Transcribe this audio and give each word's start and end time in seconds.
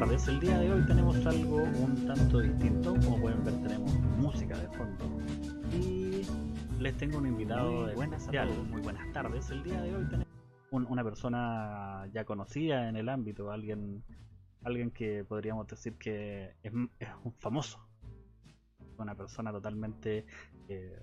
tardes. 0.00 0.28
El 0.28 0.40
día 0.40 0.58
de 0.58 0.70
hoy 0.70 0.84
tenemos 0.84 1.24
algo 1.24 1.56
un 1.56 2.06
tanto 2.06 2.40
distinto. 2.40 2.94
Como 3.02 3.18
pueden 3.18 3.42
ver, 3.46 3.54
tenemos 3.62 3.94
música 4.18 4.58
de 4.58 4.68
fondo. 4.76 5.04
Y 5.72 6.20
les 6.78 6.94
tengo 6.98 7.16
un 7.16 7.26
invitado 7.26 7.86
de 7.86 7.94
buenas 7.94 8.28
muy 8.70 8.82
buenas 8.82 9.10
tardes. 9.14 9.50
El 9.50 9.62
día 9.62 9.80
de 9.80 9.96
hoy 9.96 10.04
tenemos 10.04 10.26
una 10.70 11.02
persona 11.02 12.06
ya 12.12 12.26
conocida 12.26 12.90
en 12.90 12.96
el 12.96 13.08
ámbito, 13.08 13.50
alguien, 13.50 14.04
alguien 14.64 14.90
que 14.90 15.24
podríamos 15.24 15.66
decir 15.66 15.94
que 15.94 16.52
es, 16.62 16.72
un 16.74 17.32
famoso. 17.38 17.78
Una 18.98 19.14
persona 19.14 19.50
totalmente 19.50 20.26
eh, 20.68 21.00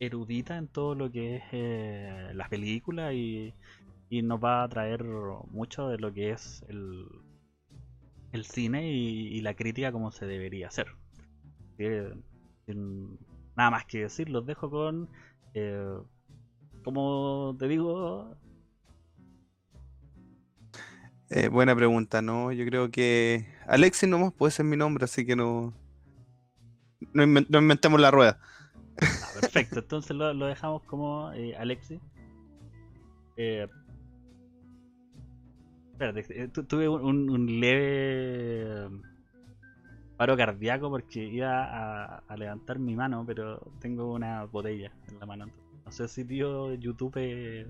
erudita 0.00 0.56
en 0.56 0.68
todo 0.68 0.94
lo 0.94 1.12
que 1.12 1.36
es 1.36 1.42
eh, 1.52 2.30
las 2.32 2.48
películas 2.48 3.12
y 3.12 3.52
y 4.10 4.22
nos 4.22 4.42
va 4.42 4.62
a 4.62 4.68
traer 4.68 5.04
mucho 5.04 5.88
de 5.88 5.98
lo 5.98 6.12
que 6.12 6.30
es 6.30 6.64
el, 6.68 7.06
el 8.32 8.44
cine 8.44 8.90
y, 8.92 9.40
la 9.40 9.54
crítica 9.54 9.92
como 9.92 10.10
se 10.12 10.26
debería 10.26 10.68
hacer. 10.68 10.88
nada 13.56 13.70
más 13.70 13.84
que 13.86 14.00
decir, 14.02 14.28
los 14.28 14.46
dejo 14.46 14.70
con, 14.70 15.08
eh, 15.54 15.98
como 16.84 17.56
te 17.58 17.68
digo... 17.68 18.36
Eh, 21.30 21.48
buena 21.48 21.76
pregunta, 21.76 22.22
¿no? 22.22 22.52
Yo 22.52 22.64
creo 22.64 22.90
que 22.90 23.46
Alexis 23.66 24.08
nomás 24.08 24.32
puede 24.32 24.50
ser 24.50 24.64
mi 24.64 24.78
nombre, 24.78 25.04
así 25.04 25.26
que 25.26 25.36
no, 25.36 25.74
no, 27.12 27.22
inventemos 27.22 28.00
la 28.00 28.10
rueda. 28.10 28.40
Ah, 29.00 29.28
perfecto, 29.40 29.80
entonces 29.80 30.16
lo, 30.16 30.46
dejamos 30.46 30.82
como 30.84 31.30
eh, 31.34 31.54
Alexis. 31.56 32.00
Espérate, 35.98 36.24
eh, 36.30 36.46
tuve 36.46 36.88
un, 36.88 37.58
leve 37.58 38.88
paro 40.16 40.36
cardíaco 40.36 40.90
porque 40.90 41.24
iba 41.24 42.18
a, 42.18 42.36
levantar 42.36 42.78
mi 42.78 42.94
mano, 42.94 43.24
pero 43.26 43.72
tengo 43.80 44.12
una 44.12 44.44
botella 44.44 44.92
en 45.08 45.18
la 45.18 45.26
mano. 45.26 45.46
No 45.84 45.90
sé 45.90 46.06
si 46.06 46.24
tío 46.24 46.72
YouTube 46.74 47.14
eh, 47.16 47.66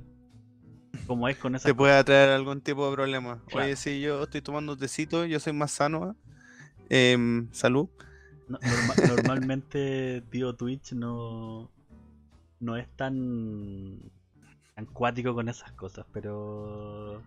cómo 1.07 1.27
es 1.27 1.39
con 1.39 1.55
esa. 1.55 1.71
Te 1.71 1.75
puede 1.75 2.05
traer 2.05 2.29
algún 2.29 2.61
tipo 2.61 2.91
de 2.91 2.97
problema. 2.97 3.43
Oye, 3.55 3.77
si 3.77 3.99
yo 4.03 4.25
estoy 4.25 4.43
tomando 4.43 4.75
un 4.75 4.79
tecito, 4.79 5.25
yo 5.25 5.41
soy 5.41 5.55
más 5.55 5.71
sano. 5.71 6.11
¿eh? 6.11 7.13
Em, 7.15 7.49
salud. 7.51 7.89
normalmente, 9.23 10.23
tío 10.31 10.55
Twitch 10.55 10.93
no, 10.93 11.71
no 12.61 12.77
es 12.77 12.89
tan, 12.95 13.99
tan 14.75 14.85
cuático 14.85 15.33
con 15.33 15.49
esas 15.49 15.73
cosas, 15.73 16.05
pero 16.13 17.23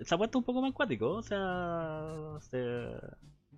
se 0.00 0.14
ha 0.14 0.18
puesto 0.18 0.38
un 0.38 0.44
poco 0.44 0.62
más 0.62 0.72
cuático, 0.72 1.10
o 1.10 1.22
sea, 1.22 2.38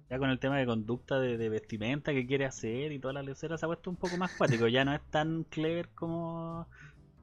ya 0.08 0.18
con 0.18 0.30
el 0.30 0.38
tema 0.38 0.58
de 0.58 0.66
conducta 0.66 1.20
de, 1.20 1.48
vestimenta 1.48 2.12
que 2.12 2.26
quiere 2.26 2.46
hacer 2.46 2.92
y 2.92 2.98
toda 2.98 3.14
la 3.14 3.22
lecera 3.22 3.58
se 3.58 3.66
ha 3.66 3.68
puesto 3.68 3.90
un 3.90 3.96
poco 3.96 4.16
más 4.16 4.32
cuático, 4.32 4.66
ya 4.66 4.84
no 4.84 4.94
es 4.94 5.02
tan 5.10 5.44
clever 5.44 5.88
como, 5.90 6.66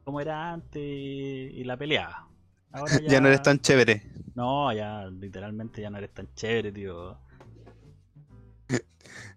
como 0.03 0.21
era 0.21 0.53
antes 0.53 0.81
y, 0.81 1.63
la 1.63 1.77
peleaba. 1.77 2.27
ya... 3.07 3.19
no 3.19 3.27
eres 3.27 3.41
tan 3.41 3.59
chévere. 3.59 4.03
No, 4.35 4.71
ya 4.71 5.07
literalmente 5.07 5.81
ya 5.81 5.89
no 5.89 5.97
eres 5.97 6.13
tan 6.13 6.33
chévere, 6.35 6.71
tío. 6.71 7.17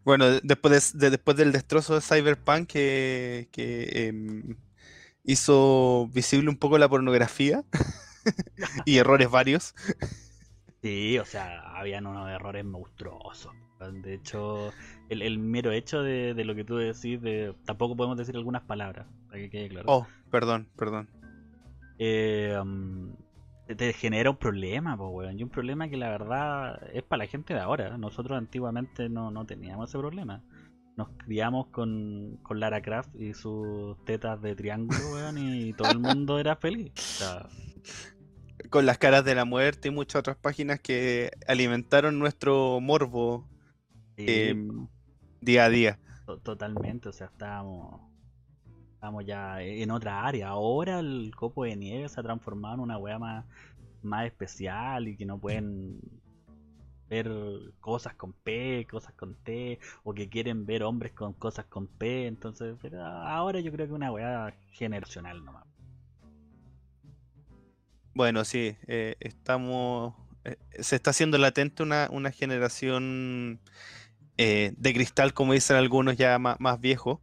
Bueno, 0.02 0.40
después, 0.42 0.98
de, 0.98 1.10
después 1.10 1.36
del 1.36 1.52
destrozo 1.52 1.94
de 1.94 2.00
Cyberpunk 2.00 2.66
que, 2.66 3.48
que 3.52 4.08
em, 4.08 4.56
hizo 5.24 6.08
visible 6.12 6.48
un 6.48 6.56
poco 6.56 6.78
la 6.78 6.88
pornografía. 6.88 7.64
y 8.86 8.98
errores 8.98 9.30
varios. 9.30 9.74
Sí, 10.82 11.18
o 11.18 11.24
sea, 11.24 11.60
habían 11.76 12.06
unos 12.06 12.28
errores 12.30 12.64
monstruosos. 12.64 13.52
De 14.02 14.14
hecho, 14.14 14.72
el, 15.08 15.38
mero 15.38 15.72
hecho 15.72 16.02
de, 16.02 16.34
lo 16.44 16.54
que 16.54 16.64
tú 16.64 16.76
decís, 16.76 17.20
de, 17.20 17.54
tampoco 17.64 17.96
podemos 17.96 18.18
decir 18.18 18.36
algunas 18.36 18.62
palabras, 18.62 19.06
para 19.26 19.38
que 19.38 19.50
quede 19.50 19.68
claro. 19.70 19.86
Oh, 19.88 20.06
perdón, 20.30 20.68
perdón. 20.76 21.08
Eh, 21.98 22.58
um, 22.60 23.14
te 23.66 23.92
genera 23.92 24.30
un 24.30 24.36
problema, 24.36 24.96
pues, 24.96 25.34
Y 25.34 25.42
un 25.42 25.48
problema 25.48 25.88
que 25.88 25.96
la 25.96 26.10
verdad 26.10 26.80
es 26.92 27.02
para 27.02 27.24
la 27.24 27.30
gente 27.30 27.54
de 27.54 27.60
ahora. 27.60 27.96
Nosotros 27.96 28.36
antiguamente 28.36 29.08
no, 29.08 29.30
no 29.30 29.46
teníamos 29.46 29.88
ese 29.88 29.98
problema. 29.98 30.42
Nos 30.96 31.08
criamos 31.24 31.68
con, 31.68 32.38
con 32.42 32.60
Lara 32.60 32.82
Croft 32.82 33.14
y 33.14 33.32
sus 33.32 34.02
tetas 34.04 34.42
de 34.42 34.54
triángulo, 34.56 34.98
weón, 35.12 35.38
y 35.38 35.72
todo 35.72 35.90
el 35.92 36.00
mundo 36.00 36.38
era 36.38 36.56
feliz. 36.56 36.92
O 36.96 37.00
sea, 37.00 37.48
con 38.68 38.86
las 38.86 38.98
caras 38.98 39.24
de 39.24 39.34
la 39.34 39.44
muerte 39.44 39.88
y 39.88 39.90
muchas 39.90 40.20
otras 40.20 40.36
páginas 40.36 40.80
que 40.80 41.30
alimentaron 41.46 42.18
nuestro 42.18 42.80
morbo 42.80 43.48
em, 44.16 44.86
día 45.40 45.64
a 45.64 45.68
día. 45.70 45.98
Totalmente, 46.42 47.08
o 47.08 47.12
sea, 47.12 47.26
estábamos, 47.26 48.00
estábamos 48.94 49.24
ya 49.24 49.62
en 49.62 49.90
otra 49.90 50.26
área. 50.26 50.48
Ahora 50.48 51.00
el 51.00 51.32
copo 51.34 51.64
de 51.64 51.76
nieve 51.76 52.08
se 52.08 52.20
ha 52.20 52.22
transformado 52.22 52.74
en 52.74 52.80
una 52.80 52.98
wea 52.98 53.18
más, 53.18 53.46
más 54.02 54.26
especial 54.26 55.08
y 55.08 55.16
que 55.16 55.24
no 55.24 55.38
pueden 55.38 55.98
ver 57.08 57.28
cosas 57.80 58.14
con 58.14 58.32
P, 58.32 58.86
cosas 58.88 59.12
con 59.14 59.34
T, 59.34 59.80
o 60.04 60.14
que 60.14 60.28
quieren 60.28 60.64
ver 60.64 60.84
hombres 60.84 61.12
con 61.12 61.32
cosas 61.32 61.66
con 61.66 61.88
P. 61.88 62.28
Entonces, 62.28 62.76
pero 62.80 63.04
ahora 63.04 63.58
yo 63.58 63.72
creo 63.72 63.88
que 63.88 63.92
una 63.92 64.12
weá 64.12 64.54
generacional 64.70 65.44
nomás. 65.44 65.69
Bueno, 68.14 68.44
sí, 68.44 68.76
eh, 68.86 69.16
estamos. 69.20 70.14
Eh, 70.44 70.56
se 70.80 70.96
está 70.96 71.10
haciendo 71.10 71.38
latente 71.38 71.82
una, 71.82 72.08
una 72.10 72.30
generación 72.32 73.60
eh, 74.36 74.72
de 74.76 74.94
cristal, 74.94 75.34
como 75.34 75.52
dicen 75.52 75.76
algunos 75.76 76.16
ya 76.16 76.38
más, 76.38 76.80
viejos. 76.80 77.20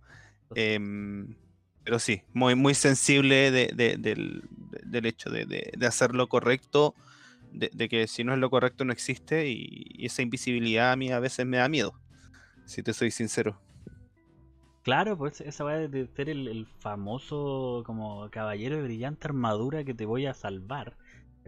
Em, 0.56 1.36
pero 1.84 2.00
sí, 2.00 2.22
muy, 2.34 2.56
muy 2.56 2.74
sensible 2.74 3.52
del, 3.52 5.06
hecho 5.06 5.30
de, 5.30 5.78
hacer 5.86 6.14
lo 6.14 6.28
correcto, 6.28 6.96
de, 7.52 7.90
que 7.90 8.08
si 8.08 8.24
no 8.24 8.34
es 8.34 8.40
lo 8.40 8.50
correcto 8.50 8.86
no 8.86 8.94
existe, 8.94 9.50
y, 9.50 10.06
esa 10.06 10.22
invisibilidad 10.22 10.92
a 10.92 10.96
mí 10.96 11.12
a 11.12 11.20
veces 11.20 11.46
me 11.46 11.58
da 11.58 11.68
miedo, 11.68 12.00
si 12.66 12.84
te 12.84 12.94
soy 12.94 13.12
sincero. 13.12 13.60
Claro, 14.88 15.18
pues 15.18 15.42
esa 15.42 15.66
va 15.66 15.74
de 15.76 16.08
ser 16.08 16.30
el, 16.30 16.66
famoso 16.80 17.84
como 17.86 18.30
caballero 18.30 18.78
de 18.78 18.84
brillante 18.84 19.28
armadura 19.28 19.84
que 19.84 19.94
te 19.94 20.06
voy 20.06 20.28
a 20.28 20.34
salvar. 20.34 20.96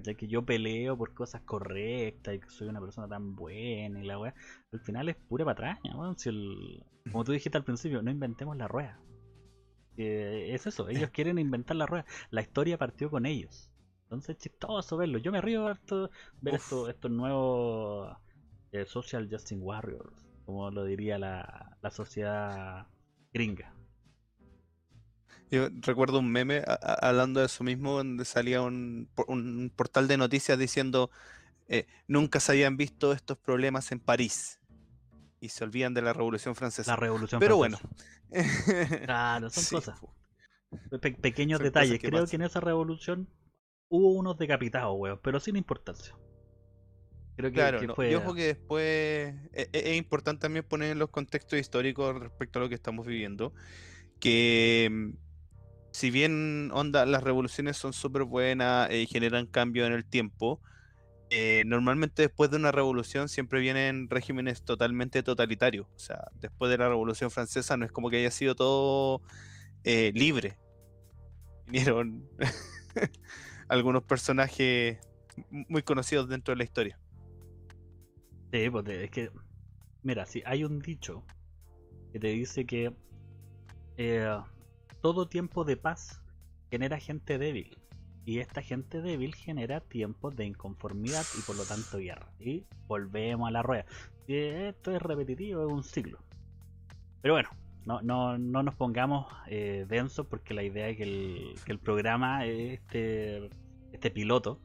Ya 0.03 0.13
que 0.13 0.27
yo 0.27 0.43
peleo 0.43 0.97
por 0.97 1.13
cosas 1.13 1.41
correctas 1.43 2.35
y 2.35 2.39
que 2.41 2.49
soy 2.49 2.67
una 2.67 2.81
persona 2.81 3.07
tan 3.07 3.37
buena 3.37 4.03
y 4.03 4.05
la 4.05 4.19
weá. 4.19 4.35
Al 4.73 4.81
final 4.81 5.07
es 5.07 5.15
pura 5.15 5.45
patraña, 5.45 5.95
Si 6.17 6.27
el, 6.27 6.83
como 7.13 7.23
tú 7.23 7.31
dijiste 7.31 7.57
al 7.57 7.63
principio, 7.63 8.01
no 8.01 8.11
inventemos 8.11 8.57
la 8.57 8.67
rueda. 8.67 8.99
es 9.95 10.67
eso, 10.67 10.89
ellos 10.89 11.09
quieren 11.13 11.39
inventar 11.39 11.77
la 11.77 11.85
rueda. 11.85 12.05
La 12.31 12.41
historia 12.41 12.77
partió 12.77 13.09
con 13.09 13.25
ellos. 13.25 13.71
Entonces 14.03 14.35
es 14.35 14.43
chistoso 14.43 14.97
verlo. 14.97 15.17
Yo 15.17 15.31
me 15.31 15.39
río 15.39 15.65
harto 15.65 16.11
ver 16.41 16.55
esto, 16.55 16.89
estos 16.89 17.09
nuevos 17.09 18.17
eh, 18.73 18.85
Social 18.85 19.29
Justin 19.31 19.59
Warriors, 19.61 20.27
como 20.45 20.69
lo 20.71 20.83
diría 20.83 21.17
la, 21.17 21.77
la 21.81 21.89
sociedad 21.89 22.85
gringa. 23.33 23.73
Yo 25.51 25.67
recuerdo 25.81 26.19
un 26.19 26.31
meme 26.31 26.63
hablando 27.01 27.39
de 27.39 27.47
eso 27.47 27.63
mismo, 27.63 27.93
donde 27.97 28.23
salía 28.25 28.61
un, 28.61 29.09
portal 29.75 30.07
de 30.07 30.17
noticias 30.17 30.59
diciendo 30.59 31.09
eh, 31.67 31.87
nunca 32.07 32.39
se 32.39 32.51
habían 32.51 32.77
visto 32.77 33.13
estos 33.13 33.37
problemas 33.37 33.91
en 33.91 33.99
París. 33.99 34.59
Y 35.41 35.49
se 35.49 35.63
olvidan 35.63 35.93
de 35.93 36.01
la 36.01 36.13
Revolución 36.13 36.53
Francesa. 36.53 36.91
La 36.91 36.97
Revolución 36.97 37.39
Pero 37.39 37.55
bueno. 37.57 37.79
claro, 39.05 39.49
son 39.49 39.63
cosas. 39.79 39.99
pequeños 41.21 41.59
detalles. 41.59 41.99
Creo 41.99 42.27
que 42.27 42.35
en 42.35 42.41
esa 42.43 42.59
revolución 42.59 43.27
hubo 43.87 44.11
unos 44.11 44.37
decapitados, 44.37 44.95
weón, 44.97 45.19
pero 45.23 45.39
sin 45.39 45.55
importancia 45.55 46.15
claro, 47.53 47.81
y 47.83 48.13
ojo 48.15 48.33
que 48.33 48.47
después 48.47 48.83
e, 48.83 49.35
e, 49.53 49.69
es, 49.71 49.97
importante 49.97 50.41
también 50.41 50.65
poner 50.65 50.91
en 50.91 50.99
los 50.99 51.09
contextos 51.09 51.59
históricos 51.59 52.19
respecto 52.19 52.59
a 52.59 52.63
lo 52.63 52.69
que 52.69 52.75
estamos 52.75 53.05
viviendo, 53.05 53.53
que 54.19 54.89
mm, 54.91 55.09
si 55.91 56.11
bien 56.11 56.69
onda, 56.73 57.05
las 57.05 57.23
revoluciones 57.23 57.77
son 57.77 57.93
súper 57.93 58.23
buenas 58.23 58.91
y 58.91 59.07
generan 59.07 59.47
cambio 59.47 59.85
en 59.85 59.93
el 59.93 60.05
tiempo, 60.05 60.61
eh, 61.31 61.63
normalmente 61.65 62.23
después 62.23 62.49
de 62.49 62.57
una 62.57 62.71
revolución 62.71 63.29
siempre 63.29 63.59
vienen 63.59 64.09
regímenes 64.09 64.63
totalmente 64.63 65.21
totalitarios. 65.23 65.87
O 65.95 65.99
sea, 65.99 66.27
después 66.39 66.71
de 66.71 66.77
la 66.77 66.89
revolución 66.89 67.31
francesa 67.31 67.77
no 67.77 67.85
es 67.85 67.91
como 67.91 68.09
que 68.09 68.17
haya 68.17 68.31
sido 68.31 68.55
todo 68.55 69.21
eh, 69.83 70.11
libre. 70.15 70.57
Vinieron 71.67 72.27
algunos 73.67 74.03
personajes 74.03 74.97
muy 75.49 75.83
conocidos 75.83 76.27
dentro 76.29 76.53
de 76.53 76.57
la 76.57 76.63
historia. 76.63 76.99
Sí, 78.51 78.69
pues 78.69 78.87
es 78.87 79.11
que, 79.11 79.31
mira, 80.03 80.25
si 80.25 80.41
hay 80.45 80.63
un 80.63 80.79
dicho 80.79 81.23
que 82.11 82.19
te 82.19 82.27
dice 82.27 82.65
que 82.65 82.93
eh, 83.97 84.37
todo 85.01 85.27
tiempo 85.27 85.63
de 85.63 85.77
paz 85.77 86.21
genera 86.71 86.99
gente 86.99 87.37
débil. 87.37 87.77
y 88.25 88.39
esta 88.39 88.61
gente 88.61 89.01
débil 89.01 89.33
genera 89.33 89.81
tiempos 89.81 90.35
de 90.35 90.45
inconformidad 90.45 91.23
y 91.37 91.41
por 91.41 91.55
lo 91.55 91.63
tanto 91.63 91.97
guerra. 91.97 92.31
Y 92.39 92.65
volvemos 92.87 93.47
a 93.47 93.51
la 93.51 93.63
rueda. 93.63 93.85
esto 94.27 94.95
es 94.95 95.01
repetitivo, 95.01 95.65
es 95.65 95.71
un 95.71 95.83
ciclo. 95.83 96.19
Pero 97.21 97.33
bueno, 97.33 97.49
no, 97.85 98.01
no, 98.01 98.37
no 98.37 98.63
nos 98.63 98.75
pongamos 98.75 99.27
eh, 99.47 99.85
densos 99.87 100.27
porque 100.27 100.53
la 100.53 100.63
idea 100.63 100.89
es 100.89 100.97
que 100.97 101.03
el, 101.03 101.55
que 101.65 101.71
el 101.71 101.79
programa, 101.79 102.45
este, 102.45 103.49
este 103.91 104.11
piloto, 104.11 104.59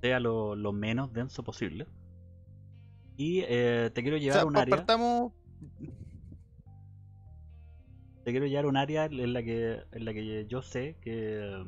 sea 0.00 0.20
lo, 0.20 0.72
menos 0.72 1.12
denso 1.12 1.42
posible. 1.42 1.86
Y 3.16 3.44
eh, 3.46 3.90
te 3.94 4.02
quiero 4.02 4.16
llevar 4.16 4.40
a 4.40 4.44
un 4.44 4.56
área. 4.56 4.86
Te 8.24 8.30
quiero 8.30 8.46
llevar 8.46 8.64
a 8.64 8.68
un 8.68 8.76
área 8.76 9.04
en 9.04 9.32
la 9.32 9.42
que, 9.42 9.82
en 9.92 10.04
la 10.04 10.14
que 10.14 10.46
yo 10.48 10.62
sé 10.62 10.96
que, 11.02 11.64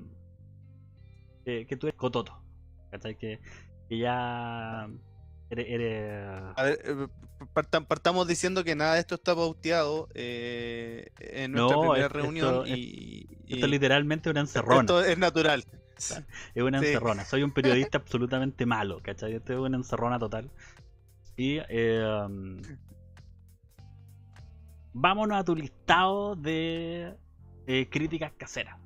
que, 1.44 1.76
tú 1.76 1.86
eres 1.86 1.98
cototo. 1.98 2.42
Que, 3.18 3.38
que 3.88 3.98
ya 3.98 4.88
a 5.48 5.54
ver, 6.62 6.80
eh, 6.90 7.08
partamos 7.52 8.26
diciendo 8.26 8.64
que 8.64 8.74
nada 8.74 8.94
de 8.94 9.00
esto 9.00 9.14
está 9.14 9.34
pauteado 9.34 10.08
eh, 10.14 11.10
en 11.18 11.52
nuestra 11.52 11.78
primera 11.78 12.08
reunión. 12.08 12.66
y, 12.66 13.28
esto 13.46 13.66
es 13.66 13.70
literalmente 13.70 14.28
una 14.28 14.40
encerrona. 14.40 14.80
Esto 14.80 15.04
es 15.04 15.18
natural. 15.18 15.64
Es 15.96 16.62
una 16.62 16.78
encerrona. 16.78 17.24
Soy 17.24 17.42
un 17.42 17.52
periodista 17.52 17.98
absolutamente 17.98 18.66
malo, 18.66 19.00
¿cachai? 19.02 19.34
Esto 19.34 19.52
es 19.52 19.58
una 19.60 19.76
encerrona 19.76 20.18
total. 20.18 20.50
Y 21.36 21.58
eh, 21.68 22.26
vámonos 24.92 25.38
a 25.38 25.44
tu 25.44 25.54
listado 25.54 26.36
de 26.36 27.16
críticas 27.90 28.32
caseras. 28.36 28.78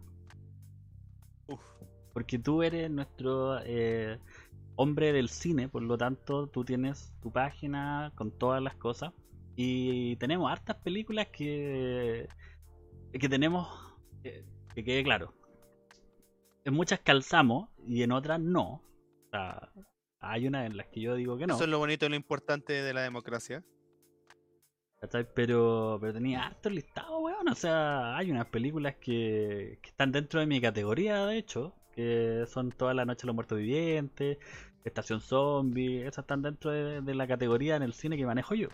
Porque 2.12 2.38
tú 2.38 2.62
eres 2.62 2.90
nuestro 2.90 3.58
hombre 4.76 5.12
del 5.12 5.28
cine, 5.28 5.68
por 5.68 5.82
lo 5.82 5.98
tanto 5.98 6.46
tú 6.46 6.64
tienes 6.64 7.12
tu 7.20 7.30
página 7.30 8.12
con 8.14 8.30
todas 8.30 8.62
las 8.62 8.74
cosas 8.76 9.12
y 9.54 10.16
tenemos 10.16 10.50
hartas 10.50 10.76
películas 10.76 11.28
que 11.28 12.26
que 13.12 13.28
tenemos 13.28 13.68
que, 14.22 14.44
quede 14.74 15.02
claro. 15.02 15.34
En 16.64 16.74
muchas 16.74 17.00
calzamos 17.00 17.68
y 17.86 18.02
en 18.02 18.12
otras 18.12 18.40
no. 18.40 18.82
Hay 20.20 20.46
una 20.46 20.66
en 20.66 20.76
las 20.76 20.86
que 20.88 21.00
yo 21.00 21.14
digo 21.14 21.36
que 21.36 21.46
no. 21.46 21.54
Eso 21.54 21.64
es 21.64 21.70
lo 21.70 21.78
bonito 21.78 22.06
y 22.06 22.08
lo 22.10 22.16
importante 22.16 22.72
de 22.72 22.94
la 22.94 23.02
democracia. 23.02 23.64
Pero, 25.34 25.96
pero 25.98 26.12
tenía 26.12 26.44
harto 26.44 26.68
listado, 26.68 27.20
weón. 27.20 27.48
O 27.48 27.54
sea, 27.54 28.16
hay 28.16 28.30
unas 28.30 28.46
películas 28.46 28.96
que, 28.96 29.78
que 29.80 29.88
están 29.88 30.12
dentro 30.12 30.40
de 30.40 30.46
mi 30.46 30.60
categoría, 30.60 31.24
de 31.24 31.38
hecho, 31.38 31.74
que 31.94 32.44
son 32.46 32.70
Toda 32.70 32.92
la 32.92 33.06
Noche 33.06 33.26
los 33.26 33.34
Muertos 33.34 33.58
Vivientes, 33.58 34.38
Estación 34.84 35.20
Zombie, 35.20 36.02
esas 36.02 36.24
están 36.24 36.42
dentro 36.42 36.70
de, 36.70 37.14
la 37.14 37.26
categoría 37.26 37.76
en 37.76 37.82
el 37.82 37.92
cine 37.92 38.16
que 38.16 38.26
manejo 38.26 38.54
yo. 38.54 38.68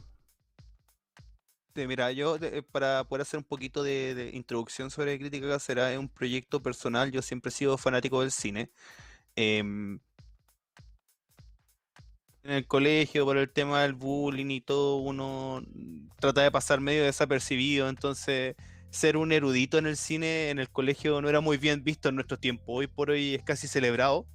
mira, 1.75 2.13
yo 2.13 2.39
para 2.71 3.05
poder 3.05 3.23
hacer 3.23 3.39
un 3.39 3.45
poquito 3.45 3.83
de, 3.83 4.31
introducción 4.35 4.91
sobre 4.91 5.19
crítica 5.19 5.49
casera, 5.49 5.93
es 5.93 5.99
un 5.99 6.09
proyecto 6.09 6.63
personal, 6.63 7.11
yo 7.11 7.23
siempre 7.23 7.49
he 7.49 7.53
sido 7.53 7.77
fanático 7.77 8.21
del 8.21 8.31
cine. 8.31 8.71
Em, 9.35 10.01
en 12.47 12.53
el 12.53 12.67
colegio, 12.67 13.25
por 13.25 13.37
el 13.37 13.51
tema 13.51 13.83
del 13.83 13.95
bullying 13.95 14.51
y 14.51 14.61
todo, 14.61 14.97
uno 14.97 15.63
trata 16.19 16.43
de 16.43 16.51
pasar 16.51 16.81
medio 16.81 17.05
desapercibido, 17.05 17.89
entonces 17.89 18.57
ser 18.91 19.17
un 19.17 19.33
erudito 19.33 19.79
en 19.79 19.87
el 19.87 19.97
cine 19.97 20.51
en 20.51 20.59
el 20.59 20.71
colegio 20.71 21.21
no 21.21 21.29
era 21.29 21.41
muy 21.41 21.59
bien 21.59 21.85
visto 21.85 22.09
en 22.09 22.15
nuestro 22.15 22.39
tiempo. 22.39 22.73
Hoy 22.73 22.87
por 22.87 23.11
hoy 23.11 23.35
es 23.35 23.43
casi 23.43 23.69
celebrado 23.69 24.27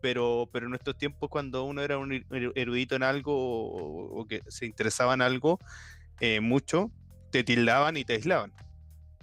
pero, 0.00 0.48
pero 0.52 0.66
en 0.66 0.74
estos 0.74 0.96
tiempos 0.96 1.28
cuando 1.28 1.64
uno 1.64 1.82
era 1.82 1.98
un 1.98 2.24
erudito 2.30 2.96
en 2.96 3.02
algo 3.02 3.34
o, 3.34 4.26
que 4.26 4.42
se 4.48 4.66
interesaba 4.66 5.14
en 5.14 5.22
algo 5.22 5.58
eh, 6.20 6.40
mucho, 6.40 6.90
te 7.30 7.44
tildaban 7.44 7.96
y 7.96 8.04
te 8.04 8.14
aislaban. 8.14 8.52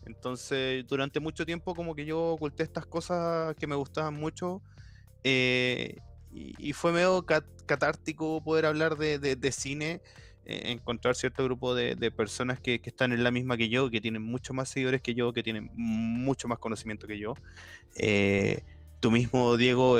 Entonces, 0.05 0.85
durante 0.87 1.19
mucho 1.19 1.45
tiempo 1.45 1.73
como 1.73 1.95
que 1.95 2.05
yo 2.05 2.19
oculté 2.21 2.63
estas 2.63 2.85
cosas 2.85 3.55
que 3.55 3.67
me 3.67 3.75
gustaban 3.75 4.13
mucho 4.13 4.61
eh, 5.23 5.97
y, 6.35 6.73
fue 6.73 6.91
medio 6.91 7.25
catártico 7.25 8.43
poder 8.43 8.65
hablar 8.65 8.97
de, 8.97 9.51
cine, 9.51 10.01
eh, 10.45 10.71
encontrar 10.71 11.15
cierto 11.15 11.43
grupo 11.43 11.73
de, 11.73 12.11
personas 12.11 12.59
que, 12.59 12.81
están 12.83 13.13
en 13.13 13.23
la 13.23 13.31
misma 13.31 13.57
que 13.57 13.69
yo, 13.69 13.89
que 13.89 14.01
tienen 14.01 14.21
mucho 14.21 14.53
más 14.53 14.69
seguidores 14.69 15.01
que 15.01 15.13
yo, 15.13 15.33
que 15.33 15.43
tienen 15.43 15.69
mucho 15.73 16.47
más 16.47 16.59
conocimiento 16.59 17.07
que 17.07 17.17
yo. 17.19 17.35
tú 18.99 19.11
mismo, 19.11 19.57
Diego, 19.57 19.99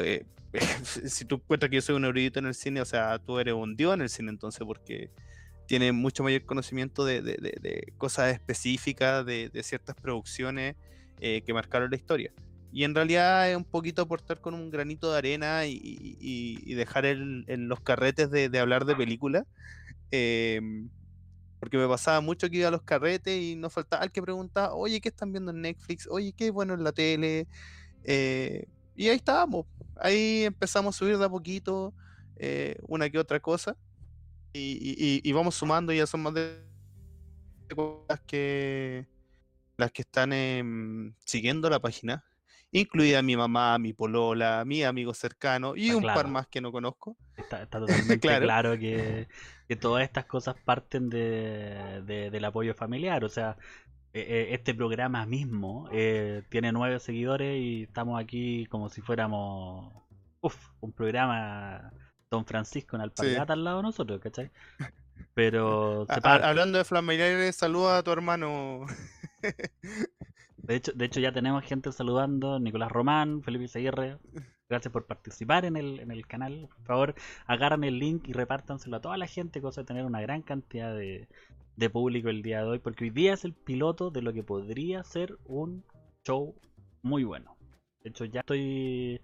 si 0.83 1.25
tú 1.25 1.41
cuentas 1.41 1.69
que 1.69 1.77
yo 1.77 1.81
soy 1.81 1.95
un 1.95 2.05
erudito 2.05 2.39
en 2.39 2.47
el 2.47 2.55
cine, 2.55 2.81
o 2.81 2.85
sea, 2.85 3.19
tú 3.19 3.39
eres 3.39 3.53
un 3.53 3.75
dios 3.75 3.93
en 3.93 4.01
el 4.01 4.09
cine 4.09 4.29
entonces, 4.29 4.65
porque 4.65 5.09
tienes 5.65 5.93
mucho 5.93 6.23
mayor 6.23 6.45
conocimiento 6.45 7.05
de, 7.05 7.93
cosas 7.97 8.33
específicas, 8.33 9.25
de, 9.25 9.49
ciertas 9.63 9.95
producciones 9.95 10.75
eh, 11.19 11.41
que 11.45 11.53
marcaron 11.53 11.89
la 11.89 11.95
historia. 11.95 12.31
Y 12.75 12.83
en 12.83 12.93
realidad 12.93 13.49
es 13.49 13.55
un 13.55 13.63
poquito 13.63 14.01
aportar 14.01 14.41
con 14.41 14.53
un 14.53 14.69
granito 14.69 15.09
de 15.09 15.17
arena 15.17 15.65
y, 15.65 16.73
dejar 16.75 17.05
en 17.05 17.69
los 17.69 17.79
carretes 17.79 18.29
de, 18.29 18.59
hablar 18.59 18.83
de 18.83 18.97
películas. 18.97 19.45
Em, 20.11 20.89
porque 21.61 21.77
me 21.77 21.87
pasaba 21.87 22.19
mucho 22.19 22.49
que 22.49 22.57
iba 22.57 22.67
a 22.67 22.71
los 22.71 22.81
carretes 22.81 23.41
y 23.41 23.55
no 23.55 23.69
faltaba 23.69 24.03
el 24.03 24.11
que 24.11 24.21
preguntaba, 24.21 24.73
oye, 24.73 24.99
¿qué 24.99 25.07
están 25.07 25.31
viendo 25.31 25.51
en 25.51 25.61
Netflix? 25.61 26.05
Oye, 26.11 26.33
¿qué 26.33 26.51
bueno 26.51 26.73
en 26.73 26.83
la 26.83 26.91
tele? 26.91 27.47
Eh, 28.03 28.67
y 28.93 29.07
ahí 29.07 29.15
estábamos. 29.15 29.65
Ahí 29.95 30.43
empezamos 30.43 30.97
a 30.97 30.99
subir 30.99 31.17
de 31.17 31.23
a 31.23 31.29
poquito 31.29 31.93
eh, 32.35 32.75
una 32.89 33.09
que 33.09 33.19
otra 33.19 33.39
cosa. 33.39 33.77
Y, 34.51 35.31
vamos 35.31 35.55
sumando, 35.55 35.93
ya 35.93 36.05
son 36.05 36.23
más 36.23 36.33
de 36.33 36.61
las 38.09 38.19
que 38.19 39.07
las 39.77 39.93
que 39.93 40.01
están 40.01 40.33
em, 40.33 41.13
siguiendo 41.23 41.69
la 41.69 41.79
página, 41.79 42.25
incluida 42.79 43.21
mi 43.21 43.37
mamá, 43.37 43.77
mi 43.77 43.93
polola, 43.93 44.63
mi 44.65 44.83
amigo 44.83 45.13
cercano 45.13 45.75
y 45.75 45.91
un 45.91 46.03
par 46.03 46.27
más 46.27 46.47
que 46.47 46.61
no 46.61 46.71
conozco. 46.71 47.15
Está, 47.37 47.65
totalmente 47.69 48.19
claro, 48.19 48.77
que, 48.77 49.27
todas 49.79 50.03
estas 50.03 50.25
cosas 50.25 50.55
parten 50.63 51.09
de, 51.09 52.01
del 52.05 52.45
apoyo 52.45 52.73
familiar, 52.73 53.23
o 53.23 53.29
sea, 53.29 53.57
e, 54.13 54.19
e, 54.19 54.53
este 54.53 54.73
programa 54.73 55.25
mismo 55.25 55.89
eh, 55.91 56.43
tiene 56.49 56.71
nueve 56.71 56.99
seguidores 56.99 57.59
y 57.59 57.83
estamos 57.83 58.21
aquí 58.21 58.65
como 58.67 58.89
si 58.89 59.01
fuéramos 59.01 59.93
uf, 60.41 60.55
un 60.81 60.91
programa 60.91 61.91
Don 62.29 62.45
Francisco 62.45 62.95
en 62.95 63.03
Alpargata 63.03 63.53
al 63.53 63.63
lado 63.63 63.77
de 63.77 63.83
nosotros, 63.83 64.19
¿cachai? 64.21 64.51
Pero 65.33 66.05
hablando 66.09 66.77
de 66.77 66.83
familiares, 66.83 67.55
saluda 67.55 67.97
a 67.97 68.03
tu 68.03 68.11
hermano. 68.11 68.85
de 70.65 70.75
hecho, 70.75 70.91
de 70.93 71.05
hecho 71.05 71.19
ya 71.19 71.31
tenemos 71.31 71.63
gente 71.63 71.91
saludando, 71.91 72.59
Nicolás 72.59 72.91
Román, 72.91 73.41
Felipe 73.43 73.67
Seguirre. 73.67 74.17
Gracias 74.67 74.91
por 74.91 75.05
participar 75.05 75.65
en 75.65 75.77
el, 75.77 75.99
en 75.99 76.11
el 76.11 76.25
canal. 76.25 76.67
Por 76.75 76.85
favor, 76.85 77.15
agarran 77.45 77.83
el 77.83 77.99
link 77.99 78.27
y 78.27 78.33
repártanselo 78.33 78.97
a 78.97 79.01
toda 79.01 79.17
la 79.17 79.27
gente, 79.27 79.61
cosa 79.61 79.81
de 79.81 79.85
tener 79.85 80.05
una 80.05 80.21
gran 80.21 80.41
cantidad 80.41 80.95
de, 80.95 81.27
de 81.75 81.89
público 81.89 82.29
el 82.29 82.41
día 82.41 82.61
de 82.61 82.69
hoy, 82.69 82.79
porque 82.79 83.05
hoy 83.05 83.09
día 83.11 83.33
es 83.33 83.45
el 83.45 83.53
piloto 83.53 84.09
de 84.09 84.21
lo 84.21 84.33
que 84.33 84.43
podría 84.43 85.03
ser 85.03 85.37
un 85.45 85.83
show 86.25 86.55
muy 87.01 87.23
bueno. 87.23 87.55
De 88.01 88.09
hecho, 88.09 88.25
ya 88.25 88.39
estoy 88.41 89.19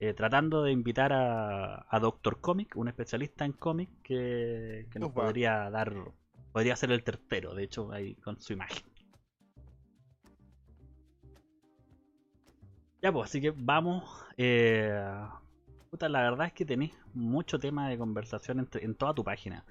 eh, 0.00 0.14
tratando 0.14 0.62
de 0.62 0.72
invitar 0.72 1.12
a, 1.12 1.98
Doctor 2.00 2.40
Comic, 2.40 2.76
un 2.76 2.88
especialista 2.88 3.44
en 3.44 3.52
cómic 3.52 3.90
que, 4.02 4.86
nos 4.96 5.12
podría 5.12 5.70
dar, 5.70 5.94
podría 6.52 6.76
ser 6.76 6.92
el 6.92 7.02
tercero, 7.02 7.54
de 7.54 7.64
hecho, 7.64 7.90
ahí 7.92 8.14
con 8.16 8.40
su 8.40 8.52
imagen. 8.52 8.84
Ya 13.04 13.12
pues, 13.12 13.28
así 13.28 13.38
que 13.42 13.52
vamos. 13.54 14.02
Eh, 14.38 14.98
puta, 15.90 16.08
la 16.08 16.22
verdad 16.22 16.46
es 16.46 16.54
que 16.54 16.64
tenéis 16.64 16.94
mucho 17.12 17.58
tema 17.58 17.86
de 17.90 17.98
conversación 17.98 18.66
en 18.72 18.94
toda 18.94 19.14
tu 19.14 19.22
página. 19.22 19.62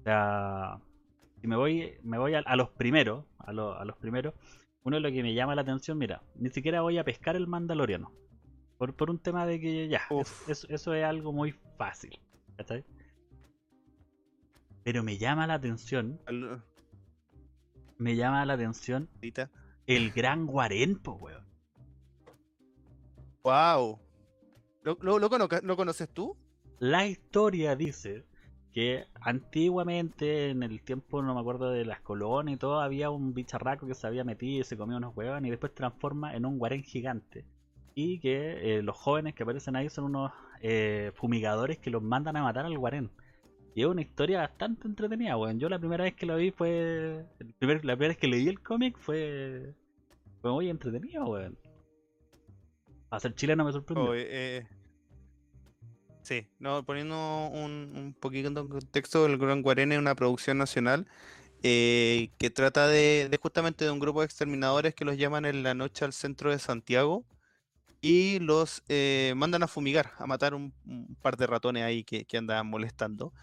O 0.00 0.02
sea, 0.02 0.80
si 1.40 1.46
me 1.46 1.54
voy, 1.54 1.94
me 2.02 2.18
voy 2.18 2.34
a, 2.34 2.56
los 2.56 2.70
primeros, 2.70 3.26
a, 3.38 3.52
los 3.52 3.96
primeros, 3.98 4.34
uno 4.82 4.96
de 4.96 5.02
lo 5.02 5.12
que 5.12 5.22
me 5.22 5.34
llama 5.34 5.54
la 5.54 5.62
atención, 5.62 5.98
mira, 5.98 6.20
ni 6.34 6.48
siquiera 6.48 6.80
voy 6.80 6.98
a 6.98 7.04
pescar 7.04 7.36
el 7.36 7.46
mandaloriano. 7.46 8.10
Por, 8.76 8.96
por 8.96 9.08
un 9.08 9.20
tema 9.20 9.46
de 9.46 9.60
que 9.60 9.86
ya, 9.86 10.00
eso, 10.48 10.92
es 10.92 11.04
algo 11.04 11.32
muy 11.32 11.52
fácil. 11.78 12.18
¿cachai? 12.56 12.84
Pero 14.82 15.04
me 15.04 15.16
llama 15.16 15.46
la 15.46 15.54
atención. 15.54 16.18
Me 17.98 18.16
llama 18.16 18.44
la 18.46 18.54
atención. 18.54 19.08
El 19.86 20.10
gran 20.10 20.46
Guarenpo, 20.46 21.12
weón. 21.12 21.49
Wow. 23.44 23.98
¿Lo, 24.82 25.18
lo 25.18 25.76
conoces 25.76 26.08
tú? 26.12 26.36
La 26.78 27.06
historia 27.06 27.76
dice 27.76 28.24
que 28.72 29.06
antiguamente, 29.20 30.50
en 30.50 30.62
el 30.62 30.82
tiempo, 30.82 31.22
no 31.22 31.34
me 31.34 31.40
acuerdo 31.40 31.70
de 31.70 31.84
las 31.84 32.00
colonias 32.00 32.56
y 32.56 32.58
todo, 32.58 32.80
había 32.80 33.10
un 33.10 33.34
bicharraco 33.34 33.86
que 33.86 33.94
se 33.94 34.06
había 34.06 34.24
metido 34.24 34.60
y 34.60 34.64
se 34.64 34.76
comía 34.76 34.96
unos 34.96 35.16
huevos 35.16 35.42
y 35.44 35.50
después 35.50 35.74
transforma 35.74 36.34
en 36.34 36.46
un 36.46 36.58
guarén 36.58 36.82
gigante. 36.82 37.44
y 37.94 38.20
que 38.20 38.78
eh, 38.78 38.82
los 38.82 38.96
jóvenes 38.96 39.34
que 39.34 39.42
aparecen 39.42 39.76
ahí 39.76 39.90
son 39.90 40.04
unos 40.04 40.32
eh, 40.62 41.12
fumigadores 41.16 41.78
que 41.78 41.90
los 41.90 42.02
mandan 42.02 42.36
a 42.36 42.42
matar 42.44 42.64
al 42.66 42.78
guarén. 42.78 43.10
Y 43.74 43.82
es 43.82 43.88
una 43.88 44.02
historia 44.02 44.40
bastante 44.40 44.88
entretenida, 44.88 45.36
weón. 45.36 45.58
Yo 45.60 45.68
la 45.68 45.78
primera 45.78 46.04
vez 46.04 46.14
que 46.14 46.26
lo 46.26 46.36
vi 46.36 46.50
fue. 46.50 47.24
la 47.38 47.54
primera 47.58 47.96
vez 47.96 48.18
que 48.18 48.28
leí 48.28 48.48
el 48.48 48.60
cómic 48.60 48.96
fue. 48.98 49.74
Fue 50.40 50.52
muy 50.52 50.68
entretenido, 50.70 51.24
weón. 51.26 51.58
Para 53.10 53.20
ser 53.20 53.34
chileno 53.34 53.64
me 53.64 53.72
sorprendió. 53.72 54.14
eh, 54.14 54.66
sí, 56.22 56.46
no, 56.58 56.84
poniendo 56.84 57.16
un, 57.48 57.92
un 57.94 58.16
poquito 58.18 58.48
en 58.48 58.54
contexto, 58.54 59.26
el 59.26 59.36
Gran 59.36 59.62
Guarén 59.62 59.92
es 59.92 59.98
una 59.98 60.14
producción 60.14 60.56
nacional 60.56 61.06
eh, 61.62 62.30
que 62.38 62.48
trata 62.48 62.88
de, 62.88 63.38
justamente 63.42 63.84
de 63.84 63.90
un 63.90 63.98
grupo 63.98 64.20
de 64.20 64.26
exterminadores 64.26 64.94
que 64.94 65.04
los 65.04 65.18
llaman 65.18 65.44
en 65.44 65.62
la 65.62 65.74
noche 65.74 66.06
al 66.06 66.14
centro 66.14 66.50
de 66.50 66.58
Santiago 66.58 67.26
y 68.00 68.38
los 68.38 68.82
eh, 68.88 69.34
mandan 69.36 69.62
a 69.62 69.68
fumigar, 69.68 70.12
a 70.16 70.26
matar 70.26 70.54
un, 70.54 70.72
par 71.20 71.36
de 71.36 71.46
ratones 71.46 71.82
ahí 71.82 72.02
que, 72.02 72.24
que, 72.24 72.38
andaban 72.38 72.66
molestando. 72.66 73.34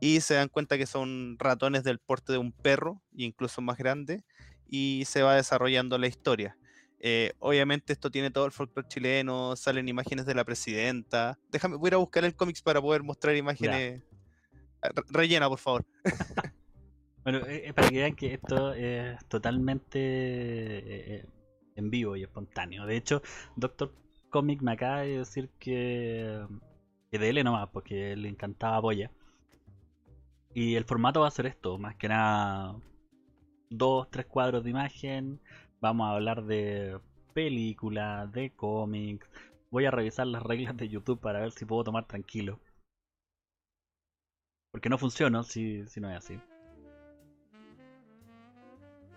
Y 0.00 0.20
se 0.20 0.34
dan 0.34 0.48
cuenta 0.48 0.78
que 0.78 0.86
son 0.86 1.36
ratones 1.38 1.84
del 1.84 1.98
porte 1.98 2.32
de 2.32 2.38
un 2.38 2.52
perro, 2.52 3.02
incluso 3.12 3.60
más 3.60 3.76
grande, 3.76 4.24
y 4.68 5.02
se 5.06 5.22
va 5.22 5.34
desarrollando 5.34 5.98
la 5.98 6.06
historia. 6.06 6.57
Eh, 7.00 7.32
obviamente 7.38 7.92
esto 7.92 8.10
tiene 8.10 8.30
todo 8.30 8.46
el 8.46 8.52
folclore 8.52 8.88
chileno, 8.88 9.54
salen 9.56 9.88
imágenes 9.88 10.26
de 10.26 10.34
la 10.34 10.44
presidenta. 10.44 11.38
Déjame, 11.50 11.76
voy 11.76 11.88
a 11.88 11.90
ir 11.90 11.94
a 11.94 11.98
buscar 11.98 12.24
el 12.24 12.34
cómics 12.34 12.62
para 12.62 12.80
poder 12.80 13.02
mostrar 13.02 13.36
imágenes. 13.36 14.02
Rellena, 15.08 15.48
por 15.48 15.58
favor. 15.58 15.86
bueno, 17.24 17.38
eh, 17.46 17.72
para 17.74 17.88
que 17.88 17.96
vean 17.96 18.14
que 18.14 18.34
esto 18.34 18.72
es 18.74 19.18
totalmente 19.28 21.24
en 21.78 21.90
vivo 21.90 22.16
y 22.16 22.24
espontáneo. 22.24 22.86
De 22.86 22.96
hecho, 22.96 23.22
Doctor 23.56 23.94
Comic 24.30 24.60
me 24.62 24.72
acaba 24.72 25.02
de 25.02 25.18
decir 25.18 25.50
que, 25.58 26.44
que 27.10 27.18
de 27.18 27.28
él 27.30 27.44
nomás, 27.44 27.68
porque 27.70 28.16
le 28.16 28.28
encantaba 28.28 28.80
Boya. 28.80 29.10
Y 30.54 30.74
el 30.74 30.84
formato 30.84 31.20
va 31.20 31.28
a 31.28 31.30
ser 31.30 31.46
esto, 31.46 31.78
más 31.78 31.94
que 31.96 32.08
nada 32.08 32.74
dos, 33.70 34.10
tres 34.10 34.26
cuadros 34.26 34.64
de 34.64 34.70
imagen. 34.70 35.40
Vamos 35.80 36.06
a 36.06 36.14
hablar 36.14 36.44
de 36.44 37.00
películas, 37.34 38.30
de 38.32 38.50
cómics. 38.50 39.28
Voy 39.70 39.86
a 39.86 39.90
revisar 39.90 40.26
las 40.26 40.42
reglas 40.42 40.76
de 40.76 40.88
YouTube 40.88 41.20
para 41.20 41.40
ver 41.40 41.52
si 41.52 41.64
puedo 41.64 41.84
tomar 41.84 42.06
tranquilo. 42.06 42.60
Porque 44.72 44.88
no 44.88 44.98
funciona 44.98 45.42
si, 45.42 45.86
si 45.86 46.00
no 46.00 46.10
es 46.10 46.16
así. 46.18 46.40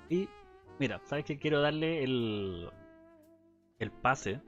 Y 0.09 0.27
Mira, 0.81 0.99
¿sabes 1.05 1.25
que 1.25 1.37
quiero 1.37 1.61
darle 1.61 2.03
el, 2.03 2.67
el 3.77 3.91
pase? 3.91 4.41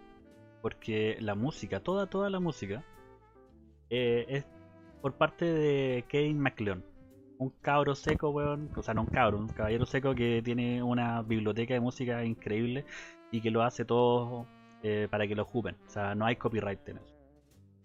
Porque 0.64 1.16
la 1.20 1.36
música, 1.36 1.80
toda, 1.80 2.08
toda 2.08 2.32
la 2.32 2.40
música, 2.40 2.84
eh, 3.92 4.26
es 4.28 4.46
por 5.04 5.14
parte 5.14 5.46
de 5.46 6.06
Kevin 6.08 6.40
McLeod. 6.40 6.82
Un 7.38 7.50
cabro 7.62 7.96
seco, 7.96 8.30
weón. 8.30 8.70
O 8.76 8.84
sea, 8.84 8.94
no 8.94 9.02
un 9.02 9.08
cabro, 9.08 9.38
un 9.38 9.48
caballero 9.48 9.86
seco 9.86 10.16
que 10.16 10.42
tiene 10.44 10.82
una 10.82 11.22
biblioteca 11.22 11.74
de 11.74 11.80
música 11.80 12.24
increíble 12.24 12.86
y 13.32 13.42
que 13.42 13.52
lo 13.52 13.64
hace 13.64 13.86
todo 13.86 14.48
eh, 14.84 15.08
para 15.10 15.28
que 15.28 15.36
lo 15.36 15.44
ocupen. 15.44 15.76
O 15.88 15.90
sea, 15.90 16.16
no 16.16 16.26
hay 16.26 16.36
copyright 16.36 16.88
en 16.90 16.98
eso. 16.98 17.16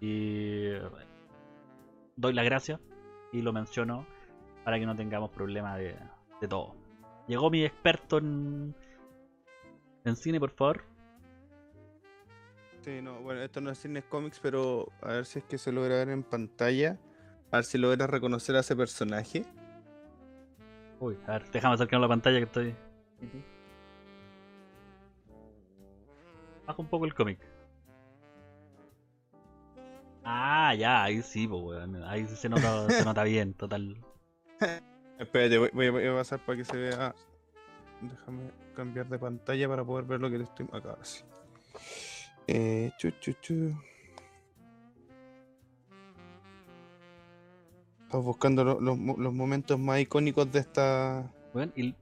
Y 0.00 0.70
doy 2.16 2.32
las 2.32 2.44
gracias 2.44 2.80
y 3.32 3.42
lo 3.42 3.52
menciono 3.52 4.06
para 4.64 4.78
que 4.78 4.86
no 4.86 4.94
tengamos 4.94 5.30
problemas 5.30 5.78
de, 5.78 5.96
todo. 6.48 6.74
Llegó 7.26 7.50
mi 7.50 7.64
experto 7.64 8.18
en, 8.18 8.74
en 10.04 10.16
cine, 10.16 10.38
por 10.38 10.50
favor. 10.50 10.84
Sí, 12.80 13.00
no, 13.02 13.20
bueno, 13.20 13.42
esto 13.42 13.60
no 13.60 13.70
es 13.70 13.78
cine 13.78 14.02
cómics, 14.02 14.40
pero 14.40 14.88
a 15.02 15.08
ver 15.08 15.24
si 15.24 15.40
es 15.40 15.44
que 15.44 15.58
se 15.58 15.72
logra 15.72 15.96
ver 15.96 16.10
en 16.10 16.22
pantalla. 16.22 16.98
A 17.50 17.56
ver 17.56 17.64
si 17.64 17.78
logra 17.78 18.06
reconocer 18.06 18.56
a 18.56 18.60
ese 18.60 18.76
personaje. 18.76 19.44
Uy, 21.00 21.16
a 21.26 21.32
ver, 21.32 21.50
déjame 21.50 21.74
acercar 21.74 22.00
la 22.00 22.08
pantalla 22.08 22.38
que 22.38 22.44
estoy. 22.44 22.74
Baja 26.66 26.82
un 26.82 26.88
poco 26.88 27.06
el 27.06 27.14
cómic. 27.14 27.40
Ah, 30.24 30.74
ya, 30.74 31.04
ahí 31.04 31.22
sí, 31.22 31.48
pues, 31.48 31.80
Ahí 32.04 32.26
sí 32.26 32.36
se 32.36 32.50
nota, 32.50 32.90
se 32.90 33.04
nota 33.04 33.22
bien, 33.24 33.54
total. 33.54 33.96
Espérate, 35.18 35.58
voy, 35.58 35.90
voy, 35.90 36.06
a 36.06 36.14
pasar 36.14 36.44
para 36.44 36.58
que 36.58 36.64
se 36.64 36.76
vea. 36.76 37.14
Déjame 38.02 38.50
cambiar 38.76 39.08
de 39.08 39.18
pantalla 39.18 39.68
para 39.68 39.84
poder 39.84 40.04
ver 40.04 40.20
lo 40.20 40.30
que 40.30 40.38
le 40.38 40.44
estoy. 40.44 40.68
Acá, 40.72 40.98
sí. 41.02 41.24
Eh, 42.46 42.92
chu, 42.98 43.10
chu, 43.20 43.32
chu. 43.40 43.74
Estamos 48.08 48.24
buscando 48.24 48.64
los, 48.64 48.96
momentos 48.96 49.78
más 49.78 50.00
icónicos 50.00 50.50
de 50.50 50.60
esta. 50.60 51.30
Bueno, 51.52 51.70
y, 51.76 51.94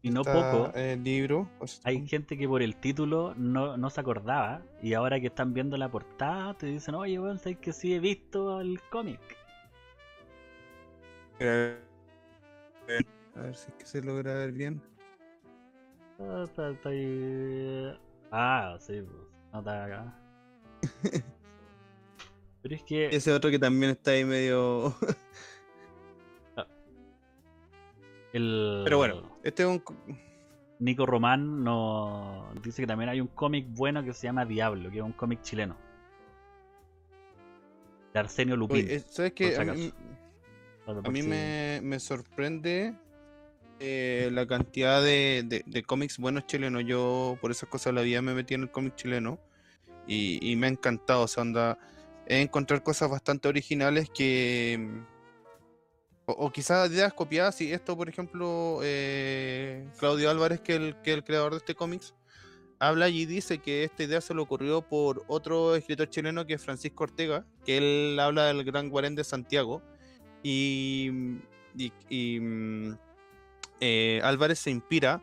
y 0.00 0.08
no 0.08 0.22
poco. 0.22 0.72
Eh, 0.74 0.96
libro. 0.96 1.50
Hay 1.82 2.08
gente 2.08 2.38
que 2.38 2.48
por 2.48 2.62
el 2.62 2.74
título 2.76 3.34
no, 3.36 3.76
no, 3.76 3.90
se 3.90 4.00
acordaba. 4.00 4.62
Y 4.80 4.94
ahora 4.94 5.20
que 5.20 5.26
están 5.26 5.52
viendo 5.52 5.76
la 5.76 5.90
portada, 5.90 6.54
te 6.54 6.68
dicen, 6.68 6.94
oye, 6.94 7.18
bueno, 7.18 7.36
sabes 7.36 7.58
que 7.58 7.74
sí 7.74 7.92
he 7.92 8.00
visto 8.00 8.58
el 8.58 8.80
cómic. 8.88 9.20
Eh, 11.40 11.78
a 13.36 13.40
ver 13.42 13.54
si 13.54 13.70
es 13.70 13.74
que 13.74 13.84
se 13.84 14.00
logra 14.00 14.32
ver 14.32 14.52
bien. 14.52 14.80
Ah, 16.20 16.44
está, 16.46 16.88
ahí. 16.88 17.94
Ah, 18.32 18.78
sí, 18.80 19.02
pues. 19.02 19.28
No 19.52 19.58
está 19.58 19.84
acá. 19.84 20.18
Pero 22.64 22.76
es 22.76 22.82
que. 22.82 23.06
Ese 23.14 23.30
otro 23.30 23.50
que 23.50 23.58
también 23.58 23.92
está 23.92 24.12
ahí 24.12 24.24
medio. 24.24 24.96
Ah. 26.56 26.66
El... 28.32 28.80
Pero 28.84 28.96
bueno, 28.96 29.38
este 29.44 29.64
es 29.64 29.68
un. 29.68 29.84
Nico 30.78 31.04
Román 31.04 31.62
nos 31.62 32.62
dice 32.62 32.82
que 32.82 32.86
también 32.86 33.10
hay 33.10 33.20
un 33.20 33.28
cómic 33.28 33.66
bueno 33.68 34.02
que 34.02 34.14
se 34.14 34.26
llama 34.26 34.46
Diablo, 34.46 34.90
que 34.90 34.98
es 34.98 35.04
un 35.04 35.12
cómic 35.12 35.42
chileno. 35.42 35.76
De 38.14 38.18
Arsenio 38.18 38.56
Lupín. 38.56 38.86
Eh, 38.88 38.98
¿Sabes 38.98 39.32
qué? 39.32 39.56
A 39.56 41.10
mí, 41.10 41.22
me, 41.22 41.80
me 41.82 42.00
sorprende 42.00 42.94
eh, 43.78 44.30
la 44.32 44.46
cantidad 44.46 45.02
de, 45.02 45.62
de, 45.66 45.82
cómics 45.82 46.18
buenos 46.18 46.46
chilenos. 46.46 46.84
Yo 46.86 47.36
por 47.42 47.50
esas 47.50 47.68
cosas 47.68 47.92
la 47.92 48.00
vida 48.00 48.22
me 48.22 48.34
metí 48.34 48.54
en 48.54 48.62
el 48.62 48.70
cómic 48.70 48.94
chileno 48.94 49.38
y, 50.06 50.54
me 50.56 50.66
ha 50.66 50.70
encantado. 50.70 51.22
O 51.22 51.28
sea, 51.28 51.42
anda, 51.42 51.78
encontrar 52.26 52.82
cosas 52.82 53.10
bastante 53.10 53.48
originales 53.48 54.10
que. 54.10 55.02
O, 56.26 56.50
quizás 56.50 56.90
ideas 56.90 57.12
copiadas. 57.12 57.60
Y 57.60 57.72
esto, 57.72 57.96
por 57.96 58.08
ejemplo, 58.08 58.80
eh, 58.82 59.86
Claudio 59.98 60.30
Álvarez, 60.30 60.60
que, 60.60 60.74
el, 60.76 60.96
que 61.02 61.12
el 61.12 61.22
creador 61.24 61.52
de 61.52 61.58
este 61.58 61.74
cómics, 61.74 62.14
habla 62.78 63.08
y 63.08 63.26
dice 63.26 63.58
que 63.58 63.84
esta 63.84 64.04
idea 64.04 64.20
se 64.20 64.34
le 64.34 64.40
ocurrió 64.40 64.82
por 64.82 65.24
otro 65.26 65.74
escritor 65.74 66.08
chileno 66.08 66.46
que 66.46 66.54
es 66.54 66.62
Francisco 66.64 67.04
Ortega, 67.04 67.44
que 67.64 67.76
él 67.76 68.18
habla 68.18 68.46
del 68.46 68.64
Gran 68.64 68.88
Guarén 68.88 69.14
de 69.14 69.24
Santiago. 69.24 69.82
Y, 70.42 71.10
y 72.08 72.40
mm, 72.40 72.96
eh, 73.80 74.20
Álvarez 74.22 74.58
se 74.60 74.70
inspira 74.70 75.22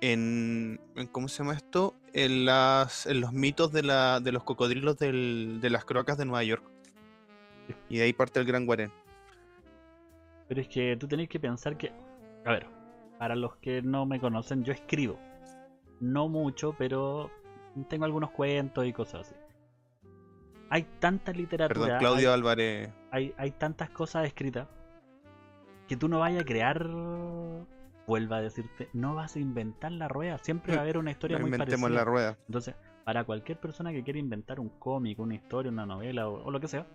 en, 0.00 0.80
¿cómo 1.12 1.28
se 1.28 1.42
llama 1.42 1.54
esto? 1.54 1.94
En, 2.12 2.44
las, 2.44 3.06
en 3.06 3.20
los 3.20 3.32
mitos 3.32 3.72
de, 3.72 3.82
la, 3.82 4.20
de 4.20 4.32
los 4.32 4.44
cocodrilos 4.44 4.98
de 4.98 5.70
las 5.70 5.84
croacas 5.84 6.18
de 6.18 6.24
Nueva 6.24 6.42
York. 6.44 6.64
Y 7.88 7.98
de 7.98 8.04
ahí 8.04 8.12
parte 8.12 8.40
el 8.40 8.46
Gran 8.46 8.66
Guarén. 8.66 8.90
Pero 10.48 10.60
es 10.60 10.68
que 10.68 10.96
tú 10.96 11.06
tenés 11.06 11.28
que 11.28 11.38
pensar 11.38 11.76
que, 11.76 11.92
a 12.44 12.50
ver, 12.50 12.66
para 13.18 13.36
los 13.36 13.56
que 13.56 13.82
no 13.82 14.06
me 14.06 14.18
conocen, 14.18 14.64
yo 14.64 14.72
escribo. 14.72 15.18
No 16.00 16.28
mucho, 16.28 16.74
pero 16.76 17.30
tengo 17.88 18.04
algunos 18.04 18.30
cuentos 18.30 18.86
y 18.86 18.92
cosas 18.92 19.28
así. 19.28 19.36
Hay 20.70 20.84
tanta 20.98 21.32
literatura. 21.32 21.80
Perdón, 21.80 21.98
Claudio 21.98 22.32
Álvarez. 22.32 22.90
Hay, 23.10 23.34
hay 23.36 23.50
tantas 23.52 23.90
cosas 23.90 24.26
escritas 24.26 24.66
que 25.86 25.96
tú 25.96 26.08
no 26.08 26.20
vayas 26.20 26.42
a 26.42 26.44
crear 26.44 26.88
vuelva 28.10 28.38
a 28.38 28.42
decirte, 28.42 28.88
no 28.92 29.14
vas 29.14 29.36
a 29.36 29.38
inventar 29.38 29.92
la 29.92 30.08
rueda, 30.08 30.36
siempre 30.38 30.74
va 30.74 30.80
a 30.80 30.82
haber 30.82 30.98
una 30.98 31.12
historia 31.12 31.38
muy 31.38 31.48
parecida. 31.56 31.88
la 31.88 32.04
rueda. 32.04 32.36
Entonces, 32.48 32.74
para 33.04 33.22
cualquier 33.22 33.60
persona 33.60 33.92
que 33.92 34.02
quiera 34.02 34.18
inventar 34.18 34.58
un 34.58 34.68
cómic, 34.68 35.20
una 35.20 35.36
historia, 35.36 35.70
una 35.70 35.86
novela 35.86 36.28
o, 36.28 36.50
lo 36.50 36.58
que 36.58 36.66
sea, 36.66 36.88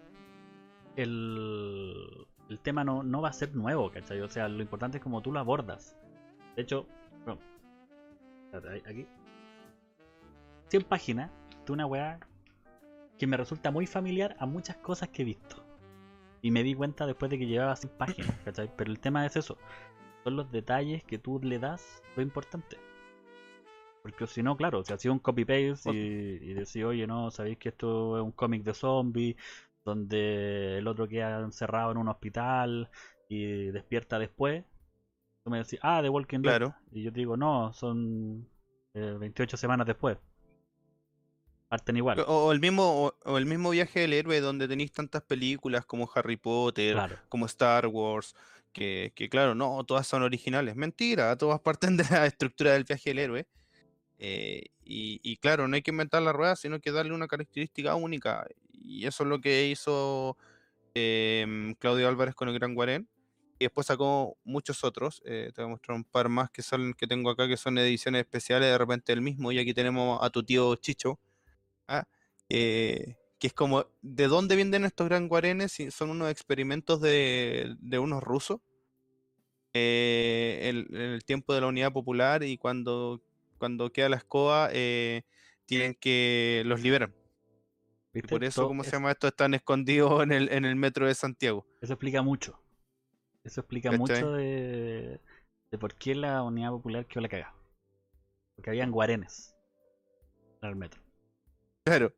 el, 0.97 2.27
el 2.49 2.59
tema 2.59 2.83
no, 2.83 3.01
no, 3.01 3.21
va 3.21 3.29
a 3.29 3.33
ser 3.33 3.55
nuevo, 3.55 3.89
¿cachai? 3.91 4.19
O 4.19 4.27
sea, 4.27 4.49
lo 4.49 4.61
importante 4.61 4.97
es 4.97 5.03
como 5.03 5.21
tú 5.21 5.31
lo 5.31 5.39
abordas. 5.39 5.95
De 6.57 6.63
hecho, 6.63 6.85
bueno, 7.23 7.39
aquí, 8.85 9.07
100 10.67 10.83
páginas 10.83 11.31
de 11.65 11.71
una 11.71 11.85
weá 11.85 12.19
que 13.17 13.25
me 13.25 13.37
resulta 13.37 13.71
muy 13.71 13.87
familiar 13.87 14.35
a 14.39 14.45
muchas 14.45 14.75
cosas 14.77 15.07
que 15.09 15.21
he 15.21 15.25
visto. 15.25 15.63
Y 16.41 16.51
me 16.51 16.61
di 16.61 16.75
cuenta 16.75 17.07
después 17.07 17.31
de 17.31 17.39
que 17.39 17.47
llevaba 17.47 17.77
100 17.77 17.93
páginas, 17.97 18.35
¿cachai? 18.43 18.69
Pero 18.75 18.91
el 18.91 18.99
tema 18.99 19.25
es 19.25 19.37
eso 19.37 19.57
son 20.25 20.35
los 20.35 20.51
detalles 20.51 21.03
que 21.03 21.19
tú 21.19 21.39
le 21.41 21.59
das 21.59 22.01
lo 22.15 22.23
importante. 22.23 22.77
Porque 24.01 24.25
si 24.25 24.41
no, 24.41 24.57
claro, 24.57 24.83
si 24.83 24.91
hacía 24.91 25.11
un 25.11 25.19
copy-paste 25.19 25.91
y, 25.93 26.49
y 26.49 26.53
decía, 26.53 26.87
oye, 26.87 27.05
no, 27.05 27.29
sabéis 27.29 27.59
que 27.59 27.69
esto 27.69 28.17
es 28.17 28.23
un 28.23 28.31
cómic 28.31 28.63
de 28.63 28.73
zombies, 28.73 29.35
donde 29.83 30.79
el 30.79 30.87
otro 30.87 31.07
queda 31.07 31.41
encerrado 31.41 31.91
en 31.91 31.97
un 31.97 32.07
hospital 32.07 32.89
y 33.29 33.67
despierta 33.67 34.17
después. 34.17 34.65
Tú 35.43 35.51
me 35.51 35.59
decís, 35.59 35.79
ah, 35.83 36.01
The 36.01 36.09
Walking 36.09 36.41
Dead. 36.41 36.73
Y 36.91 37.03
yo 37.03 37.13
te 37.13 37.19
digo, 37.19 37.37
no, 37.37 37.71
son 37.73 38.49
28 38.93 39.55
eh, 39.55 39.59
semanas 39.59 39.85
después. 39.85 40.17
Parten 41.67 41.97
igual. 41.97 42.23
O, 42.27 42.51
el 42.51 42.59
mismo, 42.59 43.11
o, 43.23 43.37
el 43.37 43.45
mismo 43.45 43.69
viaje 43.69 43.99
del 43.99 44.13
héroe 44.13 44.39
donde 44.39 44.67
tenéis 44.67 44.91
tantas 44.91 45.21
películas 45.21 45.85
como 45.85 46.09
Harry 46.15 46.37
Potter, 46.37 46.97
como 47.29 47.45
Star 47.45 47.85
Wars, 47.87 48.35
que, 48.75 49.29
claro, 49.31 49.55
no, 49.55 49.83
todas 49.85 50.05
son 50.05 50.21
originales. 50.23 50.75
Mentira, 50.75 51.37
todas 51.37 51.61
parten 51.61 51.95
de 51.97 52.03
la 52.11 52.25
estructura 52.25 52.73
del 52.73 52.83
viaje 52.83 53.11
del 53.11 53.19
héroe. 53.19 53.47
Eh, 54.19 54.65
y, 54.83 55.37
claro, 55.37 55.67
no 55.67 55.75
hay 55.75 55.81
que 55.81 55.91
inventar 55.91 56.21
la 56.21 56.33
rueda, 56.33 56.55
sino 56.55 56.79
que 56.79 56.91
darle 56.91 57.13
una 57.13 57.27
característica 57.27 57.95
única. 57.95 58.45
Y 58.73 59.05
eso 59.07 59.23
es 59.23 59.29
lo 59.29 59.39
que 59.39 59.67
hizo 59.67 60.37
em, 60.93 61.73
Claudio 61.75 62.07
Álvarez 62.07 62.35
con 62.35 62.49
el 62.49 62.55
Gran 62.55 62.75
Guarén. 62.75 63.07
Y 63.59 63.65
después 63.65 63.87
sacó 63.87 64.37
muchos 64.43 64.83
otros. 64.83 65.21
Eh, 65.25 65.51
te 65.55 65.61
voy 65.61 65.69
a 65.69 65.73
mostrar 65.75 65.95
un 65.95 66.03
par 66.03 66.27
más 66.27 66.51
que 66.51 66.61
son 66.61 66.93
que 66.93 67.07
tengo 67.07 67.29
acá, 67.29 67.47
que 67.47 67.57
son 67.57 67.77
ediciones 67.77 68.21
especiales 68.21 68.69
de 68.69 68.77
repente 68.77 69.13
el 69.13 69.21
mismo. 69.21 69.51
Y 69.53 69.59
aquí 69.59 69.73
tenemos 69.73 70.19
a 70.21 70.29
tu 70.29 70.43
tío 70.43 70.75
Chicho. 70.75 71.19
¿ah? 71.87 72.05
Eh, 72.49 73.15
que 73.45 73.49
es 73.49 73.53
como, 73.53 73.85
¿de 74.01 74.27
dónde 74.27 74.55
vienen 74.55 74.85
estos 74.85 75.07
Gran 75.07 75.27
Guarenes? 75.27 75.77
Son 75.91 76.09
unos 76.09 76.31
experimentos 76.31 76.99
de, 76.99 77.75
de 77.79 77.99
unos 77.99 78.23
rusos. 78.23 78.59
en 79.71 80.87
el 80.95 81.23
tiempo 81.25 81.53
de 81.53 81.61
la 81.61 81.67
Unidad 81.67 81.93
Popular 81.93 82.41
y 82.41 82.57
cuando 82.57 83.21
cuando 83.59 83.91
queda 83.91 84.09
la 84.09 84.17
escoba, 84.17 84.69
eh, 84.73 85.23
tienen 85.67 85.93
que 85.93 86.63
los 86.65 86.81
liberan. 86.81 87.13
Y 88.15 88.23
por 88.23 88.43
eso, 88.43 88.67
¿cómo 88.67 88.83
se 88.83 88.91
llama 88.91 89.11
esto? 89.11 89.27
Están 89.27 89.53
escondidos 89.53 90.23
en 90.23 90.31
el, 90.31 90.51
en 90.51 90.65
el 90.65 90.75
metro 90.75 91.05
de 91.05 91.13
Santiago. 91.13 91.67
Eso 91.81 91.93
explica 91.93 92.23
mucho. 92.23 92.59
Eso 93.43 93.61
explica 93.61 93.91
mucho 93.91 94.31
de, 94.31 95.19
de, 95.69 95.77
por 95.77 95.93
qué 95.93 96.15
la 96.15 96.41
unidad 96.41 96.71
popular 96.71 97.05
quedó 97.05 97.21
la 97.21 97.29
cagada. 97.29 97.53
Porque 98.55 98.71
habían 98.71 98.89
guarenes 98.89 99.55
en 100.63 100.69
el 100.69 100.75
metro. 100.75 100.99
Claro. 101.83 102.11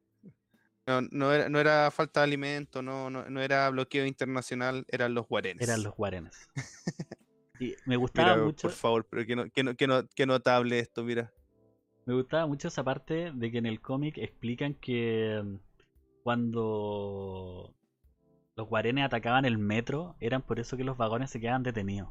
No, 0.87 1.01
no, 1.11 1.33
era, 1.33 1.49
no 1.49 1.59
era 1.59 1.91
falta 1.91 2.21
de 2.21 2.23
alimento, 2.25 2.81
no, 2.81 3.09
no, 3.09 3.29
no 3.29 3.41
era 3.41 3.69
bloqueo 3.69 4.05
internacional, 4.05 4.85
eran 4.87 5.13
los 5.13 5.27
guarenes. 5.27 5.67
Eran 5.67 5.83
los 5.83 5.93
guarenes. 5.95 6.49
Y 7.59 7.75
me 7.85 7.97
gustaba 7.97 8.37
mucho. 8.37 8.67
Por 8.67 8.71
favor, 8.71 9.07
pero 9.09 9.25
que, 9.25 10.25
notable 10.27 10.79
esto, 10.79 11.03
mira. 11.03 11.31
Me 12.05 12.13
gustaba 12.13 12.45
mucho 12.45 12.67
esa 12.67 12.83
parte 12.83 13.31
de 13.33 13.51
que 13.51 13.57
en 13.57 13.65
el 13.65 13.81
cómic 13.81 14.17
explican 14.17 14.75
que 14.75 15.41
mm, 15.43 15.55
cuando 16.23 17.73
los 18.55 18.67
guarenes 18.67 19.05
atacaban 19.05 19.45
el 19.45 19.57
metro, 19.57 20.15
eran 20.19 20.41
por 20.41 20.59
eso 20.59 20.77
que 20.77 20.83
los 20.83 20.97
vagones 20.97 21.31
se 21.31 21.39
quedaban 21.39 21.63
detenidos. 21.63 22.09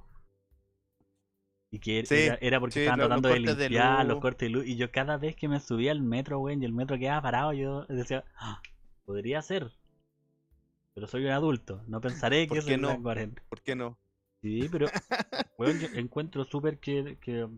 Y 1.71 1.81
que 1.81 2.05
era, 2.41 2.61
porque 2.61 2.81
estaban 2.81 3.01
tratando 3.01 3.29
de 3.29 3.41
limpiar 3.41 4.07
los 4.07 4.21
cortes 4.21 4.47
de 4.47 4.51
luz. 4.51 4.67
Y 4.67 4.77
yo 4.77 4.91
cada 4.91 5.17
vez 5.17 5.35
que 5.35 5.49
me 5.49 5.61
subía 5.61 5.93
al 5.93 6.01
metro, 6.01 6.39
güey, 6.39 6.59
y 6.59 6.65
el 6.65 6.73
metro 6.73 6.99
quedaba 6.99 7.23
parado, 7.23 7.53
yo 7.53 7.85
decía, 7.87 8.25
ah, 8.37 8.63
podría 9.05 9.43
ser. 9.43 9.73
Pero 10.95 11.07
soy 11.07 11.25
un 11.25 11.33
adulto, 11.33 11.83
no 11.87 12.01
pensaré 12.01 12.49
que 12.49 12.59
es 12.59 12.79
no? 12.79 13.03
¿Por 13.03 13.61
qué 13.63 13.75
no? 13.75 13.99
Sí, 14.41 14.69
pero 14.71 14.87
encuentro 15.95 16.45
súper 16.45 16.79
que, 16.79 17.19
que, 17.21 17.49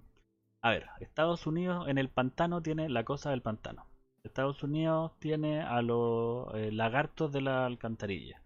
A 0.62 0.70
ver, 0.70 0.86
Estados 1.00 1.46
Unidos 1.46 1.86
en 1.88 1.98
el 1.98 2.08
pantano 2.08 2.62
tiene 2.62 2.88
la 2.88 3.04
cosa 3.04 3.30
del 3.30 3.42
pantano. 3.42 3.86
Estados 4.24 4.62
Unidos 4.62 5.12
tiene 5.20 5.60
a 5.62 5.82
los 5.82 6.52
eh, 6.54 6.72
lagartos 6.72 7.30
de 7.32 7.42
la 7.42 7.66
alcantarilla. 7.66 8.42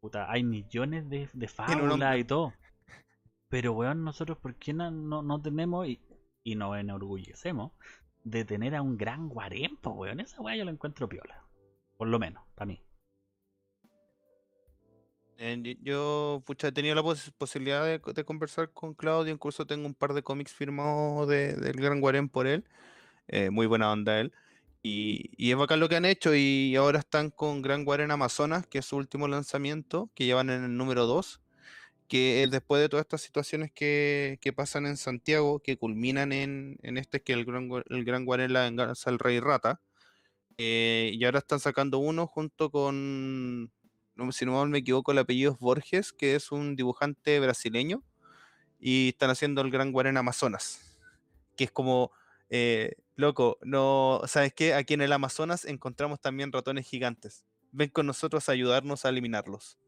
Puta, 0.00 0.30
hay 0.30 0.42
millones 0.42 1.08
de, 1.08 1.28
de 1.32 1.48
fábulas 1.48 2.18
y 2.18 2.24
todo. 2.24 2.52
Pero, 3.54 3.72
weón, 3.72 4.02
nosotros, 4.02 4.36
¿por 4.38 4.56
qué 4.56 4.72
no, 4.72 4.90
no, 4.90 5.40
tenemos 5.40 5.86
y, 5.86 6.00
y 6.42 6.56
nos 6.56 6.76
enorgullecemos 6.76 7.70
de 8.24 8.44
tener 8.44 8.74
a 8.74 8.82
un 8.82 8.96
gran 8.96 9.28
guarempo, 9.28 9.90
weón? 9.90 10.18
Esa 10.18 10.42
weá 10.42 10.56
yo 10.56 10.64
la 10.64 10.72
encuentro 10.72 11.08
piola. 11.08 11.40
Por 11.96 12.08
lo 12.08 12.18
menos, 12.18 12.42
para 12.56 12.66
mí. 12.66 12.82
Yo, 15.82 16.42
pucha, 16.44 16.66
he 16.66 16.72
tenido 16.72 16.96
la 16.96 17.04
posibilidad 17.04 17.84
de, 17.84 18.24
conversar 18.24 18.72
con 18.72 18.92
Claudio, 18.92 19.32
incluso 19.32 19.64
tengo 19.64 19.86
un 19.86 19.94
par 19.94 20.14
de 20.14 20.24
cómics 20.24 20.52
firmados 20.52 21.28
de, 21.28 21.54
del 21.54 21.76
Gran 21.76 22.00
Guarén 22.00 22.28
por 22.28 22.48
él, 22.48 22.64
eh, 23.28 23.50
muy 23.50 23.68
buena 23.68 23.92
onda 23.92 24.18
él, 24.18 24.32
y, 24.82 25.30
y, 25.36 25.52
es 25.52 25.56
bacán 25.56 25.78
lo 25.78 25.88
que 25.88 25.94
han 25.94 26.06
hecho, 26.06 26.34
y 26.34 26.74
ahora 26.74 26.98
están 26.98 27.30
con 27.30 27.62
Gran 27.62 27.84
Guarén 27.84 28.10
Amazonas, 28.10 28.66
que 28.66 28.78
es 28.78 28.84
su 28.84 28.96
último 28.96 29.28
lanzamiento, 29.28 30.10
que 30.16 30.24
llevan 30.24 30.50
en 30.50 30.64
el 30.64 30.76
número 30.76 31.06
2, 31.06 31.43
que 32.08 32.46
después 32.50 32.80
de 32.82 32.88
todas 32.88 33.04
estas 33.04 33.22
situaciones 33.22 33.72
que, 33.72 34.38
que 34.40 34.52
pasan 34.52 34.86
en 34.86 34.96
Santiago, 34.96 35.60
que 35.60 35.76
culminan 35.76 36.32
en, 36.32 36.78
en 36.82 36.98
este, 36.98 37.22
que 37.22 37.32
el 37.32 37.44
Gran, 37.44 37.70
el 37.88 38.04
Gran 38.04 38.24
Guarén 38.24 38.52
la 38.52 38.62
venganza 38.62 39.10
al 39.10 39.18
Rey 39.18 39.40
Rata, 39.40 39.80
eh, 40.58 41.10
y 41.14 41.24
ahora 41.24 41.38
están 41.40 41.60
sacando 41.60 41.98
uno 41.98 42.26
junto 42.26 42.70
con 42.70 43.72
si 44.30 44.46
no 44.46 44.64
me 44.66 44.78
equivoco, 44.78 45.12
el 45.12 45.18
apellido 45.18 45.52
es 45.52 45.58
Borges, 45.58 46.12
que 46.12 46.34
es 46.34 46.52
un 46.52 46.76
dibujante 46.76 47.40
brasileño, 47.40 48.02
y 48.78 49.08
están 49.08 49.30
haciendo 49.30 49.60
el 49.62 49.70
Gran 49.70 49.92
Guarén 49.92 50.16
Amazonas, 50.16 50.96
que 51.56 51.64
es 51.64 51.70
como, 51.70 52.12
eh, 52.50 52.96
loco, 53.16 53.58
no, 53.62 54.22
¿sabes 54.26 54.54
qué? 54.54 54.74
Aquí 54.74 54.94
en 54.94 55.02
el 55.02 55.12
Amazonas 55.12 55.64
encontramos 55.64 56.20
también 56.20 56.52
ratones 56.52 56.86
gigantes. 56.86 57.44
Ven 57.72 57.90
con 57.90 58.06
nosotros 58.06 58.48
a 58.48 58.52
ayudarnos 58.52 59.04
a 59.04 59.08
eliminarlos. 59.08 59.78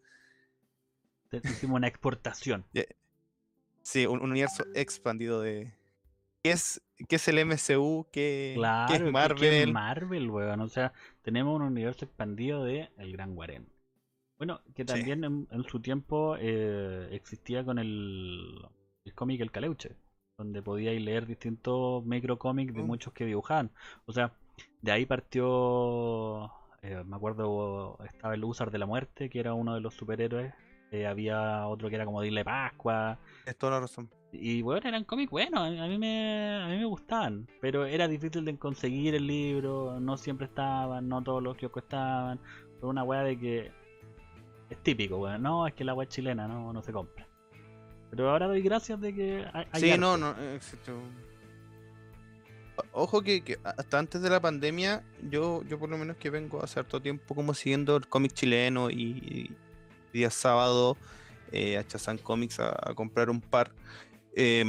Hicimos 1.33 1.77
una 1.77 1.89
exportación. 1.89 2.65
Sí, 3.83 4.05
un, 4.05 4.21
universo 4.21 4.65
expandido 4.75 5.41
de... 5.41 5.73
¿Qué 6.43 6.51
es, 6.51 6.83
qué 7.09 7.15
es 7.15 7.29
el 7.29 7.47
MCU? 7.47 8.09
¿Qué, 8.11 8.55
es 8.55 8.59
Marvel? 9.13 9.39
¿qué 9.39 9.63
es 9.63 9.73
Marvel, 9.73 10.29
weón? 10.29 10.61
O 10.61 10.69
sea, 10.69 10.93
tenemos 11.23 11.55
un 11.55 11.63
universo 11.63 12.05
expandido 12.05 12.65
de 12.65 12.91
El 12.99 13.13
Gran 13.13 13.37
Guarén. 13.37 13.69
Bueno, 14.39 14.61
que 14.75 14.85
también 14.85 15.23
en, 15.23 15.65
su 15.69 15.79
tiempo 15.81 16.37
eh, 16.37 17.11
existía 17.13 17.65
con 17.65 17.79
el, 17.79 18.67
el 19.05 19.15
cómic 19.15 19.41
El 19.41 19.53
Caleuche, 19.53 19.95
donde 20.37 20.63
podíais 20.63 21.01
leer 21.01 21.25
distintos 21.25 22.05
microcómics 22.05 22.75
de 22.75 22.83
mm. 22.83 22.87
muchos 22.87 23.13
que 23.13 23.25
dibujaban. 23.25 23.71
O 24.05 24.13
sea, 24.13 24.33
de 24.83 24.93
ahí 24.93 25.07
partió, 25.07 26.53
eh, 26.83 27.03
me 27.07 27.17
acuerdo, 27.17 27.99
estaba 28.05 28.35
el 28.35 28.45
Usar 28.45 28.71
de 28.71 28.79
la 28.79 28.87
Muerte, 28.87 29.31
que 29.31 29.41
era 29.41 29.55
uno 29.55 29.75
de 29.75 29.81
los 29.81 29.95
superhéroes. 29.95 30.53
Eh, 30.91 31.07
había 31.07 31.67
otro 31.67 31.89
que 31.89 31.97
era 31.97 32.05
como 32.05 32.23
Dile 32.23 32.45
Pascua. 32.45 33.19
Es 33.45 33.57
toda 33.57 33.73
la 33.73 33.81
razón. 33.81 34.09
Y 34.33 34.63
bueno, 34.63 34.89
eran 34.89 35.05
cómics 35.05 35.31
buenos, 35.31 35.61
a 35.61 35.87
mí, 35.87 35.99
me, 35.99 36.63
a 36.63 36.69
mí 36.69 36.77
me 36.77 36.85
gustaban, 36.85 37.49
pero 37.61 37.87
era 37.87 38.07
difícil 38.07 38.45
de 38.45 38.59
conseguir 38.59 39.15
el 39.15 39.27
libro, 39.27 39.99
no 39.99 40.17
siempre 40.19 40.47
estaban, 40.47 41.09
no 41.09 41.23
todos 41.23 41.43
los 41.43 41.57
que 41.57 41.71
estaban. 41.75 42.39
Fue 42.81 42.89
una 42.89 43.03
weá 43.03 43.23
de 43.23 43.39
que 43.39 43.73
es 44.69 44.83
típico, 44.83 45.19
weón. 45.19 45.43
No, 45.43 45.67
es 45.67 45.75
que 45.75 45.85
la 45.85 45.95
es 46.03 46.09
chilena, 46.09 46.47
no, 46.47 46.73
no 46.73 46.83
se 46.83 46.93
compra. 46.93 47.27
Pero 48.11 48.31
ahora 48.31 48.47
doy 48.47 48.63
gracias 48.63 49.01
de 49.01 49.15
que 49.15 49.47
hay. 49.53 49.81
sí, 49.81 49.99
no, 49.99 50.17
no, 50.17 50.35
Ojo 52.93 53.23
que, 53.23 53.59
hasta 53.65 53.99
antes 53.99 54.21
de 54.21 54.29
la 54.29 54.41
pandemia, 54.41 55.03
yo, 55.31 55.63
yo 55.65 55.79
por 55.79 55.89
lo 55.89 55.97
menos 55.97 56.17
que 56.19 56.29
vengo 56.29 56.63
a 56.63 56.67
cierto 56.67 57.01
tiempo 57.01 57.35
como 57.35 57.55
siguiendo 57.55 57.97
el 57.97 58.07
cómic 58.07 58.33
chileno 58.33 58.91
y, 58.91 59.51
día 60.13 60.31
sábado 60.31 60.97
eh, 61.53 61.79
a 61.79 61.87
Chazán 61.87 62.19
Comics 62.19 62.61
a, 62.61 62.93
comprar 62.95 63.31
un 63.31 63.41
par. 63.41 63.73
Eh, 64.35 64.65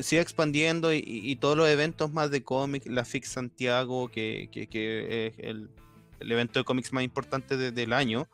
sigue 0.00 0.22
expandiendo 0.22 0.92
y, 0.92 1.36
todos 1.36 1.56
los 1.56 1.68
eventos 1.68 2.12
más 2.12 2.30
de 2.30 2.42
cómics, 2.42 2.86
la 2.86 3.04
FIC 3.04 3.24
Santiago, 3.24 4.08
que, 4.08 4.48
que 4.52 5.26
es 5.26 5.34
el 5.38 5.68
evento 6.20 6.60
de 6.60 6.64
cómics 6.64 6.92
más 6.92 7.04
importante 7.04 7.56
del 7.56 7.92
año. 7.92 8.28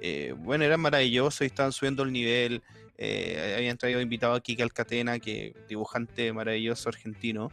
Eh, 0.00 0.34
bueno, 0.36 0.64
era 0.64 0.76
maravilloso 0.76 1.44
y 1.44 1.48
estaban 1.48 1.72
subiendo 1.72 2.02
el 2.02 2.12
nivel. 2.12 2.62
Eh, 2.96 3.54
habían 3.56 3.78
traído 3.78 4.00
invitado 4.00 4.34
a 4.34 4.40
Kike 4.40 4.62
Alcatena, 4.62 5.18
que 5.18 5.54
dibujante 5.68 6.32
maravilloso 6.32 6.88
argentino. 6.88 7.50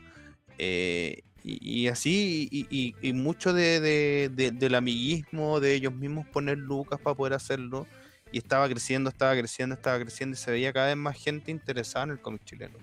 Y, 1.48 1.90
así, 1.90 2.50
y, 2.52 3.14
mucho 3.14 3.54
de, 3.54 4.32
del 4.34 4.76
amiguismo 4.76 5.60
de 5.60 5.76
ellos 5.76 5.94
mismos 5.94 6.26
poner 6.28 6.58
lucas 6.58 7.00
para 7.00 7.16
poder 7.16 7.34
hacerlo. 7.34 7.86
Y 8.32 8.40
estaba 8.40 8.68
creciendo, 8.68 9.12
estaba 9.12 9.38
creciendo, 9.38 9.76
estaba 9.76 10.00
creciendo 10.00 10.34
y 10.34 10.38
se 10.38 10.50
veía 10.50 10.74
cada 10.74 10.88
vez 10.88 10.98
más 10.98 11.16
gente 11.16 11.52
interesada 11.52 12.06
en 12.06 12.12
el 12.12 12.20
cómic 12.20 12.44
chileno. 12.46 12.80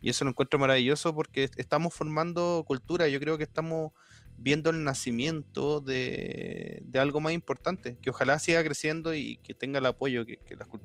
Y 0.00 0.08
eso 0.08 0.24
lo 0.24 0.30
encuentro 0.30 0.58
maravilloso 0.58 1.14
porque 1.14 1.50
estamos 1.56 1.92
formando 1.92 2.64
cultura. 2.66 3.08
Yo 3.08 3.20
creo 3.20 3.36
que 3.36 3.44
estamos 3.44 3.92
viendo 4.38 4.70
el 4.70 4.84
nacimiento 4.84 5.80
de, 5.80 6.82
algo 6.94 7.20
más 7.20 7.34
importante, 7.34 7.98
que 8.00 8.08
ojalá 8.08 8.38
siga 8.38 8.64
creciendo 8.64 9.14
y 9.14 9.36
que 9.42 9.52
tenga 9.52 9.80
el 9.80 9.86
apoyo 9.86 10.24
que, 10.24 10.38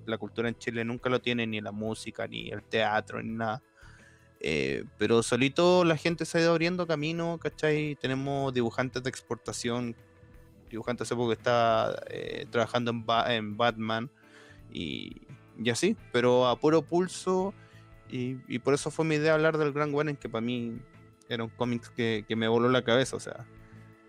la, 0.06 0.18
cultura 0.18 0.50
en 0.50 0.58
Chile 0.58 0.84
nunca 0.84 1.10
lo 1.10 1.22
tiene, 1.22 1.48
ni 1.48 1.62
la 1.62 1.72
música, 1.72 2.28
ni 2.28 2.50
el 2.50 2.64
teatro, 2.64 3.24
ni 3.24 3.32
nada. 3.32 3.64
Eh, 4.45 4.84
pero 4.97 5.23
solito 5.23 5.86
la 5.86 5.95
gente 5.95 6.25
se 6.25 6.38
ha 6.38 6.41
ido 6.41 6.51
abriendo 6.51 6.86
camino, 6.86 7.39
¿cachai? 7.41 7.95
Tenemos 7.95 8.53
dibujantes 8.53 9.01
de 9.01 9.10
exportación, 9.10 9.95
dibujante 10.69 11.03
hace 11.03 11.15
poco 11.15 11.29
que 11.29 11.36
está 11.36 12.03
eh, 12.10 12.45
trabajando 12.51 12.91
en, 12.91 13.32
en 13.32 13.56
Batman 13.58 14.12
y, 14.69 15.21
y, 15.58 15.69
así, 15.69 15.95
pero 16.12 16.47
a 16.47 16.60
puro 16.60 16.82
pulso. 16.82 17.53
Y, 18.10 18.38
y, 18.49 18.60
por 18.60 18.73
eso 18.73 18.91
fue 18.91 19.06
mi 19.06 19.15
idea 19.15 19.34
hablar 19.34 19.58
del 19.58 19.71
Gran 19.71 19.93
Warren, 19.93 20.17
que 20.17 20.27
para 20.27 20.41
mí 20.41 20.77
era 21.29 21.45
un 21.45 21.49
cómic 21.49 21.93
que, 21.95 22.25
que, 22.27 22.36
me 22.36 22.49
voló 22.49 22.67
la 22.67 22.84
cabeza. 22.84 23.15
O 23.15 23.21
sea, 23.21 23.45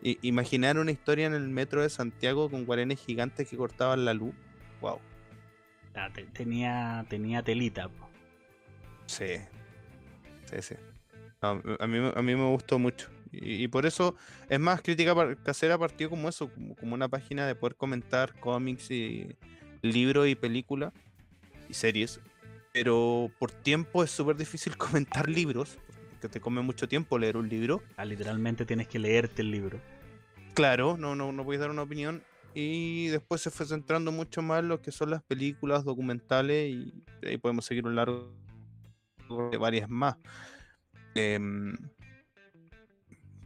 imaginar 0.03 0.79
una 0.79 0.91
historia 0.91 1.27
en 1.27 1.35
el 1.35 1.49
metro 1.49 1.81
de 1.81 1.91
Santiago 1.91 2.51
con 2.51 2.65
guarenes 2.65 3.01
gigantes 3.01 3.49
que 3.49 3.57
cortaban 3.57 4.05
la 4.05 4.15
luz. 4.15 4.35
Wow. 4.81 4.99
tenía, 6.33 7.07
tenía 7.09 7.41
telita. 7.43 7.89
Sí. 9.07 9.37
Sí. 10.61 10.75
a, 11.41 11.87
mí, 11.87 12.13
a 12.15 12.23
mí 12.23 12.35
me 12.35 12.51
gustó 12.51 12.79
mucho. 12.79 13.09
Y, 13.41 13.69
por 13.69 13.87
eso, 13.87 14.15
es 14.49 14.61
más, 14.61 14.81
crítica 14.83 15.15
casera 15.43 15.79
partió 15.79 16.09
como 16.09 16.29
eso, 16.29 16.51
como, 16.79 16.95
una 16.95 17.09
página 17.09 17.47
de 17.47 17.55
poder 17.55 17.77
comentar 17.77 18.39
cómics 18.39 18.91
y 18.91 19.37
libros 19.83 20.29
y 20.29 20.35
películas 20.35 20.93
y 21.69 21.75
series. 21.75 22.21
Pero 22.73 23.31
por 23.39 23.51
tiempo 23.51 24.05
es 24.05 24.11
súper 24.11 24.37
difícil 24.37 24.77
comentar 24.77 25.29
libros, 25.29 25.79
porque 26.11 26.29
te 26.29 26.41
come 26.41 26.61
mucho 26.63 26.89
tiempo 26.89 27.19
leer 27.19 27.37
un 27.37 27.49
libro. 27.49 27.83
Ah, 27.97 28.05
literalmente 28.05 28.65
tienes 28.65 28.89
que 28.89 28.99
leerte 28.99 29.43
el 29.43 29.51
libro. 29.51 29.81
Claro, 30.55 30.97
no, 30.97 31.17
no, 31.17 31.33
no 31.33 31.45
puedes 31.45 31.61
dar 31.61 31.71
una 31.71 31.83
opinión. 31.83 32.23
Y 32.55 33.09
después 33.09 33.41
se 33.41 33.51
fue 33.51 33.67
centrando 33.67 34.13
mucho 34.13 34.41
más 34.41 34.61
en 34.61 34.69
lo 34.69 34.81
que 34.81 34.93
son 34.93 35.11
las 35.11 35.23
películas, 35.25 35.85
documentales, 35.85 36.71
y 36.71 37.05
ahí 37.27 37.37
podemos 37.37 37.65
seguir 37.65 37.85
un 37.85 37.97
largo 37.97 38.31
varias 39.59 39.89
más. 39.89 40.17
Eh, 41.15 41.39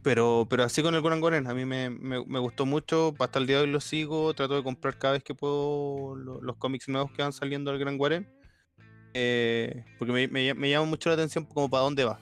pero, 0.01 0.47
pero 0.49 0.63
así 0.63 0.81
con 0.81 0.95
el 0.95 1.01
Goran 1.01 1.19
Goren, 1.19 1.47
a 1.47 1.53
mí 1.53 1.65
me, 1.65 2.39
gustó 2.39 2.65
mucho, 2.65 3.13
hasta 3.19 3.39
el 3.39 3.47
día 3.47 3.57
de 3.57 3.63
hoy 3.63 3.69
lo 3.69 3.81
sigo, 3.81 4.33
trato 4.33 4.55
de 4.55 4.63
comprar 4.63 4.97
cada 4.97 5.13
vez 5.13 5.23
que 5.23 5.35
puedo 5.35 6.15
los, 6.15 6.55
cómics 6.57 6.87
nuevos 6.87 7.11
que 7.11 7.21
van 7.21 7.33
saliendo 7.33 7.71
del 7.71 7.79
Gran 7.79 7.97
Guaren, 7.97 8.27
eh, 9.13 9.83
porque 9.97 10.29
me, 10.29 10.69
llama 10.69 10.85
mucho 10.85 11.09
la 11.09 11.15
atención 11.15 11.45
como 11.45 11.69
para 11.69 11.83
dónde 11.83 12.05
va, 12.05 12.19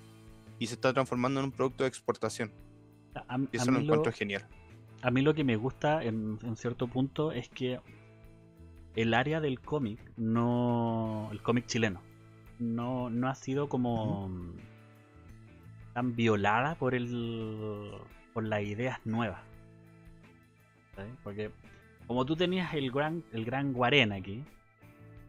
y 0.57 0.67
se 0.67 0.73
está 0.73 0.91
transformando 0.91 1.39
en 1.39 1.45
un 1.45 1.51
producto 1.51 1.83
de 1.83 1.89
exportación. 1.89 2.51
y 3.51 3.57
eso 3.57 3.71
lo 3.71 3.79
encuentro 3.79 4.11
genial. 4.11 4.47
A 5.03 5.11
mí 5.11 5.21
lo 5.21 5.35
que 5.35 5.43
me 5.43 5.55
gusta 5.55 6.03
en, 6.03 6.39
cierto 6.55 6.87
punto 6.87 7.31
es 7.31 7.47
que 7.49 7.79
el 8.95 9.13
área 9.13 9.39
del 9.39 9.61
cómic, 9.61 9.99
no 10.17 11.29
el 11.31 11.43
cómic 11.43 11.67
chileno, 11.67 12.01
no, 12.59 13.09
no 13.09 13.27
ha 13.27 13.35
sido 13.35 13.69
como 13.69 14.29
tan 15.93 16.15
violada 16.15 16.75
por 16.75 16.93
el 16.95 17.91
por 18.33 18.43
las 18.43 18.61
ideas 18.61 18.99
nuevas. 19.05 19.41
Porque 21.23 21.51
como 22.07 22.25
tú 22.25 22.35
tenías 22.35 22.73
el 22.73 22.91
gran 22.91 23.23
el 23.31 23.45
gran 23.45 23.73
Guarén 23.73 24.11
aquí, 24.11 24.43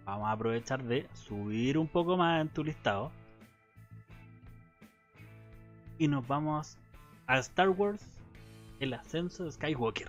vamos 0.05 0.29
a 0.29 0.33
aprovechar 0.33 0.83
de 0.85 1.09
subir 1.15 1.79
un 1.79 1.89
poco 1.89 2.17
más 2.17 2.41
en 2.41 2.49
tu 2.49 2.65
listado. 2.65 3.13
Y 5.99 6.07
nos 6.07 6.27
vamos 6.29 6.79
a 7.27 7.39
Star 7.39 7.71
Wars 7.71 8.05
El 8.79 8.93
ascenso 8.95 9.45
de 9.45 9.53
Skywalker. 9.53 10.09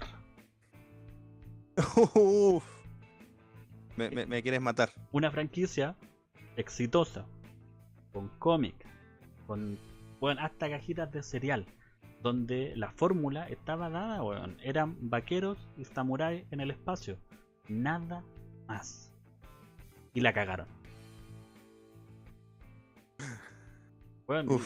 Me, 3.95 4.25
me 4.25 4.41
quieres 4.41 4.61
matar. 4.61 4.91
Una 5.11 5.29
franquicia 5.29 5.95
exitosa, 6.59 7.25
con 8.11 8.29
cómic, 8.39 8.75
con 9.47 9.79
bueno, 10.19 10.41
hasta 10.41 10.69
cajitas 10.69 11.11
de 11.11 11.23
cereal, 11.23 11.65
donde 12.21 12.73
la 12.75 12.91
fórmula 12.91 13.47
estaba 13.47 13.89
dada, 13.89 14.21
bueno, 14.21 14.55
eran 14.61 14.97
vaqueros 15.09 15.57
y 15.77 15.85
samuráis 15.85 16.45
en 16.51 16.59
el 16.59 16.71
espacio, 16.71 17.17
nada 17.67 18.23
más. 18.67 19.13
Y 20.13 20.21
la 20.21 20.33
cagaron. 20.33 20.67
Bueno, 24.27 24.59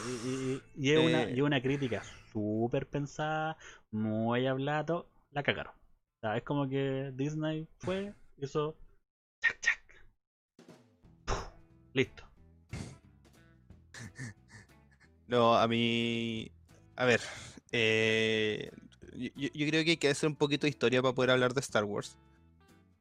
y, 0.76 0.92
es 0.92 1.00
una, 1.00 1.24
eh. 1.24 1.42
una 1.42 1.62
crítica 1.62 2.04
súper 2.34 2.86
pensada, 2.86 3.56
muy 3.92 4.46
hablado, 4.46 5.10
la 5.32 5.42
cagaron. 5.42 5.74
O 5.74 6.20
sea, 6.20 6.36
es 6.36 6.44
como 6.44 6.68
que 6.68 7.12
Disney 7.16 7.68
fue, 7.78 8.14
hizo, 8.38 8.76
chac, 9.42 9.60
chac. 9.62 9.73
Listo. 11.94 12.24
No, 15.26 15.56
a 15.56 15.68
mí. 15.68 16.52
A 16.96 17.06
ver. 17.06 17.22
Eh, 17.72 18.70
yo, 19.16 19.68
creo 19.68 19.84
que 19.84 19.92
hay 19.92 19.98
que 19.98 20.10
hacer 20.10 20.30
un 20.30 20.36
poquito 20.36 20.68
de 20.68 20.70
historia 20.70 21.02
para 21.02 21.16
poder 21.16 21.32
hablar 21.32 21.54
de 21.54 21.62
Star 21.62 21.86
Wars. 21.86 22.18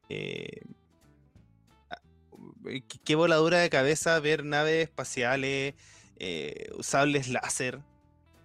Eh, 0.09 0.61
qué 3.03 3.15
voladura 3.15 3.59
de 3.59 3.69
cabeza 3.69 4.19
ver 4.19 4.45
naves 4.45 4.83
espaciales, 4.83 5.75
eh, 6.17 6.69
usables 6.77 7.29
láser. 7.29 7.79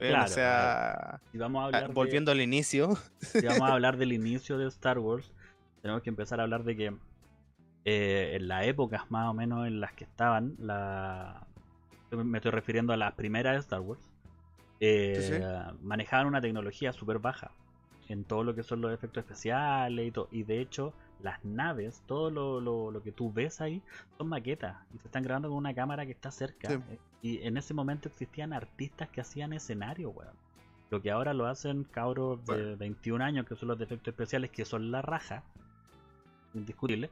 o 0.01 0.29
sea, 0.29 1.21
vamos 1.33 1.73
a 1.73 1.79
ah, 1.79 1.89
volviendo 1.89 2.33
al 2.33 2.41
inicio. 2.41 2.99
Si 3.21 3.41
vamos 3.47 3.69
a 3.69 3.73
hablar 3.73 3.97
del 3.99 4.13
inicio 4.13 4.59
de 4.59 4.69
Star 4.69 4.99
Wars, 4.99 5.33
tenemos 5.83 6.03
que 6.03 6.11
empezar 6.11 6.41
a 6.41 6.45
hablar 6.45 6.65
de 6.65 6.77
que 6.77 6.95
en 7.85 8.49
las 8.49 8.67
épocas 8.67 9.11
más 9.11 9.29
o 9.29 9.35
menos 9.35 9.67
en 9.67 9.81
las 9.81 9.93
que 9.93 10.05
estaban 10.05 10.55
la, 10.59 11.47
me 12.11 12.39
estoy 12.39 12.51
refiriendo 12.51 12.93
a 12.93 12.97
las 12.97 13.13
primeras 13.15 13.55
de 13.55 13.61
Star 13.61 13.81
Wars, 13.81 14.01
eh, 14.81 15.41
manejaban 15.83 16.27
una 16.27 16.41
tecnología 16.41 16.93
súper 16.93 17.19
baja 17.19 17.51
en 18.09 18.25
todo 18.25 18.45
lo 18.45 18.55
que 18.55 18.63
son 18.63 18.81
los 18.81 18.93
efectos 18.93 19.23
especiales 19.23 20.07
y 20.07 20.11
todo. 20.11 20.29
Y 20.31 20.45
de 20.45 20.61
hecho, 20.61 20.95
las 21.23 21.45
naves, 21.45 22.03
todo 22.07 22.61
lo, 22.61 23.03
que 23.03 23.13
tú 23.13 23.33
ves 23.33 23.61
ahí, 23.61 23.83
son 24.17 24.29
maquetas 24.29 24.77
y 24.95 24.99
se 24.99 25.09
están 25.09 25.23
grabando 25.23 25.49
con 25.49 25.59
una 25.59 25.75
cámara 25.75 26.07
que 26.07 26.13
está 26.13 26.31
cerca. 26.31 26.73
Eh, 26.73 26.99
y 27.21 27.43
en 27.43 27.57
ese 27.57 27.75
momento 27.75 28.09
existían 28.09 28.53
artistas 28.53 29.09
que 29.11 29.21
hacían 29.21 29.53
escenario, 29.53 30.11
weón. 30.11 30.35
Lo 30.91 31.03
que 31.03 31.11
ahora 31.11 31.35
lo 31.35 31.47
hacen 31.47 31.85
cabros 31.85 32.43
de 32.47 32.75
21 32.77 33.23
años, 33.23 33.45
que 33.45 33.57
son 33.57 33.69
los 33.69 33.79
de 33.79 33.85
efectos 33.85 34.13
especiales, 34.13 34.51
que 34.51 34.65
son 34.65 34.91
la 34.91 35.03
raja, 35.03 35.43
indiscutible. 36.55 37.11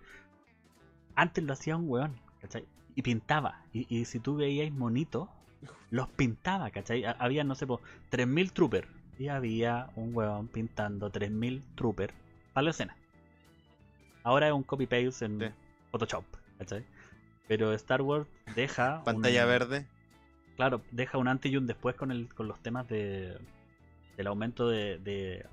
Antes 1.17 1.43
lo 1.43 1.53
hacía 1.53 1.77
un 1.77 1.89
weón, 1.89 2.15
¿cachai? 2.41 2.65
y 2.97 3.03
pintaba. 3.03 3.61
Y, 3.73 4.07
si 4.07 4.19
tú 4.19 4.37
veíais 4.37 4.73
monitos, 4.73 5.29
los 5.91 6.09
pintaba, 6.09 6.71
¿cachai? 6.71 7.05
Había, 7.05 7.45
no 7.45 7.55
sé, 7.55 7.67
pues, 7.67 7.81
3000 8.09 8.53
troopers. 8.53 8.89
Y 9.19 9.29
había 9.29 9.91
un 9.97 10.15
huevón 10.17 10.49
pintando 10.49 11.11
3000 11.11 11.63
troopers 11.75 12.13
para 12.53 12.65
la 12.65 12.71
escena. 12.71 12.97
Ahora 14.25 14.49
es 14.49 14.55
un 14.55 14.63
copy-paste 14.63 15.25
en 15.27 15.55
Photoshop, 15.91 16.25
¿cachai? 16.59 16.85
Pero 17.47 17.73
Star 17.75 18.03
Wars 18.03 18.27
deja. 18.55 19.03
Pantalla 19.05 19.45
verde. 19.45 19.87
Claro, 20.57 20.81
deja 20.91 21.19
un 21.19 21.29
antes 21.29 21.53
y 21.53 21.57
un 21.59 21.67
después 21.67 21.97
con, 21.97 22.11
el, 22.11 22.33
con 22.35 22.49
los 22.49 22.61
temas 22.63 22.89
de, 22.89 23.39
del 24.17 24.27
aumento 24.27 24.69
de, 24.69 25.47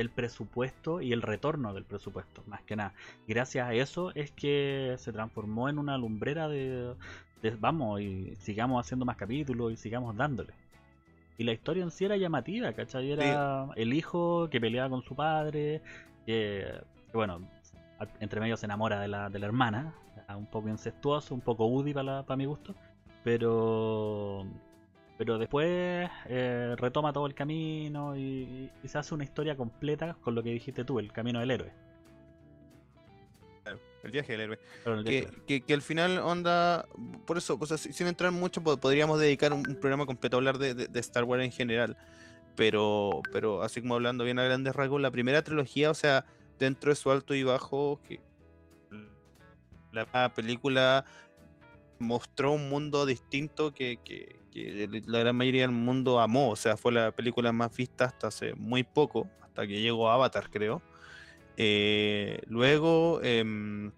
el 0.00 0.10
presupuesto 0.10 1.00
y 1.00 1.12
el 1.12 1.22
retorno 1.22 1.74
del 1.74 1.84
presupuesto, 1.84 2.42
más 2.46 2.62
que 2.62 2.76
nada. 2.76 2.94
gracias 3.28 3.68
a 3.68 3.74
eso 3.74 4.12
es 4.14 4.30
que 4.32 4.94
se 4.98 5.12
transformó 5.12 5.68
en 5.68 5.78
una 5.78 5.98
lumbrera 5.98 6.48
de, 6.48 6.94
vamos, 7.58 8.00
y 8.00 8.34
sigamos 8.36 8.84
haciendo 8.84 9.04
más 9.04 9.16
capítulos 9.16 9.72
y 9.72 9.76
sigamos 9.76 10.16
dándole. 10.16 10.52
Y 11.38 11.44
la 11.44 11.52
historia 11.52 11.82
en 11.82 11.90
sí 11.90 12.04
era 12.04 12.16
llamativa, 12.16 12.72
¿cachai? 12.72 13.12
Era 13.12 13.68
el 13.76 13.94
hijo 13.94 14.48
que 14.50 14.60
peleaba 14.60 14.90
con 14.90 15.02
su 15.02 15.14
padre, 15.14 15.80
que, 16.26 16.66
bueno, 17.14 17.40
entre 18.20 18.40
medio 18.40 18.56
se 18.56 18.66
enamora 18.66 19.00
de 19.00 19.08
la, 19.08 19.30
de 19.30 19.38
la 19.38 19.46
hermana, 19.46 19.94
un 20.36 20.46
poco 20.46 20.68
incestuoso, 20.68 21.34
un 21.34 21.40
poco 21.40 21.66
Woody 21.66 21.92
para, 21.92 22.22
para 22.24 22.36
mi 22.36 22.44
gusto, 22.44 22.74
pero 23.24 24.46
pero 25.20 25.36
después 25.36 26.08
eh, 26.30 26.74
retoma 26.78 27.12
todo 27.12 27.26
el 27.26 27.34
camino 27.34 28.16
y, 28.16 28.70
se 28.86 28.96
hace 28.96 29.14
una 29.14 29.22
historia 29.22 29.54
completa 29.54 30.16
con 30.22 30.34
lo 30.34 30.42
que 30.42 30.48
dijiste 30.48 30.82
tú, 30.82 30.98
el 30.98 31.12
camino 31.12 31.40
del 31.40 31.50
héroe. 31.50 31.74
El 34.02 34.10
viaje 34.12 34.32
del 34.32 34.40
héroe. 34.40 34.58
que, 35.46 35.60
que, 35.60 35.74
al 35.74 35.82
final, 35.82 36.20
onda, 36.20 36.86
por 37.26 37.36
eso, 37.36 37.58
sin 37.76 38.06
entrar 38.06 38.32
mucho, 38.32 38.62
podríamos 38.62 39.20
dedicar 39.20 39.52
un, 39.52 39.62
programa 39.62 40.06
completo 40.06 40.38
a 40.38 40.38
hablar 40.38 40.56
de, 40.56 40.88
Star 41.00 41.24
Wars 41.24 41.44
en 41.44 41.52
general. 41.52 41.98
Pero, 42.56 43.20
pero 43.30 43.62
así 43.62 43.82
como 43.82 43.96
hablando 43.96 44.24
bien 44.24 44.38
a 44.38 44.44
grandes 44.44 44.74
rasgos, 44.74 45.02
la 45.02 45.10
primera 45.10 45.42
trilogía, 45.42 45.90
o 45.90 45.94
sea, 45.94 46.24
dentro 46.58 46.92
de 46.92 46.96
su 46.96 47.10
alto 47.10 47.34
y 47.34 47.42
bajo, 47.42 48.00
que 48.08 48.20
la 49.92 50.32
película 50.32 51.04
mostró 51.98 52.52
un 52.52 52.70
mundo 52.70 53.04
distinto 53.04 53.74
que, 53.74 54.39
la 54.52 55.18
gran 55.20 55.36
mayoría 55.36 55.62
del 55.62 55.70
mundo 55.70 56.20
amó. 56.20 56.50
O 56.50 56.56
sea, 56.56 56.76
fue 56.76 56.92
la 56.92 57.12
película 57.12 57.52
más 57.52 57.74
vista 57.76 58.06
hasta 58.06 58.28
hace 58.28 58.54
muy 58.54 58.82
poco, 58.82 59.28
hasta 59.42 59.66
que 59.66 59.80
llegó 59.80 60.10
Avatar, 60.10 60.50
creo. 60.50 60.82
Eh, 61.56 62.40
luego, 62.46 63.20
em, 63.22 63.90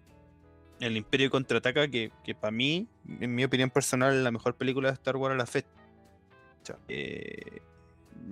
El 0.79 0.97
Imperio 0.97 1.29
Contraataca, 1.29 1.87
que, 1.87 2.11
que 2.23 2.35
para 2.35 2.51
mí, 2.51 2.87
en 3.19 3.33
mi 3.33 3.43
opinión 3.43 3.69
personal, 3.69 4.15
es 4.15 4.23
la 4.23 4.31
mejor 4.31 4.55
película 4.55 4.89
de 4.89 4.93
Star 4.95 5.15
Wars 5.15 5.33
a 5.33 5.37
la, 5.37 5.43
hecha. 5.43 6.77
Eh, 6.87 7.61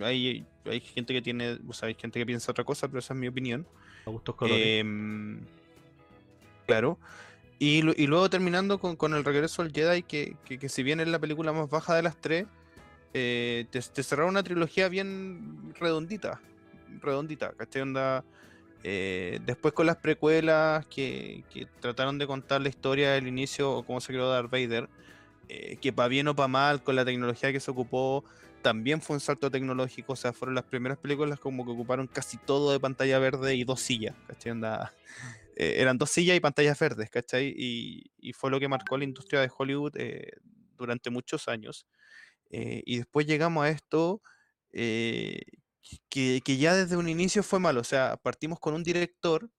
hay, 0.02 0.46
hay 0.66 0.80
gente 0.82 1.14
que 1.14 1.22
tiene, 1.22 1.60
o 1.68 1.74
sea, 1.74 1.88
hay 1.88 1.96
gente 1.96 2.20
que 2.20 2.26
piensa 2.26 2.52
otra 2.52 2.64
cosa, 2.64 2.88
pero 2.88 3.00
esa 3.00 3.14
es 3.14 3.20
mi 3.20 3.28
opinión. 3.28 3.66
Em, 4.42 5.42
claro. 6.66 6.98
Y, 7.64 7.84
luego 7.84 8.28
terminando 8.28 8.80
con, 8.80 9.14
el 9.14 9.24
regreso 9.24 9.62
al 9.62 9.72
Jedi, 9.72 10.02
que, 10.02 10.36
que, 10.46 10.68
si 10.68 10.82
bien 10.82 11.00
es 11.00 11.08
la 11.08 11.20
película 11.20 11.54
más 11.54 11.70
baja 11.70 11.94
de 11.94 12.02
las 12.02 12.20
tres, 12.20 12.48
eh, 13.14 13.68
te, 13.70 13.82
cerraron 14.02 14.32
una 14.32 14.42
trilogía 14.42 14.90
bien 14.90 15.72
redondita. 15.80 16.42
Redondita, 17.02 17.54
¿cachai? 17.54 17.84
Onda, 17.84 18.26
eh, 18.84 19.40
después 19.46 19.76
con 19.76 19.86
las 19.86 19.98
precuelas 19.98 20.88
que, 20.88 21.44
trataron 21.80 22.18
de 22.18 22.26
contar 22.26 22.62
la 22.62 22.70
historia 22.70 23.12
del 23.12 23.28
inicio 23.28 23.72
o 23.72 23.86
cómo 23.86 24.02
se 24.02 24.12
creó 24.12 24.28
Darth 24.28 24.50
Vader, 24.50 24.90
eh, 25.48 25.78
que 25.80 25.94
para 25.94 26.08
bien 26.08 26.30
o 26.30 26.36
para 26.36 26.48
mal, 26.48 26.82
con 26.82 26.96
la 26.96 27.06
tecnología 27.06 27.52
que 27.52 27.60
se 27.60 27.70
ocupó, 27.70 28.24
también 28.64 29.04
fue 29.04 29.18
un 29.18 29.20
salto 29.20 29.52
tecnológico. 29.52 30.14
O 30.14 30.16
sea, 30.16 30.34
fueron 30.34 30.56
las 30.56 30.64
primeras 30.64 30.98
películas 30.98 31.40
como 31.40 31.64
que 31.64 31.74
ocuparon 31.74 32.08
casi 32.08 32.38
todo 32.38 32.72
de 32.72 32.80
pantalla 32.80 33.20
verde 33.20 33.54
y 33.54 33.64
dos 33.66 33.82
sillas, 33.82 34.16
¿cachai? 34.26 34.52
Onda, 34.52 34.96
eh, 35.56 35.76
eran 35.78 35.98
dos 35.98 36.12
sillas 36.12 36.38
y 36.38 36.40
pantallas 36.40 36.80
verdes, 36.80 37.10
¿cachai? 37.10 37.54
Y, 37.56 38.34
fue 38.34 38.52
lo 38.52 38.60
que 38.60 38.68
marcó 38.68 38.98
la 38.98 39.04
industria 39.04 39.42
de 39.42 39.52
Hollywood 39.56 39.94
durante 40.78 41.10
muchos 41.10 41.48
años. 41.48 41.86
y 42.50 42.98
después 42.98 43.26
llegamos 43.28 43.66
a 43.66 43.70
esto 43.70 44.22
que, 46.10 46.58
ya 46.58 46.76
desde 46.76 46.98
un 46.98 47.10
inicio 47.10 47.44
fue 47.44 47.60
malo. 47.60 47.82
O 47.82 47.84
sea, 47.84 48.18
partimos 48.18 48.60
con 48.60 48.74
un 48.74 48.84
director, 48.84 49.50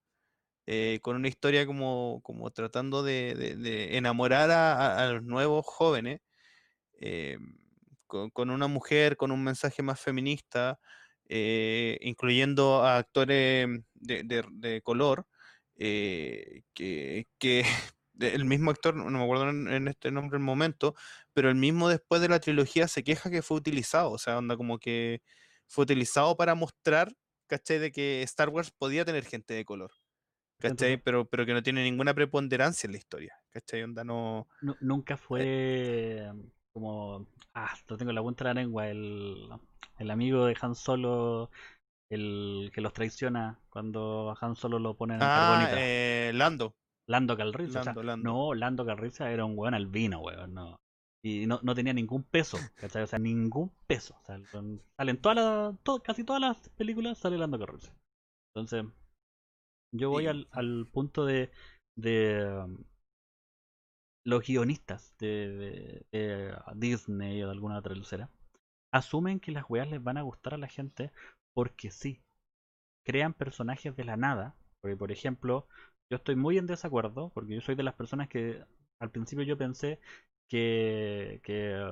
eh, 0.66 1.00
con 1.02 1.16
una 1.16 1.28
historia 1.28 1.66
como, 1.66 2.20
como 2.22 2.50
tratando 2.50 3.02
de, 3.02 3.96
enamorar 3.96 4.50
a, 4.50 5.12
los 5.12 5.22
nuevos 5.24 5.64
jóvenes, 5.66 6.20
eh, 7.00 7.38
con, 8.06 8.50
una 8.50 8.68
mujer 8.68 9.16
con 9.16 9.32
un 9.32 9.42
mensaje 9.44 9.82
más 9.82 10.00
feminista, 10.00 10.78
eh, 11.28 11.98
incluyendo 12.02 12.82
a 12.84 12.98
actores 12.98 13.68
de, 13.94 14.80
color, 14.84 15.26
que, 15.76 16.64
el 18.20 18.44
mismo 18.44 18.70
actor, 18.70 18.94
no 18.94 19.10
me 19.10 19.22
acuerdo 19.22 19.50
en, 19.50 19.68
en 19.68 19.88
este 19.88 20.10
nombre 20.10 20.38
el 20.38 20.44
momento, 20.44 20.94
pero 21.32 21.48
el 21.48 21.56
mismo 21.56 21.88
después 21.88 22.20
de 22.20 22.28
la 22.28 22.40
trilogía 22.40 22.88
se 22.88 23.04
queja 23.04 23.30
que 23.30 23.42
fue 23.42 23.56
utilizado, 23.56 24.10
o 24.10 24.18
sea, 24.18 24.38
onda 24.38 24.56
como 24.56 24.78
que 24.78 25.22
fue 25.72 25.84
utilizado 25.84 26.36
para 26.36 26.54
mostrar, 26.54 27.12
¿cachai? 27.46 27.78
De 27.78 27.92
que 27.92 28.22
Star 28.22 28.50
Wars 28.50 28.70
podía 28.70 29.04
tener 29.04 29.24
gente 29.24 29.54
de 29.54 29.64
color. 29.64 29.90
¿Cachai? 30.58 30.96
Pero, 30.96 31.24
pero 31.24 31.44
que 31.44 31.54
no 31.54 31.62
tiene 31.62 31.82
ninguna 31.82 32.14
preponderancia 32.14 32.86
en 32.86 32.92
la 32.92 32.98
historia. 32.98 33.34
¿Cachai? 33.50 33.82
Onda 33.82 34.04
no. 34.04 34.46
nunca 34.80 35.14
eh 35.14 35.16
fue 35.16 36.32
como. 36.72 37.26
Ah, 37.54 37.74
lo 37.88 37.96
tengo 37.96 38.10
en 38.10 38.14
la 38.14 38.22
punta 38.22 38.44
de 38.44 38.54
la 38.54 38.60
lengua. 38.60 38.88
El, 38.88 39.48
el 39.98 40.10
amigo 40.10 40.46
de 40.46 40.56
Han 40.60 40.74
Solo. 40.74 41.50
El 42.12 42.70
que 42.74 42.82
los 42.82 42.92
traiciona 42.92 43.58
cuando 43.70 44.36
Han 44.40 44.54
Solo 44.54 44.78
lo 44.78 44.96
ponen 44.96 45.16
en 45.16 45.22
ah, 45.22 45.70
eh, 45.76 46.30
Lando. 46.34 46.74
Lando 47.08 47.36
Calrissian. 47.36 47.94
No, 48.22 48.54
Lando 48.54 48.84
Calrissian 48.84 49.30
era 49.30 49.44
un 49.44 49.58
weón 49.58 49.74
albino, 49.74 50.20
weón. 50.20 50.52
No 50.52 50.78
y 51.24 51.46
no, 51.46 51.60
no, 51.62 51.74
tenía 51.74 51.92
ningún 51.92 52.24
peso, 52.24 52.58
¿cachai? 52.74 53.04
O 53.04 53.06
sea, 53.06 53.18
ningún 53.18 53.70
peso. 53.86 54.16
O 54.22 54.24
sea, 54.24 54.40
salen 54.96 55.20
todas 55.20 55.36
las, 55.36 56.00
casi 56.02 56.24
todas 56.24 56.40
las 56.40 56.68
películas 56.70 57.18
sale 57.18 57.38
Lando 57.38 57.58
Calrissian. 57.58 57.96
Entonces, 58.54 58.84
yo 59.94 60.10
voy 60.10 60.26
al, 60.26 60.48
al 60.50 60.88
punto 60.92 61.24
de, 61.24 61.50
de 61.96 62.44
um, 62.64 62.84
los 64.24 64.44
guionistas 64.44 65.16
de, 65.18 66.04
de, 66.10 66.56
Disney 66.74 67.42
o 67.42 67.46
de 67.46 67.52
alguna 67.52 67.78
otra 67.78 67.94
lucera 67.94 68.28
asumen 68.92 69.40
que 69.40 69.52
las 69.52 69.64
weas 69.70 69.88
les 69.90 70.02
van 70.02 70.18
a 70.18 70.22
gustar 70.22 70.54
a 70.54 70.58
la 70.58 70.68
gente 70.68 71.12
porque 71.54 71.90
sí. 71.90 72.20
Crean 73.04 73.34
personajes 73.34 73.96
de 73.96 74.04
la 74.04 74.16
nada. 74.16 74.54
Porque, 74.80 74.96
por 74.96 75.12
ejemplo, 75.12 75.66
yo 76.10 76.16
estoy 76.16 76.36
muy 76.36 76.58
en 76.58 76.66
desacuerdo 76.66 77.30
porque 77.34 77.54
yo 77.54 77.60
soy 77.60 77.74
de 77.74 77.82
las 77.82 77.94
personas 77.94 78.28
que 78.28 78.62
al 79.00 79.10
principio 79.10 79.44
yo 79.44 79.56
pensé 79.56 80.00
que, 80.48 81.40
que 81.42 81.90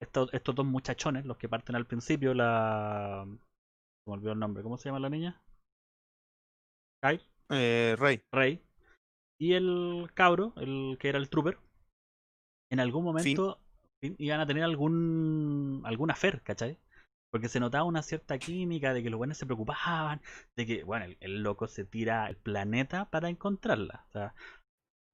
estos, 0.00 0.32
estos 0.34 0.54
dos 0.54 0.66
muchachones, 0.66 1.24
los 1.24 1.38
que 1.38 1.48
parten 1.48 1.76
al 1.76 1.86
principio, 1.86 2.34
la... 2.34 3.24
Se 3.24 4.10
me 4.10 4.14
olvidó 4.14 4.32
el 4.32 4.38
nombre, 4.38 4.62
¿cómo 4.62 4.76
se 4.76 4.88
llama 4.88 4.98
la 4.98 5.10
niña? 5.10 5.40
Kyle. 7.02 7.22
Eh, 7.50 7.94
Rey. 7.98 8.20
Rey. 8.32 8.60
Y 9.38 9.54
el 9.54 10.10
cabro, 10.14 10.52
el 10.56 10.96
que 10.98 11.08
era 11.08 11.18
el 11.18 11.28
trooper, 11.28 11.58
en 12.70 12.80
algún 12.80 13.04
momento 13.04 13.58
iban 14.02 14.40
a 14.40 14.46
tener 14.46 14.64
algún 14.64 15.82
alguna 15.84 16.14
fer, 16.14 16.42
¿cachai? 16.42 16.78
Porque 17.32 17.48
se 17.48 17.60
notaba 17.60 17.84
una 17.84 18.02
cierta 18.02 18.38
química 18.38 18.92
de 18.92 19.02
que 19.02 19.10
los 19.10 19.18
buenos 19.18 19.38
se 19.38 19.46
preocupaban, 19.46 20.20
de 20.54 20.66
que, 20.66 20.84
bueno, 20.84 21.06
el, 21.06 21.16
el, 21.20 21.42
loco 21.42 21.66
se 21.66 21.84
tira 21.84 22.28
el 22.28 22.36
planeta 22.36 23.08
para 23.10 23.30
encontrarla. 23.30 24.04
O 24.08 24.12
sea, 24.12 24.34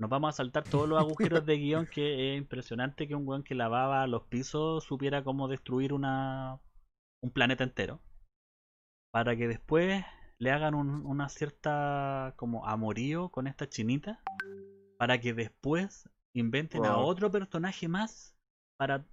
nos 0.00 0.10
vamos 0.10 0.30
a 0.30 0.36
saltar 0.36 0.64
todos 0.64 0.88
los 0.88 0.98
agujeros 0.98 1.46
de 1.46 1.58
guion 1.58 1.86
que 1.86 2.34
es 2.34 2.38
impresionante 2.38 3.08
que 3.08 3.14
un 3.14 3.26
weón 3.26 3.42
que 3.42 3.54
lavaba 3.54 4.06
los 4.06 4.24
pisos 4.24 4.84
supiera 4.84 5.24
cómo 5.24 5.48
destruir 5.48 5.92
una 5.92 6.60
un 7.22 7.30
planeta 7.30 7.64
entero. 7.64 8.00
Para 9.12 9.36
que 9.36 9.48
después 9.48 10.04
le 10.38 10.52
hagan 10.52 10.74
una 10.74 11.28
cierta 11.28 12.34
como 12.36 12.66
amorío 12.66 13.30
con 13.30 13.46
esta 13.46 13.68
chinita. 13.68 14.22
Para 14.98 15.20
que 15.20 15.34
después 15.34 16.08
inventen 16.32 16.84
a 16.84 16.98
otro 16.98 17.30
personaje 17.30 17.88
más. 17.88 18.36
Para. 18.76 19.04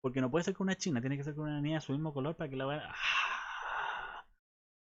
Porque 0.00 0.20
no 0.20 0.30
puede 0.30 0.44
ser 0.44 0.54
con 0.54 0.66
una 0.66 0.76
china, 0.76 1.00
tiene 1.00 1.16
que 1.16 1.24
ser 1.24 1.34
con 1.34 1.44
una 1.44 1.60
niña 1.60 1.76
de 1.76 1.80
su 1.80 1.92
mismo 1.92 2.14
color 2.14 2.36
para 2.36 2.48
que 2.48 2.56
la 2.56 2.66
vea. 2.66 2.94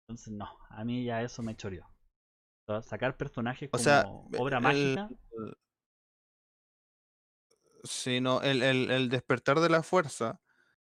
Entonces 0.07 0.33
no, 0.33 0.57
a 0.69 0.85
mí 0.85 1.03
ya 1.03 1.21
eso 1.21 1.41
me 1.43 1.55
choreó. 1.55 1.85
Sacar 2.81 3.15
personajes 3.15 3.69
como 3.69 4.29
obra 4.37 4.59
mágica. 4.59 5.09
Sí, 7.83 8.19
no, 8.19 8.41
el, 8.41 8.61
el, 8.61 9.09
despertar 9.09 9.59
de 9.59 9.69
la 9.69 9.83
fuerza 9.83 10.41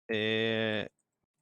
eh, 0.09 0.88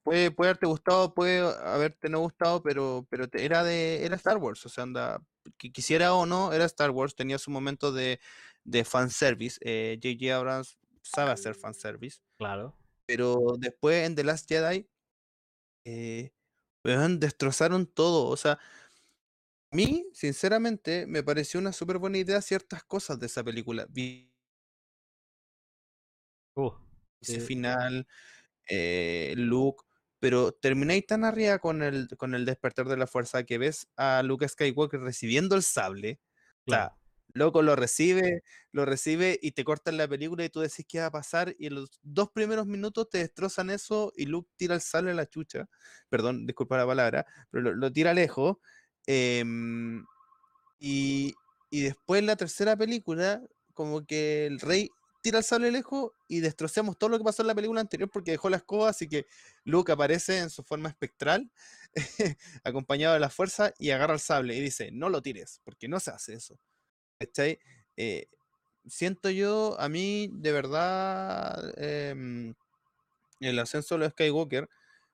puede, 0.03 0.31
puede 0.33 0.51
haberte 0.51 0.67
gustado, 0.67 1.15
puede 1.15 1.41
haberte 1.41 2.09
no 2.09 2.21
gustado, 2.21 2.63
pero, 2.63 3.07
pero 3.09 3.27
era 3.33 3.63
de 3.63 4.05
era 4.05 4.17
Star 4.17 4.39
Wars, 4.39 4.67
o 4.67 4.69
sea, 4.69 4.85
anda, 4.85 5.23
que 5.57 5.71
quisiera 5.71 6.15
o 6.15 6.27
no, 6.27 6.53
era 6.53 6.65
Star 6.65 6.91
Wars, 6.91 7.15
tenía 7.15 7.39
su 7.39 7.51
momento 7.51 7.93
de, 7.93 8.21
de 8.65 8.85
fanservice. 8.85 9.61
J.J. 9.61 10.25
Eh, 10.25 10.33
Abrams 10.33 10.79
sabe 11.09 11.31
hacer 11.31 11.55
fanservice. 11.55 12.21
Claro. 12.39 12.77
Pero 13.07 13.57
después 13.59 14.07
en 14.07 14.15
The 14.15 14.25
Last 14.25 14.49
Jedi, 14.49 14.89
eh, 15.85 16.33
destrozaron 17.19 17.87
todo, 17.87 18.29
o 18.29 18.37
sea, 18.37 18.59
a 19.73 19.77
mí, 19.77 20.07
sinceramente, 20.13 21.07
me 21.07 21.23
pareció 21.23 21.59
una 21.61 21.73
súper 21.73 21.99
buena 21.99 22.19
idea 22.19 22.41
ciertas 22.41 22.85
cosas 22.85 23.19
de 23.19 23.27
esa 23.27 23.43
película. 23.43 23.87
Uh, 26.55 26.71
ese 27.21 27.41
final, 27.41 28.07
eh, 28.69 29.35
Luke, 29.37 29.85
pero 30.21 30.53
termináis 30.53 31.07
tan 31.07 31.25
arriba 31.25 31.59
con 31.59 31.83
el, 31.83 32.09
con 32.17 32.35
el 32.35 32.45
despertar 32.45 32.89
de 32.89 32.97
la 32.97 33.07
fuerza 33.07 33.45
que 33.45 33.59
ves 33.59 33.89
a 33.97 34.23
Luke 34.23 34.49
Skywalker 34.49 35.01
recibiendo 35.01 35.57
el 35.57 35.63
sable. 35.63 36.21
O 36.67 36.73
sea, 36.73 36.97
loco 37.37 37.63
lo 37.63 37.77
recibe, 37.77 38.43
lo 38.73 38.85
recibe 38.85 39.39
y 39.43 39.53
te 39.53 39.65
cortan 39.65 39.97
la 39.97 40.09
película 40.09 40.45
y 40.45 40.49
tú 40.49 40.61
decís 40.61 40.87
qué 40.89 41.01
va 41.01 41.07
a 41.07 41.11
pasar 41.11 41.55
y 41.59 41.67
en 41.67 41.75
los 41.77 41.91
dos 42.03 42.31
primeros 42.31 42.67
minutos 42.67 43.09
te 43.11 43.19
destrozan 43.19 43.71
eso 43.71 44.13
y 44.17 44.27
Luke 44.27 44.51
tira 44.57 44.75
el 44.75 44.81
sable 44.81 45.13
a 45.13 45.15
la 45.15 45.27
chucha. 45.27 45.69
Perdón, 46.09 46.47
disculpa 46.47 46.77
la 46.77 46.87
palabra, 46.87 47.27
pero 47.51 47.75
lo 47.75 47.93
tira 47.93 48.15
lejos 48.15 48.57
Em, 49.07 50.05
y, 50.81 51.35
y 51.71 51.83
después 51.83 52.21
en 52.21 52.27
la 52.27 52.37
tercera 52.37 52.77
película, 52.77 53.43
como 53.75 54.05
que 54.05 54.47
el 54.47 54.61
rey 54.61 54.91
tira 55.23 55.39
el 55.39 55.45
sable 55.45 55.71
lejos 55.73 56.13
y 56.29 56.41
destrozamos 56.41 56.99
todo 56.99 57.11
lo 57.11 57.19
que 57.19 57.25
pasó 57.25 57.43
en 57.43 57.49
la 57.49 57.55
película 57.55 57.81
anterior 57.81 58.11
porque 58.11 58.33
dejó 58.33 58.51
la 58.51 58.59
escoba, 58.59 58.91
así 58.91 59.09
que 59.09 59.27
Luke 59.65 59.93
aparece 59.93 60.39
en 60.39 60.51
su 60.51 60.63
forma 60.65 60.89
espectral, 60.89 61.51
acompañado 62.65 63.15
de 63.15 63.21
la 63.21 63.31
fuerza, 63.31 63.73
y 63.79 63.91
agarra 63.91 64.15
el 64.15 64.21
sable 64.21 64.57
y 64.57 64.61
dice, 64.61 64.91
no 64.93 65.09
lo 65.09 65.23
tires, 65.23 65.61
porque 65.65 65.89
no 65.89 66.01
se 66.01 66.11
hace 66.11 66.35
eso. 66.35 66.59
Eh, 67.97 68.27
siento 68.87 69.31
yo, 69.31 69.77
a 69.81 69.89
mí, 69.89 70.29
de 70.33 70.53
verdad, 70.53 71.73
em, 71.77 72.55
el 73.41 73.59
ascenso 73.59 73.95
de 73.95 74.01
los 74.01 74.13
Skywalker 74.13 74.69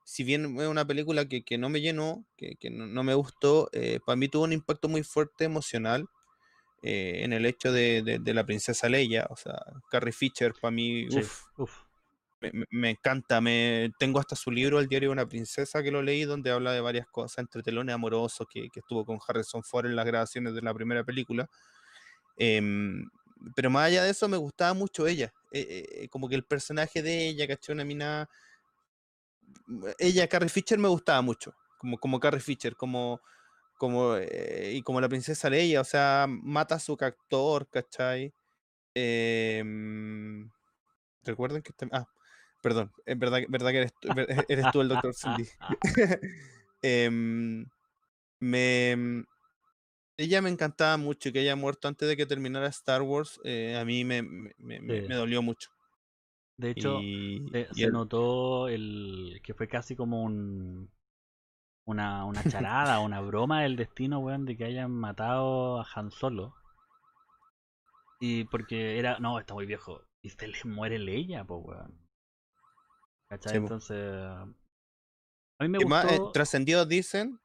si 0.05 0.25
bien 0.25 0.59
es 0.61 0.69
una 0.69 0.85
película 0.85 1.27
que, 1.27 1.59
no 1.59 1.69
me 1.69 1.81
llenó, 1.81 2.25
que, 2.37 2.71
no, 2.71 3.03
me 3.03 3.15
gustó, 3.15 3.69
eh, 3.73 4.01
para 4.05 4.17
mí 4.17 4.29
tuvo 4.29 4.45
un 4.45 4.53
impacto 4.53 4.89
muy 4.89 5.03
fuerte 5.03 5.45
emocional 5.45 6.07
eh, 6.83 7.21
en 7.23 7.33
el 7.33 7.47
hecho 7.47 7.73
de, 7.73 8.21
la 8.25 8.45
princesa 8.45 8.89
Leia, 8.89 9.27
o 9.31 9.37
sea, 9.37 9.63
Carrie 9.91 10.13
Fisher, 10.13 10.53
para 10.61 10.73
mí, 10.73 11.07
Me, 12.71 12.91
encanta, 12.91 13.41
me, 13.41 13.93
tengo 14.01 14.19
hasta 14.19 14.35
su 14.35 14.51
libro, 14.51 14.81
El 14.81 14.89
diario 14.89 15.11
de 15.11 15.13
una 15.13 15.29
princesa, 15.29 15.83
que 15.83 15.93
lo 15.93 16.03
leí, 16.03 16.25
donde 16.25 16.51
habla 16.51 16.73
de 16.73 16.81
varias 16.81 17.07
cosas, 17.07 17.39
entre 17.39 17.63
telones 17.63 17.95
amorosos, 17.95 18.49
que, 18.51 18.69
estuvo 18.75 19.05
con 19.05 19.19
Harrison 19.27 19.63
Ford 19.63 19.87
en 19.87 19.95
las 19.95 20.07
grabaciones 20.07 20.55
de 20.55 20.63
la 20.63 20.75
primera 20.75 21.05
película. 21.05 21.49
Em, 22.37 23.05
pero 23.55 23.71
más 23.71 23.87
allá 23.87 24.05
de 24.05 24.11
eso, 24.11 24.29
me 24.29 24.37
gustaba 24.37 24.75
mucho 24.75 25.07
ella, 25.07 25.33
eh, 25.53 26.09
como 26.11 26.29
que 26.29 26.35
el 26.35 26.45
personaje 26.45 27.03
de 27.03 27.29
ella, 27.29 27.47
¿cachai? 27.47 27.75
Una 27.75 27.85
mina 27.85 28.29
ella, 29.99 30.29
Carrie 30.29 30.49
Fisher, 30.49 30.79
me 30.79 30.89
gustaba 30.89 31.23
mucho, 31.23 31.55
como, 31.79 31.99
como 31.99 32.21
Carrie 32.21 32.41
Fisher, 32.41 32.77
como, 32.77 33.21
como, 33.79 34.17
y 34.19 34.83
como 34.83 35.01
la 35.01 35.09
princesa 35.09 35.51
Leia, 35.51 35.81
o 35.81 35.85
sea, 35.85 36.27
mata 36.29 36.77
a 36.77 36.81
su 36.81 36.97
captor, 36.97 37.69
¿cachai? 37.69 38.33
Em, 38.95 40.51
recuerden 41.25 41.63
que 41.63 41.71
está, 41.71 41.87
ah, 41.93 42.07
perdón, 42.63 42.93
es 43.07 43.19
verdad, 43.19 43.41
verdad 43.49 43.71
que 43.71 43.79
eres 43.79 43.93
tú, 44.01 44.09
eres 44.49 44.67
tú 44.73 44.81
el 44.81 44.89
doctor 44.89 45.15
Cindy. 45.15 45.49
Em, 46.85 47.65
me, 48.41 49.25
ella 50.17 50.43
me 50.43 50.51
encantaba 50.51 50.97
mucho 50.97 51.29
y 51.29 51.33
que 51.33 51.41
haya 51.41 51.57
muerto 51.57 51.89
antes 51.89 52.09
de 52.09 52.17
que 52.17 52.27
terminara 52.27 52.67
Star 52.69 53.03
Wars, 53.03 53.41
eh, 53.45 53.77
a 53.79 53.85
mí 53.85 54.05
me, 54.05 54.23
me, 54.23 55.15
dolió 55.15 55.43
mucho. 55.43 55.71
De 56.57 56.71
hecho, 56.71 57.01
se, 57.75 57.87
notó 57.91 58.69
el 58.69 59.41
que 59.43 59.55
fue 59.55 59.69
casi 59.69 59.97
como 59.97 60.23
un 60.23 60.91
una, 61.85 62.25
una 62.25 62.45
charada, 62.45 63.01
una 63.01 63.21
broma 63.21 63.63
del 63.63 63.77
destino, 63.77 64.21
weón, 64.21 64.45
de 64.45 64.57
que 64.57 64.65
hayan 64.65 64.91
matado 64.91 65.81
a 65.81 65.87
Han 65.95 66.11
Solo. 66.11 66.55
Y 68.21 68.45
porque 68.45 68.99
era, 68.99 69.19
no, 69.19 69.39
está 69.41 69.55
muy 69.55 69.67
viejo. 69.67 70.03
Y 70.21 70.31
se 70.31 70.47
le 70.47 70.57
muere 70.65 70.99
Leia, 70.99 71.45
pues, 71.45 71.61
weón. 71.65 72.09
¿Cachai? 73.29 73.57
Entonces. 73.57 73.99
A 73.99 74.47
mí 75.61 75.69
me 75.69 75.79
gustó. 75.79 76.09
Eh, 76.09 76.21
trascendido 76.33 76.87
dicen. 76.87 77.41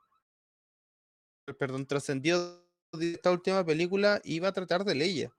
Perdón, 1.55 1.85
trascendido 1.85 2.67
esta 2.99 3.31
última 3.31 3.65
película 3.65 4.21
iba 4.23 4.47
a 4.47 4.53
tratar 4.53 4.83
de 4.83 4.95
Leia. 4.95 5.31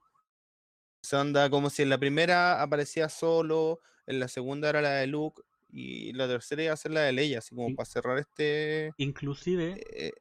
Se 1.03 1.17
anda 1.17 1.49
como 1.51 1.71
si 1.71 1.83
en 1.83 1.91
la 1.91 1.99
primera 1.99 2.63
aparecía 2.63 3.09
solo, 3.09 3.81
en 4.07 4.21
la 4.21 4.29
segunda 4.29 4.69
era 4.69 4.83
la 4.83 4.93
de 4.93 5.07
Luke 5.07 5.43
y 5.69 6.13
la 6.13 6.27
tercera 6.27 6.63
iba 6.63 6.73
a 6.73 6.77
ser 6.77 6.93
la 6.93 7.03
de 7.03 7.13
Leia, 7.13 7.39
así 7.39 7.55
como 7.55 7.75
para 7.75 7.87
cerrar 7.87 8.19
este. 8.19 8.93
Inclusive, 8.97 9.81
eh, 9.93 10.13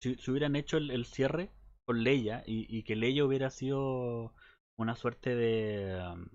si, 0.00 0.16
hubieran 0.30 0.56
hecho 0.56 0.76
el, 0.78 1.04
cierre 1.06 1.50
con 1.84 2.02
Leia 2.02 2.42
y, 2.46 2.66
y, 2.68 2.82
que 2.82 2.96
Leia 2.96 3.24
hubiera 3.24 3.50
sido 3.50 4.34
una 4.76 4.96
suerte 4.96 5.34
de... 5.34 6.00
Um, 6.12 6.28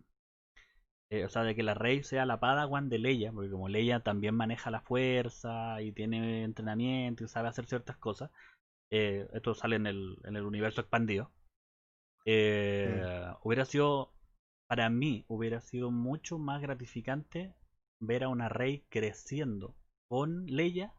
eh, 1.11 1.25
o 1.25 1.29
sea, 1.29 1.43
de 1.43 1.55
que 1.55 1.63
la 1.63 1.73
Rey 1.73 2.03
sea 2.03 2.25
la 2.25 2.39
Padawan 2.39 2.87
de 2.87 2.97
Leia, 2.97 3.33
porque 3.33 3.51
como 3.51 3.67
Leia 3.67 3.99
también 3.99 4.33
maneja 4.33 4.71
la 4.71 4.79
fuerza 4.79 5.81
y 5.81 5.91
tiene 5.91 6.43
entrenamiento 6.43 7.25
y 7.25 7.27
sabe 7.27 7.49
hacer 7.49 7.65
ciertas 7.65 7.97
cosas, 7.97 8.31
eh, 8.91 9.27
esto 9.33 9.55
sale 9.55 9.77
en 9.77 9.87
el, 9.87 10.17
en 10.25 10.35
el 10.35 10.43
universo 10.43 10.81
expandido, 10.81 11.31
eh, 12.25 13.03
hubiera 13.41 13.65
sido, 13.65 14.13
para 14.67 14.89
mí, 14.89 15.25
hubiera 15.27 15.61
sido 15.61 15.91
mucho 15.91 16.37
más 16.37 16.61
gratificante 16.61 17.55
ver 17.99 18.23
a 18.23 18.29
una 18.29 18.49
Rey 18.49 18.85
creciendo 18.89 19.75
con 20.07 20.45
Leia 20.45 20.93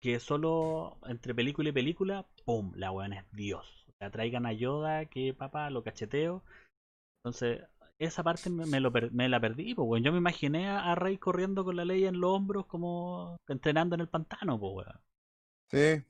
que 0.00 0.20
solo 0.20 0.98
entre 1.06 1.34
película 1.34 1.70
y 1.70 1.72
película, 1.72 2.26
¡pum! 2.44 2.72
La 2.76 2.90
weón 2.90 3.14
es 3.14 3.24
Dios. 3.32 3.86
Traigan 4.12 4.44
a 4.44 4.52
Yoda, 4.52 5.06
que 5.06 5.32
papá, 5.32 5.70
lo 5.70 5.82
cacheteo. 5.82 6.42
Entonces, 7.20 7.62
esa 7.98 8.22
parte 8.22 8.50
me, 8.50 8.80
lo 8.80 8.92
me 9.12 9.30
la 9.30 9.40
perdí, 9.40 9.74
pues, 9.74 10.02
Yo 10.02 10.12
me 10.12 10.18
imaginé 10.18 10.68
a 10.68 10.94
Rey 10.94 11.16
corriendo 11.16 11.64
con 11.64 11.76
la 11.76 11.86
ley 11.86 12.04
en 12.04 12.20
los 12.20 12.32
hombros, 12.32 12.66
como 12.66 13.38
entrenando 13.48 13.94
en 13.94 14.02
el 14.02 14.08
pantano, 14.08 14.60
pues, 14.60 14.86
Sí, 15.70 16.04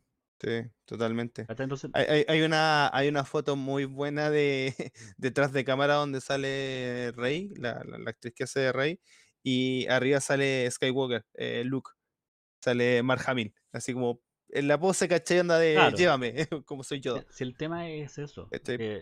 sí, 0.44 0.70
totalmente. 0.84 1.46
hay, 1.94 2.24
hay, 2.28 2.42
una, 2.42 2.94
hay 2.94 3.08
una 3.08 3.24
foto 3.24 3.56
muy 3.56 3.84
buena 3.84 4.30
de 4.30 4.74
detrás 5.16 5.52
de 5.52 5.64
cámara 5.64 5.94
donde 5.94 6.20
sale 6.20 7.12
Rey, 7.12 7.52
la, 7.56 7.82
la, 7.84 8.10
actriz 8.10 8.34
que 8.34 8.44
hace 8.44 8.60
de 8.60 8.72
Rey, 8.72 9.00
y 9.42 9.86
arriba 9.88 10.20
sale 10.20 10.70
Skywalker, 10.70 11.24
eh, 11.34 11.64
Luke, 11.64 11.90
sale 12.62 13.02
Mark 13.02 13.22
Hamill, 13.26 13.54
así 13.72 13.92
como 13.92 14.20
en 14.48 14.68
la 14.68 14.78
pose, 14.78 15.08
caché 15.08 15.40
Anda 15.40 15.58
de 15.58 15.92
llévame, 15.96 16.34
como 16.66 16.84
soy 16.84 17.00
yo. 17.00 17.22
Si, 17.30 17.42
el 17.42 17.56
tema 17.56 17.88
es 17.88 18.18
eso, 18.18 18.48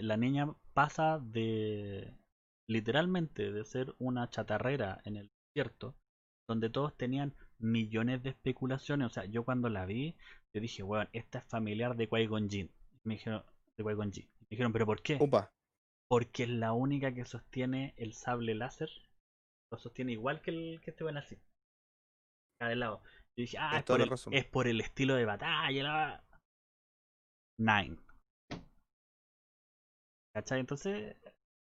la 0.01 0.17
niña 0.17 0.53
pasa 0.73 1.19
de 1.23 2.17
literalmente 2.69 3.53
de 3.53 3.65
ser 3.65 3.95
una 3.99 4.31
chatarrera 4.31 5.01
en 5.05 5.17
el 5.17 5.31
desierto, 5.47 5.95
donde 6.49 6.71
todos 6.71 6.97
tenían 6.97 7.35
millones 7.63 8.23
de 8.23 8.31
especulaciones. 8.31 9.07
O 9.07 9.11
sea, 9.11 9.25
yo 9.25 9.45
cuando 9.45 9.69
la 9.69 9.87
vi, 9.87 10.17
yo 10.55 10.61
dije, 10.61 10.83
bueno, 10.83 11.09
esta 11.13 11.39
es 11.39 11.45
familiar 11.45 11.97
de 11.97 12.09
Qui-Gon 12.09 12.51
Jinn. 12.51 12.71
Me 13.05 13.15
dijeron, 13.15 13.43
de 13.77 13.85
qui 13.85 14.29
Me 14.41 14.47
dijeron, 14.51 14.73
¿pero 14.73 14.87
por 14.87 15.03
qué? 15.03 15.19
Porque 16.09 16.43
es 16.43 16.49
la 16.51 16.73
única 16.73 17.15
que 17.15 17.25
sostiene 17.25 17.95
el 17.97 18.13
sable 18.13 18.55
láser. 18.55 18.91
Lo 19.71 19.79
sostiene 19.79 20.13
igual 20.13 20.43
que 20.43 20.51
el 20.51 20.81
que 20.83 20.91
este 20.91 21.05
buen 21.05 21.17
así. 21.17 21.39
A 22.61 22.69
del 22.69 22.81
lado. 22.81 23.03
Y 23.37 23.43
dije, 23.43 23.57
ah, 23.59 23.79
es 23.79 23.85
por, 23.85 24.01
el, 24.01 24.13
es 24.33 24.45
por, 24.45 24.67
el, 24.67 24.81
estilo 24.81 25.15
de 25.15 25.25
batalla. 25.25 25.83
La... 25.83 26.25
Nine. 27.59 27.97
¿Cachai? 30.35 30.61
Entonces, 30.61 31.17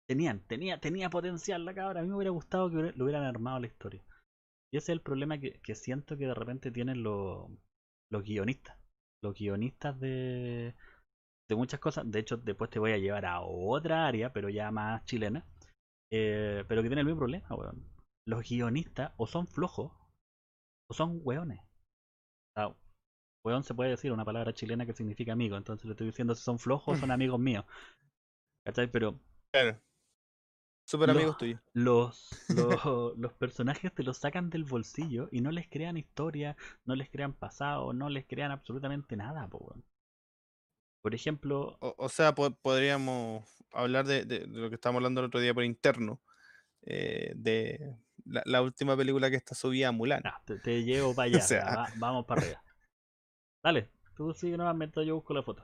tenían, 0.07 0.39
tenía, 0.47 0.79
tenía 0.79 1.09
potencial 1.09 1.63
la 1.65 1.75
cabra. 1.75 1.99
A 1.99 2.03
mí 2.03 2.09
me 2.09 2.15
hubiera 2.15 2.31
gustado 2.31 2.69
que 2.69 2.93
lo 2.95 3.03
hubieran 3.03 3.23
armado 3.23 3.59
la 3.59 3.67
historia. 3.67 4.03
Y 4.71 4.77
ese 4.77 4.91
es 4.91 4.97
el 4.97 5.01
problema 5.01 5.39
que, 5.39 5.59
que 5.61 5.75
siento 5.75 6.17
que 6.17 6.27
de 6.27 6.33
repente 6.33 6.71
tienen 6.71 7.03
los, 7.03 7.49
los 8.11 8.23
guionistas. 8.23 8.77
Los 9.21 9.35
guionistas 9.35 9.99
de, 9.99 10.75
de 11.49 11.55
muchas 11.55 11.79
cosas. 11.79 12.09
De 12.09 12.19
hecho, 12.19 12.37
después 12.37 12.69
te 12.69 12.79
voy 12.79 12.91
a 12.93 12.97
llevar 12.97 13.25
a 13.25 13.41
otra 13.41 14.07
área, 14.07 14.33
pero 14.33 14.49
ya 14.49 14.71
más 14.71 15.05
chilena. 15.05 15.45
Eh, 16.11 16.65
pero 16.67 16.81
que 16.81 16.89
tiene 16.89 17.01
el 17.01 17.07
mismo 17.07 17.19
problema, 17.19 17.47
weón. 17.55 17.85
Los 18.25 18.47
guionistas 18.47 19.13
o 19.17 19.27
son 19.27 19.47
flojos 19.47 19.91
o 20.89 20.93
son 20.93 21.19
hueones. 21.23 21.59
O 22.55 22.75
hueón 23.43 23.63
se 23.63 23.73
puede 23.73 23.91
decir 23.91 24.11
una 24.11 24.25
palabra 24.25 24.53
chilena 24.53 24.85
que 24.85 24.93
significa 24.93 25.33
amigo, 25.33 25.57
entonces 25.57 25.85
le 25.85 25.91
estoy 25.93 26.07
diciendo 26.07 26.35
si 26.35 26.43
son 26.43 26.59
flojos 26.59 26.97
o 26.97 27.01
son 27.01 27.11
amigos 27.11 27.39
míos. 27.39 27.65
¿Cachai? 28.65 28.87
Pero. 28.91 29.19
Claro. 29.51 29.79
Super 30.89 31.11
amigos 31.11 31.37
tuyos. 31.37 31.61
Los, 31.73 32.29
los, 32.49 33.15
los, 33.15 33.33
personajes 33.33 33.93
te 33.93 34.01
los 34.01 34.17
sacan 34.17 34.49
del 34.49 34.63
bolsillo 34.63 35.29
y 35.31 35.41
no 35.41 35.51
les 35.51 35.69
crean 35.69 35.97
historia, 35.97 36.57
no 36.83 36.95
les 36.95 37.11
crean 37.11 37.33
pasado, 37.33 37.93
no 37.93 38.09
les 38.09 38.25
crean 38.25 38.49
absolutamente 38.49 39.15
nada, 39.15 39.47
po, 39.47 39.75
Por 41.03 41.13
ejemplo. 41.13 41.77
O, 41.79 42.09
sea, 42.09 42.33
podríamos 42.33 43.63
hablar 43.71 44.07
de, 44.07 44.25
de, 44.25 44.47
lo 44.47 44.69
que 44.69 44.75
estábamos 44.75 45.01
hablando 45.01 45.21
el 45.21 45.27
otro 45.27 45.39
día 45.39 45.53
por 45.53 45.63
interno. 45.63 46.23
Eh, 46.81 47.33
de 47.35 47.95
la, 48.25 48.63
última 48.63 48.97
película 48.97 49.29
que 49.29 49.35
está 49.35 49.53
subida, 49.53 49.91
Mulan. 49.91 50.23
te, 50.63 50.83
llevo 50.83 51.13
para 51.15 51.27
allá, 51.27 51.93
vamos 51.97 52.25
para 52.25 52.41
arriba. 52.41 52.63
Dale, 53.61 53.91
tú 54.15 54.33
sigue 54.33 54.57
nuevamente, 54.57 55.05
yo 55.05 55.13
busco 55.13 55.35
la 55.35 55.43
foto. 55.43 55.63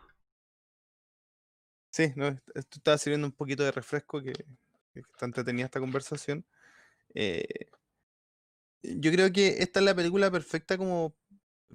Sí, 1.90 2.14
no, 2.16 2.28
esto 2.28 2.78
estaba 2.78 3.00
sirviendo 3.00 3.26
un 3.26 3.34
poquito 3.34 3.64
de 3.64 3.72
refresco 3.72 4.22
que, 4.22 4.46
está 5.02 5.26
entretenida 5.26 5.66
esta 5.66 5.80
conversación. 5.80 6.46
Eh, 7.14 7.46
yo 8.84 9.12
creo 9.12 9.32
que 9.32 9.58
esta 9.60 9.80
es 9.80 9.86
la 9.86 9.96
película 9.96 10.32
perfecta 10.32 10.78
como, 10.78 11.16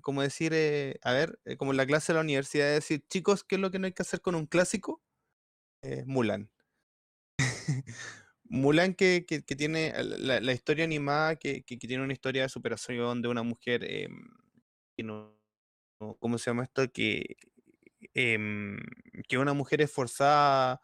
como 0.00 0.22
decir, 0.22 0.52
eh, 0.54 0.98
a 1.02 1.12
ver, 1.12 1.40
como 1.58 1.72
en 1.72 1.76
la 1.76 1.86
clase 1.86 2.12
de 2.12 2.16
la 2.16 2.22
universidad, 2.22 2.72
decir, 2.72 3.04
chicos, 3.08 3.44
¿qué 3.44 3.56
es 3.56 3.60
lo 3.60 3.70
que 3.70 3.78
no 3.78 3.86
hay 3.86 3.92
que 3.92 4.02
hacer 4.02 4.20
con 4.20 4.34
un 4.34 4.46
clásico? 4.46 5.02
Mulan. 6.06 6.50
Mulan 8.50 8.94
que, 8.94 9.24
que, 9.26 9.40
tiene 9.42 9.94
la, 10.02 10.52
historia 10.52 10.84
animada, 10.84 11.36
que, 11.36 11.62
que, 11.62 11.76
tiene 11.76 12.02
una 12.02 12.12
historia 12.12 12.42
de 12.42 12.48
superación 12.48 13.22
de 13.22 13.28
una 13.28 13.44
mujer, 13.44 13.84
eh, 13.84 14.08
que 14.96 15.04
no, 15.04 15.38
¿cómo 16.18 16.36
se 16.36 16.50
llama 16.50 16.64
esto? 16.64 16.90
Que, 16.90 17.36
eh, 18.14 18.38
que 19.28 19.38
una 19.38 19.52
mujer 19.52 19.82
esforzada, 19.82 20.80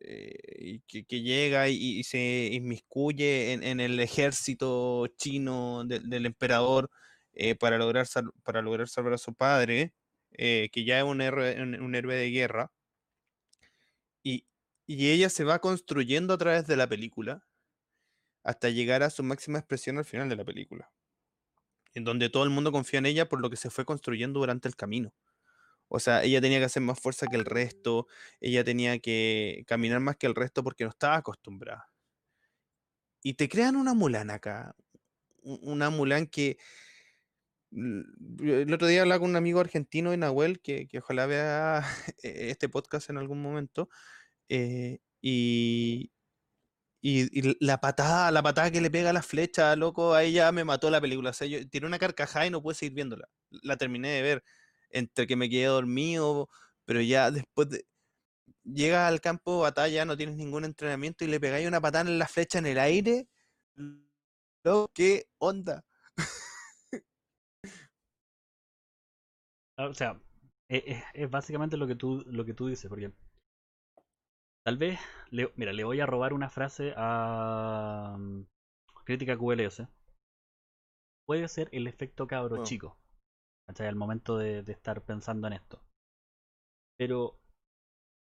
eh, 0.00 0.80
que, 0.86 1.22
llega 1.22 1.68
y, 1.68 2.04
se 2.04 2.50
inmiscuye 2.52 3.52
en, 3.52 3.80
el 3.80 4.00
ejército 4.00 5.06
chino 5.18 5.84
del 5.84 6.26
emperador 6.26 6.90
eh, 7.32 7.54
para, 7.54 7.78
lograr 7.78 8.06
para 8.42 8.62
lograr 8.62 8.88
salvar 8.88 9.14
a 9.14 9.18
su 9.18 9.34
padre, 9.34 9.92
que 10.32 10.84
ya 10.84 10.98
es 10.98 11.04
un 11.04 11.20
héroe, 11.20 11.60
un 11.62 11.94
héroe 11.94 12.16
de 12.16 12.30
guerra. 12.30 12.72
Y, 14.22 14.46
y 14.86 15.10
ella 15.10 15.28
se 15.30 15.44
va 15.44 15.60
construyendo 15.60 16.34
a 16.34 16.38
través 16.38 16.66
de 16.66 16.76
la 16.76 16.88
película 16.88 17.44
hasta 18.44 18.68
llegar 18.68 19.02
a 19.02 19.10
su 19.10 19.22
máxima 19.22 19.58
expresión 19.58 19.98
al 19.98 20.04
final 20.04 20.28
de 20.28 20.36
la 20.36 20.44
película. 20.44 20.90
En 21.94 22.04
donde 22.04 22.28
todo 22.28 22.44
el 22.44 22.50
mundo 22.50 22.70
confía 22.70 22.98
en 22.98 23.06
ella 23.06 23.28
por 23.28 23.40
lo 23.40 23.50
que 23.50 23.56
se 23.56 23.70
fue 23.70 23.84
construyendo 23.84 24.40
durante 24.40 24.68
el 24.68 24.76
camino. 24.76 25.12
O 25.94 26.00
sea, 26.00 26.24
ella 26.24 26.40
tenía 26.40 26.58
que 26.58 26.64
hacer 26.64 26.82
más 26.82 26.98
fuerza 26.98 27.28
que 27.28 27.36
el 27.36 27.44
resto, 27.44 28.08
ella 28.40 28.64
tenía 28.64 28.98
que 28.98 29.64
caminar 29.68 30.00
más 30.00 30.16
que 30.16 30.26
el 30.26 30.34
resto 30.34 30.64
porque 30.64 30.82
no 30.84 30.90
estaba 30.90 31.16
acostumbrada. 31.16 31.88
Y 33.22 33.34
te 33.34 33.48
crean 33.48 33.76
una 33.76 33.94
Mulan 33.94 34.30
acá. 34.30 34.74
Una 35.42 35.90
Mulan 35.90 36.26
que. 36.26 36.58
El 37.70 38.72
otro 38.72 38.88
día 38.88 39.02
hablaba 39.02 39.20
con 39.20 39.30
un 39.30 39.36
amigo 39.36 39.60
argentino, 39.60 40.10
de 40.10 40.16
Nahuel, 40.16 40.60
que, 40.60 40.88
que 40.88 40.98
ojalá 40.98 41.26
vea 41.26 41.84
este 42.22 42.68
podcast 42.68 43.10
en 43.10 43.18
algún 43.18 43.40
momento. 43.40 43.88
Eh, 44.48 44.98
y, 45.22 46.12
Y, 47.02 47.54
la 47.64 47.80
patada, 47.80 48.30
la 48.32 48.42
patada 48.42 48.70
que 48.72 48.80
le 48.80 48.90
pega 48.90 49.10
a 49.10 49.12
la 49.12 49.22
flecha, 49.22 49.76
loco, 49.76 50.14
ahí 50.14 50.32
ya 50.32 50.52
me 50.52 50.64
mató 50.64 50.90
la 50.90 51.00
película. 51.00 51.30
O 51.30 51.32
sea, 51.34 51.46
yo 51.46 51.68
tiré 51.68 51.86
una 51.86 51.98
carcajada 51.98 52.46
y 52.46 52.50
no 52.50 52.62
pude 52.62 52.74
seguir 52.74 52.94
viéndola. 52.94 53.28
La 53.62 53.76
terminé 53.76 54.08
de 54.10 54.22
ver 54.22 54.44
entre 54.90 55.26
que 55.26 55.36
me 55.36 55.48
quedé 55.48 55.66
dormido, 55.66 56.48
pero 56.84 57.00
ya 57.00 57.30
después 57.30 57.70
de... 57.70 57.86
Llega 58.64 59.08
al 59.08 59.20
campo 59.20 59.56
de 59.56 59.62
batalla, 59.62 60.04
no 60.04 60.16
tienes 60.16 60.36
ningún 60.36 60.64
entrenamiento 60.64 61.24
y 61.24 61.28
le 61.28 61.40
pegáis 61.40 61.68
una 61.68 61.80
patada 61.80 62.10
en 62.10 62.18
la 62.18 62.26
flecha 62.26 62.58
en 62.58 62.66
el 62.66 62.78
aire. 62.78 63.28
Loco, 64.64 64.90
¿qué 64.94 65.26
onda? 65.38 65.84
Ah, 69.76 69.86
o 69.88 69.94
sea, 69.94 70.20
e, 70.68 70.76
e, 70.76 71.04
es, 71.14 71.30
básicamente 71.30 71.76
lo 71.76 71.86
que 71.86 71.96
tú, 71.96 72.22
lo 72.26 72.44
que 72.44 72.54
tú 72.54 72.68
dices, 72.68 72.88
porque 72.88 73.12
tal 74.64 74.78
vez, 74.78 74.98
mira, 75.30 75.72
le 75.72 75.84
voy 75.84 76.00
a 76.00 76.06
robar 76.06 76.32
una 76.32 76.48
frase 76.48 76.94
a 76.96 78.16
mm, 78.18 78.46
Crítica 79.04 79.36
QLS. 79.36 79.82
Puede 81.26 81.48
ser 81.48 81.68
el 81.72 81.86
efecto 81.86 82.26
cabro 82.26 82.60
oh. 82.60 82.64
chico, 82.64 82.98
Al 83.66 83.96
momento 83.96 84.36
de, 84.38 84.60
estar 84.60 85.02
pensando 85.02 85.46
en 85.46 85.54
esto. 85.54 85.80
Pero 86.96 87.40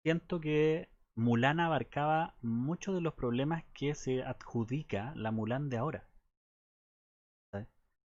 siento 0.03 0.39
que 0.39 0.89
Mulan 1.15 1.59
abarcaba 1.59 2.35
muchos 2.41 2.95
de 2.95 3.01
los 3.01 3.13
problemas 3.13 3.63
que 3.73 3.95
se 3.95 4.23
adjudica 4.23 5.13
la 5.15 5.31
Mulan 5.31 5.69
de 5.69 5.77
ahora. 5.77 6.07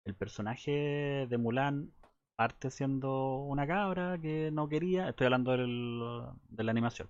El 0.06 0.16
personaje 0.16 1.28
de 1.30 1.38
Mulan 1.38 1.94
parte 2.36 2.72
siendo 2.72 3.38
una 3.44 3.68
cabra 3.68 4.18
que 4.20 4.50
no 4.52 4.68
quería, 4.68 5.10
estoy 5.10 5.26
hablando 5.26 5.52
de 5.52 6.64
la 6.64 6.72
animación, 6.72 7.10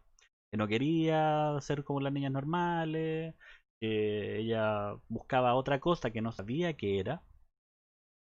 que 0.52 0.58
no 0.58 0.68
quería 0.68 1.56
ser 1.62 1.84
como 1.84 2.02
las 2.02 2.12
niñas 2.12 2.32
normales, 2.32 3.36
que 3.80 4.40
ella 4.40 4.96
buscaba 5.08 5.56
otra 5.56 5.80
cosa 5.80 6.12
que 6.12 6.22
no 6.22 6.32
sabía 6.32 6.76
que 6.76 7.00
era, 7.00 7.24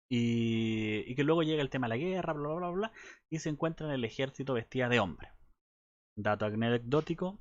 y, 0.10 1.16
que 1.16 1.24
luego 1.24 1.44
llega 1.44 1.62
el 1.62 1.70
tema 1.70 1.88
de 1.88 1.90
la 1.90 1.98
guerra, 1.98 2.34
bla, 2.34 2.48
bla, 2.48 2.58
bla, 2.58 2.70
bla, 2.70 2.92
y 3.30 3.40
se 3.40 3.50
encuentra 3.50 3.88
en 3.88 3.94
el 3.94 4.04
ejército 4.04 4.54
vestida 4.54 4.90
de 4.90 5.00
hombre. 5.00 5.32
Dato 6.18 6.46
anecdótico, 6.46 7.40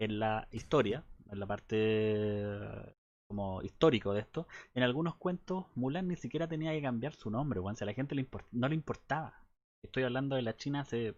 en 0.00 0.18
la 0.18 0.48
historia, 0.52 1.04
en 1.30 1.40
la 1.40 1.46
parte 1.46 2.94
como 3.28 3.62
histórico 3.62 4.12
de 4.12 4.20
esto, 4.20 4.46
en 4.74 4.82
algunos 4.82 5.16
cuentos 5.16 5.66
Mulan 5.74 6.08
ni 6.08 6.16
siquiera 6.16 6.46
tenía 6.46 6.72
que 6.72 6.82
cambiar 6.82 7.14
su 7.14 7.30
nombre, 7.30 7.58
o 7.58 7.68
a 7.68 7.74
la 7.84 7.94
gente 7.94 8.14
le 8.14 8.28
no 8.52 8.68
le 8.68 8.74
importaba. 8.74 9.42
Estoy 9.82 10.04
hablando 10.04 10.36
de 10.36 10.42
la 10.42 10.56
China 10.56 10.80
hace 10.80 11.16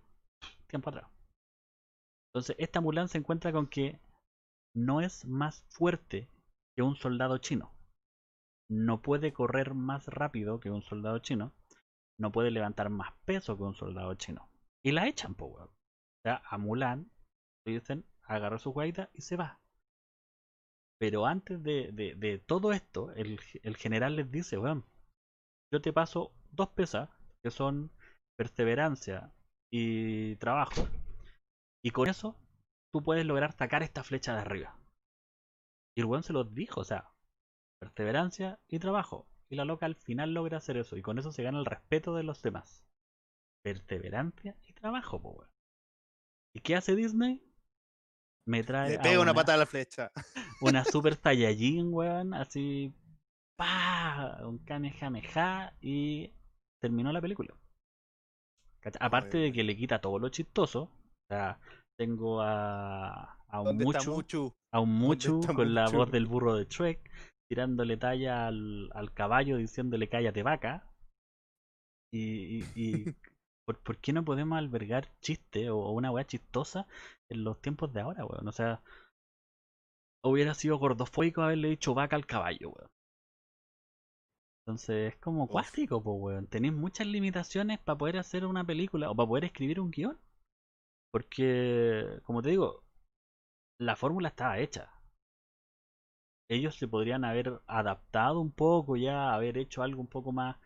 tiempo 0.67 0.91
atrás. 0.91 1.11
Entonces, 2.33 2.57
esta 2.59 2.81
Mulan 2.81 3.09
se 3.09 3.19
encuentra 3.19 3.53
con 3.53 3.67
que 3.67 3.99
no 4.75 5.01
es 5.01 5.25
más 5.27 5.63
fuerte 5.69 6.29
que 6.77 6.83
un 6.83 6.97
soldado 6.97 7.39
chino. 7.39 7.76
No 8.69 9.01
puede 9.03 9.33
correr 9.33 9.75
más 9.75 10.09
rápido 10.09 10.61
que 10.61 10.71
un 10.71 10.83
soldado 10.83 11.19
chino. 11.21 11.53
No 12.19 12.33
puede 12.33 12.51
levantar 12.51 12.91
más 12.91 13.13
peso 13.25 13.57
que 13.57 13.63
un 13.63 13.75
soldado 13.75 14.15
chino. 14.15 14.49
Y 14.85 14.93
la 14.93 15.07
echan, 15.07 15.35
po, 15.35 15.47
O 15.47 15.71
sea, 16.25 16.43
a 16.49 16.59
Mulan 16.59 17.11
le 17.67 17.75
dicen, 17.75 18.05
agarra 18.23 18.59
su 18.59 18.71
guaita 18.73 19.11
y 19.15 19.23
se 19.23 19.37
va. 19.37 19.61
Pero 20.99 21.27
antes 21.27 21.63
de, 21.63 22.43
todo 22.47 22.73
esto, 22.73 23.13
el, 23.13 23.39
general 23.77 24.17
les 24.17 24.31
dice, 24.31 24.57
bueno, 24.57 24.85
yo 25.73 25.81
te 25.83 25.93
paso 25.93 26.33
dos 26.53 26.69
pesas, 26.71 27.11
que 27.43 27.51
son 27.51 27.91
perseverancia 28.39 29.33
y 29.71 30.37
trabajo, 30.37 30.89
y 31.85 31.91
con 31.91 32.09
eso 32.09 32.37
tú 32.93 33.03
puedes 33.03 33.27
lograr 33.27 33.53
sacar 33.53 33.83
esta 33.83 34.05
flecha 34.05 34.35
de 34.35 34.41
arriba. 34.41 34.79
Y 35.97 36.01
el 36.01 36.07
weón 36.07 36.23
se 36.23 36.33
los 36.33 36.55
dijo, 36.55 36.81
o 36.81 36.85
sea, 36.85 37.13
perseverancia 37.81 38.59
y 38.69 38.79
trabajo. 38.79 39.29
Y 39.49 39.57
la 39.57 39.65
loca 39.65 39.87
al 39.87 39.95
final 39.95 40.35
logra 40.35 40.59
hacer 40.59 40.77
eso, 40.77 40.97
y 40.97 41.03
con 41.03 41.19
eso 41.19 41.33
se 41.33 41.43
gana 41.43 41.59
el 41.59 41.67
respeto 41.67 42.15
de 42.15 42.25
los 42.25 42.43
demás. 42.43 42.85
Perseverancia 43.63 44.57
y 44.67 44.73
trabajo, 44.73 45.21
pues 45.21 45.49
¿Y 46.55 46.61
qué 46.61 46.77
hace 46.77 46.97
Disney? 46.97 47.47
me 48.47 48.63
trae. 48.63 48.91
Le 48.91 48.99
pega 48.99 49.21
una, 49.21 49.35
pata 49.35 49.55
a 49.55 49.57
la 49.57 49.67
flecha. 49.67 50.11
Una 50.63 50.85
super 50.85 51.17
Saiyajin, 51.17 51.93
weón, 51.93 52.35
así. 52.35 52.95
¡Pah! 53.59 54.39
Un 54.45 54.59
Kamehameha 54.59 55.75
y 55.81 56.31
terminó 56.81 57.13
la 57.13 57.21
película. 57.21 57.55
Aparte 59.01 59.39
de 59.39 59.53
que 59.53 59.65
le 59.65 59.77
quita 59.77 60.01
todo 60.01 60.19
lo 60.19 60.29
chistoso, 60.29 60.83
o 60.83 61.27
sea, 61.29 61.59
tengo 61.99 62.41
a, 62.41 63.37
a 63.49 63.61
un 63.61 63.79
Muchu, 63.79 64.55
a 64.73 64.81
un 64.81 64.93
Muchu 64.93 65.41
con 65.55 65.75
la 65.75 65.89
voz 65.89 66.11
del 66.13 66.27
burro 66.27 66.55
de 66.55 66.67
Shrek, 66.67 67.11
tirándole 67.49 67.97
talla 67.97 68.47
al, 68.47 68.91
al 68.95 69.13
caballo 69.13 69.57
diciéndole 69.57 70.09
cállate 70.09 70.43
vaca. 70.43 70.85
Y, 72.13 72.65
y, 72.75 73.05
¿Por, 73.67 73.99
qué 73.99 74.13
no 74.13 74.25
podemos 74.25 74.59
albergar 74.59 75.09
chistes 75.21 75.69
o, 75.71 75.91
una 75.91 76.11
weá 76.13 76.25
chistosa 76.25 76.87
en 77.29 77.43
los 77.45 77.61
tiempos 77.61 77.93
de 77.93 78.01
ahora, 78.01 78.25
weón? 78.25 78.47
O 78.47 78.53
sea, 78.53 78.81
hubiera 80.23 80.55
sido 80.55 80.79
gordofóbico 80.79 81.43
haberle 81.43 81.71
dicho 81.71 81.95
vaca 81.95 82.17
al 82.17 82.27
caballo, 82.27 82.71
weón. 82.71 82.89
Entonces 84.67 85.15
es 85.15 85.21
como 85.21 85.49
cuástico, 85.49 86.03
pues, 86.03 86.17
weón. 86.19 86.47
Tenéis 86.49 86.75
muchas 86.75 87.07
limitaciones 87.07 87.79
para 87.81 87.99
poder 87.99 88.19
hacer 88.19 88.47
una 88.47 88.65
película 88.65 89.11
o 89.11 89.17
para 89.17 89.29
poder 89.29 89.45
escribir 89.45 89.81
un 89.81 89.91
guion. 89.91 90.19
Porque, 91.13 92.21
como 92.25 92.43
te 92.43 92.51
digo, 92.51 92.85
la 93.81 93.97
fórmula 93.97 94.29
estaba 94.29 94.59
hecha. 94.59 94.93
Ellos 96.49 96.77
se 96.77 96.89
podrían 96.89 97.25
haber 97.25 97.61
adaptado 97.67 98.41
un 98.41 98.53
poco 98.53 98.97
ya, 98.97 99.35
haber 99.35 99.59
hecho 99.59 99.83
algo 99.83 100.01
un 100.01 100.09
poco 100.09 100.33
más, 100.33 100.57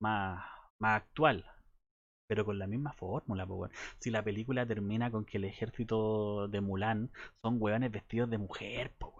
más, 0.00 0.44
más 0.78 0.96
actual 1.02 1.44
pero 2.26 2.44
con 2.44 2.58
la 2.58 2.66
misma 2.66 2.92
fórmula, 2.92 3.46
pues, 3.46 3.70
Si 4.00 4.10
la 4.10 4.22
película 4.22 4.66
termina 4.66 5.10
con 5.10 5.24
que 5.24 5.38
el 5.38 5.44
ejército 5.44 6.48
de 6.48 6.60
Mulan 6.60 7.10
son 7.42 7.60
hueones 7.60 7.90
vestidos 7.92 8.30
de 8.30 8.38
mujer, 8.38 8.92
pues, 8.98 9.14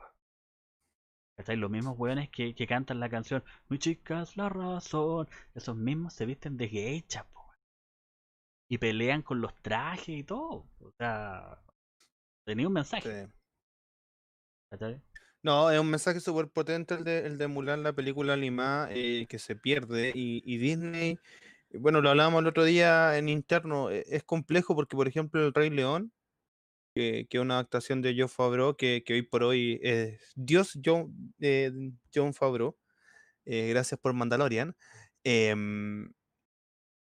¿Cachai? 1.36 1.56
Los 1.56 1.70
mismos 1.70 1.98
hueones 1.98 2.30
que, 2.30 2.54
que, 2.54 2.66
cantan 2.66 3.00
la 3.00 3.08
canción 3.08 3.42
Mi 3.68 3.78
chica 3.78 4.22
es 4.22 4.36
la 4.36 4.48
razón. 4.48 5.28
Esos 5.54 5.76
mismos 5.76 6.14
se 6.14 6.26
visten 6.26 6.56
de 6.56 6.68
geisha, 6.68 7.26
pues. 7.32 7.56
Y 8.68 8.78
pelean 8.78 9.22
con 9.22 9.40
los 9.40 9.54
trajes 9.62 10.08
y 10.08 10.24
todo. 10.24 10.66
O 10.80 10.92
sea, 10.98 11.60
tenía 12.44 12.68
un 12.68 12.74
mensaje. 12.74 13.28
No, 15.44 15.70
es 15.70 15.78
un 15.78 15.90
mensaje 15.90 16.20
súper 16.20 16.48
potente 16.48 16.94
el 16.94 17.04
de, 17.04 17.18
el 17.26 17.36
de 17.36 17.76
la 17.76 17.92
película 17.92 18.32
animada, 18.32 18.88
eh, 18.90 19.26
que 19.28 19.38
se 19.38 19.54
pierde. 19.54 20.10
Y, 20.14 20.56
Disney 20.56 21.18
bueno, 21.78 22.00
lo 22.00 22.10
hablábamos 22.10 22.40
el 22.42 22.48
otro 22.48 22.64
día 22.64 23.18
en 23.18 23.28
interno, 23.28 23.90
e, 23.90 24.04
es 24.08 24.24
complejo 24.24 24.74
porque, 24.74 24.96
por 24.96 25.08
ejemplo, 25.08 25.44
El 25.44 25.52
Rey 25.54 25.70
León, 25.70 26.12
que, 26.94 27.26
es 27.30 27.40
una 27.40 27.54
adaptación 27.54 28.02
de 28.02 28.14
John 28.18 28.28
Favreau, 28.28 28.76
que, 28.76 29.04
hoy 29.10 29.22
por 29.22 29.44
hoy 29.44 29.80
es 29.82 30.32
Dios 30.36 30.78
John, 30.84 31.34
eh, 31.40 31.72
John 32.14 32.34
Favreau, 32.34 32.78
eh, 33.46 33.68
gracias 33.70 34.00
por 34.00 34.14
Mandalorian. 34.14 34.76
Em, 35.24 36.12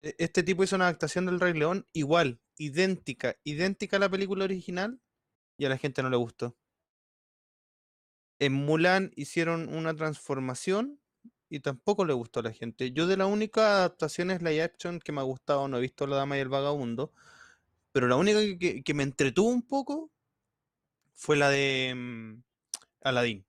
e, 0.03 0.15
este 0.19 0.43
tipo 0.43 0.65
hizo 0.65 0.77
una 0.77 0.87
adaptación 0.87 1.27
del 1.27 1.41
Rey 1.41 1.55
León 1.55 1.87
igual, 1.93 2.41
idéntica, 2.59 3.37
idéntica 3.45 3.99
a 3.99 4.01
la 4.01 4.11
película 4.11 4.45
original, 4.45 5.01
y 5.59 5.67
a 5.67 5.69
la 5.69 5.79
gente 5.79 6.03
no 6.03 6.11
le 6.11 6.17
gustó. 6.17 6.57
En 8.43 8.55
Mulan 8.55 9.13
hicieron 9.15 9.73
una 9.73 9.95
transformación 9.95 10.99
y 11.49 11.61
tampoco 11.61 12.05
le 12.05 12.13
gustó 12.13 12.41
a 12.41 12.43
la 12.43 12.53
gente. 12.53 12.91
Yo 12.91 13.07
de 13.07 13.17
la 13.17 13.27
única 13.27 13.77
adaptación 13.77 14.33
es 14.33 14.43
live 14.43 14.61
action 14.61 14.99
que 14.99 15.13
me 15.13 15.21
ha 15.21 15.23
gustado, 15.23 15.69
no 15.69 15.79
he 15.79 15.81
visto 15.81 16.09
La 16.09 16.17
Dama 16.17 16.37
y 16.37 16.41
el 16.41 16.49
Vagabundo, 16.49 17.13
pero 17.93 18.09
la 18.09 18.17
única 18.17 18.41
que, 18.59 18.95
me 18.95 19.05
entretuvo 19.05 19.49
un 19.49 19.63
poco 19.63 20.11
fue 21.15 21.37
la 21.37 21.51
de 21.51 21.93
mm, 21.95 22.43
Aladdin. 23.03 23.47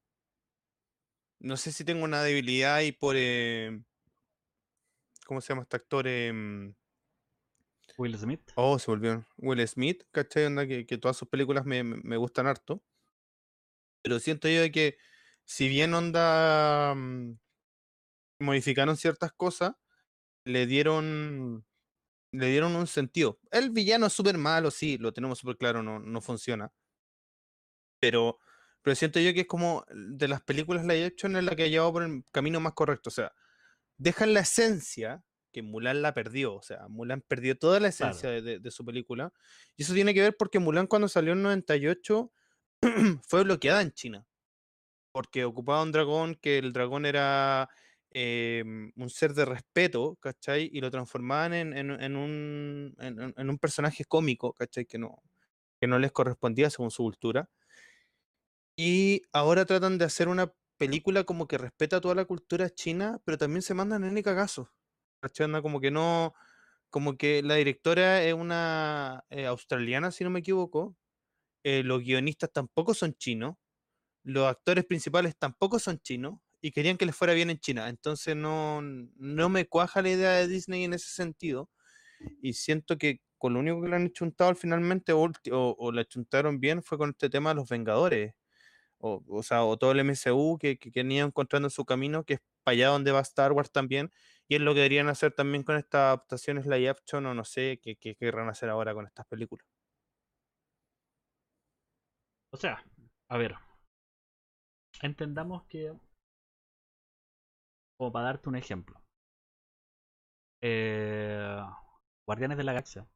No 1.40 1.58
sé 1.58 1.72
si 1.72 1.84
tengo 1.84 2.04
una 2.04 2.22
debilidad 2.22 2.82
y 2.82 2.92
por... 2.92 3.16
Eh, 3.18 3.82
¿Cómo 5.26 5.42
se 5.42 5.50
llama 5.50 5.64
este 5.64 5.78
actor? 5.78 6.08
Em, 6.08 6.76
Will 7.98 8.16
Smith. 8.16 8.42
Oh, 8.54 8.78
se 8.78 8.92
volvió. 8.92 9.26
Will 9.38 9.68
Smith, 9.68 10.04
¿cachai? 10.12 10.46
Onda 10.46 10.68
que, 10.68 10.86
que 10.86 11.00
todas 11.00 11.18
sus 11.18 11.28
películas 11.28 11.66
me, 11.66 11.84
me, 11.84 12.18
gustan 12.18 12.46
harto. 12.46 12.84
Pero 14.04 14.20
siento 14.20 14.48
yo 14.48 14.72
que, 14.72 14.98
si 15.46 15.68
bien 15.68 15.94
onda 15.96 16.94
mm, 16.96 17.40
modificaron 18.40 18.98
ciertas 18.98 19.34
cosas, 19.34 19.74
le 20.46 20.68
dieron 20.68 21.66
le 22.34 22.48
dieron 22.48 22.76
un 22.76 22.88
sentido. 22.88 23.40
El 23.52 23.70
villano 23.70 24.08
es 24.08 24.14
súper 24.14 24.38
malo, 24.38 24.72
sí, 24.72 24.98
lo 24.98 25.14
tenemos 25.14 25.40
súper 25.40 25.56
claro, 25.56 25.84
no, 25.84 26.00
no 26.00 26.20
funciona. 26.20 26.72
Pero, 28.00 28.40
pero 28.82 28.96
siento 28.96 29.20
yo 29.20 29.34
que 29.34 29.42
es 29.42 29.48
como 29.48 29.86
de 29.94 30.28
las 30.28 30.42
películas 30.42 30.84
live 30.84 31.06
action 31.06 31.36
en 31.36 31.46
la 31.46 31.56
que 31.56 31.64
ha 31.64 31.68
llevado 31.68 31.94
por 31.94 32.04
el 32.04 32.26
camino 32.32 32.60
más 32.60 32.74
correcto. 32.74 33.10
O 33.10 33.14
sea, 33.14 33.32
dejan 33.98 34.34
la 34.34 34.42
esencia, 34.42 35.24
que 35.52 35.62
Mulan 35.62 36.02
la 36.02 36.16
perdió. 36.16 36.56
O 36.56 36.64
sea, 36.64 36.88
Mulan 36.90 37.22
perdió 37.22 37.58
toda 37.58 37.80
la 37.80 37.90
esencia 37.90 38.32
de, 38.32 38.60
de, 38.60 38.72
su 38.72 38.84
película. 38.84 39.32
Y 39.78 39.84
eso 39.84 39.94
tiene 39.94 40.16
que 40.16 40.22
ver 40.22 40.36
porque 40.36 40.58
Mulan 40.58 40.88
cuando 40.88 41.08
salió 41.08 41.34
en 41.34 41.44
98 41.44 42.32
fue 43.28 43.44
bloqueada 43.44 43.82
en 43.82 43.92
China. 43.92 44.26
porque 45.12 45.46
ocupaba 45.46 45.84
un 45.84 45.92
dragón 45.92 46.36
que 46.36 46.58
el 46.58 46.74
dragón 46.74 47.06
era 47.06 47.70
em, 48.12 48.92
un 48.96 49.10
ser 49.10 49.34
de 49.34 49.46
respeto. 49.46 50.18
Y 50.72 50.82
lo 50.82 50.92
transformaban 50.92 51.54
en, 51.54 52.16
un, 52.16 53.58
personaje 53.62 54.06
cómico. 54.06 54.56
Que 54.90 54.98
no, 55.88 56.00
les 56.00 56.12
correspondía 56.12 56.70
según 56.70 56.92
su 56.92 57.04
cultura. 57.04 57.50
Y 58.76 59.22
ahora 59.32 59.66
tratan 59.66 59.98
de 59.98 60.06
hacer 60.06 60.28
una 60.28 60.52
película 60.78 61.24
como 61.24 61.48
que 61.48 61.58
respeta 61.58 62.02
toda 62.02 62.16
la 62.16 62.26
cultura 62.26 62.70
china, 62.70 63.22
pero 63.24 63.38
también 63.38 63.62
se 63.62 63.76
mandan 63.76 64.04
en 64.04 64.18
el 64.18 64.24
cagazo. 64.24 64.72
¿Cachai? 65.22 65.62
Como 65.62 65.80
que 65.80 65.92
no, 65.92 66.34
como 66.90 67.18
que 67.18 67.44
la 67.44 67.56
directora 67.56 68.24
es 68.24 68.34
una 68.34 69.24
eh, 69.30 69.46
australiana, 69.46 70.12
si 70.12 70.24
no 70.24 70.30
me 70.32 70.40
equivoco. 70.40 70.96
Eh, 71.64 71.84
los 71.84 72.02
guionistas 72.04 72.52
tampoco 72.52 72.94
son 72.94 73.14
chinos. 73.16 73.56
Los 74.24 74.48
actores 74.48 74.86
principales 74.86 75.38
tampoco 75.38 75.80
son 75.80 76.00
chinos. 76.00 76.40
Y 76.62 76.72
querían 76.72 76.98
que 76.98 77.06
les 77.06 77.16
fuera 77.16 77.34
bien 77.34 77.50
en 77.50 77.60
China. 77.60 77.90
Entonces 77.90 78.36
no, 78.36 78.82
no 78.82 79.50
me 79.50 79.68
cuaja 79.68 80.02
la 80.02 80.10
idea 80.10 80.32
de 80.32 80.48
Disney 80.48 80.84
en 80.86 80.94
ese 80.94 81.10
sentido. 81.10 81.70
Y 82.42 82.54
siento 82.54 82.98
que 82.98 83.22
con 83.38 83.54
lo 83.54 83.60
único 83.60 83.82
que 83.82 83.90
le 83.90 83.98
han 83.98 84.12
chuntado 84.14 84.56
finalmente 84.56 85.12
o, 85.14 85.30
o, 85.52 85.92
la 85.92 86.06
chuntaron 86.06 86.60
bien 86.62 86.82
fue 86.84 86.98
con 86.98 87.10
este 87.12 87.30
tema 87.30 87.50
de 87.50 87.56
los 87.56 87.70
Vengadores. 87.70 88.34
O, 89.00 89.24
o 89.28 89.44
sea, 89.44 89.66
o 89.66 89.78
todo 89.78 89.92
el 89.92 90.00
MCU 90.02 90.58
que, 90.60 90.78
que, 90.80 90.92
encontrando 90.96 91.70
su 91.70 91.86
camino, 91.86 92.24
que 92.26 92.36
es 92.36 92.42
para 92.64 92.74
allá 92.76 92.88
donde 92.90 93.12
va 93.12 93.22
Star 93.22 93.52
Wars 93.54 93.72
también. 93.72 94.12
Y 94.48 94.56
es 94.56 94.62
lo 94.62 94.74
que 94.74 94.82
deberían 94.82 95.10
hacer 95.10 95.34
también 95.34 95.64
con 95.64 95.78
estas 95.78 96.00
adaptaciones 96.02 96.66
live 96.68 96.90
action 96.90 97.26
o 97.26 97.34
no 97.34 97.46
sé 97.46 97.80
qué 97.82 97.98
querrán 98.16 98.50
hacer 98.50 98.70
ahora 98.70 98.94
con 98.94 99.06
estas 99.08 99.26
películas. 99.28 99.73
O 102.54 102.58
sea, 102.58 102.82
a 103.30 103.38
ver. 103.38 103.56
Entendamos 105.04 105.64
que. 105.70 105.94
O 107.98 108.12
para 108.12 108.26
darte 108.26 108.50
un 108.50 108.56
ejemplo. 108.56 109.02
Eh, 110.62 111.62
Guardianes 112.26 112.58
de 112.58 112.64
la 112.64 112.74
Galaxia. 112.74 113.08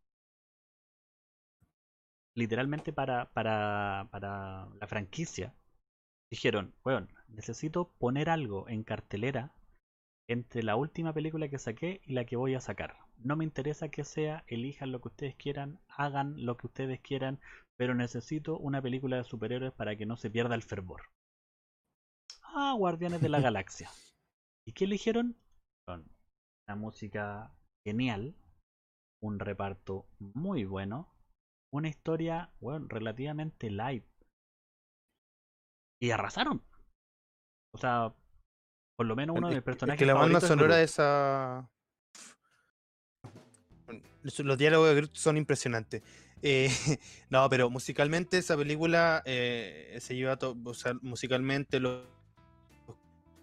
Literalmente 2.36 2.94
para, 2.94 3.32
para, 3.34 4.08
para 4.12 4.68
la 4.80 4.88
franquicia. 4.88 5.54
Dijeron, 6.32 6.76
bueno, 6.84 7.08
necesito 7.30 7.90
poner 8.00 8.30
algo 8.30 8.70
en 8.70 8.84
cartelera 8.84 9.54
entre 10.30 10.64
la 10.64 10.76
última 10.76 11.14
película 11.14 11.50
que 11.50 11.60
saqué 11.60 12.02
y 12.06 12.14
la 12.14 12.26
que 12.26 12.36
voy 12.36 12.56
a 12.56 12.62
sacar. 12.62 12.98
No 13.18 13.36
me 13.36 13.46
interesa 13.46 13.90
que 13.90 14.04
sea, 14.04 14.44
elijan 14.48 14.92
lo 14.92 15.02
que 15.02 15.10
ustedes 15.10 15.36
quieran, 15.36 15.80
hagan 15.90 16.46
lo 16.46 16.58
que 16.58 16.68
ustedes 16.68 17.00
quieran, 17.02 17.40
pero 17.78 17.94
necesito 17.94 18.58
una 18.58 18.82
película 18.82 19.18
de 19.18 19.24
superhéroes 19.24 19.74
para 19.74 19.96
que 19.96 20.06
no 20.06 20.18
se 20.18 20.30
pierda 20.30 20.56
el 20.56 20.64
fervor. 20.64 21.04
Ah, 22.44 22.74
Guardianes 22.76 23.22
de 23.22 23.30
la 23.30 23.40
Galaxia. 23.42 23.90
¿Y 24.66 24.74
qué 24.74 24.86
eligieron? 24.86 25.38
una 26.68 26.76
música 26.76 27.56
genial, 27.86 28.36
un 29.22 29.40
reparto 29.40 30.06
muy 30.20 30.66
bueno, 30.66 31.16
una 31.72 31.88
historia, 31.88 32.52
bueno, 32.60 32.88
relativamente 32.90 33.70
light. 33.70 34.06
Y 36.02 36.12
arrasaron. 36.12 36.62
O 37.74 37.78
sea, 37.78 38.14
por 38.98 39.06
lo 39.06 39.16
menos 39.16 39.38
uno 39.38 39.48
de 39.48 39.56
mis 39.56 39.64
personajes. 39.64 39.98
que 39.98 40.06
la 40.06 40.14
banda 40.16 40.42
sonora 40.42 40.76
de 40.76 40.84
esa. 40.84 41.70
Los 44.40 44.58
diálogos 44.58 44.90
de 44.90 44.96
Groot 44.96 45.16
son 45.16 45.38
impresionantes. 45.38 46.04
Eh, 46.42 46.70
no, 47.30 47.50
pero 47.50 47.70
musicalmente 47.70 48.38
esa 48.38 48.56
película 48.58 49.22
eh, 49.26 49.98
se 50.00 50.16
lleva 50.16 50.38
todo. 50.38 50.56
O 50.64 50.74
sea, 50.74 50.94
musicalmente 51.02 51.80
los 51.80 52.04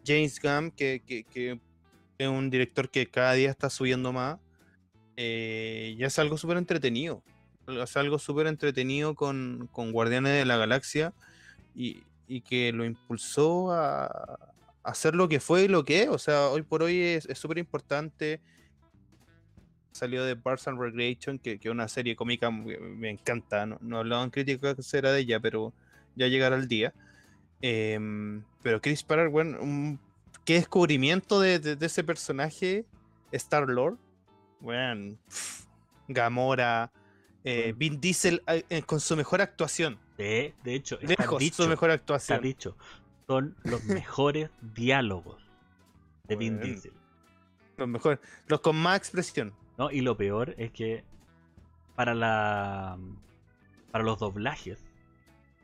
James 0.06 0.40
Gunn, 0.40 0.70
que, 0.70 1.02
que, 1.06 1.58
es 2.18 2.28
un 2.28 2.50
director 2.50 2.88
que 2.90 3.06
cada 3.06 3.32
día 3.32 3.50
está 3.50 3.70
subiendo 3.70 4.12
más, 4.12 4.38
eh, 5.16 5.96
ya 5.98 6.06
es 6.06 6.18
algo 6.18 6.36
súper 6.36 6.56
entretenido. 6.56 7.22
Es 7.66 7.96
algo 7.96 8.18
súper 8.18 8.46
entretenido 8.46 9.14
con, 9.14 9.68
con, 9.72 9.90
Guardianes 9.90 10.34
de 10.34 10.44
la 10.44 10.58
Galaxia 10.58 11.14
y, 11.74 12.02
y 12.28 12.42
que 12.42 12.72
lo 12.72 12.84
impulsó 12.84 13.72
a, 13.72 14.38
hacer 14.82 15.14
lo 15.14 15.28
que 15.28 15.40
fue 15.40 15.64
y 15.64 15.68
lo 15.68 15.84
que 15.84 16.02
es. 16.02 16.08
O 16.10 16.18
sea, 16.18 16.48
hoy 16.48 16.62
por 16.62 16.82
hoy 16.82 17.00
es 17.00 17.26
súper 17.38 17.58
importante. 17.58 18.40
Salió 19.94 20.24
de 20.24 20.36
Parks 20.36 20.68
and 20.68 20.78
Recreation, 20.78 21.38
que 21.38 21.58
es 21.62 21.66
una 21.66 21.88
serie 21.88 22.16
cómica 22.16 22.50
me 22.50 23.10
encanta. 23.10 23.64
No, 23.64 23.78
no 23.80 23.98
hablaban 23.98 24.30
críticas 24.30 24.92
era 24.92 25.12
de 25.12 25.20
ella, 25.20 25.40
pero 25.40 25.72
ya 26.16 26.26
llegará 26.26 26.56
el 26.56 26.68
día. 26.68 26.92
Em, 27.62 28.42
pero 28.62 28.80
Chris 28.80 29.02
Pratt, 29.02 29.30
bueno, 29.30 29.98
qué 30.44 30.54
descubrimiento 30.54 31.40
de, 31.40 31.78
ese 31.80 32.02
personaje, 32.04 32.84
Star 33.32 33.68
Lord. 33.68 33.96
Bueno, 34.60 35.16
Gamora, 36.08 36.90
eh, 37.44 37.72
Vin 37.76 38.00
Diesel 38.00 38.42
eh, 38.46 38.82
con 38.82 39.00
su 39.00 39.16
mejor 39.16 39.40
actuación. 39.40 39.98
De, 40.18 40.54
de 40.64 40.74
hecho, 40.74 40.98
está 41.00 41.26
dicho, 41.38 41.62
su 41.62 41.68
mejor 41.68 41.90
actuación. 41.90 42.36
Está 42.36 42.46
dicho 42.46 42.76
son 43.26 43.56
los 43.64 43.84
mejores 43.84 44.50
diálogos 44.60 45.42
de 46.24 46.36
Vin 46.36 46.60
Diesel. 46.60 46.92
Los 47.76 47.88
mejores, 47.88 48.20
los 48.46 48.60
con 48.60 48.76
más 48.76 48.98
expresión. 48.98 49.52
No, 49.78 49.90
y 49.90 50.00
lo 50.00 50.16
peor 50.16 50.54
es 50.58 50.70
que 50.70 51.04
para 51.96 52.14
la 52.14 52.98
para 53.90 54.04
los 54.04 54.18
doblajes, 54.18 54.84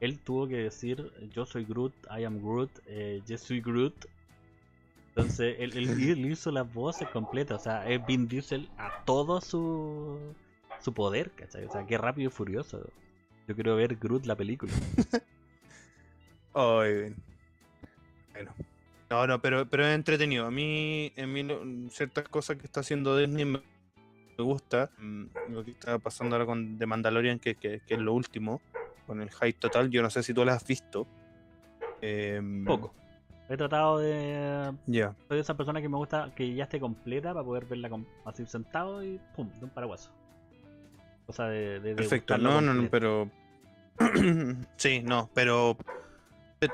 él 0.00 0.18
tuvo 0.20 0.48
que 0.48 0.56
decir 0.56 1.12
yo 1.32 1.46
soy 1.46 1.64
Groot, 1.64 1.92
I 2.16 2.24
am 2.24 2.40
Groot, 2.40 2.70
eh, 2.86 3.22
yo 3.26 3.38
soy 3.38 3.61
Groot. 3.61 4.06
Entonces 5.08 5.56
él, 5.58 5.76
él, 5.76 6.30
hizo 6.30 6.52
las 6.52 6.72
voces 6.72 7.08
completas, 7.08 7.61
o 7.61 7.64
sea, 7.64 7.88
es 7.88 8.04
Vin 8.06 8.28
Diesel 8.28 8.68
a 8.78 9.04
todo 9.04 9.40
su 9.40 10.34
su 10.80 10.94
poder, 10.94 11.30
¿cachai? 11.32 11.64
O 11.64 11.70
sea, 11.70 11.84
qué 11.86 11.98
rápido 11.98 12.28
y 12.28 12.32
furioso. 12.32 12.88
Yo 13.46 13.54
quiero 13.54 13.76
ver 13.76 13.96
Groot 13.96 14.26
la 14.26 14.36
película. 14.36 14.72
Bueno. 16.52 17.14
No, 19.08 19.26
no, 19.26 19.40
pero, 19.40 19.68
pero 19.68 19.86
es 19.86 19.94
entretenido. 19.94 20.46
A 20.46 20.50
mí, 20.50 21.12
en 21.16 21.32
mí, 21.32 21.88
ciertas 21.90 22.28
cosas 22.28 22.56
que 22.56 22.66
está 22.66 22.80
haciendo 22.80 23.16
Disney 23.16 23.44
me, 23.44 23.61
gusta. 24.39 24.91
Mm, 24.99 25.24
lo 25.51 25.64
que 25.64 25.72
está 25.72 25.99
pasando 25.99 26.37
ahora 26.37 26.47
con 26.47 26.78
The 26.78 26.87
Mandalorian, 26.87 27.39
que, 27.39 27.55
que, 27.55 27.83
es 27.87 27.99
lo 27.99 28.12
último, 28.12 28.61
con 29.07 29.20
el 29.20 29.31
hype 29.31 29.55
total. 29.55 29.91
Yo 29.91 30.03
no 30.03 30.11
sé 30.11 30.22
si 30.22 30.35
tú 30.35 30.45
lo 30.45 30.53
has 30.53 30.66
visto. 30.66 31.07
Em, 32.01 32.64
Poco. 32.64 32.95
He 33.49 33.57
tratado 33.57 33.99
de. 33.99 34.72
Ya. 34.87 35.14
Soy 35.28 35.41
esa 35.41 35.57
persona 35.57 35.83
que 35.83 35.89
me 35.89 35.97
gusta 35.97 36.33
que 36.37 36.55
ya 36.55 36.64
esté 36.64 36.78
completa 36.78 37.33
para 37.33 37.45
poder 37.45 37.64
verla 37.66 37.91
así 38.24 38.47
sentado 38.47 39.03
y 39.03 39.20
pum, 39.35 39.51
de 39.59 39.64
un 39.64 39.70
paraguaso. 39.70 40.11
Cosa 41.26 41.49
de. 41.49 41.81
de 41.81 41.95
Perfecto, 41.95 42.39
no, 42.39 42.61
no, 42.61 42.74
no, 42.74 42.89
pero. 42.89 43.31
sí, 44.76 45.03
no, 45.05 45.28
pero. 45.35 45.76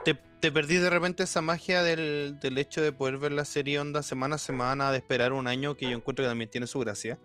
Te, 0.04 0.18
te 0.40 0.52
perdí 0.52 0.76
de 0.76 0.90
repente 0.90 1.22
esa 1.24 1.40
magia 1.40 1.82
del, 1.82 2.38
hecho 2.56 2.82
de 2.82 2.92
poder 2.92 3.18
ver 3.18 3.32
la 3.32 3.44
serie 3.44 3.80
onda 3.80 4.02
semana 4.02 4.36
a 4.36 4.38
semana, 4.38 4.92
de 4.92 4.98
esperar 4.98 5.32
un 5.32 5.46
año, 5.46 5.76
que 5.76 5.88
yo 5.90 5.96
encuentro 5.96 6.24
que 6.24 6.28
también 6.28 6.50
tiene 6.50 6.66
su 6.66 6.78
gracia. 6.78 7.18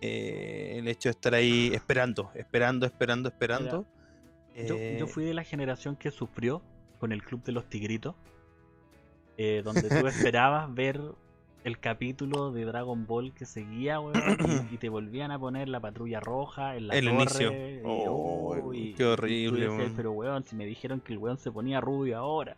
Eh, 0.00 0.76
el 0.78 0.88
hecho 0.88 1.08
de 1.08 1.10
estar 1.10 1.34
ahí 1.34 1.70
esperando, 1.74 2.30
esperando, 2.34 2.86
esperando, 2.86 3.28
esperando. 3.28 3.86
yo, 4.56 4.76
eh, 4.76 5.04
fui 5.06 5.24
de 5.24 5.34
la 5.34 5.44
generación 5.44 5.96
que 5.96 6.10
sufrió 6.10 6.62
con 6.98 7.12
el 7.12 7.22
Club 7.22 7.42
de 7.44 7.52
los 7.52 7.68
Tigritos, 7.68 8.14
eh, 9.36 9.60
donde 9.62 9.82
tú 9.82 10.06
esperabas 10.34 10.72
ver 10.72 11.00
el 11.64 11.78
capítulo 11.78 12.50
de 12.50 12.64
Dragon 12.64 13.06
Ball 13.06 13.34
que 13.34 13.44
seguía, 13.44 14.00
weón, 14.00 14.68
y, 14.70 14.78
te 14.78 14.88
volvían 14.88 15.30
a 15.32 15.38
poner 15.38 15.68
la 15.68 15.80
patrulla 15.80 16.20
roja 16.20 16.76
en 16.76 16.88
la 16.88 16.94
el 16.94 17.04
inicio. 17.04 17.52
Oh, 17.84 18.72
qué 18.96 19.04
horrible, 19.04 19.68
Pero 19.94 20.12
weón, 20.12 20.44
si 20.44 20.56
me 20.56 20.64
dijeron 20.64 21.00
que 21.00 21.12
el 21.12 21.18
weón 21.18 21.36
se 21.36 21.52
ponía 21.52 21.80
rubio 21.80 22.16
ahora. 22.16 22.56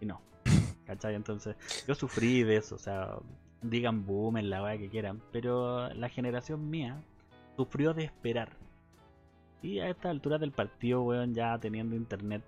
Y 0.00 0.06
no. 0.06 0.22
¿Cachai? 0.86 1.14
Entonces, 1.14 1.56
yo 1.86 1.94
sufrí 1.94 2.42
de 2.42 2.56
eso, 2.56 2.76
o 2.76 2.78
sea, 2.78 3.16
digan 3.62 4.04
boom 4.04 4.36
en 4.36 4.50
la 4.50 4.62
weá 4.62 4.78
que 4.78 4.88
quieran. 4.88 5.22
Pero 5.32 5.92
la 5.94 6.08
generación 6.08 6.68
mía 6.70 7.02
sufrió 7.56 7.94
de 7.94 8.04
esperar. 8.04 8.56
Y 9.62 9.78
a 9.78 9.88
esta 9.88 10.10
altura 10.10 10.38
del 10.38 10.52
partido, 10.52 11.02
weón, 11.02 11.34
ya 11.34 11.58
teniendo 11.58 11.94
internet 11.94 12.42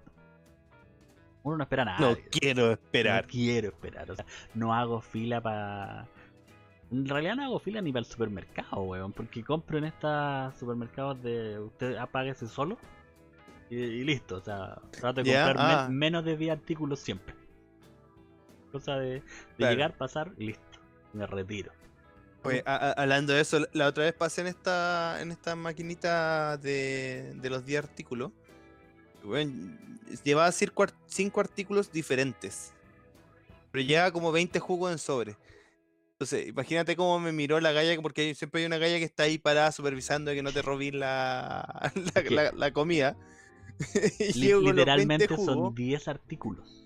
uno 1.44 1.58
no 1.58 1.62
espera 1.64 1.84
nada. 1.84 2.00
No 2.00 2.16
quiero 2.30 2.72
esperar. 2.72 3.24
No 3.24 3.30
quiero 3.30 3.68
esperar. 3.68 4.10
O 4.10 4.16
sea, 4.16 4.24
no 4.54 4.74
hago 4.74 5.00
fila 5.00 5.40
para. 5.42 6.08
En 6.90 7.06
realidad 7.06 7.36
no 7.36 7.44
hago 7.44 7.58
fila 7.58 7.82
ni 7.82 7.92
para 7.92 8.00
el 8.00 8.10
supermercado, 8.10 8.82
weón. 8.82 9.12
Porque 9.12 9.44
compro 9.44 9.76
en 9.76 9.84
estos 9.84 10.56
supermercados 10.56 11.22
de. 11.22 11.60
Usted 11.60 11.96
apáguese 11.96 12.48
solo. 12.48 12.78
Y, 13.68 14.04
listo. 14.04 14.36
O 14.36 14.40
sea, 14.40 14.80
trato 14.90 15.22
de 15.22 15.34
comprar 15.34 15.56
ah. 15.58 15.88
menos 15.90 16.24
de 16.24 16.36
10 16.38 16.52
artículos 16.52 16.98
siempre. 17.00 17.34
Cosa 18.72 18.96
de, 18.96 19.22
llegar, 19.58 19.96
pasar 19.98 20.32
y 20.38 20.46
listo. 20.46 20.73
Me 21.14 21.26
retiro. 21.26 21.72
Oye, 22.42 22.62
hablando 22.66 23.32
de 23.32 23.40
eso, 23.40 23.66
la 23.72 23.86
otra 23.86 24.04
vez 24.04 24.12
pasé 24.12 24.42
en 24.42 24.48
esta 24.48 25.16
en 25.22 25.32
esta 25.32 25.56
maquinita 25.56 26.58
de, 26.58 27.32
de 27.36 27.50
los 27.50 27.64
10 27.64 27.84
artículos 27.84 28.32
llevaba 30.24 30.52
cinco 30.52 31.40
artículos 31.40 31.90
diferentes. 31.90 32.72
Pero 33.70 33.84
lleva 33.84 34.10
como 34.12 34.32
20 34.32 34.58
jugos 34.60 34.92
en 34.92 34.98
sobre. 34.98 35.36
Entonces, 36.12 36.46
imagínate 36.46 36.94
cómo 36.94 37.18
me 37.18 37.32
miró 37.32 37.60
la 37.60 37.72
galla, 37.72 38.00
porque 38.00 38.34
siempre 38.34 38.60
hay 38.60 38.66
una 38.66 38.78
galla 38.78 38.98
que 38.98 39.04
está 39.04 39.24
ahí 39.24 39.36
parada 39.36 39.72
supervisando 39.72 40.32
que 40.32 40.42
no 40.42 40.52
te 40.52 40.62
robes 40.62 40.94
la, 40.94 41.92
la, 42.54 42.72
comida. 42.72 43.16
Literalmente 44.34 45.26
son 45.36 45.74
10 45.74 46.08
artículos. 46.08 46.83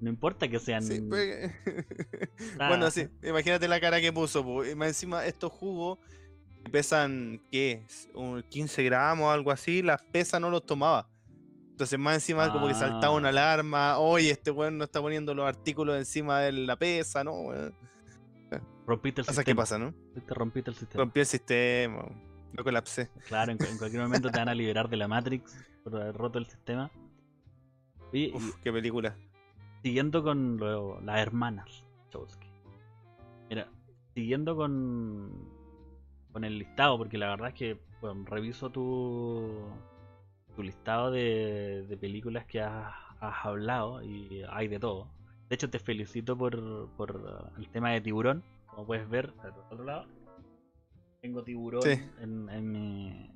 No 0.00 0.10
importa 0.10 0.48
que 0.48 0.58
sean. 0.58 0.84
Pues, 1.08 1.52
bueno, 2.56 2.90
sí, 2.90 3.08
imagínate 3.22 3.66
la 3.68 3.80
cara 3.80 4.00
que 4.00 4.12
puso. 4.12 4.44
Más 4.76 4.88
encima, 4.88 5.24
estos 5.24 5.52
jugos 5.52 5.98
pesan, 6.70 7.40
¿qué? 7.50 7.86
15 8.48 8.82
gramos 8.84 9.26
o 9.26 9.30
algo 9.30 9.50
así. 9.50 9.82
Las 9.82 10.02
pesas 10.02 10.40
no 10.40 10.50
los 10.50 10.66
tomaba. 10.66 11.08
Entonces, 11.70 11.98
más 11.98 12.14
encima, 12.14 12.50
como 12.52 12.68
que 12.68 12.74
saltaba 12.74 13.14
una 13.14 13.28
ah. 13.28 13.30
alarma. 13.30 13.98
Oye, 13.98 14.30
este 14.30 14.50
weón 14.50 14.78
no 14.78 14.84
está 14.84 15.00
poniendo 15.00 15.34
los 15.34 15.46
artículos 15.46 15.96
encima 15.96 16.40
de 16.40 16.52
la 16.52 16.76
pesa, 16.76 17.22
¿no? 17.24 17.52
Rompiste 18.86 19.20
el 19.20 19.26
sistema. 19.26 19.44
¿Qué 19.44 19.54
pasa, 19.54 19.78
no? 19.78 19.92
Te 20.14 20.34
rompiste 20.34 20.70
el 20.70 20.76
sistema. 20.76 21.04
Rompí 21.04 21.20
el 21.20 21.26
sistema. 21.26 22.06
Lo 22.52 22.64
colapsé. 22.64 23.10
Claro, 23.26 23.52
en, 23.52 23.58
cualquier 23.58 24.02
momento 24.02 24.30
te 24.30 24.38
van 24.38 24.48
a 24.48 24.54
liberar 24.54 24.88
de 24.88 24.96
la 24.96 25.08
Matrix 25.08 25.54
por 25.84 26.00
haber 26.00 26.14
roto 26.14 26.38
el 26.38 26.46
sistema. 26.46 26.90
Uf, 28.32 28.56
qué 28.62 28.72
película. 28.72 29.16
Siguiendo 29.86 30.24
con 30.24 30.58
las 31.06 31.20
hermanas 31.20 31.84
Mira, 33.48 33.68
siguiendo 34.16 34.56
con, 34.56 35.48
con 36.32 36.42
el 36.42 36.58
listado, 36.58 36.98
porque 36.98 37.16
la 37.18 37.28
verdad 37.28 37.50
es 37.50 37.54
que 37.54 37.80
bueno, 38.00 38.24
reviso 38.26 38.68
tu, 38.70 39.48
tu 40.56 40.64
listado 40.64 41.12
de, 41.12 41.86
de 41.88 41.96
películas 41.96 42.46
que 42.46 42.60
has, 42.60 42.92
has 43.20 43.46
hablado 43.46 44.02
y 44.02 44.42
hay 44.50 44.66
de 44.66 44.80
todo. 44.80 45.06
De 45.48 45.54
hecho, 45.54 45.70
te 45.70 45.78
felicito 45.78 46.36
por, 46.36 46.90
por 46.96 47.52
el 47.56 47.68
tema 47.68 47.92
de 47.92 48.00
tiburón 48.00 48.42
como 48.66 48.88
puedes 48.88 49.08
ver, 49.08 49.32
al 49.38 49.52
otro 49.52 49.84
lado, 49.84 50.06
tengo 51.20 51.44
tiburón 51.44 51.84
en, 52.20 52.48
en, 52.48 52.72
mi, 52.72 53.30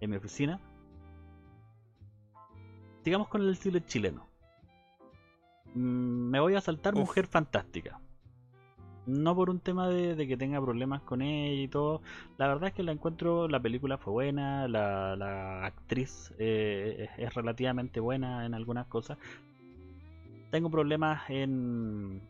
en 0.00 0.10
mi 0.10 0.16
oficina. 0.16 0.60
Sigamos 3.02 3.26
con 3.26 3.42
el 3.42 3.50
estilo 3.50 3.80
chileno. 3.80 4.27
Mm, 5.74 6.30
me 6.30 6.40
voy 6.40 6.54
a 6.54 6.60
saltar 6.60 6.94
Mujer 6.94 7.26
Fantástica. 7.26 8.00
No 9.06 9.34
por 9.34 9.48
un 9.48 9.60
tema 9.60 9.88
de, 9.88 10.28
que 10.28 10.36
tenga 10.36 10.60
problemas 10.60 11.00
con 11.00 11.22
ella 11.22 11.62
y 11.62 11.68
todo. 11.68 12.02
La 12.36 12.46
verdad 12.46 12.68
es 12.68 12.74
que 12.74 12.82
la 12.82 12.92
encuentro, 12.92 13.48
la 13.48 13.60
película 13.60 13.96
fue 13.96 14.12
buena, 14.12 14.68
la, 14.68 15.64
actriz 15.64 16.34
eh, 16.38 17.08
es 17.16 17.34
relativamente 17.34 18.00
buena 18.00 18.44
en 18.44 18.52
algunas 18.52 18.86
cosas. 18.86 19.16
Tengo 20.50 20.70
problemas 20.70 21.28
en, 21.30 22.20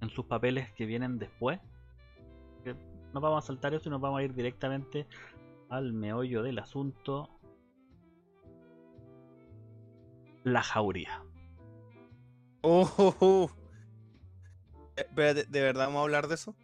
en 0.00 0.10
sus 0.10 0.26
papeles 0.26 0.70
que 0.72 0.84
vienen 0.84 1.18
después. 1.18 1.60
No 3.12 3.20
vamos 3.20 3.44
a 3.44 3.46
saltar 3.46 3.74
eso 3.74 3.88
y 3.88 3.90
nos 3.90 4.00
vamos 4.00 4.20
a 4.20 4.22
ir 4.22 4.34
directamente 4.34 5.06
al 5.68 5.92
meollo 5.92 6.42
del 6.42 6.58
asunto. 6.58 7.28
La 10.44 10.62
jauría. 10.62 11.22
Oh, 12.62 12.90
oh, 12.98 13.14
oh. 13.20 13.50
¿de, 15.14 15.60
verdad 15.60 15.86
vamos 15.86 16.00
a 16.00 16.02
hablar 16.02 16.28
de 16.28 16.34
eso? 16.34 16.54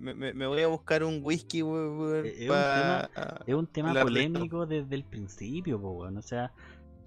Me, 0.00 0.46
voy 0.46 0.62
a 0.62 0.68
buscar 0.68 1.04
un 1.04 1.20
whisky, 1.22 1.58
es, 1.58 1.64
un 1.64 3.66
tema, 3.66 3.92
polémico 4.00 4.64
desde 4.64 4.94
el 4.94 5.04
principio, 5.04 5.78
o 5.82 6.22
sea, 6.22 6.50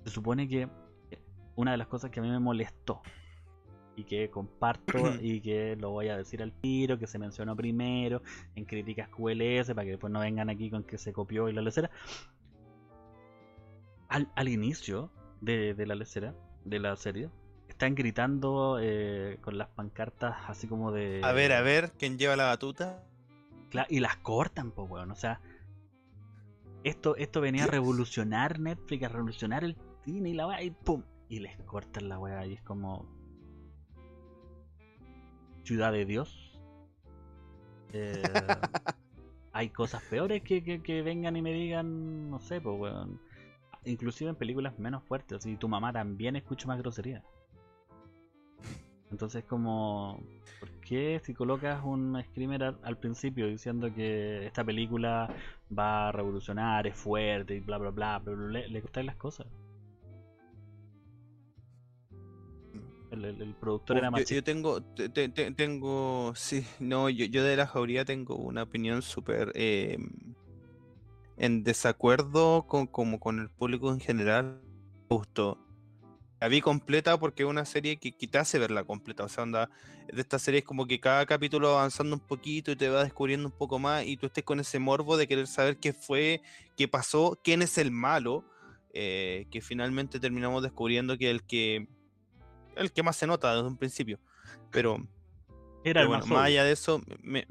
se 0.04 0.12
supone 0.12 0.48
que 0.48 0.70
una 1.56 1.72
de 1.72 1.78
las 1.78 1.88
cosas 1.88 2.12
que 2.12 2.20
a 2.20 2.24
mí 2.24 2.30
me 2.30 2.40
molestó 2.40 3.02
y 3.96 4.04
que 4.04 4.30
comparto 4.30 4.94
y 5.22 5.42
que 5.42 5.76
lo 5.78 5.92
voy 5.92 6.10
a 6.10 6.18
decir 6.18 6.44
al 6.44 6.54
tiro, 6.54 7.00
que 7.00 7.08
se 7.08 7.18
mencionó 7.18 7.56
primero 7.56 8.22
en 8.56 8.66
críticas 8.66 9.10
QLS 9.10 9.70
para 9.70 9.84
que 9.84 9.92
después 9.92 10.12
no 10.12 10.20
vengan 10.20 10.50
aquí 10.50 10.70
con 10.70 10.84
que 10.84 10.98
se 10.98 11.14
copió 11.14 11.50
y 11.50 11.54
la 11.54 11.62
lecera. 11.62 11.90
Al, 14.10 14.32
al 14.36 14.48
inicio 14.48 15.12
de, 15.42 15.74
la 15.86 15.96
lecera, 15.96 16.36
de 16.66 16.80
la 16.80 16.96
serie, 16.96 17.30
están 17.70 17.96
gritando 17.96 18.80
eh, 18.82 19.38
con 19.42 19.58
las 19.58 19.70
pancartas 19.70 20.36
así 20.48 20.68
como 20.68 20.92
de... 20.92 21.22
A 21.24 21.32
ver, 21.32 21.54
a 21.54 21.62
ver, 21.62 21.92
¿quién 21.98 22.18
lleva 22.18 22.36
la 22.36 22.46
batuta? 22.46 23.04
y 23.90 24.00
las 24.00 24.16
cortan, 24.18 24.72
pues, 24.72 24.90
weón, 24.90 25.12
o 25.12 25.16
sea... 25.16 25.42
Esto, 26.86 27.16
esto 27.16 27.42
venía 27.42 27.64
a 27.64 27.68
revolucionar 27.68 28.60
Netflix, 28.60 29.04
a 29.04 29.10
revolucionar 29.10 29.64
el 29.64 29.76
cine 30.04 30.30
y 30.30 30.34
la 30.34 30.48
weá, 30.48 30.62
y 30.62 30.70
pum, 30.70 31.04
y 31.30 31.40
les 31.40 31.58
cortan 31.64 32.10
la 32.10 32.20
weá, 32.20 32.46
y 32.46 32.54
es 32.54 32.62
como 32.62 33.08
ciudad 35.64 35.92
de 35.92 36.06
Dios. 36.06 36.60
Eh, 37.92 38.22
hay 39.52 39.70
cosas 39.70 40.04
peores 40.04 40.44
que, 40.44 40.64
que, 40.82 41.02
vengan 41.02 41.36
y 41.36 41.42
me 41.42 41.54
digan, 41.54 42.30
no 42.30 42.40
sé, 42.40 42.62
pues, 42.62 42.80
weón. 42.80 43.20
Inclusive 43.86 44.30
en 44.30 44.36
películas 44.36 44.78
menos 44.80 45.04
fuertes, 45.04 45.46
y 45.46 45.58
tu 45.58 45.68
mamá 45.68 45.94
también 45.94 46.36
escucha 46.36 46.68
más 46.68 46.80
grosería. 46.80 47.24
Entonces 49.12 49.44
como, 49.46 50.20
¿por 50.60 50.70
qué 50.82 51.22
si 51.24 51.34
colocas 51.34 51.84
un 51.84 52.22
screamer 52.22 52.64
al, 52.64 52.98
principio 52.98 53.48
diciendo 53.48 53.94
que 53.94 54.46
esta 54.46 54.64
película 54.64 55.34
va 55.78 56.10
a 56.10 56.12
revolucionar, 56.12 56.88
es 56.88 56.96
fuerte 56.96 57.56
y 57.56 57.60
bla 57.60 57.78
bla 57.78 57.92
bla, 57.92 58.22
pero 58.26 58.50
le, 58.50 58.68
le 58.68 58.84
las 59.04 59.16
cosas? 59.16 59.48
El, 63.12 63.56
productor 63.60 63.98
era 63.98 64.12
más 64.12 64.26
yo, 64.26 64.36
yo, 64.36 64.44
tengo, 64.44 64.82
tengo, 64.82 66.34
sí, 66.36 66.66
no, 66.80 67.10
yo, 67.10 67.26
yo, 67.26 67.44
de 67.44 67.56
la 67.56 67.68
jauría 67.68 68.04
tengo 68.04 68.36
una 68.36 68.64
opinión 68.64 69.02
súper 69.02 69.52
em, 69.56 70.10
en 71.38 71.64
desacuerdo 71.64 72.66
con, 72.68 72.88
como 72.88 73.20
con 73.20 73.40
el 73.40 73.50
público 73.50 73.92
en 73.92 74.00
general. 74.00 74.62
Justo. 75.10 75.60
La 76.40 76.48
vi 76.48 76.62
completa 76.62 77.18
porque 77.18 77.44
es 77.44 77.50
una 77.50 77.66
serie 77.66 77.98
que, 77.98 78.12
que 78.12 78.28
te 78.28 78.38
hace 78.38 78.60
verla 78.60 78.84
completa. 78.84 79.24
O 79.24 79.30
sea, 79.30 79.44
onda, 79.44 79.70
de 80.12 80.22
esta 80.22 80.40
serie 80.40 80.60
es 80.60 80.66
como 80.66 80.86
que 80.86 81.00
cada 81.00 81.26
capítulo 81.26 81.78
avanzando 81.78 82.16
un 82.16 82.22
poquito 82.22 82.72
y 82.72 82.76
te 82.76 82.90
va 82.90 83.04
descubriendo 83.04 83.48
un 83.48 83.58
poco 83.58 83.80
más 83.80 84.06
y 84.06 84.18
tú 84.18 84.28
estés 84.28 84.44
con 84.44 84.60
ese 84.60 84.80
morbo 84.80 85.18
de 85.18 85.28
querer 85.28 85.48
saber 85.48 85.78
qué 85.78 85.94
fue, 85.94 86.42
qué 86.78 86.88
pasó, 86.88 87.40
quién 87.44 87.62
es 87.62 87.78
el 87.78 87.92
malo. 87.92 88.44
Eh, 88.98 89.48
que 89.52 89.60
finalmente 89.60 90.22
terminamos 90.22 90.64
descubriendo 90.64 91.18
que 91.18 91.30
el 91.30 91.44
que 91.44 91.86
el 92.78 92.94
que 92.94 93.04
más 93.04 93.18
se 93.18 93.28
nota 93.28 93.54
desde 93.54 93.68
un 93.68 93.78
principio. 93.78 94.20
Pero, 94.72 95.06
era 95.84 96.02
el 96.02 96.10
más, 96.10 96.30
allá 96.32 96.64
de 96.64 96.72
eso, 96.72 97.02
me, 97.22 97.48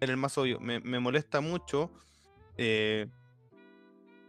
era 0.00 0.12
el 0.12 0.18
más 0.18 0.36
obvio. 0.38 0.60
Me, 0.60 0.80
molesta 0.80 1.40
mucho 1.40 1.90
eh, 2.56 3.06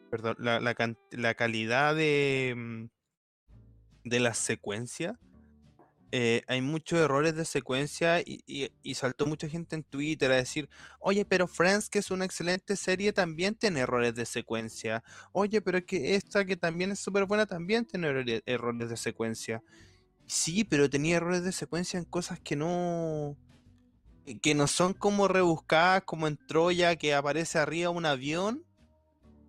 perdón, 0.10 0.36
la, 0.40 0.60
la, 0.60 1.34
calidad 1.36 1.96
de, 1.96 2.54
mm, 2.56 2.86
de 4.06 4.20
la 4.20 4.34
secuencia. 4.34 5.20
Eh, 6.12 6.44
hay 6.48 6.62
muchos 6.62 7.00
errores 7.00 7.36
de 7.36 7.44
secuencia 7.44 8.22
y, 8.22 8.42
y, 8.48 8.96
saltó 8.96 9.26
mucha 9.26 9.50
gente 9.50 9.76
en 9.76 9.84
Twitter 9.84 10.32
a 10.32 10.36
decir, 10.38 10.70
oye, 11.00 11.26
pero 11.26 11.48
Friends, 11.48 11.90
que 11.90 12.00
es 12.00 12.10
una 12.12 12.24
excelente 12.24 12.78
serie, 12.78 13.12
también 13.12 13.56
tiene 13.56 13.82
errores 13.82 14.16
de 14.16 14.26
secuencia. 14.26 15.04
Oye, 15.34 15.62
pero 15.62 15.86
que 15.86 16.16
esta 16.16 16.46
que 16.46 16.56
también 16.56 16.92
es 16.92 17.00
súper 17.00 17.26
buena, 17.26 17.46
también 17.46 17.86
tiene 17.86 18.42
errores 18.46 18.90
de 18.90 18.98
secuencia. 18.98 19.62
Sí, 20.28 20.64
pero 20.64 20.90
tenía 20.90 21.18
errores 21.18 21.44
de 21.44 21.52
secuencia 21.52 22.00
en 22.00 22.06
cosas 22.06 22.40
que 22.40 22.56
no. 22.56 23.36
Que 24.42 24.56
no 24.56 24.68
son 24.68 24.94
como 24.94 25.28
rebuscadas, 25.28 26.04
como 26.04 26.28
en 26.28 26.38
Troya, 26.38 26.96
que 26.96 27.14
aparece 27.14 27.60
arriba 27.60 27.90
un 27.90 28.06
avión. 28.06 28.64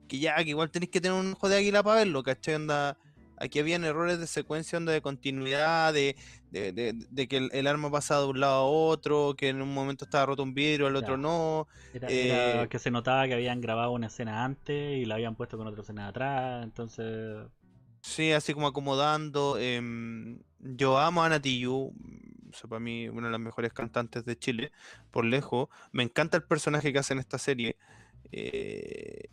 Que 0.08 0.18
ya, 0.18 0.36
que 0.36 0.50
igual 0.50 0.70
tenéis 0.70 0.90
que 0.90 1.00
tener 1.00 1.18
un 1.18 1.32
ojo 1.32 1.48
de 1.48 1.56
águila 1.56 1.82
para 1.82 1.96
verlo, 1.96 2.22
¿cachai? 2.22 2.54
Onda, 2.54 2.96
aquí 3.38 3.58
habían 3.58 3.84
errores 3.84 4.18
de 4.18 4.26
secuencia, 4.26 4.78
onda 4.78 4.92
de 4.92 5.00
continuidad, 5.00 5.92
de, 5.92 6.16
que 6.52 7.48
el, 7.52 7.66
arma 7.66 7.90
pasaba 7.90 8.22
de 8.22 8.28
un 8.28 8.40
lado 8.40 8.54
a 8.54 8.64
otro, 8.64 9.34
que 9.36 9.48
en 9.48 9.62
un 9.62 9.72
momento 9.72 10.04
estaba 10.04 10.26
roto 10.26 10.42
un 10.42 10.54
vidrio, 10.54 10.86
al 10.86 10.96
otro 10.96 11.16
no. 11.16 11.66
Era, 11.92 12.08
eh, 12.10 12.68
que 12.68 12.78
se 12.78 12.90
notaba 12.90 13.26
que 13.26 13.34
habían 13.34 13.60
grabado 13.60 13.92
una 13.92 14.06
escena 14.06 14.44
antes 14.44 14.98
y 14.98 15.04
la 15.04 15.16
habían 15.16 15.34
puesto 15.34 15.58
con 15.58 15.66
otra 15.66 15.82
escena 15.82 16.08
atrás, 16.08 16.62
entonces. 16.64 17.46
Sí, 18.02 18.32
así 18.32 18.54
como 18.54 18.68
acomodando. 18.68 19.58
Em, 19.58 20.38
yo 20.60 20.98
amo 20.98 21.24
a 21.24 21.28
Natiyu, 21.28 21.92
o 22.64 22.68
para 22.68 22.80
mí 22.80 23.08
una 23.08 23.28
de 23.28 23.32
las 23.32 23.40
mejores 23.40 23.72
cantantes 23.72 24.24
de 24.24 24.38
Chile, 24.38 24.72
por 25.10 25.24
lejos. 25.24 25.68
Me 25.92 26.02
encanta 26.02 26.36
el 26.36 26.44
personaje 26.44 26.92
que 26.92 26.98
hace 26.98 27.14
en 27.14 27.20
esta 27.20 27.38
serie. 27.38 27.76
Eh, 28.32 29.28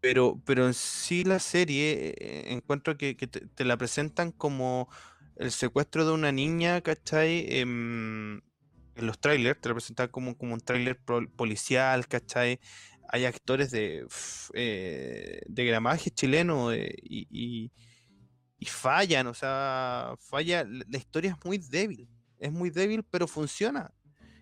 pero, 0.00 0.40
pero 0.44 0.66
en 0.66 0.74
sí 0.74 1.24
la 1.24 1.38
serie 1.38 2.14
eh, 2.18 2.52
encuentro 2.52 2.96
que, 2.96 3.14
te, 3.14 3.64
la 3.64 3.76
presentan 3.76 4.32
como 4.32 4.88
el 5.36 5.50
secuestro 5.50 6.06
de 6.06 6.12
una 6.12 6.32
niña, 6.32 6.80
¿cachai? 6.80 7.46
Em, 7.48 8.36
en 8.94 9.06
los 9.06 9.18
trailers, 9.18 9.60
te 9.60 9.68
la 9.68 9.74
presentan 9.74 10.08
como, 10.08 10.36
como 10.38 10.54
un 10.54 10.60
trailer 10.60 10.98
policial, 11.36 12.06
¿cachai? 12.08 12.60
hay 13.08 13.24
actores 13.24 13.70
de, 13.70 14.06
eh, 14.54 15.40
de 15.46 15.64
gramaje 15.64 16.10
chileno 16.10 16.74
y, 16.74 17.72
y, 18.58 18.66
fallan, 18.66 19.26
o 19.26 19.34
sea, 19.34 20.14
falla, 20.18 20.64
la 20.64 20.98
historia 20.98 21.32
es 21.32 21.44
muy 21.44 21.58
débil, 21.58 22.08
es 22.38 22.52
muy 22.52 22.70
débil, 22.70 23.02
pero 23.04 23.26
funciona. 23.26 23.92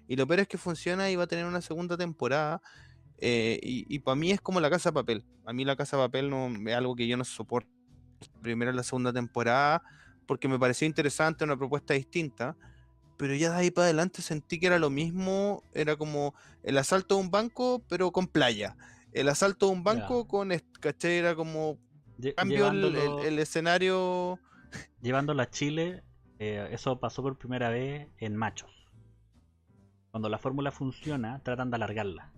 Y 0.06 0.16
lo 0.16 0.26
peor 0.26 0.40
es 0.40 0.48
que 0.48 0.58
funciona 0.58 1.10
y 1.10 1.16
va 1.16 1.24
a 1.24 1.26
tener 1.26 1.46
una 1.46 1.60
segunda 1.60 1.96
temporada. 1.96 2.60
Eh, 3.18 3.58
y, 3.62 3.98
para 4.00 4.16
mí 4.16 4.30
es 4.30 4.40
como 4.40 4.60
la 4.60 4.70
casa 4.70 4.90
de 4.90 4.94
papel. 4.94 5.24
A 5.46 5.52
mí 5.52 5.64
la 5.64 5.76
casa 5.76 5.96
de 5.96 6.02
papel 6.02 6.30
no 6.30 6.48
es 6.48 6.76
algo 6.76 6.94
que 6.94 7.06
yo 7.06 7.16
no 7.16 7.24
soporto. 7.24 7.70
Primero 8.42 8.72
la 8.72 8.82
segunda 8.82 9.12
temporada, 9.12 9.82
porque 10.26 10.48
me 10.48 10.58
pareció 10.58 10.86
interesante, 10.86 11.44
una 11.44 11.56
propuesta 11.56 11.94
distinta. 11.94 12.56
Pero 13.16 13.34
ya 13.34 13.50
de 13.50 13.56
ahí 13.56 13.70
para 13.70 13.86
adelante 13.86 14.22
sentí 14.22 14.58
que 14.58 14.66
era 14.66 14.78
lo 14.78 14.90
mismo. 14.90 15.62
Era 15.72 15.96
como 15.96 16.34
el 16.62 16.76
asalto 16.76 17.16
de 17.16 17.22
un 17.22 17.30
banco, 17.30 17.82
pero 17.88 18.10
con 18.10 18.26
playa. 18.26 18.76
El 19.12 19.28
asalto 19.28 19.66
de 19.66 19.72
un 19.72 19.84
banco 19.84 20.26
con. 20.26 20.50
¿Caché? 20.80 21.18
Era 21.18 21.34
como. 21.34 21.78
Cambio 22.36 22.68
el, 22.68 23.38
escenario. 23.38 24.38
Llevándolo 25.00 25.42
a 25.42 25.50
Chile, 25.50 26.02
eh, 26.38 26.68
eso 26.72 26.98
pasó 26.98 27.22
por 27.22 27.38
primera 27.38 27.68
vez 27.68 28.08
en 28.18 28.36
Machos. 28.36 28.72
Cuando 30.10 30.28
la 30.28 30.38
fórmula 30.38 30.70
funciona, 30.70 31.40
tratan 31.42 31.70
de 31.70 31.76
alargarla. 31.76 32.32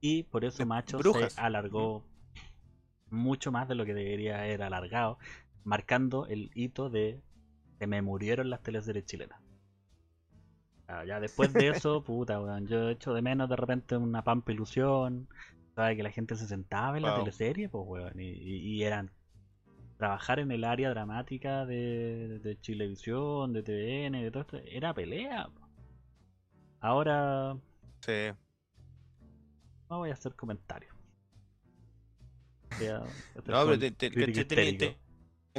Y 0.00 0.24
por 0.24 0.44
eso 0.44 0.66
Macho 0.66 0.98
se 0.98 1.40
alargó 1.40 2.04
mucho 3.10 3.50
más 3.52 3.68
de 3.68 3.74
lo 3.74 3.84
que 3.84 3.94
debería 3.94 4.40
haber 4.40 4.62
alargado, 4.62 5.18
marcando 5.62 6.26
el 6.26 6.50
hito 6.54 6.90
de 6.90 7.22
que 7.78 7.86
me 7.86 8.02
murieron 8.02 8.50
las 8.50 8.62
teleseries 8.62 9.06
chilenas. 9.06 9.40
ya 11.06 11.20
después 11.20 11.52
de 11.52 11.68
eso, 11.86 12.02
puta, 12.04 12.40
weón, 12.40 12.66
yo 12.66 12.90
echo 12.90 13.14
de 13.14 13.22
menos 13.22 13.48
de 13.48 13.56
repente 13.56 13.96
una 13.96 14.22
pampa 14.22 14.52
ilusión, 14.52 15.28
¿sabes? 15.74 15.96
Que 15.96 16.02
la 16.02 16.10
gente 16.10 16.36
se 16.36 16.46
sentaba 16.46 16.96
en 16.96 17.02
la 17.02 17.16
teleserie, 17.16 17.68
pues, 17.68 17.84
weón, 17.86 18.18
y, 18.18 18.82
eran 18.82 19.10
trabajar 19.96 20.40
en 20.40 20.50
el 20.50 20.64
área 20.64 20.90
dramática 20.90 21.64
de, 21.64 22.40
de 22.40 22.60
Chilevisión, 22.60 23.52
de 23.52 23.62
TVN, 23.62 24.22
de 24.22 24.30
todo 24.30 24.42
esto, 24.42 24.58
era 24.58 24.92
pelea. 24.92 25.48
Ahora. 26.80 27.56
Sí. 28.00 28.30
No 29.88 29.98
voy 29.98 30.10
a 30.10 30.14
hacer 30.14 30.34
comentarios. 30.34 30.94
no, 33.46 33.66
pero 33.66 33.78
te, 33.78 34.96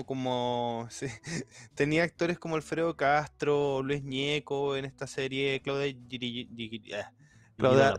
como 0.06 0.90
tenía 1.76 2.04
actores 2.04 2.38
como 2.38 2.56
Alfredo 2.56 2.98
Castro, 2.98 3.82
Luis 3.82 4.04
Ñeco 4.04 4.76
en 4.76 4.86
esta 4.86 5.08
serie, 5.08 5.62
Claudia 5.62 5.96
ah, 6.96 7.12
Claudia 7.58 7.96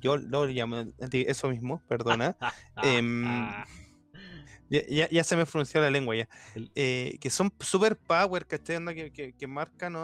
yo 0.00 0.16
lo 0.16 0.46
llamo 0.46 0.84
eso 1.12 1.48
mismo, 1.50 1.82
perdona. 1.88 2.36
Em, 2.82 3.24
ya, 4.70 5.08
ya, 5.10 5.24
se 5.24 5.36
me 5.36 5.46
frunció 5.46 5.80
la 5.80 5.90
lengua 5.90 6.16
ya. 6.16 6.28
Eh, 6.74 7.18
que 7.20 7.30
son 7.30 7.52
super 7.60 7.96
power, 7.96 8.46
Que, 8.46 9.10
que, 9.12 9.32
que 9.32 9.46
marcan 9.46 9.96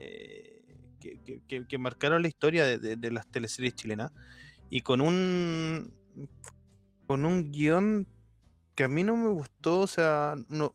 eh, 0.00 0.56
que, 1.68 1.78
marcaron 1.78 2.22
la 2.22 2.28
historia 2.28 2.78
de, 2.78 3.10
las 3.10 3.26
teleseries 3.28 3.74
chilenas 3.74 4.12
y 4.70 4.80
con 4.80 5.00
un 5.00 5.92
con 7.06 7.24
un 7.24 7.52
guion 7.52 8.06
que 8.74 8.84
a 8.84 8.88
mí 8.88 9.04
no 9.04 9.16
me 9.16 9.28
gustó, 9.28 9.80
o 9.80 9.86
sea, 9.86 10.34
no 10.48 10.74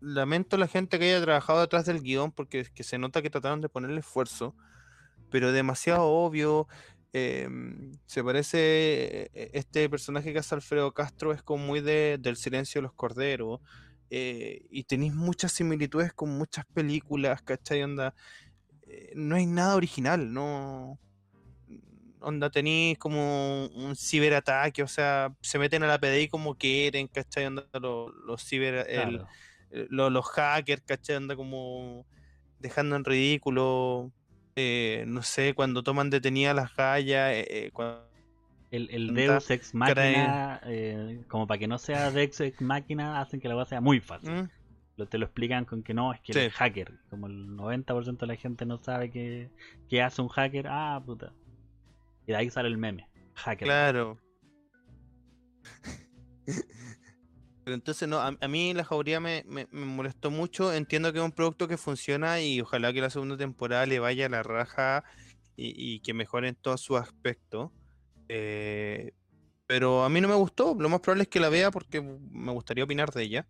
lamento 0.00 0.58
la 0.58 0.68
gente 0.68 0.98
que 0.98 1.06
haya 1.06 1.24
trabajado 1.24 1.60
detrás 1.62 1.86
del 1.86 2.02
guion 2.02 2.30
porque 2.32 2.66
que 2.74 2.82
se 2.82 2.98
nota 2.98 3.22
que 3.22 3.30
trataron 3.30 3.62
de 3.62 3.70
ponerle 3.70 4.00
esfuerzo, 4.00 4.54
pero 5.34 5.50
demasiado 5.50 6.04
obvio. 6.04 6.68
Em, 7.12 7.90
se 8.06 8.22
parece 8.22 9.30
e, 9.34 9.50
este 9.52 9.88
personaje 9.88 10.32
que 10.32 10.38
hace 10.38 10.54
Alfredo 10.54 10.94
Castro 10.94 11.32
es 11.32 11.42
como 11.42 11.66
muy 11.66 11.80
de, 11.80 12.18
del 12.20 12.36
silencio 12.36 12.80
de 12.80 12.84
los 12.84 12.92
corderos 12.92 13.60
eh, 14.10 14.64
y 14.70 14.84
tenéis 14.84 15.12
muchas 15.12 15.50
similitudes 15.50 16.12
con 16.12 16.38
muchas 16.38 16.64
películas, 16.66 17.42
¿cachai? 17.42 17.82
Onda, 17.82 18.14
eh, 18.86 19.10
no 19.16 19.34
hay 19.34 19.46
nada 19.46 19.74
original, 19.74 20.32
no. 20.32 21.00
Onda, 22.20 22.48
tenéis 22.48 22.96
como 22.98 23.66
un 23.74 23.96
ciberataque, 23.96 24.84
o 24.84 24.88
sea, 24.88 25.34
se 25.40 25.58
meten 25.58 25.82
a 25.82 25.88
la 25.88 25.98
PDI 25.98 26.28
como 26.28 26.54
quieren, 26.54 27.08
¿cachai? 27.08 27.46
Onda, 27.46 27.66
los, 27.80 28.44
ciber. 28.44 28.86
Eh, 28.88 29.18
los, 29.90 30.26
hackers, 30.26 30.82
¿cachai? 30.86 31.16
Onda 31.16 31.34
como 31.34 32.06
dejando 32.60 32.94
en 32.94 33.04
ridículo. 33.04 34.12
Eh, 34.56 35.04
no 35.06 35.22
sé, 35.22 35.54
cuando 35.54 35.82
toman 35.82 36.10
detenidas 36.10 36.54
las 36.54 36.74
gallas. 36.76 37.34
el, 38.70 38.90
el 38.90 39.14
Deus 39.14 39.50
Ex 39.50 39.74
Máquina, 39.74 40.60
como 41.28 41.46
para 41.46 41.58
que 41.58 41.68
no 41.68 41.78
sea 41.78 42.10
Deus 42.10 42.40
Ex 42.40 42.60
Máquina, 42.60 43.20
hacen 43.20 43.40
que 43.40 43.48
la 43.48 43.54
cosa 43.54 43.70
sea 43.70 43.80
muy 43.80 44.00
fácil. 44.00 44.30
¿Mm? 44.32 44.48
te 45.08 45.18
lo 45.18 45.26
explican 45.26 45.64
con 45.64 45.82
que 45.82 45.92
no, 45.92 46.12
es 46.12 46.20
que 46.20 46.32
el 46.32 46.52
hacker. 46.52 46.92
Como 47.10 47.26
el 47.26 47.48
90% 47.48 48.18
de 48.18 48.26
la 48.26 48.36
gente 48.36 48.64
no 48.64 48.78
sabe 48.78 49.10
qué, 49.10 50.02
hace 50.02 50.22
un 50.22 50.28
hacker, 50.28 50.66
ah, 50.68 51.02
puta. 51.04 51.32
Y 52.26 52.32
de 52.32 52.36
ahí 52.36 52.50
sale 52.50 52.68
el 52.68 52.78
meme, 52.78 53.08
hacker. 53.34 53.66
Claro. 53.66 54.18
Pero 57.64 57.74
entonces, 57.74 58.08
no, 58.08 58.20
a, 58.20 58.48
mí 58.48 58.74
la 58.74 58.84
jauría 58.84 59.20
me, 59.20 59.44
molestó 59.72 60.30
mucho. 60.30 60.72
Entiendo 60.72 61.12
que 61.12 61.18
es 61.18 61.24
un 61.24 61.32
producto 61.32 61.66
que 61.66 61.78
funciona 61.78 62.40
y 62.40 62.60
ojalá 62.60 62.92
que 62.92 63.00
la 63.00 63.10
segunda 63.10 63.36
temporada 63.36 63.86
le 63.86 63.98
vaya 63.98 64.26
a 64.26 64.28
la 64.28 64.42
raja 64.42 65.04
y, 65.56 66.00
que 66.00 66.12
mejore 66.14 66.48
en 66.48 66.56
todos 66.56 66.80
sus 66.80 67.00
aspectos. 67.00 67.70
Eh, 68.28 69.12
pero 69.66 70.04
a 70.04 70.08
mí 70.10 70.20
no 70.20 70.28
me 70.28 70.34
gustó. 70.34 70.76
Lo 70.78 70.88
más 70.88 71.00
probable 71.00 71.22
es 71.22 71.28
que 71.28 71.40
la 71.40 71.48
vea 71.48 71.70
porque 71.70 72.02
me 72.02 72.52
gustaría 72.52 72.84
opinar 72.84 73.10
de 73.12 73.22
ella 73.22 73.46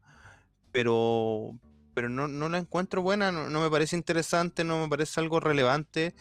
pero, 0.75 1.57
pero 1.95 2.09
no, 2.09 2.27
no 2.27 2.49
la 2.49 2.59
encuentro 2.59 3.01
buena, 3.01 3.31
no, 3.31 3.61
me 3.61 3.71
parece 3.71 3.95
interesante, 3.95 4.65
no 4.65 4.83
me 4.83 4.89
parece 4.89 5.21
algo 5.21 5.39
relevante. 5.39 6.17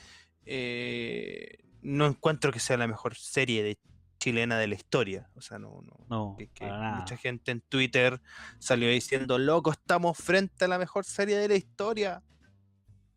Eh, 0.46 1.58
no 1.82 2.06
encuentro 2.06 2.52
que 2.52 2.60
sea 2.60 2.78
la 2.78 2.86
mejor 2.86 3.16
serie 3.16 3.64
de 3.64 3.80
chilena 4.24 4.58
de 4.58 4.68
la 4.68 4.76
historia. 4.76 5.30
O 5.36 5.42
sea, 5.42 5.60
no, 5.60 5.84
no. 6.08 6.38
mucha 6.38 7.18
gente 7.18 7.52
en 7.52 7.60
Twitter 7.60 8.22
salió 8.58 8.88
diciendo, 8.88 9.38
loco, 9.38 9.72
estamos 9.72 10.18
frente 10.18 10.64
a 10.64 10.70
la 10.70 10.78
mejor 10.78 11.04
serie 11.04 11.38
de 11.38 11.50
la 11.50 11.56
historia. 11.56 12.24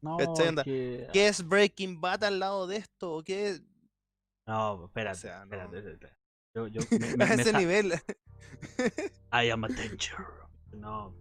No, 0.00 0.16
¿Qué 0.64 1.06
es 1.12 1.46
Breaking 1.46 2.00
Bad 2.00 2.24
al 2.24 2.40
lado 2.40 2.66
de 2.66 2.78
esto? 2.78 3.22
¿Qué 3.24 3.60
No, 4.46 4.86
espérate, 4.86 5.28
espérate, 5.28 6.10
Yo, 6.54 6.66
yo 6.66 6.80
a 7.20 7.34
ese 7.34 7.52
nivel. 7.52 7.92
I 9.32 9.50
am 9.52 9.64
a 9.64 9.68
danger. 9.68 10.16
No, 10.72 11.14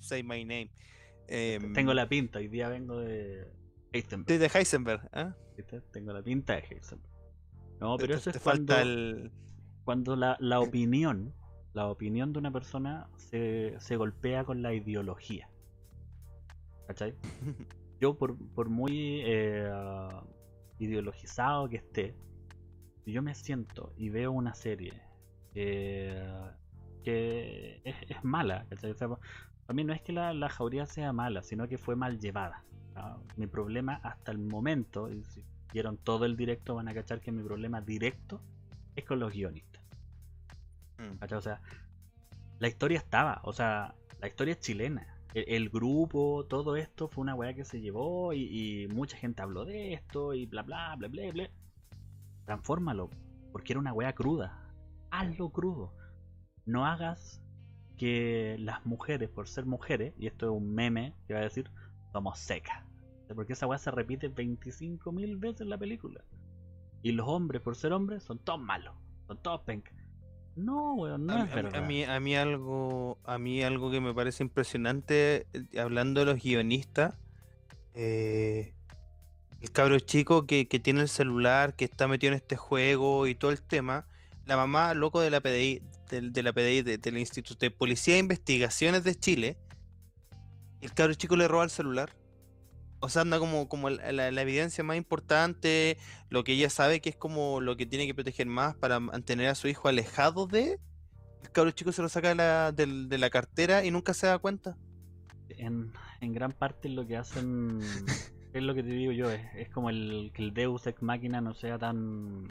say 0.00 0.22
my 0.22 0.42
name. 0.42 0.70
Tengo 1.74 1.90
em, 1.90 1.96
la 1.96 2.08
pinta, 2.08 2.38
hoy 2.38 2.48
día 2.48 2.68
vengo 2.68 2.98
de 2.98 3.46
Heisenberg. 3.92 4.38
De 4.38 4.58
Heisenberg, 4.58 5.10
¿eh? 5.12 5.32
Tengo 5.92 6.12
la 6.14 6.22
pinta 6.22 6.54
de 6.54 6.60
Heisenberg. 6.60 7.11
No, 7.82 7.96
pero 7.96 8.14
eso 8.14 8.30
es 8.30 8.38
cuando, 8.38 8.74
cuando 9.82 10.14
la, 10.14 10.36
la, 10.38 10.60
opinión, 10.60 11.34
la 11.72 11.88
opinión 11.88 12.32
de 12.32 12.38
una 12.38 12.52
persona 12.52 13.08
se, 13.16 13.74
se 13.80 13.96
golpea 13.96 14.44
con 14.44 14.62
la 14.62 14.72
ideología. 14.72 15.50
¿Cachai? 16.86 17.16
Yo 18.00 18.16
por, 18.16 18.38
por 18.54 18.68
muy 18.68 19.22
eh, 19.24 19.68
ideologizado 20.78 21.68
que 21.68 21.78
esté, 21.78 22.14
si 23.04 23.12
yo 23.12 23.22
me 23.22 23.34
siento 23.34 23.92
y 23.96 24.10
veo 24.10 24.32
una 24.32 24.54
serie 24.54 24.92
eh, 25.54 26.24
que 27.04 27.80
es, 27.84 28.24
mala. 28.24 28.66
a 29.68 29.72
mí 29.72 29.84
no 29.84 29.92
es 29.92 30.02
que 30.02 30.12
la, 30.12 30.32
la, 30.34 30.48
jauría 30.48 30.86
sea 30.86 31.12
mala, 31.12 31.42
sino 31.42 31.66
que 31.68 31.78
fue 31.78 31.96
mal 31.96 32.18
llevada. 32.18 32.64
Mi 33.36 33.46
problema 33.46 34.00
hasta 34.02 34.32
el 34.32 34.38
momento, 34.38 35.08
y 35.08 35.22
si 35.24 35.44
vieron 35.72 35.96
todo 35.98 36.24
el 36.24 36.36
directo 36.36 36.74
van 36.74 36.88
a 36.88 36.94
cachar 36.94 37.20
que 37.20 37.32
mi 37.32 37.42
problema 37.42 37.80
directo 37.80 38.40
es 38.94 39.04
con 39.04 39.20
los 39.20 39.32
guionistas. 39.32 39.82
Mm. 40.98 41.34
O 41.34 41.40
sea, 41.40 41.60
la 42.58 42.68
historia 42.68 42.98
estaba, 42.98 43.40
o 43.44 43.52
sea, 43.52 43.94
la 44.20 44.28
historia 44.28 44.52
es 44.52 44.60
chilena. 44.60 45.06
El, 45.34 45.70
grupo, 45.70 46.44
todo 46.44 46.76
esto 46.76 47.08
fue 47.08 47.22
una 47.22 47.34
weá 47.34 47.54
que 47.54 47.64
se 47.64 47.80
llevó 47.80 48.34
y, 48.34 48.82
y, 48.82 48.88
mucha 48.88 49.16
gente 49.16 49.40
habló 49.40 49.64
de 49.64 49.94
esto 49.94 50.34
y 50.34 50.44
bla 50.44 50.62
bla 50.62 50.94
bla 50.96 51.08
bla 51.08 51.32
bla. 51.32 51.50
Transfórmalo, 52.44 53.08
porque 53.50 53.72
era 53.72 53.80
una 53.80 53.94
weá 53.94 54.12
cruda. 54.12 54.70
Hazlo 55.10 55.48
crudo 55.48 55.94
no 56.64 56.86
hagas 56.86 57.42
que 57.96 58.56
las 58.58 58.84
mujeres, 58.86 59.28
por 59.30 59.48
ser 59.48 59.66
mujeres, 59.66 60.14
y 60.18 60.26
esto 60.26 60.46
es 60.46 60.52
un 60.52 60.74
meme 60.74 61.14
que 61.26 61.34
va 61.34 61.40
a 61.40 61.44
decir, 61.44 61.70
somos 62.12 62.38
secas. 62.38 62.84
Porque 63.34 63.52
esa 63.54 63.66
weá 63.66 63.78
se 63.78 63.90
repite 63.90 64.30
25.000 64.30 65.38
veces 65.38 65.62
en 65.62 65.70
la 65.70 65.78
película. 65.78 66.24
Y 67.02 67.12
los 67.12 67.28
hombres, 67.28 67.62
por 67.62 67.76
ser 67.76 67.92
hombres, 67.92 68.22
son 68.22 68.38
todos 68.38 68.60
malos. 68.60 68.94
Son 69.26 69.40
todos 69.42 69.62
penca. 69.62 69.92
No, 70.54 70.94
weón, 70.94 71.26
no 71.26 71.44
es 71.44 71.52
verdad. 71.52 71.82
A 71.82 71.86
mí, 71.86 72.04
a 72.04 72.20
mí 72.20 72.36
algo, 72.36 73.18
a 73.24 73.38
mí 73.38 73.62
algo 73.62 73.90
que 73.90 74.00
me 74.00 74.12
parece 74.12 74.42
impresionante, 74.42 75.46
eh, 75.52 75.80
hablando 75.80 76.20
de 76.20 76.26
los 76.26 76.42
guionistas, 76.42 77.16
eh, 77.94 78.74
el 79.60 79.70
cabro 79.70 79.98
chico 80.00 80.46
que, 80.46 80.64
tiene 80.66 81.02
el 81.02 81.08
celular, 81.08 81.74
que 81.74 81.84
está 81.84 82.08
metido 82.08 82.32
en 82.32 82.36
este 82.36 82.56
juego 82.56 83.26
y 83.26 83.34
todo 83.34 83.50
el 83.50 83.62
tema, 83.62 84.06
la 84.44 84.56
mamá, 84.56 84.92
loco 84.92 85.20
de 85.20 85.30
la 85.30 85.40
PDI, 85.40 85.82
de, 86.10 86.42
la 86.42 86.52
PDI, 86.52 86.82
del 86.82 87.18
Instituto 87.18 87.60
de 87.60 87.70
Policía 87.70 88.16
e 88.16 88.18
Investigaciones 88.18 89.04
de 89.04 89.14
Chile, 89.14 89.56
el 90.80 90.92
cabro 90.92 91.14
chico 91.14 91.36
le 91.36 91.48
roba 91.48 91.64
el 91.64 91.70
celular. 91.70 92.12
O 93.02 93.08
sea, 93.08 93.22
anda 93.22 93.38
como, 93.38 93.68
como 93.68 93.90
la, 93.90 94.28
evidencia 94.28 94.84
más 94.84 94.96
importante, 94.96 95.98
lo 96.30 96.44
que 96.44 96.52
ella 96.52 96.70
sabe 96.70 97.00
que 97.00 97.10
es 97.10 97.16
como 97.16 97.60
lo 97.60 97.76
que 97.76 97.84
tiene 97.84 98.06
que 98.06 98.14
proteger 98.14 98.46
más 98.46 98.76
para 98.76 99.00
mantener 99.00 99.48
a 99.48 99.54
su 99.54 99.68
hijo 99.68 99.88
alejado 99.88 100.46
de. 100.46 100.78
El 101.42 101.50
cabro 101.50 101.72
chico 101.72 101.90
se 101.90 102.00
lo 102.00 102.08
saca 102.08 102.28
de 102.28 102.34
la, 102.36 102.72
de 102.72 103.18
la 103.18 103.28
cartera 103.28 103.84
y 103.84 103.90
nunca 103.90 104.14
se 104.14 104.28
da 104.28 104.38
cuenta. 104.38 104.78
En, 105.48 105.92
en 106.20 106.32
gran 106.32 106.52
parte 106.52 106.88
lo 106.88 107.06
que 107.06 107.16
hacen 107.16 107.80
es 108.52 108.62
lo 108.62 108.74
que 108.74 108.82
te 108.82 108.90
digo 108.90 109.12
yo, 109.12 109.30
es, 109.30 109.68
como 109.70 109.90
el, 109.90 110.30
que 110.34 110.42
el 110.42 110.54
Deus 110.54 110.86
Ex 110.86 111.02
Máquina 111.02 111.40
no 111.40 111.54
sea 111.54 111.78
tan, 111.78 112.48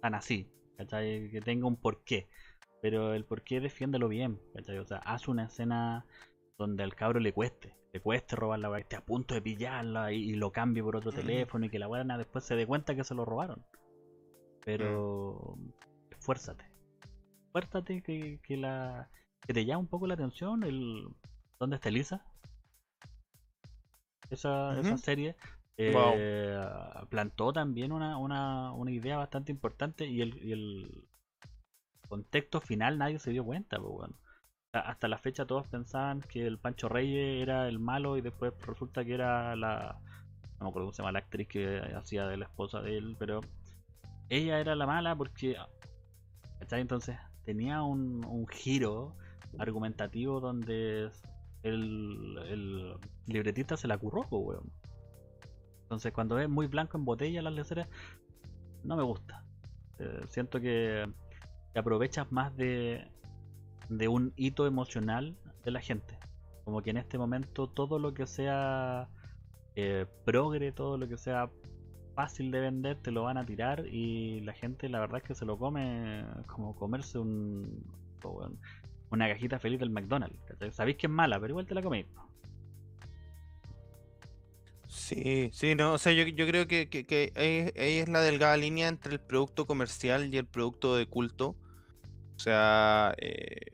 tan 0.00 0.14
así, 0.14 0.50
¿cachai? 0.76 1.30
Que 1.30 1.40
tenga 1.40 1.66
un 1.66 1.76
porqué. 1.76 2.28
Pero 2.82 3.14
el 3.14 3.24
porqué 3.24 3.60
defiéndelo 3.60 4.08
bien, 4.08 4.40
¿cachai? 4.54 4.78
O 4.78 4.84
sea, 4.84 4.98
haz 4.98 5.28
una 5.28 5.44
escena 5.44 6.04
donde 6.58 6.82
al 6.82 6.94
cabro 6.94 7.20
le 7.20 7.32
cueste, 7.32 7.76
le 7.94 8.00
cueste 8.00 8.34
robar 8.34 8.58
la 8.58 8.76
esté 8.76 8.96
a 8.96 9.04
punto 9.04 9.34
de 9.34 9.40
pillarla 9.40 10.10
y, 10.12 10.32
lo 10.32 10.50
cambie 10.50 10.82
por 10.82 10.96
otro 10.96 11.12
teléfono 11.12 11.66
y 11.66 11.70
que 11.70 11.78
la 11.78 11.86
buena 11.86 12.18
después 12.18 12.44
se 12.44 12.56
dé 12.56 12.66
cuenta 12.66 12.96
que 12.96 13.04
se 13.04 13.14
lo 13.14 13.24
robaron. 13.24 13.64
Pero 14.64 15.54
mm. 15.56 16.14
esfuérzate. 16.18 16.64
Esfuérzate 17.46 18.02
que, 18.02 18.40
que 18.42 18.56
la 18.56 19.08
que 19.46 19.54
te 19.54 19.64
llama 19.64 19.78
un 19.78 19.86
poco 19.86 20.08
la 20.08 20.14
atención 20.14 20.64
el 20.64 21.06
¿Dónde 21.60 21.76
está 21.76 21.88
Elisa? 21.88 22.24
esa, 24.28 24.96
serie, 24.96 25.36
eh, 25.76 26.66
plantó 27.08 27.52
también 27.52 27.92
una, 27.92 28.18
una, 28.18 28.72
una, 28.72 28.90
idea 28.90 29.18
bastante 29.18 29.52
importante 29.52 30.06
y 30.06 30.20
el, 30.20 30.44
y 30.44 30.50
el, 30.50 31.08
contexto 32.08 32.60
final 32.60 32.98
nadie 32.98 33.20
se 33.20 33.30
dio 33.30 33.44
cuenta. 33.44 33.78
bueno. 33.78 34.16
Hasta 34.80 35.06
la 35.06 35.18
fecha 35.18 35.46
todos 35.46 35.68
pensaban 35.68 36.20
que 36.20 36.44
el 36.44 36.58
Pancho 36.58 36.88
Reyes 36.88 37.42
era 37.42 37.68
el 37.68 37.78
malo 37.78 38.16
y 38.16 38.22
después 38.22 38.52
resulta 38.66 39.04
que 39.04 39.14
era 39.14 39.54
la... 39.54 40.00
No 40.58 40.64
me 40.64 40.68
acuerdo 40.68 40.86
cómo 40.86 40.92
se 40.92 41.02
llama 41.02 41.12
la 41.12 41.20
actriz 41.20 41.46
que 41.46 41.78
hacía 41.96 42.26
de 42.26 42.36
la 42.36 42.46
esposa 42.46 42.80
de 42.80 42.98
él, 42.98 43.16
pero 43.18 43.40
ella 44.28 44.58
era 44.58 44.74
la 44.74 44.86
mala 44.86 45.14
porque... 45.14 45.56
Entonces 46.70 47.16
tenía 47.44 47.82
un, 47.82 48.46
giro 48.48 49.14
argumentativo 49.58 50.40
donde 50.40 51.10
el, 51.62 52.96
libretista 53.26 53.76
se 53.76 53.86
la 53.86 53.96
curró, 53.96 54.26
weón. 54.30 54.72
Entonces, 55.82 56.12
cuando 56.12 56.38
es 56.38 56.48
muy 56.48 56.66
blanco 56.66 56.98
en 56.98 57.04
botella 57.04 57.42
las 57.42 57.52
leceras, 57.52 57.88
no 58.82 58.96
me 58.96 59.02
gusta. 59.02 59.44
Eh, 59.98 60.22
siento 60.28 60.60
que, 60.60 61.06
aprovechas 61.74 62.32
más 62.32 62.56
de, 62.56 63.06
de 63.88 64.08
un 64.08 64.32
hito 64.36 64.66
emocional 64.66 65.36
de 65.64 65.70
la 65.70 65.80
gente. 65.80 66.18
Como 66.64 66.82
que 66.82 66.90
en 66.90 66.96
este 66.96 67.18
momento 67.18 67.68
todo 67.68 67.98
lo 67.98 68.14
que 68.14 68.26
sea 68.26 69.08
eh, 69.76 70.06
progre, 70.24 70.72
todo 70.72 70.98
lo 70.98 71.08
que 71.08 71.16
sea 71.16 71.50
fácil 72.14 72.50
de 72.50 72.60
vender, 72.60 72.96
te 72.96 73.10
lo 73.10 73.24
van 73.24 73.38
a 73.38 73.44
tirar 73.44 73.86
y 73.86 74.40
la 74.40 74.52
gente 74.52 74.88
la 74.88 75.00
verdad 75.00 75.18
es 75.18 75.24
que 75.24 75.34
se 75.34 75.44
lo 75.44 75.58
come 75.58 76.24
como 76.46 76.76
comerse 76.76 77.18
un 77.18 77.84
una 79.10 79.28
cajita 79.28 79.58
feliz 79.58 79.78
del 79.78 79.90
McDonald's. 79.90 80.38
Sabéis 80.72 80.96
que 80.96 81.06
es 81.06 81.12
mala, 81.12 81.38
pero 81.38 81.52
igual 81.52 81.66
te 81.66 81.74
la 81.74 81.82
coméis. 81.82 82.06
Sí, 84.88 85.50
sí, 85.52 85.74
no, 85.74 85.94
o 85.94 85.98
sea, 85.98 86.12
yo, 86.12 86.24
creo 86.46 86.68
que, 86.68 86.88
que, 86.88 87.32
ahí, 87.36 87.98
es 87.98 88.08
la 88.08 88.20
delgada 88.20 88.56
línea 88.56 88.88
entre 88.88 89.14
el 89.14 89.20
producto 89.20 89.66
comercial 89.66 90.32
y 90.32 90.38
el 90.38 90.46
producto 90.46 90.96
de 90.96 91.06
culto. 91.06 91.56
O 92.36 92.38
sea, 92.38 93.14
eh, 93.18 93.73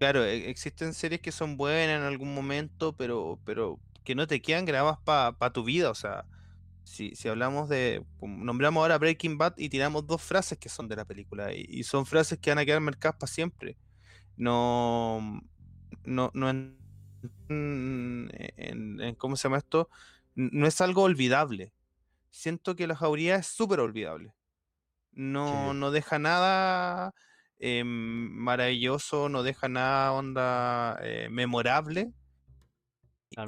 claro, 0.00 0.24
e, 0.24 0.50
existen 0.50 0.94
series 0.94 1.20
que 1.20 1.30
son 1.30 1.56
buenas 1.56 1.98
en 2.00 2.02
algún 2.02 2.34
momento, 2.34 2.96
pero, 2.96 3.38
pero 3.44 3.78
que 4.04 4.16
no 4.16 4.26
te 4.26 4.42
quedan 4.42 4.64
grabadas 4.64 4.98
para 5.04 5.52
tu 5.52 5.62
vida. 5.62 5.90
O 5.90 5.94
sea, 5.94 6.24
si, 6.82 7.14
si 7.14 7.28
hablamos 7.28 7.68
de, 7.68 8.04
nombramos 8.20 8.80
ahora 8.82 8.98
Breaking 8.98 9.38
Bad 9.38 9.54
y 9.58 9.68
tiramos 9.68 10.06
dos 10.08 10.22
frases 10.22 10.58
que 10.58 10.68
son 10.68 10.88
de 10.88 10.96
la 10.96 11.04
película 11.04 11.52
y 11.54 11.84
son 11.84 12.04
frases 12.06 12.38
que 12.40 12.50
van 12.50 12.58
a 12.58 12.64
quedar 12.64 12.80
marcadas 12.80 13.16
para 13.18 13.32
siempre 13.32 13.76
no, 14.40 15.40
no, 16.04 16.30
no 16.32 16.48
en, 16.48 16.78
en, 17.48 19.14
¿cómo 19.16 19.36
se 19.36 19.44
llama 19.44 19.58
esto? 19.58 19.90
No 20.34 20.66
es 20.66 20.80
algo 20.80 21.02
olvidable. 21.02 21.74
Siento 22.30 22.74
que 22.74 22.86
la 22.86 22.96
jauría 22.96 23.36
es 23.36 23.46
súper 23.46 23.80
olvidable. 23.80 24.32
No, 25.12 25.74
no 25.74 25.90
deja 25.90 26.18
nada 26.18 27.12
em, 27.60 27.86
maravilloso, 28.32 29.28
no 29.28 29.42
deja 29.42 29.68
nada 29.68 30.12
onda 30.12 30.98
eh, 31.02 31.28
memorable. 31.30 32.12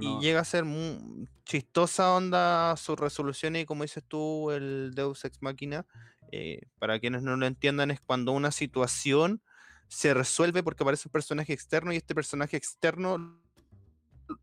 y 0.01 0.21
llega 0.21 0.41
a 0.41 0.45
ser 0.45 0.65
muy 0.65 1.29
chistosa 1.45 2.15
onda 2.15 2.77
su 2.77 2.95
resolución 2.95 3.57
y 3.57 3.65
como 3.65 3.83
dices 3.83 4.05
tú, 4.07 4.51
el 4.51 4.93
Deus 4.95 5.25
Ex 5.25 5.43
Máquina, 5.43 5.87
eh, 6.31 6.61
para 6.79 7.01
quienes 7.01 7.23
no 7.23 7.37
lo 7.37 7.47
entiendan, 7.47 7.91
es 7.91 8.01
cuando 8.01 8.33
una 8.33 8.53
situación 8.53 9.43
se 9.89 10.15
resuelve 10.15 10.63
porque 10.63 10.85
aparece 10.85 11.09
un 11.09 11.13
personaje 11.13 11.53
externo 11.53 11.93
y 11.93 11.97
este 11.97 12.15
personaje 12.15 12.57
externo 12.57 13.39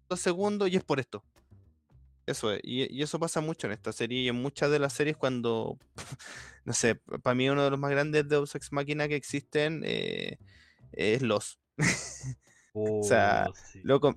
dos 0.07 0.19
segundos 0.19 0.69
y 0.69 0.75
es 0.75 0.83
por 0.83 0.99
esto. 0.99 1.23
Eso 2.29 2.53
es, 2.53 2.61
y, 2.63 3.01
eso 3.01 3.19
pasa 3.19 3.41
mucho 3.41 3.65
en 3.65 3.73
esta 3.73 3.91
serie 3.91 4.21
y 4.21 4.27
en 4.27 4.35
muchas 4.35 4.69
de 4.69 4.77
las 4.77 4.93
series 4.93 5.17
cuando, 5.17 5.79
no 6.63 6.73
sé, 6.73 6.95
para 7.23 7.33
mí 7.33 7.49
uno 7.49 7.63
de 7.63 7.71
los 7.71 7.79
más 7.79 7.89
grandes 7.89 8.29
Deus 8.29 8.53
Ex 8.53 8.71
Máquina 8.71 9.07
que 9.07 9.15
existen 9.15 9.81
eh, 9.83 10.37
es 10.91 11.23
Los. 11.23 11.59
o 12.73 13.01
sea, 13.01 13.47
oh, 13.49 13.53
loco, 13.81 14.15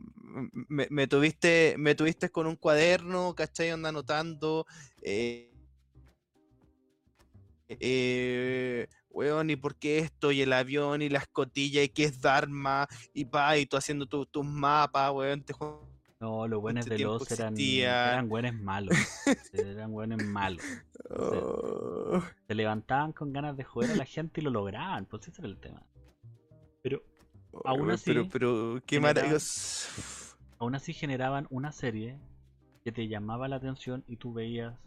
me, 0.68 1.06
tuviste, 1.06 1.74
me 1.78 1.94
tuviste 1.94 2.28
con 2.28 2.46
un 2.46 2.56
cuaderno, 2.56 3.34
¿cachai? 3.34 3.70
Anda 3.70 3.88
anotando. 3.88 4.66
Eh, 5.00 5.50
eh, 7.68 8.88
weón, 9.08 9.48
y 9.48 9.56
por 9.56 9.76
qué 9.76 10.00
esto, 10.00 10.32
y 10.32 10.42
el 10.42 10.52
avión, 10.52 11.00
y 11.00 11.08
la 11.08 11.20
escotilla, 11.20 11.82
y 11.82 11.88
qué 11.88 12.04
es 12.04 12.20
Dharma, 12.20 12.86
y 13.14 13.24
pa, 13.24 13.56
y 13.56 13.64
tú 13.64 13.78
haciendo 13.78 14.06
tus 14.06 14.44
mapas, 14.44 15.12
weón, 15.12 15.42
te 15.42 15.54
No, 16.22 16.46
los 16.46 16.60
buenos 16.60 16.86
de 16.86 17.00
los 17.00 17.28
eran, 17.32 17.58
eran 17.58 18.28
buenos 18.28 18.54
malos. 18.54 18.96
eran 19.52 19.90
buenos 19.90 20.22
malos. 20.22 20.62
Oh. 21.10 22.22
Se 22.46 22.54
levantaban 22.54 23.12
con 23.12 23.32
ganas 23.32 23.56
de 23.56 23.64
joder 23.64 23.90
a 23.90 23.96
la 23.96 24.04
gente 24.04 24.40
y 24.40 24.44
lo 24.44 24.50
lograban, 24.50 25.04
pues 25.06 25.26
ese 25.26 25.42
era 25.42 25.48
el 25.48 25.58
tema. 25.58 25.84
Pero 26.80 27.02
aún 27.64 27.90
así. 27.90 28.04
Pero, 28.04 28.28
pero, 28.28 28.80
qué 28.86 29.00
maravilloso. 29.00 30.36
Aún 30.60 30.76
así 30.76 30.92
generaban 30.92 31.48
una 31.50 31.72
serie 31.72 32.20
que 32.84 32.92
te 32.92 33.08
llamaba 33.08 33.48
la 33.48 33.56
atención 33.56 34.04
y 34.06 34.16
tú 34.16 34.32
veías 34.32 34.78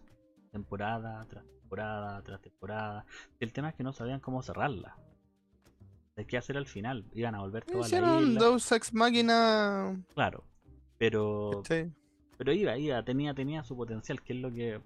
temporada 0.54 1.28
tras 1.30 1.44
temporada 1.44 2.22
tras 2.24 2.42
temporada. 2.42 3.06
El 3.42 3.52
tema 3.52 3.72
es 3.72 3.76
que 3.76 3.84
no 3.84 3.92
sabían 3.92 4.22
cómo 4.22 4.42
cerrarla. 4.42 4.96
De 6.16 6.26
qué 6.26 6.38
hacer 6.38 6.56
al 6.56 6.68
final. 6.68 7.04
Iban 7.14 7.36
a 7.36 7.42
volver 7.42 7.66
toda 7.66 7.90
la 7.90 8.22
isla. 8.22 8.40
Dos 8.40 8.72
Ex 8.72 8.94
Máquina. 8.94 10.02
Claro. 10.14 10.46
Pero. 10.98 11.64
Pero 12.38 12.52
iba, 12.52 12.78
iba, 12.78 13.04
tenía, 13.04 13.34
tenía 13.34 13.64
su 13.64 13.76
potencial, 13.76 14.22
que 14.22 14.34
es 14.34 14.40
lo 14.40 14.52
que. 14.52 14.82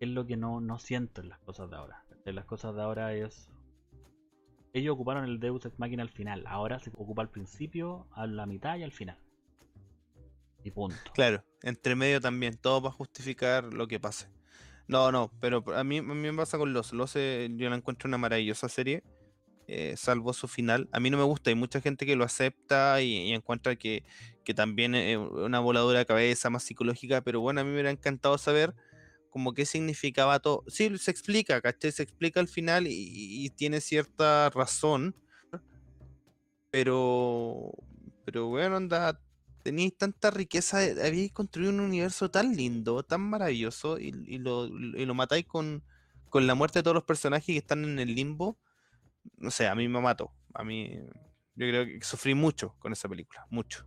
es 0.00 0.08
lo 0.08 0.26
que 0.26 0.36
no, 0.36 0.60
no 0.60 0.78
siento 0.78 1.20
en 1.20 1.28
las 1.28 1.38
cosas 1.40 1.70
de 1.70 1.76
ahora. 1.76 2.04
En 2.24 2.34
las 2.34 2.44
cosas 2.44 2.74
de 2.74 2.82
ahora 2.82 3.14
es. 3.14 3.50
Ellos 4.72 4.94
ocuparon 4.94 5.24
el 5.24 5.40
Deus 5.40 5.66
Ex 5.66 5.78
Máquina 5.78 6.02
al 6.02 6.10
final. 6.10 6.44
Ahora 6.46 6.78
se 6.78 6.90
ocupa 6.90 7.22
al 7.22 7.30
principio, 7.30 8.06
a 8.12 8.26
la 8.26 8.46
mitad 8.46 8.76
y 8.76 8.84
al 8.84 8.92
final. 8.92 9.18
Y 10.62 10.70
punto. 10.70 10.96
Claro, 11.14 11.42
entre 11.62 11.96
medio 11.96 12.20
también, 12.20 12.56
todo 12.56 12.82
para 12.82 12.94
justificar 12.94 13.72
lo 13.72 13.88
que 13.88 13.98
pase. 13.98 14.28
No, 14.86 15.12
no, 15.12 15.30
pero 15.40 15.64
a 15.74 15.84
mí, 15.84 15.98
a 15.98 16.02
mí 16.02 16.14
me 16.14 16.34
pasa 16.34 16.58
con 16.58 16.72
Los. 16.72 16.92
Los 16.92 17.16
eh, 17.16 17.48
yo 17.52 17.70
la 17.70 17.76
encuentro 17.76 18.08
una 18.08 18.18
maravillosa 18.18 18.68
serie, 18.68 19.02
eh, 19.72 19.94
salvo 19.96 20.32
su 20.32 20.48
final. 20.48 20.88
A 20.90 20.98
mí 20.98 21.10
no 21.10 21.16
me 21.16 21.22
gusta, 21.22 21.50
hay 21.50 21.54
mucha 21.54 21.80
gente 21.80 22.04
que 22.04 22.16
lo 22.16 22.24
acepta 22.24 23.00
y, 23.00 23.32
encuentra 23.32 23.76
que, 23.76 24.02
que, 24.50 24.54
también 24.54 24.94
es 24.94 25.16
una 25.18 25.60
voladura 25.60 26.00
de 26.00 26.06
cabeza 26.06 26.50
más 26.50 26.64
psicológica, 26.64 27.20
pero 27.22 27.40
bueno, 27.40 27.60
a 27.60 27.64
mí 27.64 27.68
me 27.68 27.74
hubiera 27.74 27.90
encantado 27.90 28.36
saber 28.38 28.74
como 29.30 29.54
qué 29.54 29.64
significaba 29.64 30.40
todo. 30.40 30.64
Sí, 30.66 30.96
se 30.98 31.10
explica, 31.10 31.60
¿cachai? 31.60 31.92
Se 31.92 32.02
explica 32.02 32.40
al 32.40 32.48
final 32.48 32.86
y, 32.86 33.44
y 33.44 33.50
tiene 33.50 33.80
cierta 33.80 34.50
razón, 34.50 35.14
pero, 36.70 37.72
pero 38.24 38.46
bueno, 38.46 38.76
anda, 38.76 39.20
tenéis 39.62 39.96
tanta 39.96 40.30
riqueza, 40.30 40.78
habéis 40.78 41.32
construido 41.32 41.72
un 41.72 41.80
universo 41.80 42.30
tan 42.30 42.54
lindo, 42.56 43.02
tan 43.02 43.20
maravilloso, 43.20 43.98
y, 43.98 44.38
lo, 44.38 45.14
matáis 45.14 45.46
con, 45.46 45.82
la 46.32 46.54
muerte 46.54 46.78
de 46.78 46.82
todos 46.82 46.94
los 46.94 47.04
personajes 47.04 47.46
que 47.46 47.58
están 47.58 47.84
en 47.84 47.98
el 47.98 48.14
limbo. 48.14 48.58
No 49.36 49.50
sé, 49.50 49.66
a 49.66 49.74
mí 49.74 49.88
me 49.88 50.00
mató. 50.00 50.32
A 50.54 50.64
mí, 50.64 50.90
yo 51.54 51.66
creo 51.66 51.84
que 51.86 52.00
sufrí 52.02 52.34
mucho 52.34 52.74
con 52.78 52.92
esa 52.92 53.08
película, 53.08 53.46
mucho. 53.50 53.86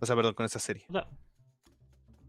O 0.00 0.06
sea, 0.06 0.14
perdón, 0.16 0.34
con 0.34 0.46
esa 0.46 0.58
serie. 0.58 0.84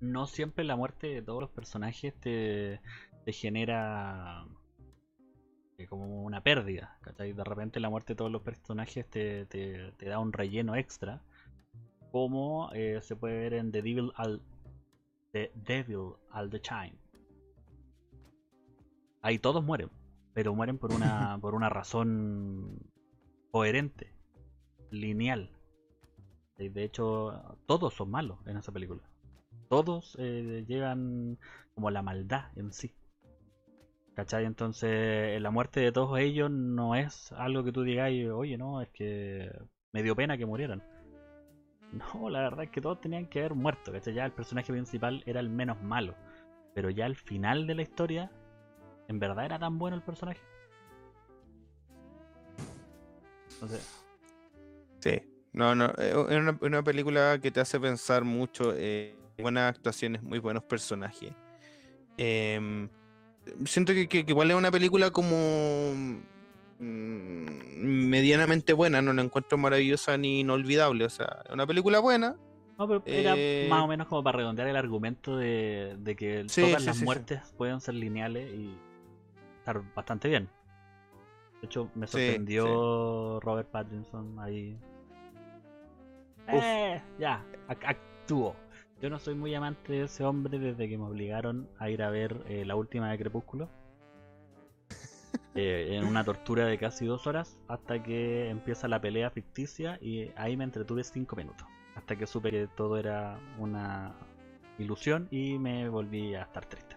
no 0.02 0.28
siempre 0.28 0.64
la 0.64 0.76
muerte 0.76 1.08
de 1.08 1.22
todos 1.22 1.42
los 1.42 1.50
personajes 1.50 2.14
te, 2.20 2.82
te 3.26 3.34
genera 3.34 4.46
eh, 5.78 5.88
como 5.88 6.24
una 6.24 6.42
pérdida. 6.42 6.98
De 7.18 7.44
repente 7.44 7.80
la 7.80 7.90
muerte 7.90 8.14
de 8.14 8.18
todos 8.18 8.32
los 8.32 8.42
personajes 8.42 9.10
te, 9.10 9.46
te, 9.46 9.94
da 10.06 10.20
un 10.20 10.34
relleno 10.34 10.76
extra. 10.76 11.22
Como 12.12 12.72
eh, 12.74 13.00
se 13.02 13.16
puede 13.16 13.38
ver 13.38 13.54
en 13.54 13.72
The 13.72 13.82
Devil 13.82 14.12
al 14.16 14.42
The 15.32 15.52
Devil 15.56 16.14
All 16.32 16.50
the 16.50 16.60
Time. 16.60 16.96
Ahí 19.22 19.38
todos 19.38 19.64
mueren, 19.64 19.90
pero 20.34 20.56
mueren 20.56 20.78
por 20.78 20.92
una, 20.92 21.38
por 21.42 21.56
una 21.56 21.70
razón 21.70 22.80
coherente, 23.52 24.14
lineal. 24.92 25.52
De 26.68 26.84
hecho, 26.84 27.58
todos 27.66 27.94
son 27.94 28.12
malos 28.12 28.38
en 28.46 28.58
esa 28.58 28.74
película. 28.74 29.02
Todos 29.70 30.18
eh, 30.20 30.66
llevan 30.68 31.38
como 31.74 31.90
la 31.90 32.02
maldad 32.02 32.52
en 32.58 32.74
sí. 32.74 32.94
¿Cachai? 34.14 34.44
Entonces, 34.44 35.42
la 35.42 35.52
muerte 35.52 35.80
de 35.80 35.94
todos 35.94 36.20
ellos 36.20 36.52
no 36.52 36.96
es 36.96 37.32
algo 37.32 37.64
que 37.64 37.72
tú 37.72 37.84
digas, 37.84 38.12
oye, 38.34 38.58
no, 38.58 38.82
es 38.82 38.90
que 38.90 39.50
me 39.94 40.04
dio 40.04 40.16
pena 40.18 40.38
que 40.38 40.46
murieran. 40.46 40.84
No, 41.92 42.30
la 42.30 42.42
verdad 42.42 42.66
es 42.66 42.70
que 42.70 42.82
todos 42.82 43.00
tenían 43.02 43.28
que 43.28 43.40
haber 43.40 43.56
muerto, 43.56 43.92
¿cachai? 43.92 44.14
Ya 44.14 44.26
el 44.26 44.34
personaje 44.34 44.72
principal 44.72 45.24
era 45.26 45.40
el 45.40 45.50
menos 45.50 45.82
malo. 45.82 46.14
Pero 46.76 46.90
ya 46.90 47.06
al 47.06 47.16
final 47.16 47.66
de 47.66 47.76
la 47.76 47.82
historia, 47.82 48.32
¿en 49.08 49.18
verdad 49.18 49.46
era 49.46 49.58
tan 49.58 49.80
bueno 49.80 49.96
el 49.96 50.04
personaje? 50.04 50.42
Entonces... 53.54 53.99
No, 55.60 55.76
no, 55.76 55.88
es 55.98 56.16
una, 56.62 56.84
película 56.84 57.38
que 57.42 57.52
te 57.52 57.60
hace 57.60 57.82
pensar 57.82 58.24
mucho, 58.24 58.74
eh, 58.78 59.14
buenas 59.38 59.76
actuaciones, 59.76 60.24
muy 60.24 60.40
buenos 60.40 60.64
personajes. 60.64 61.34
Eh, 62.18 62.88
siento 63.66 63.92
que, 63.92 64.24
igual 64.26 64.52
es 64.52 64.56
una 64.56 64.72
película 64.72 65.12
como 65.12 65.36
mm, 66.80 66.80
medianamente 66.80 68.72
buena, 68.72 69.02
no 69.02 69.12
la 69.12 69.22
encuentro 69.22 69.58
maravillosa 69.58 70.18
ni 70.18 70.40
inolvidable, 70.40 71.04
o 71.04 71.10
sea, 71.10 71.42
es 71.44 71.52
una 71.52 71.68
película 71.68 72.00
buena. 72.00 72.38
No, 72.78 72.88
pero 72.88 73.04
era 73.06 73.34
eh, 73.36 73.68
más 73.70 73.84
o 73.84 73.88
menos 73.88 74.08
como 74.08 74.24
para 74.24 74.38
redondear 74.38 74.70
el 74.70 74.78
argumento 74.78 75.36
de, 75.36 75.98
que 76.18 76.46
todas 76.56 76.86
las 76.86 77.02
muertes 77.02 77.42
pueden 77.58 77.82
ser 77.82 77.96
lineales 77.96 78.50
y 78.54 78.78
estar 79.58 79.82
bastante 79.94 80.30
bien. 80.30 80.48
De 81.60 81.66
hecho, 81.66 81.90
me 81.96 82.08
sorprendió 82.08 83.42
Robert 83.42 83.68
Pattinson 83.70 84.40
ahí. 84.40 84.78
Eh, 86.52 87.02
ya, 87.20 87.46
actuó. 87.68 88.56
Yo 89.02 89.10
no 89.10 89.20
soy 89.20 89.36
muy 89.36 89.56
amante 89.56 89.94
de 89.94 90.04
ese 90.04 90.24
hombre 90.24 90.60
desde 90.60 90.90
que 90.90 90.98
me 90.98 91.06
obligaron 91.06 91.70
a 91.78 91.90
ir 91.90 92.04
a 92.04 92.10
ver 92.10 92.44
eh, 92.48 92.66
la 92.66 92.76
última 92.76 93.12
de 93.12 93.18
Crepúsculo. 93.18 93.70
Eh, 95.56 95.98
en 95.98 96.06
una 96.06 96.24
tortura 96.24 96.66
de 96.66 96.78
casi 96.78 97.06
dos 97.06 97.26
horas 97.26 97.58
hasta 97.68 98.02
que 98.04 98.50
empieza 98.50 98.88
la 98.88 99.02
pelea 99.02 99.30
ficticia 99.32 99.98
y 100.00 100.32
ahí 100.36 100.56
me 100.56 100.64
entretuve 100.64 101.04
cinco 101.04 101.36
minutos. 101.36 101.68
Hasta 101.96 102.16
que 102.16 102.28
supe 102.28 102.52
que 102.52 102.68
todo 102.68 102.98
era 102.98 103.40
una 103.58 104.16
ilusión 104.78 105.28
y 105.32 105.58
me 105.58 105.90
volví 105.90 106.36
a 106.36 106.44
estar 106.44 106.66
triste. 106.66 106.96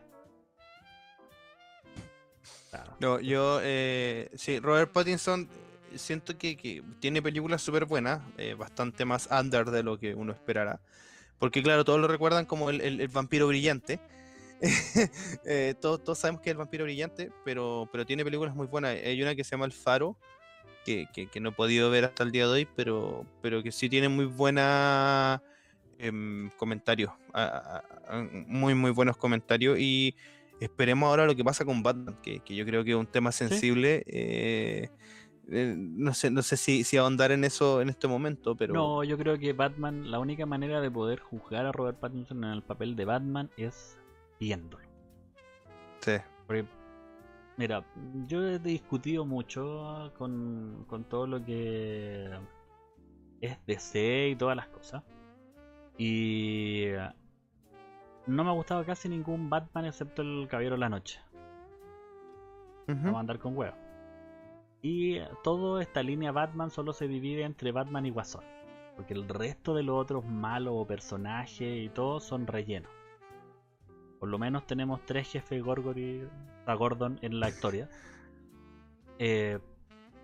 No, 3.00 3.20
yo, 3.20 3.61
eh, 3.62 4.30
sí, 4.34 4.61
Robert 4.61 4.92
Pattinson 4.92 5.48
siento 5.97 6.36
que, 6.38 6.82
tiene 7.01 7.22
películas 7.22 7.62
súper 7.62 7.84
buenas, 7.84 8.20
bastante 8.57 9.05
más 9.05 9.28
under 9.30 9.70
de 9.70 9.82
lo 9.82 9.99
que 9.99 10.14
uno 10.14 10.32
esperara. 10.32 10.80
Porque 11.43 11.61
claro, 11.61 11.84
todos 11.84 11.99
lo 11.99 12.07
recuerdan 12.07 12.47
como 12.47 12.70
el, 12.70 13.09
vampiro 13.09 13.49
brillante. 13.49 13.99
Eh, 15.45 15.74
todos, 15.80 16.16
sabemos 16.16 16.40
que 16.40 16.51
es 16.51 16.53
el 16.53 16.59
vampiro 16.59 16.84
brillante, 16.84 17.32
pero, 17.45 17.88
pero 17.90 18.07
tiene 18.07 18.24
películas 18.24 18.55
muy 18.55 18.68
buenas. 18.68 18.93
Hay 18.93 19.20
una 19.20 19.34
que 19.34 19.43
se 19.43 19.51
llama 19.51 19.64
El 19.64 19.72
Faro, 19.72 20.16
que, 20.84 21.28
no 21.40 21.49
he 21.49 21.53
podido 21.53 21.90
ver 21.90 22.05
hasta 22.05 22.22
el 22.22 22.30
día 22.30 22.47
de 22.47 22.53
hoy, 22.53 22.68
pero, 22.76 23.26
pero 23.40 23.61
que 23.61 23.72
sí 23.72 23.88
tiene 23.88 24.09
muy 24.09 24.26
buena 24.26 25.43
em, 25.99 26.49
comentarios. 26.51 27.11
muy, 28.47 28.76
muy 28.76 28.93
buenos 28.93 29.16
comentarios. 29.16 29.80
Y 29.80 30.14
esperemos 30.61 31.09
ahora 31.09 31.26
lo 31.26 31.34
que 31.34 31.43
pasa 31.43 31.64
con 31.64 31.82
Batman, 31.82 32.16
que, 32.22 32.40
yo 32.47 32.64
creo 32.64 32.84
que 32.84 32.93
es 32.93 32.97
un 32.97 33.09
tema 33.09 33.32
sensible. 33.32 34.05
Eh, 34.07 34.90
eh, 35.51 35.74
no 35.76 36.14
sé, 36.14 36.30
no 36.30 36.43
sé 36.43 36.57
si, 36.57 36.84
si, 36.84 36.97
ahondar 36.97 37.32
en 37.32 37.45
eso 37.45 37.80
en 37.80 37.88
este 37.88 38.07
momento, 38.09 38.55
pero. 38.57 38.74
No, 38.74 39.05
yo 39.05 39.18
creo 39.18 39.38
que 39.38 39.53
Batman, 39.53 40.11
la 40.11 40.18
única 40.18 40.47
manera 40.47 40.80
de 40.80 40.90
poder 40.90 41.20
juzgar 41.20 41.66
a 41.66 41.72
Robert 41.72 41.99
Pattinson 41.99 42.45
en 42.45 42.51
el 42.51 42.62
papel 42.62 42.95
de 42.97 43.05
Batman 43.05 43.51
es 43.57 43.99
viéndolo. 44.38 44.84
Sí. 46.01 46.12
mira, 47.57 47.84
yo 48.26 48.45
he 48.45 48.59
discutido 48.59 49.24
mucho 49.24 50.12
con, 50.18 50.84
con 50.88 51.05
todo 51.05 51.26
lo 51.26 51.45
que 51.45 52.28
es 53.40 53.59
DC 53.66 54.28
y 54.30 54.36
todas 54.36 54.57
las 54.57 54.68
cosas. 54.68 55.03
Y 55.99 56.86
no 58.26 58.45
me 58.45 58.51
ha 58.51 58.55
gustado 58.55 58.84
casi 58.84 59.09
ningún 59.09 59.51
Batman 59.51 59.86
excepto 59.86 60.22
el 60.22 60.49
Caballero 60.49 60.76
de 60.76 60.80
la 60.80 60.88
Noche. 60.88 61.20
Vamos 62.86 63.14
a 63.14 63.20
andar 63.20 63.38
con 63.38 63.57
huevos. 63.57 63.82
Y 64.83 65.20
toda 65.45 65.80
esta 65.80 66.03
línea 66.03 66.33
Batman 66.33 66.70
solo 66.70 66.93
se 66.93 67.07
divide 67.07 67.45
entre 67.45 67.70
Batman 67.70 68.05
y 68.05 68.11
Guasón. 68.11 68.45
Porque 68.97 69.14
el 69.14 69.28
resto 69.28 69.74
de 69.74 69.85
los 69.85 69.97
otros 69.97 70.24
malos 70.24 70.74
o 70.76 70.87
personajes 70.87 71.85
y 71.85 71.89
todos 71.89 72.24
son 72.24 72.49
rellenos. 72.49 72.91
Por 74.18 74.28
lo 74.28 74.39
menos 74.39 74.66
tenemos 74.66 75.01
tres 75.07 75.30
jefes 75.30 75.62
Gorgory 75.62 76.28
a 76.66 76.74
Gordon 76.74 77.18
en 77.22 77.41
la 77.41 77.49
historia. 77.49 77.89
Eh, 79.24 79.61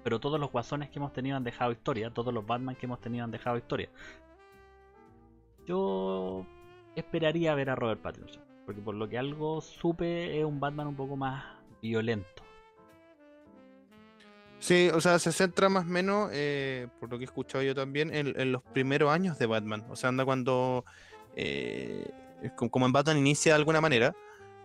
pero 0.03 0.19
todos 0.19 0.41
los 0.41 0.51
guasones 0.51 0.91
que 0.91 0.99
hemos 0.99 1.13
tenido 1.13 1.37
han 1.37 1.45
dejado 1.45 1.71
historia. 1.71 2.11
Todos 2.11 2.35
los 2.35 2.45
Batman 2.45 2.75
que 2.75 2.87
hemos 2.87 3.01
tenido 3.01 3.23
han 3.23 3.31
dejado 3.31 3.57
historia. 3.57 3.91
Yo 5.67 6.45
esperaría 6.97 7.55
ver 7.55 7.71
a 7.71 7.77
Robert 7.77 8.01
Pattinson. 8.01 8.43
Porque 8.67 8.81
por 8.81 8.97
lo 8.97 9.09
que 9.09 9.19
algo 9.19 9.61
supe 9.61 10.41
es 10.41 10.45
un 10.45 10.59
Batman 10.59 10.89
un 10.89 10.97
poco 10.97 11.15
más 11.15 11.45
violento. 11.81 12.48
Sí, 14.61 14.91
o 14.93 15.01
sea, 15.01 15.19
se 15.19 15.33
centra 15.33 15.69
más 15.69 15.85
o 15.85 15.89
menos, 15.89 16.31
eh, 16.33 16.89
por 16.99 17.11
lo 17.11 17.19
que 17.19 17.25
he 17.25 17.27
escuchado 17.27 17.63
yo 17.63 17.75
también, 17.75 18.13
en, 18.13 18.53
los 18.53 18.63
primeros 18.63 19.11
años 19.11 19.39
de 19.39 19.47
Batman. 19.47 19.85
O 19.89 19.97
sea, 19.97 20.09
anda 20.09 20.25
cuando, 20.25 20.85
eh, 21.37 22.11
como 22.71 22.87
en 22.87 22.93
Batman 22.93 23.19
inicia 23.19 23.53
de 23.53 23.57
alguna 23.57 23.81
manera, 23.81 24.17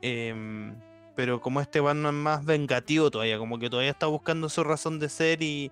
em, 0.02 0.76
pero 1.16 1.40
como 1.42 1.62
este 1.62 1.80
Batman 1.80 2.16
más 2.16 2.44
vengativo 2.44 3.12
todavía, 3.12 3.38
como 3.38 3.60
que 3.60 3.70
todavía 3.70 3.92
está 3.92 4.08
buscando 4.08 4.50
su 4.50 4.64
razón 4.64 5.00
de 5.00 5.10
ser 5.10 5.42
y, 5.44 5.72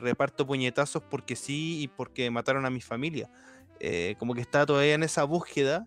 reparto 0.00 0.46
puñetazos 0.46 1.02
porque 1.02 1.34
sí 1.34 1.82
y 1.82 1.88
porque 1.88 2.30
mataron 2.30 2.64
a 2.66 2.70
mi 2.70 2.80
familia. 2.80 3.30
Eh, 3.80 4.14
como 4.18 4.34
que 4.34 4.40
está 4.40 4.66
todavía 4.66 4.94
en 4.94 5.02
esa 5.04 5.24
búsqueda. 5.24 5.86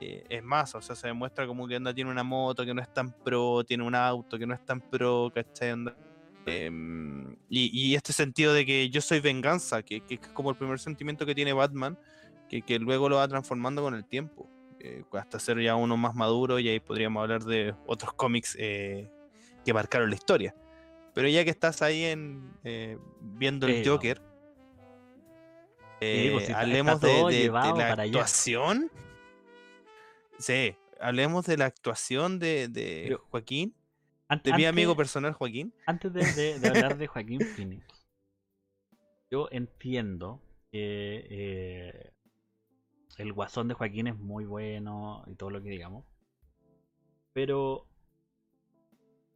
es 0.00 0.42
más, 0.44 0.74
o 0.74 0.82
sea, 0.82 0.96
se 0.96 1.08
demuestra 1.08 1.46
como 1.46 1.66
que 1.68 1.76
anda 1.76 1.92
tiene 1.94 2.10
una 2.10 2.22
moto 2.22 2.64
que 2.64 2.74
no 2.74 2.80
es 2.82 2.92
tan 2.92 3.12
pro, 3.12 3.64
tiene 3.64 3.84
un 3.84 3.94
auto 3.94 4.38
que 4.38 4.46
no 4.46 4.54
es 4.54 4.64
tan 4.64 4.80
pro, 4.80 5.30
¿cachai? 5.34 5.70
Anda 5.70 5.94
Em, 6.50 7.36
y, 7.50 7.94
este 7.94 8.12
sentido 8.12 8.52
de 8.52 8.66
que 8.66 8.90
yo 8.90 9.00
soy 9.00 9.20
venganza, 9.20 9.82
que, 9.82 10.02
es 10.08 10.20
como 10.34 10.50
el 10.50 10.56
primer 10.56 10.78
sentimiento 10.78 11.24
que 11.24 11.34
tiene 11.34 11.52
Batman, 11.52 11.98
que, 12.48 12.78
luego 12.78 13.08
lo 13.08 13.16
va 13.16 13.28
transformando 13.28 13.82
con 13.82 13.94
el 13.94 14.04
tiempo, 14.04 14.48
eh, 14.80 15.04
hasta 15.12 15.38
ser 15.38 15.60
ya 15.60 15.74
uno 15.74 15.96
más 15.96 16.14
maduro 16.14 16.58
y 16.58 16.68
ahí 16.68 16.80
podríamos 16.80 17.22
hablar 17.22 17.44
de 17.44 17.74
otros 17.86 18.12
cómics 18.12 18.56
eh, 18.58 19.10
que 19.64 19.72
marcaron 19.72 20.10
la 20.10 20.16
historia. 20.16 20.54
Pero 21.14 21.28
ya 21.28 21.44
que 21.44 21.50
estás 21.50 21.82
ahí 21.82 22.04
en 22.04 22.52
eh, 22.64 22.98
viendo 23.20 23.66
el 23.66 23.86
Joker, 23.86 24.22
pues, 25.98 26.50
hablemos 26.50 27.00
de, 27.00 27.50
la 27.50 27.92
actuación. 27.92 28.90
Sí, 30.38 30.76
hablemos 31.00 31.46
de 31.46 31.56
la 31.56 31.64
actuación 31.64 32.38
de, 32.38 33.18
Joaquín 33.30 33.74
de 34.28 34.52
mi 34.54 34.64
amigo 34.66 34.96
personal 34.96 35.32
Joaquín. 35.32 35.72
Antes 35.86 36.12
de, 36.12 36.68
hablar 36.68 36.98
de 36.98 37.06
Joaquín 37.08 37.40
Phoenix, 37.40 37.84
yo 39.30 39.48
entiendo 39.50 40.40
que 40.70 41.26
eh, 41.30 42.12
el 43.16 43.32
guasón 43.32 43.68
de 43.68 43.74
Joaquín 43.74 44.06
es 44.06 44.16
muy 44.16 44.44
bueno 44.44 45.24
y 45.26 45.34
todo 45.34 45.50
lo 45.50 45.62
que 45.62 45.70
digamos. 45.70 46.04
Pero 47.32 47.86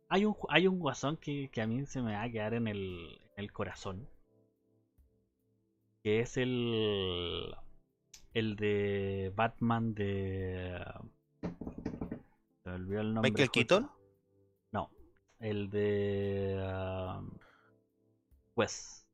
hay 0.08 0.26
un, 0.26 0.36
hay 0.48 0.66
un 0.66 0.78
guasón 0.78 1.16
que, 1.16 1.50
a 1.60 1.66
mí 1.66 1.86
se 1.86 2.02
me 2.02 2.12
va 2.12 2.22
a 2.22 2.30
quedar 2.30 2.52
en 2.54 2.68
el, 2.68 3.18
corazón. 3.52 4.08
Que 6.02 6.20
es 6.20 6.36
el. 6.36 7.54
El 8.34 8.56
de 8.56 9.32
Batman 9.34 9.94
de. 9.94 10.84
Se 11.40 12.68
me 12.68 12.74
olvidó 12.74 13.00
el 13.00 13.14
nombre. 13.14 13.30
¿Michael 13.30 13.50
Keaton? 13.50 14.01
El 15.42 15.70
de. 15.70 16.56
pues. 18.54 19.04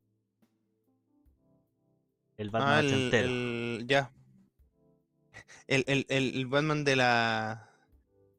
El 2.36 2.50
Batman 2.50 2.86
ah, 2.86 3.16
el, 3.16 3.84
ya. 3.88 4.12
el, 5.66 5.84
el, 5.88 6.06
el 6.08 6.46
Batman 6.46 6.84
de 6.84 6.94
la 6.94 7.68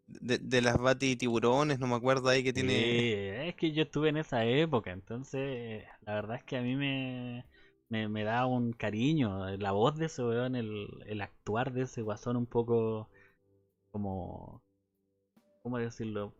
de, 0.07 0.37
de 0.37 0.61
las 0.61 0.77
Bati 0.77 1.15
tiburones, 1.15 1.79
no 1.79 1.87
me 1.87 1.95
acuerdo 1.95 2.29
ahí 2.29 2.43
que 2.43 2.53
tiene. 2.53 3.49
es 3.49 3.55
que 3.55 3.71
yo 3.71 3.83
estuve 3.83 4.09
en 4.09 4.17
esa 4.17 4.45
época, 4.45 4.91
entonces 4.91 5.83
la 6.01 6.13
verdad 6.13 6.37
es 6.37 6.43
que 6.43 6.57
a 6.57 6.61
mí 6.61 6.75
me, 6.75 7.43
me, 7.89 8.23
da 8.23 8.45
un 8.45 8.71
cariño. 8.71 9.57
La 9.57 9.71
voz 9.71 9.97
de 9.97 10.05
ese 10.05 10.23
weón, 10.23 10.55
el, 10.55 10.87
el 11.07 11.21
actuar 11.21 11.73
de 11.73 11.81
ese 11.83 12.03
guasón 12.03 12.37
un 12.37 12.45
poco 12.45 13.09
como. 13.91 14.61
¿Cómo 15.63 15.77
decirlo? 15.79 16.33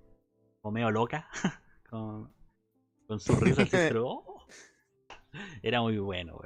Como 0.70 0.76
medio 0.76 0.91
loca. 0.91 1.28
con, 1.89 2.32
con 3.07 3.20
su 3.20 3.36
risa 3.38 3.63
así, 3.63 3.72
pero. 3.89 4.07
Oh, 4.07 4.45
era 5.63 5.82
muy 5.82 5.97
bueno, 5.97 6.39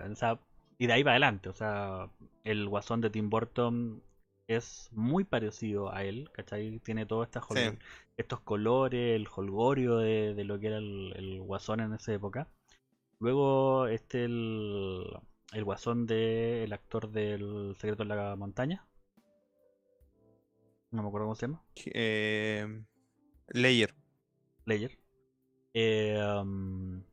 y 0.78 0.88
de 0.88 0.94
ahí 0.94 1.04
para 1.04 1.16
adelante, 1.16 1.50
o 1.50 1.54
sea, 1.54 2.10
el 2.46 2.70
guasón 2.70 3.02
de 3.02 3.10
Tim 3.10 3.30
Burton 3.30 4.02
es 4.48 4.90
muy 4.94 5.26
parecido 5.26 5.94
a 5.94 6.06
él, 6.06 6.30
¿cachai? 6.32 6.80
Tiene 6.80 7.06
todos 7.06 7.28
estos 8.16 8.40
colores, 8.42 9.16
el 9.16 9.28
holgorio 9.36 9.98
de, 9.98 10.42
lo 10.46 10.58
que 10.58 10.68
era 10.68 10.78
el, 10.78 11.42
guasón 11.42 11.82
en 11.82 11.94
esa 11.94 12.14
época. 12.14 12.48
Luego, 13.20 13.88
este, 13.88 14.24
el, 14.24 15.04
el 15.52 15.64
guasón 15.66 16.06
del 16.06 16.72
actor 16.72 17.12
del 17.12 17.76
Secreto 17.78 18.04
de 18.04 18.16
la 18.16 18.38
Montaña. 18.38 18.88
No 20.92 21.02
me 21.02 21.10
acuerdo 21.10 21.26
cómo 21.26 21.36
se 21.36 21.48
llama. 21.48 21.62
Eh, 21.94 22.84
Layer. 23.48 24.03
Layer. 24.66 24.98
Eh, 25.74 26.18
um, 26.42 27.04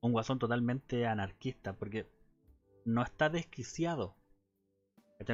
un 0.00 0.12
guasón 0.12 0.38
totalmente 0.38 1.06
anarquista, 1.06 1.74
porque 1.74 2.06
no 2.84 3.02
está 3.02 3.28
desquiciado 3.28 4.16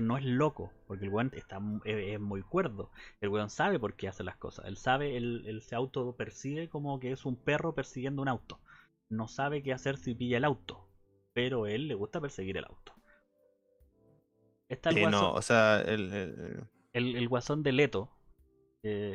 no 0.00 0.18
es 0.18 0.24
loco, 0.24 0.72
porque 0.86 1.04
el 1.04 1.12
weón 1.12 1.30
está, 1.34 1.60
es, 1.84 2.20
muy 2.20 2.42
cuerdo. 2.42 2.90
El 3.20 3.28
weón 3.28 3.50
sabe 3.50 3.78
por 3.78 3.94
qué 3.94 4.08
hace 4.08 4.24
las 4.24 4.36
cosas. 4.36 4.66
Él 4.66 4.76
sabe, 4.76 5.16
él, 5.16 5.60
se 5.62 5.74
auto 5.74 6.16
percibe 6.16 6.68
como 6.68 6.98
que 6.98 7.12
es 7.12 7.24
un 7.24 7.36
perro 7.36 7.74
persiguiendo 7.74 8.22
un 8.22 8.28
auto. 8.28 8.60
No 9.08 9.28
sabe 9.28 9.62
qué 9.62 9.72
hacer 9.72 9.96
si 9.96 10.14
pilla 10.14 10.38
el 10.38 10.44
auto, 10.44 10.88
pero 11.32 11.66
él 11.66 11.86
le 11.88 11.94
gusta 11.94 12.20
perseguir 12.20 12.56
el 12.56 12.64
auto. 12.64 12.94
Está 14.68 14.90
el 14.90 15.00
guasón, 15.00 15.36
o 15.36 15.42
sea, 15.42 15.80
el, 15.80 16.66
el, 16.92 17.28
guasón 17.28 17.62
de 17.62 17.70
Leto, 17.70 18.10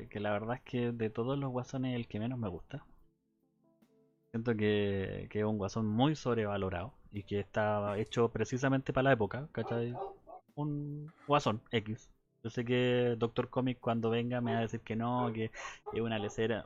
que, 0.10 0.20
la 0.20 0.32
verdad 0.32 0.56
es 0.56 0.62
que 0.62 0.92
de 0.92 1.10
todos 1.10 1.38
los 1.38 1.52
guasones 1.52 1.96
el 1.96 2.08
que 2.08 2.20
menos 2.20 2.40
me 2.40 2.50
gusta. 2.50 2.86
Siento 4.32 4.56
que, 4.56 5.28
que 5.30 5.40
es 5.40 5.46
un 5.46 5.58
guasón 5.58 5.88
muy 5.88 6.16
sobrevalorado 6.16 6.94
y 7.12 7.24
que 7.24 7.40
está 7.40 7.98
hecho 7.98 8.30
precisamente 8.30 8.94
para 8.94 9.04
la 9.04 9.14
época, 9.14 9.50
¿cachai? 9.52 9.94
un 10.56 11.12
Guasón 11.28 11.62
X. 11.72 12.10
Yo 12.44 12.50
sé 12.50 12.66
que 12.66 13.16
Doctor 13.18 13.50
Comic 13.50 13.80
cuando 13.80 14.10
venga 14.10 14.42
me 14.42 14.54
va 14.54 14.60
a 14.60 14.62
decir 14.62 14.82
que 14.82 14.96
no, 14.96 15.32
que 15.34 15.52
es 15.94 16.02
una 16.02 16.20
lecera. 16.20 16.66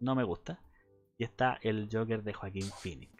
No 0.00 0.14
me 0.14 0.24
gusta. 0.24 0.60
Y 1.18 1.24
está 1.24 1.58
el 1.62 1.88
Joker 1.90 2.22
de 2.22 2.32
Joaquín 2.32 2.68
Phoenix. 2.82 3.12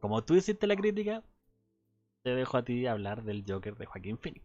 Como 0.00 0.22
tú 0.24 0.34
hiciste 0.34 0.66
la 0.66 0.76
crítica, 0.76 1.22
te 2.22 2.34
dejo 2.34 2.56
a 2.56 2.64
ti 2.64 2.86
hablar 2.86 3.24
del 3.24 3.44
Joker 3.46 3.76
de 3.76 3.86
Joaquín 3.86 4.18
Phoenix. 4.18 4.44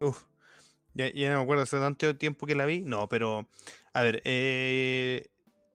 Uf, 0.00 0.24
ya, 0.96 1.30
no 1.30 1.36
me 1.36 1.42
acuerdo 1.42 1.62
hace 1.64 1.78
tanto 1.78 2.16
tiempo 2.16 2.46
que 2.46 2.54
la 2.54 2.66
vi. 2.66 2.80
No, 2.82 3.08
pero 3.08 3.48
a 3.92 4.02
ver, 4.02 4.22
eh, 4.24 5.26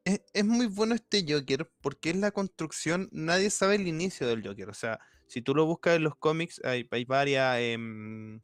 es, 0.05 0.21
es, 0.33 0.45
muy 0.45 0.67
bueno 0.67 0.95
este 0.95 1.25
Joker 1.27 1.69
porque 1.81 2.09
es 2.11 2.15
la 2.15 2.31
construcción. 2.31 3.09
Nadie 3.11 3.49
sabe 3.49 3.75
el 3.75 3.87
inicio 3.87 4.27
del 4.27 4.45
Joker. 4.45 4.69
O 4.69 4.73
sea, 4.73 4.99
si 5.27 5.41
tú 5.41 5.55
lo 5.55 5.65
buscas 5.65 5.95
en 5.95 6.03
los 6.03 6.15
cómics, 6.15 6.61
hay, 6.63 7.05
varias. 7.05 7.57
en 7.59 8.41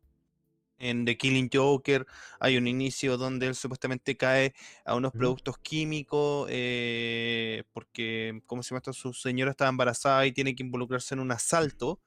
The 1.06 1.18
Killing 1.18 1.50
Joker 1.52 2.06
hay 2.40 2.56
un 2.56 2.68
inicio 2.68 3.18
donde 3.18 3.48
él 3.48 3.56
supuestamente 3.56 4.16
cae 4.16 4.54
a 4.86 4.96
unos 4.96 5.12
productos 5.12 5.58
químicos 5.58 6.48
eh, 6.52 7.64
porque, 7.74 8.42
¿cómo 8.46 8.62
se 8.64 8.70
llama 8.70 8.78
esto? 8.78 8.94
Su 8.94 9.14
señora 9.14 9.52
estaba 9.52 9.70
embarazada 9.70 10.26
y 10.28 10.32
tiene 10.32 10.56
que 10.56 10.64
involucrarse 10.64 11.16
en 11.16 11.20
un 11.20 11.32
asalto 11.32 12.00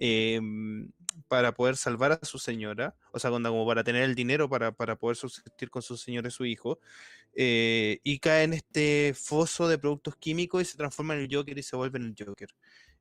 em, 0.00 0.90
para 1.28 1.52
poder 1.52 1.76
salvar 1.76 2.12
a 2.12 2.20
su 2.24 2.38
señora, 2.38 2.96
o 3.12 3.18
sea, 3.18 3.30
como 3.30 3.66
para 3.66 3.84
tener 3.84 4.02
el 4.02 4.14
dinero 4.14 4.48
para, 4.48 4.72
poder 4.72 5.16
subsistir 5.16 5.70
con 5.70 5.82
su 5.82 5.96
señora 5.96 6.28
y 6.28 6.30
su 6.32 6.44
hijo, 6.46 6.80
eh, 7.34 8.00
y 8.02 8.18
cae 8.18 8.44
en 8.44 8.54
este 8.54 9.14
foso 9.14 9.68
de 9.68 9.78
productos 9.78 10.16
químicos 10.16 10.62
y 10.62 10.64
se 10.64 10.76
transforma 10.76 11.14
en 11.14 11.20
el 11.20 11.28
Joker 11.30 11.56
y 11.58 11.62
se 11.62 11.76
vuelve 11.76 11.98
en 11.98 12.06
el 12.06 12.14
Joker. 12.18 12.48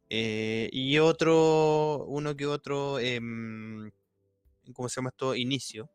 Eh, 0.10 0.70
y 0.72 0.98
otro, 1.00 2.06
uno 2.08 2.36
que 2.36 2.46
otro, 2.46 3.00
em, 3.00 3.92
¿cómo 4.74 4.90
se 4.90 4.98
llama 4.98 5.10
esto? 5.10 5.36
Inicio. 5.36 5.90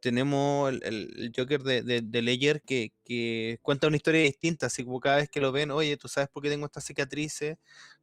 Tenemos 0.00 0.72
el, 0.82 1.32
Joker 1.36 1.62
de, 1.62 2.02
de, 2.02 2.22
Ledger 2.22 2.62
que, 2.62 3.58
cuenta 3.62 3.86
una 3.86 3.96
historia 3.96 4.22
distinta, 4.22 4.66
así 4.66 4.84
como 4.84 5.00
cada 5.00 5.16
vez 5.16 5.28
que 5.28 5.40
lo 5.40 5.52
ven, 5.52 5.70
oye, 5.70 5.96
tú 5.96 6.08
sabes 6.08 6.30
por 6.30 6.42
qué 6.42 6.48
tengo 6.50 6.66
estas 6.66 6.84
cicatrices, 6.86 7.58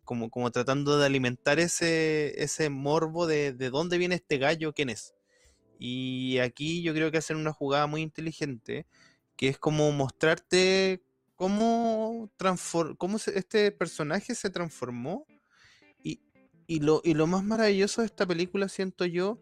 como, 0.08 0.32
como 0.32 0.50
tratando 0.50 0.98
de 0.98 1.06
alimentar 1.06 1.60
ese, 1.60 2.42
ese 2.44 2.72
morbo 2.72 3.28
de, 3.28 3.54
de 3.54 3.70
dónde 3.70 4.00
viene 4.00 4.16
este 4.16 4.40
gallo, 4.40 4.74
quién 4.74 4.90
es. 4.90 5.14
Y 5.78 6.40
aquí 6.40 6.82
yo 6.82 6.96
creo 6.96 7.12
que 7.12 7.20
hacen 7.20 7.38
una 7.38 7.54
jugada 7.54 7.86
muy 7.86 8.02
inteligente, 8.02 8.88
que 9.36 9.50
es 9.50 9.60
como 9.60 9.92
mostrarte 9.92 11.04
cómo, 11.36 12.32
cómo 12.98 13.18
este 13.18 13.72
personaje 13.72 14.34
se 14.34 14.50
transformó 14.50 15.28
y 16.68 16.82
lo, 16.82 17.02
y 17.04 17.14
lo 17.14 17.28
más 17.28 17.44
maravilloso 17.44 18.02
de 18.02 18.08
esta 18.08 18.26
película, 18.26 18.68
siento 18.68 19.06
yo, 19.06 19.40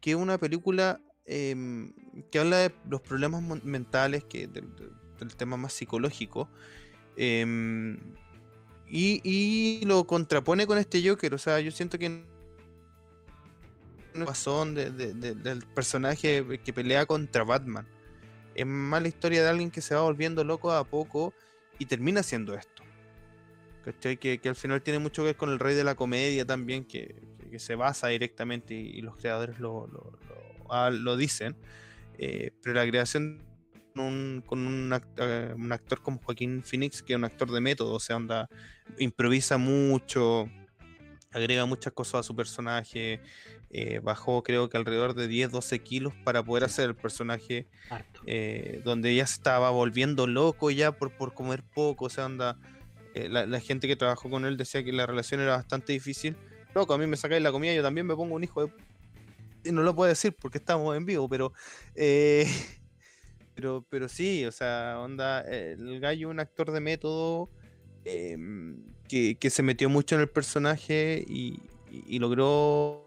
que 0.00 0.10
es 0.10 0.16
una 0.16 0.36
película 0.36 1.00
em, 1.24 1.94
que 2.30 2.40
habla 2.40 2.56
de 2.58 2.74
los 2.90 3.00
problemas 3.00 3.42
mentales, 3.64 4.24
que 4.24 4.48
del, 4.48 4.66
tema 5.36 5.56
más 5.56 5.72
psicológico, 5.72 6.50
em, 7.16 8.14
y, 8.88 9.20
y, 9.24 9.84
lo 9.84 10.06
contrapone 10.06 10.66
con 10.66 10.78
este 10.78 11.06
Joker. 11.06 11.34
O 11.34 11.38
sea, 11.38 11.60
yo 11.60 11.70
siento 11.70 11.98
que 11.98 12.24
razón 14.14 14.74
de, 14.74 14.90
del 14.90 15.66
personaje 15.66 16.60
que 16.64 16.72
pelea 16.72 17.06
contra 17.06 17.44
Batman. 17.44 17.86
Es 18.54 18.66
más 18.66 19.02
la 19.02 19.08
historia 19.08 19.42
de 19.42 19.50
alguien 19.50 19.70
que 19.70 19.82
se 19.82 19.94
va 19.94 20.02
volviendo 20.02 20.42
loco 20.42 20.72
a 20.72 20.84
poco 20.84 21.34
y 21.78 21.86
termina 21.86 22.20
haciendo 22.20 22.54
esto. 22.54 22.82
Que, 24.00 24.40
al 24.44 24.56
final 24.56 24.82
tiene 24.82 24.98
mucho 24.98 25.22
que 25.22 25.26
ver 25.26 25.36
con 25.36 25.50
el 25.50 25.58
rey 25.58 25.74
de 25.74 25.84
la 25.84 25.94
comedia 25.94 26.44
también, 26.44 26.84
que, 26.84 27.14
se 27.58 27.74
basa 27.74 28.08
directamente 28.08 28.74
y, 28.74 29.00
los 29.00 29.16
creadores 29.16 29.58
lo, 29.58 29.86
lo, 29.86 30.18
ah, 30.70 30.90
dicen. 31.16 31.56
Eh, 32.18 32.50
pero 32.62 32.76
la 32.76 32.86
creación 32.86 33.42
con 33.96 34.66
un, 34.66 35.00
eh, 35.16 35.54
un, 35.56 35.72
actor 35.72 36.02
como 36.02 36.18
Joaquín 36.22 36.62
Phoenix, 36.62 37.02
que 37.02 37.14
es 37.14 37.16
un 37.16 37.24
actor 37.24 37.50
de 37.50 37.60
método, 37.60 37.94
o 37.94 38.00
sea, 38.00 38.16
onda, 38.16 38.48
improvisa 38.98 39.58
mucho, 39.58 40.48
agrega 41.32 41.66
muchas 41.66 41.92
cosas 41.92 42.20
a 42.20 42.22
su 42.22 42.36
personaje, 42.36 43.20
eh, 43.70 44.00
bajó 44.02 44.42
creo 44.42 44.68
que 44.68 44.76
alrededor 44.76 45.14
de 45.14 45.28
10, 45.28 45.50
12 45.50 45.78
kilos 45.80 46.12
para 46.24 46.42
poder 46.44 46.64
hacer 46.64 46.90
el 46.90 46.94
personaje, 46.94 47.66
donde 48.84 49.14
ya 49.14 49.26
se 49.26 49.34
estaba 49.34 49.70
volviendo 49.70 50.26
loco 50.26 50.70
ya 50.70 50.92
por, 50.92 51.10
por 51.16 51.34
comer 51.34 51.64
poco, 51.74 52.06
o 52.06 52.10
sea, 52.10 52.26
anda 52.26 52.56
eh, 53.16 53.30
la, 53.30 53.60
gente 53.60 53.88
que 53.88 53.96
trabajó 53.96 54.28
con 54.28 54.44
él 54.44 54.58
decía 54.58 54.84
que 54.84 54.92
la 54.92 55.06
relación 55.06 55.40
era 55.40 55.56
bastante 55.56 55.94
difícil. 55.94 56.36
Loco, 56.74 56.92
a 56.92 56.98
mí 56.98 57.06
me 57.06 57.16
sacáis 57.16 57.42
la 57.42 57.50
comida, 57.50 57.72
yo 57.72 57.82
también 57.82 58.06
me 58.06 58.14
pongo 58.14 58.34
un 58.34 58.44
hijo 58.44 58.66
de... 58.66 58.72
Y 59.64 59.72
no 59.72 59.82
lo 59.82 59.96
puedo 59.96 60.06
decir 60.06 60.36
porque 60.38 60.58
estamos 60.58 60.94
en 60.94 61.06
vivo, 61.06 61.26
pero... 61.26 61.54
Eh, 63.56 63.60
pero, 63.60 63.84
pero 63.88 64.08
sí, 64.08 64.44
o 64.44 64.52
sea, 64.52 64.98
onda, 65.00 65.40
el 65.40 65.98
gallo 66.00 66.28
un 66.28 66.40
actor 66.40 66.70
de 66.70 66.80
método 66.80 67.48
em, 68.04 68.76
que, 69.08 69.36
se 69.50 69.62
metió 69.62 69.88
mucho 69.88 70.14
en 70.14 70.22
el 70.22 70.28
personaje 70.28 71.24
y, 71.26 71.60
logró 72.18 73.06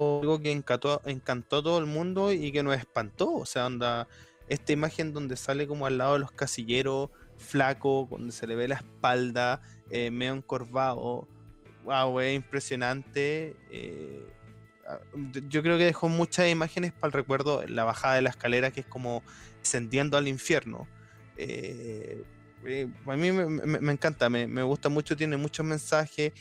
algo 0.00 0.40
que 0.40 0.50
encantó, 0.50 1.00
encantó 1.04 1.58
a 1.58 1.62
todo 1.62 1.78
el 1.78 1.86
mundo 1.86 2.32
y 2.32 2.50
que 2.50 2.62
nos 2.62 2.76
espantó. 2.76 3.32
O 3.34 3.46
sea, 3.46 3.66
onda, 3.66 4.08
esta 4.48 4.72
imagen 4.72 5.12
donde 5.12 5.36
sale 5.36 5.68
como 5.68 5.86
al 5.86 5.98
lado 5.98 6.14
de 6.14 6.18
los 6.20 6.32
casilleros 6.32 7.10
flaco, 7.36 8.06
cuando 8.08 8.32
se 8.32 8.46
le 8.46 8.54
ve 8.54 8.68
la 8.68 8.76
espalda, 8.76 9.60
eh, 9.90 10.10
medio 10.10 10.34
encorvado. 10.34 11.28
Wow, 11.84 12.20
es 12.20 12.34
impresionante. 12.34 13.56
Eh, 13.70 14.26
yo 15.48 15.62
creo 15.62 15.78
que 15.78 15.84
dejó 15.84 16.08
muchas 16.08 16.50
imágenes 16.50 16.92
para 16.92 17.08
el 17.08 17.12
recuerdo. 17.12 17.64
La 17.66 17.84
bajada 17.84 18.16
de 18.16 18.22
la 18.22 18.30
escalera, 18.30 18.70
que 18.70 18.80
es 18.80 18.86
como 18.86 19.22
descendiendo 19.60 20.16
al 20.16 20.28
infierno. 20.28 20.86
Eh, 21.36 22.22
a 23.06 23.16
mí 23.16 23.32
me, 23.32 23.92
encanta, 23.92 24.30
me, 24.30 24.62
gusta 24.62 24.88
mucho, 24.88 25.16
tiene 25.16 25.36
muchos 25.36 25.66
mensajes, 25.66 26.32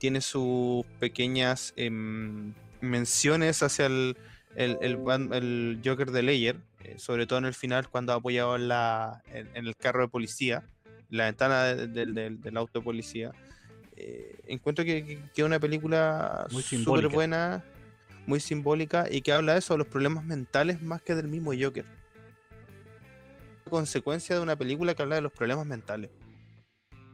tiene 0.00 0.20
sus 0.20 0.84
pequeñas 0.98 1.72
em, 1.76 2.52
menciones 2.80 3.62
hacia 3.62 3.86
el, 3.86 4.16
el, 4.54 4.78
el, 5.32 5.80
Joker 5.84 6.10
de 6.10 6.22
Layer, 6.22 6.56
eh, 6.84 6.96
sobre 6.98 7.26
todo 7.26 7.38
en 7.38 7.46
el 7.46 7.54
final 7.54 7.88
cuando 7.88 8.12
ha 8.12 8.16
apoyado 8.16 8.56
en, 8.56 8.68
la, 8.68 9.22
en, 9.32 9.66
el 9.66 9.76
carro 9.76 10.02
de 10.02 10.08
policía, 10.08 10.64
la 11.10 11.24
ventana 11.24 11.74
del 11.74 12.56
auto 12.56 12.80
de 12.80 12.84
policía. 12.84 13.32
Eh, 13.96 14.40
encuentro 14.46 14.84
que, 14.84 15.22
es 15.34 15.44
una 15.44 15.60
película 15.60 16.46
súper 16.50 17.08
buena, 17.08 17.64
muy 18.26 18.40
simbólica 18.40 19.06
y 19.10 19.22
que 19.22 19.32
habla 19.32 19.52
de 19.52 19.60
eso, 19.60 19.74
de 19.74 19.78
los 19.78 19.86
problemas 19.86 20.24
mentales 20.24 20.82
más 20.82 21.02
que 21.02 21.14
del 21.14 21.28
mismo 21.28 21.52
Joker. 21.58 21.84
Consecuencia 23.68 24.36
de 24.36 24.42
una 24.42 24.56
película 24.56 24.94
que 24.94 25.02
habla 25.02 25.16
de 25.16 25.22
los 25.22 25.32
problemas 25.32 25.66
mentales. 25.66 26.10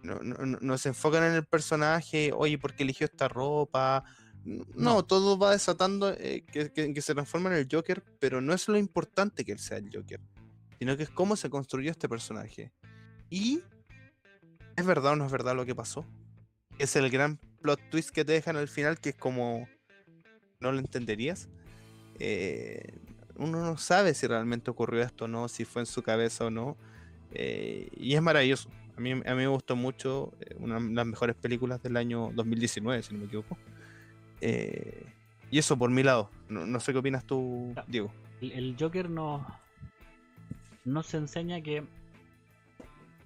No, 0.02 0.78
se 0.78 0.88
enfocan 0.88 1.24
en 1.24 1.34
el 1.34 1.44
personaje, 1.44 2.32
oye, 2.34 2.56
¿por 2.56 2.74
qué 2.74 2.84
eligió 2.84 3.04
esta 3.04 3.28
ropa? 3.28 4.04
No, 4.74 5.04
todo 5.04 5.38
va 5.38 5.52
desatando 5.52 6.14
eh, 6.16 6.44
que, 6.50 6.72
que, 6.72 7.02
se 7.02 7.12
transforma 7.12 7.50
en 7.50 7.56
el 7.56 7.68
Joker, 7.70 8.02
pero 8.18 8.40
no 8.40 8.54
es 8.54 8.66
lo 8.68 8.78
importante 8.78 9.44
que 9.44 9.52
él 9.52 9.58
sea 9.58 9.76
el 9.76 9.90
Joker, 9.94 10.20
sino 10.78 10.96
que 10.96 11.02
es 11.02 11.10
cómo 11.10 11.36
se 11.36 11.50
construyó 11.50 11.90
este 11.90 12.08
personaje. 12.08 12.72
Y 13.28 13.60
¿es 14.76 14.86
verdad 14.86 15.12
o 15.12 15.16
no 15.16 15.26
es 15.26 15.32
verdad 15.32 15.54
lo 15.54 15.66
que 15.66 15.74
pasó? 15.74 16.06
Es 16.80 16.96
el 16.96 17.10
gran 17.10 17.38
plot 17.60 17.78
twist 17.90 18.08
que 18.08 18.24
te 18.24 18.32
dejan 18.32 18.56
al 18.56 18.66
final, 18.66 18.98
que 18.98 19.10
es 19.10 19.14
como 19.14 19.68
no 20.60 20.72
lo 20.72 20.78
entenderías. 20.78 21.50
Eh, 22.18 22.98
uno 23.36 23.62
no 23.62 23.76
sabe 23.76 24.14
si 24.14 24.26
realmente 24.26 24.70
ocurrió 24.70 25.02
esto 25.02 25.26
o 25.26 25.28
no, 25.28 25.48
si 25.48 25.66
fue 25.66 25.82
en 25.82 25.86
su 25.86 26.02
cabeza 26.02 26.46
o 26.46 26.50
no. 26.50 26.78
Eh, 27.32 27.90
y 27.98 28.14
es 28.14 28.22
maravilloso. 28.22 28.70
A 28.96 29.00
mí, 29.00 29.12
a 29.12 29.14
mí 29.14 29.22
me 29.22 29.46
gustó 29.46 29.76
mucho, 29.76 30.32
eh, 30.40 30.56
una 30.58 30.80
de 30.80 30.94
las 30.94 31.06
mejores 31.06 31.36
películas 31.36 31.82
del 31.82 31.98
año 31.98 32.30
2019, 32.34 33.02
si 33.02 33.12
no 33.12 33.20
me 33.20 33.26
equivoco. 33.26 33.58
y 34.40 35.58
eso 35.58 35.76
por 35.76 35.90
mi 35.90 36.02
lado. 36.02 36.30
No, 36.48 36.80
sé 36.80 36.92
qué 36.92 36.98
opinas 36.98 37.26
tú, 37.26 37.74
Diego. 37.88 38.10
El, 38.40 38.74
Joker 38.80 39.10
no 39.10 39.46
nos 40.86 41.12
enseña 41.12 41.60
que 41.60 41.84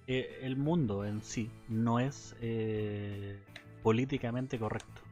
el 0.07 0.55
mundo 0.55 1.05
en 1.05 1.21
sí 1.21 1.49
no 1.67 1.99
es 1.99 2.35
políticamente 3.83 4.59
correcto 4.59 5.05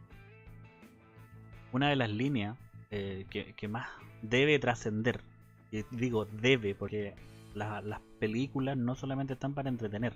una 1.73 1.89
de 1.89 1.95
las 1.95 2.09
líneas 2.09 2.57
eh, 2.91 3.25
que, 3.29 3.67
más 3.67 3.89
debe 4.21 4.57
trascender, 4.59 5.21
digo 5.91 6.25
debe 6.25 6.75
porque 6.75 7.15
las 7.55 7.99
películas 8.19 8.77
no 8.77 8.95
solamente 8.95 9.33
están 9.33 9.53
para 9.53 9.69
entretener, 9.69 10.13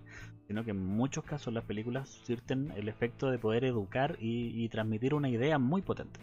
sino 0.48 0.64
que 0.64 0.72
en 0.72 0.84
muchos 0.86 1.24
casos 1.24 1.54
las 1.54 1.66
películas 1.66 2.10
sirven 2.26 2.72
el 2.76 2.88
efecto 2.88 3.30
de 3.30 3.38
poder 3.38 3.66
educar 3.66 4.18
y, 4.20 4.68
transmitir 4.70 5.14
una 5.14 5.30
idea 5.30 5.60
muy 5.60 5.82
potente. 5.82 6.20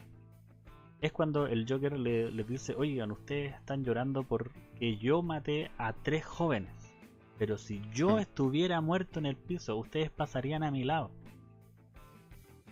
Es 1.01 1.12
cuando 1.12 1.47
el 1.47 1.66
Joker 1.68 1.98
le, 1.98 2.31
dice, 2.44 2.74
oigan, 2.76 3.10
ustedes 3.10 3.55
están 3.55 3.85
llorando 3.85 4.22
porque 4.22 4.97
yo 4.97 5.22
maté 5.22 5.70
a 5.76 5.93
tres 5.93 6.24
jóvenes, 6.24 6.72
pero 7.39 7.59
si 7.59 7.82
yo 7.93 8.19
estuviera 8.19 8.81
muerto 8.81 9.19
en 9.19 9.27
el 9.27 9.36
piso, 9.36 9.77
ustedes 9.77 10.11
pasarían 10.11 10.62
a 10.62 10.70
mi 10.70 10.85
lado. 10.85 11.11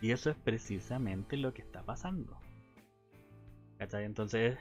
Y 0.01 0.11
eso 0.11 0.31
es 0.31 0.37
precisamente 0.37 1.37
lo 1.37 1.55
que 1.55 1.63
está 1.63 1.83
pasando. 1.83 2.39
Entonces, 3.79 4.59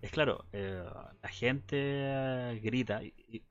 es 0.00 0.10
claro, 0.10 0.44
eh, 0.52 0.84
la 1.22 1.28
gente 1.28 2.58
grita 2.62 3.02
y, 3.02 3.42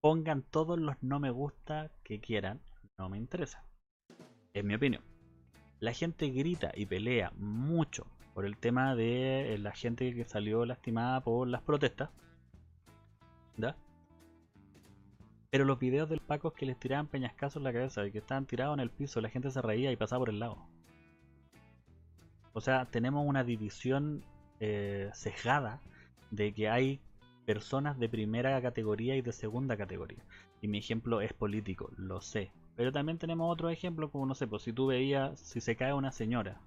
pongan 0.00 0.42
todos 0.42 0.78
los 0.78 1.02
no 1.02 1.18
me 1.18 1.30
gusta 1.30 1.90
que 2.04 2.20
quieran, 2.20 2.60
no 2.98 3.08
me 3.08 3.18
interesa. 3.18 3.64
En 4.54 4.66
mi 4.66 4.74
opinión. 4.74 5.02
La 5.80 5.92
gente 5.92 6.30
grita 6.30 6.72
y 6.74 6.86
pelea 6.86 7.32
mucho 7.36 8.06
por 8.34 8.44
el 8.44 8.56
tema 8.56 8.94
de 8.94 9.56
la 9.58 9.72
gente 9.72 10.14
que 10.14 10.24
salió 10.24 10.64
lastimada 10.64 11.22
por 11.22 11.46
las 11.46 11.62
protestas. 11.62 12.10
Pero 15.50 15.64
los 15.64 15.78
videos 15.78 16.08
del 16.08 16.20
Paco 16.20 16.52
que 16.52 16.66
les 16.66 16.78
tiraban 16.78 17.06
peñascazos 17.06 17.56
en 17.56 17.64
la 17.64 17.72
cabeza 17.72 18.06
y 18.06 18.12
que 18.12 18.18
estaban 18.18 18.46
tirados 18.46 18.74
en 18.74 18.80
el 18.80 18.90
piso, 18.90 19.20
la 19.20 19.30
gente 19.30 19.50
se 19.50 19.62
reía 19.62 19.90
y 19.90 19.96
pasaba 19.96 20.20
por 20.20 20.28
el 20.28 20.38
lado. 20.38 20.58
O 22.52 22.60
sea, 22.60 22.86
tenemos 22.86 23.26
una 23.26 23.44
división 23.44 24.24
eh, 24.60 25.10
cejada 25.14 25.80
de 26.30 26.52
que 26.52 26.68
hay 26.68 27.00
personas 27.46 27.98
de 27.98 28.08
primera 28.08 28.60
categoría 28.60 29.16
y 29.16 29.22
de 29.22 29.32
segunda 29.32 29.76
categoría. 29.76 30.22
Y 30.60 30.68
mi 30.68 30.78
ejemplo 30.78 31.22
es 31.22 31.32
político, 31.32 31.90
lo 31.96 32.20
sé. 32.20 32.50
Pero 32.76 32.92
también 32.92 33.18
tenemos 33.18 33.50
otro 33.50 33.70
ejemplo, 33.70 34.10
como 34.10 34.26
no 34.26 34.34
sé, 34.34 34.46
pues 34.46 34.62
si 34.62 34.72
tú 34.72 34.88
veías, 34.88 35.40
si 35.40 35.60
se 35.60 35.76
cae 35.76 35.94
una 35.94 36.12
señora 36.12 36.60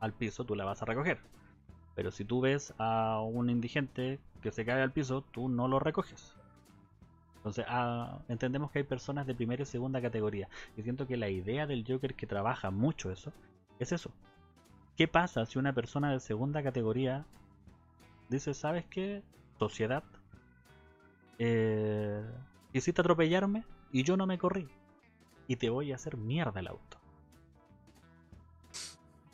al 0.00 0.12
piso, 0.12 0.44
tú 0.44 0.54
la 0.54 0.64
vas 0.64 0.82
a 0.82 0.84
recoger. 0.84 1.18
Pero 1.94 2.10
si 2.10 2.26
tú 2.26 2.42
ves 2.42 2.74
a 2.78 3.22
un 3.22 3.48
indigente 3.48 4.20
que 4.42 4.50
se 4.52 4.64
cae 4.64 4.82
al 4.82 4.92
piso, 4.92 5.22
tú 5.32 5.48
no 5.48 5.68
lo 5.68 5.78
recoges. 5.78 6.34
Entonces, 7.36 7.64
ah, 7.68 8.18
entendemos 8.28 8.70
que 8.70 8.80
hay 8.80 8.84
personas 8.84 9.26
de 9.26 9.34
primera 9.34 9.62
y 9.62 9.66
segunda 9.66 10.02
categoría. 10.02 10.48
Y 10.76 10.82
siento 10.82 11.06
que 11.06 11.16
la 11.16 11.28
idea 11.28 11.66
del 11.66 11.84
Joker 11.86 12.14
que 12.14 12.26
trabaja 12.26 12.70
mucho 12.70 13.12
eso, 13.12 13.32
es 13.78 13.92
eso. 13.92 14.10
¿Qué 14.96 15.06
pasa 15.06 15.46
si 15.46 15.58
una 15.58 15.72
persona 15.72 16.10
de 16.10 16.20
segunda 16.20 16.62
categoría 16.62 17.24
dice, 18.28 18.54
¿sabes 18.54 18.84
qué? 18.86 19.22
Sociedad, 19.58 20.02
eh, 21.38 22.24
quisiste 22.72 23.00
atropellarme 23.00 23.64
y 23.92 24.02
yo 24.02 24.16
no 24.16 24.26
me 24.26 24.38
corrí. 24.38 24.68
Y 25.46 25.56
te 25.56 25.70
voy 25.70 25.92
a 25.92 25.96
hacer 25.96 26.16
mierda 26.16 26.58
el 26.60 26.66
auto. 26.66 26.98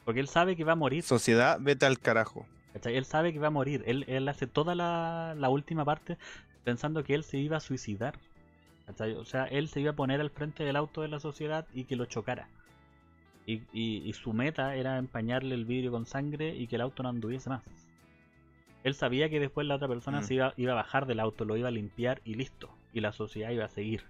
Porque 0.05 0.21
él 0.21 0.29
sabe 0.29 0.57
que 0.57 0.65
va 0.65 0.73
a 0.73 0.77
morir. 0.77 1.03
Sociedad, 1.03 1.59
vete 1.61 1.87
al 1.87 1.99
carajo. 1.99 2.47
Él 2.85 3.05
sabe 3.05 3.33
que 3.33 3.39
va 3.39 3.49
a 3.49 3.51
morir. 3.51 3.83
Él, 3.87 4.29
hace 4.29 4.47
toda 4.47 4.75
la, 4.75 5.35
la, 5.37 5.49
última 5.51 5.85
parte 5.85 6.17
pensando 6.65 7.05
que 7.05 7.15
él 7.15 7.25
se 7.25 7.39
iba 7.39 7.57
a 7.57 7.61
suicidar. 7.61 8.15
O 9.19 9.25
sea, 9.25 9.45
él 9.45 9.69
se 9.69 9.81
iba 9.81 9.93
a 9.93 9.97
poner 9.97 10.21
al 10.21 10.31
frente 10.31 10.65
del 10.65 10.77
auto 10.77 11.03
de 11.03 11.09
la 11.09 11.21
sociedad 11.21 11.67
y 11.73 11.85
que 11.85 11.97
lo 11.97 12.07
chocara. 12.07 12.49
Y, 13.47 14.13
su 14.13 14.33
meta 14.33 14.77
era 14.77 14.99
empañarle 14.99 15.55
el 15.55 15.65
vidrio 15.65 15.91
con 15.91 16.07
sangre 16.07 16.55
y 16.55 16.67
que 16.67 16.77
el 16.77 16.83
auto 16.83 17.03
no 17.03 17.09
anduviese 17.09 17.51
más. 17.51 17.63
Él 18.85 18.95
sabía 18.95 19.29
que 19.29 19.41
después 19.41 19.67
la 19.67 19.77
otra 19.77 19.89
persona 19.89 20.21
mm. 20.21 20.25
se 20.25 20.35
iba, 20.35 20.55
iba, 20.57 20.73
a 20.73 20.77
bajar 20.77 21.07
del 21.07 21.21
auto, 21.21 21.45
lo 21.45 21.57
iba 21.57 21.69
a 21.69 21.73
limpiar 21.73 22.21
y 22.25 22.35
listo. 22.35 22.71
Y 22.93 23.01
la 23.01 23.13
sociedad 23.13 23.51
iba 23.51 23.65
a 23.65 23.69
seguir. 23.69 24.05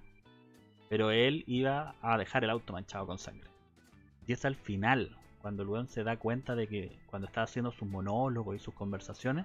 Pero 0.88 1.10
él 1.10 1.44
iba 1.46 1.94
a 2.02 2.18
dejar 2.18 2.44
el 2.44 2.50
auto 2.50 2.72
manchado 2.72 3.06
con 3.06 3.18
sangre. 3.18 3.48
Y 4.26 4.32
es 4.32 4.44
al 4.44 4.54
final, 4.54 5.16
cuando 5.42 5.64
el 5.64 5.68
weón 5.68 5.88
se 5.88 6.04
da 6.04 6.16
cuenta 6.16 6.54
de 6.54 6.68
que 6.68 6.96
cuando 7.06 7.26
está 7.26 7.42
haciendo 7.42 7.72
sus 7.72 7.88
monólogos 7.88 8.56
y 8.56 8.58
sus 8.60 8.72
conversaciones, 8.74 9.44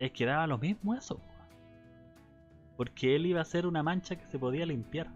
es 0.00 0.10
que 0.10 0.26
daba 0.26 0.46
lo 0.46 0.58
mismo 0.58 0.94
eso. 0.94 1.20
Porque 2.76 3.14
él 3.14 3.26
iba 3.26 3.40
a 3.40 3.44
ser 3.44 3.66
una 3.66 3.84
mancha 3.84 4.16
que 4.16 4.26
se 4.26 4.38
podía 4.38 4.66
limpiar. 4.66 5.08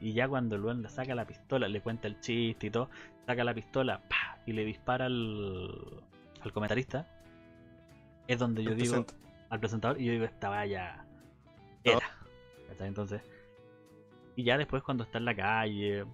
Y 0.00 0.12
ya 0.12 0.28
cuando 0.28 0.58
Luan 0.58 0.82
le 0.82 0.88
saca 0.90 1.14
la 1.14 1.26
pistola, 1.26 1.68
le 1.68 1.80
cuenta 1.80 2.08
el 2.08 2.20
chiste 2.20 2.66
y 2.66 2.70
todo, 2.70 2.90
saca 3.24 3.44
la 3.44 3.54
pistola 3.54 4.02
y 4.44 4.52
le 4.52 4.64
dispara 4.64 5.06
al, 5.06 6.02
al 6.42 6.52
comentarista, 6.52 7.08
es 8.26 8.38
donde 8.38 8.62
yo 8.62 8.74
digo, 8.74 9.06
al 9.48 9.60
presentador, 9.60 9.98
y 10.00 10.06
yo 10.06 10.12
digo, 10.12 10.24
esta 10.24 10.48
vaya 10.50 11.06
era. 11.84 12.10
Entonces, 12.80 13.22
y 14.36 14.42
ya 14.42 14.58
después 14.58 14.82
cuando 14.82 15.04
está 15.04 15.18
en 15.18 15.24
la 15.24 15.34
calle, 15.34 16.04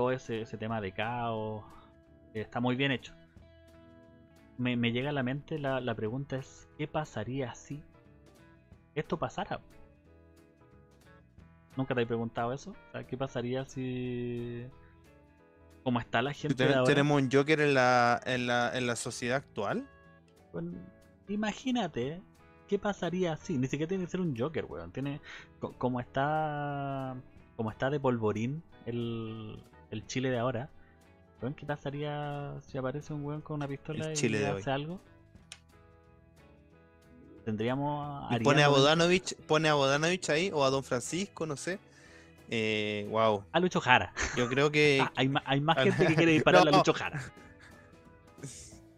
todo 0.00 0.12
ese, 0.12 0.46
tema 0.56 0.80
de 0.80 0.92
caos, 0.92 1.62
está 2.32 2.58
muy 2.58 2.74
bien 2.74 2.90
hecho. 2.90 3.12
Me, 4.56 4.76
llega 4.92 5.10
a 5.10 5.12
la 5.12 5.22
mente 5.22 5.58
la, 5.58 5.78
la 5.78 5.94
pregunta 5.94 6.36
es, 6.36 6.70
¿qué 6.78 6.88
pasaría 6.88 7.54
si 7.54 7.82
esto 8.94 9.18
pasara? 9.18 9.60
¿Nunca 11.76 11.94
te 11.94 12.00
he 12.00 12.06
preguntado 12.06 12.54
eso? 12.54 12.74
¿Qué 13.08 13.18
pasaría 13.18 13.66
si... 13.66 14.64
¿Cómo 15.82 16.00
está 16.00 16.22
la 16.22 16.32
gente 16.32 16.66
¿Tenemos 16.86 17.20
un 17.20 17.30
Joker 17.30 17.60
en 17.60 17.74
la, 17.74 18.22
en 18.24 18.46
la, 18.46 18.74
en 18.74 18.86
la 18.86 18.96
sociedad 18.96 19.36
actual? 19.36 19.86
imagínate, 21.28 22.22
¿qué 22.68 22.78
pasaría 22.78 23.36
si? 23.36 23.58
Ni 23.58 23.66
siquiera 23.66 23.88
tiene 23.88 24.04
que 24.04 24.10
ser 24.10 24.22
un 24.22 24.34
Joker, 24.34 24.64
weón. 24.64 24.92
Tiene... 24.92 25.20
Como 25.58 26.00
está... 26.00 27.16
Como 27.56 27.70
está 27.70 27.90
de 27.90 28.00
polvorín 28.00 28.62
el, 28.86 29.62
el 29.90 30.06
Chile 30.06 30.30
de 30.30 30.38
ahora. 30.38 30.70
¿Qué 31.56 31.64
pasaría 31.64 32.54
si 32.66 32.76
aparece 32.76 33.14
un 33.14 33.24
weón 33.24 33.40
con 33.40 33.56
una 33.56 33.66
pistola 33.66 34.12
y 34.12 34.44
hace 34.44 34.70
algo? 34.70 35.00
Tendríamos 37.46 38.30
a 38.30 38.38
pone 38.40 38.62
a 38.62 38.68
Bodanovich, 38.68 39.34
pone 39.46 39.68
a 39.70 39.74
Bodanovich 39.74 40.28
ahí 40.28 40.50
o 40.52 40.62
a 40.64 40.70
Don 40.70 40.84
Francisco, 40.84 41.46
no 41.46 41.56
sé. 41.56 41.78
Eh, 42.50 43.06
wow. 43.10 43.44
A 43.52 43.60
Lucho 43.60 43.80
Jara. 43.80 44.12
Yo 44.36 44.48
creo 44.48 44.70
que. 44.72 45.00
Ah, 45.00 45.12
hay, 45.14 45.60
más 45.60 45.78
gente 45.78 46.06
que 46.06 46.14
quiere 46.14 46.32
disparar 46.34 46.68
a 46.68 46.70
Lucho 46.70 46.92
Jara. 46.92 47.22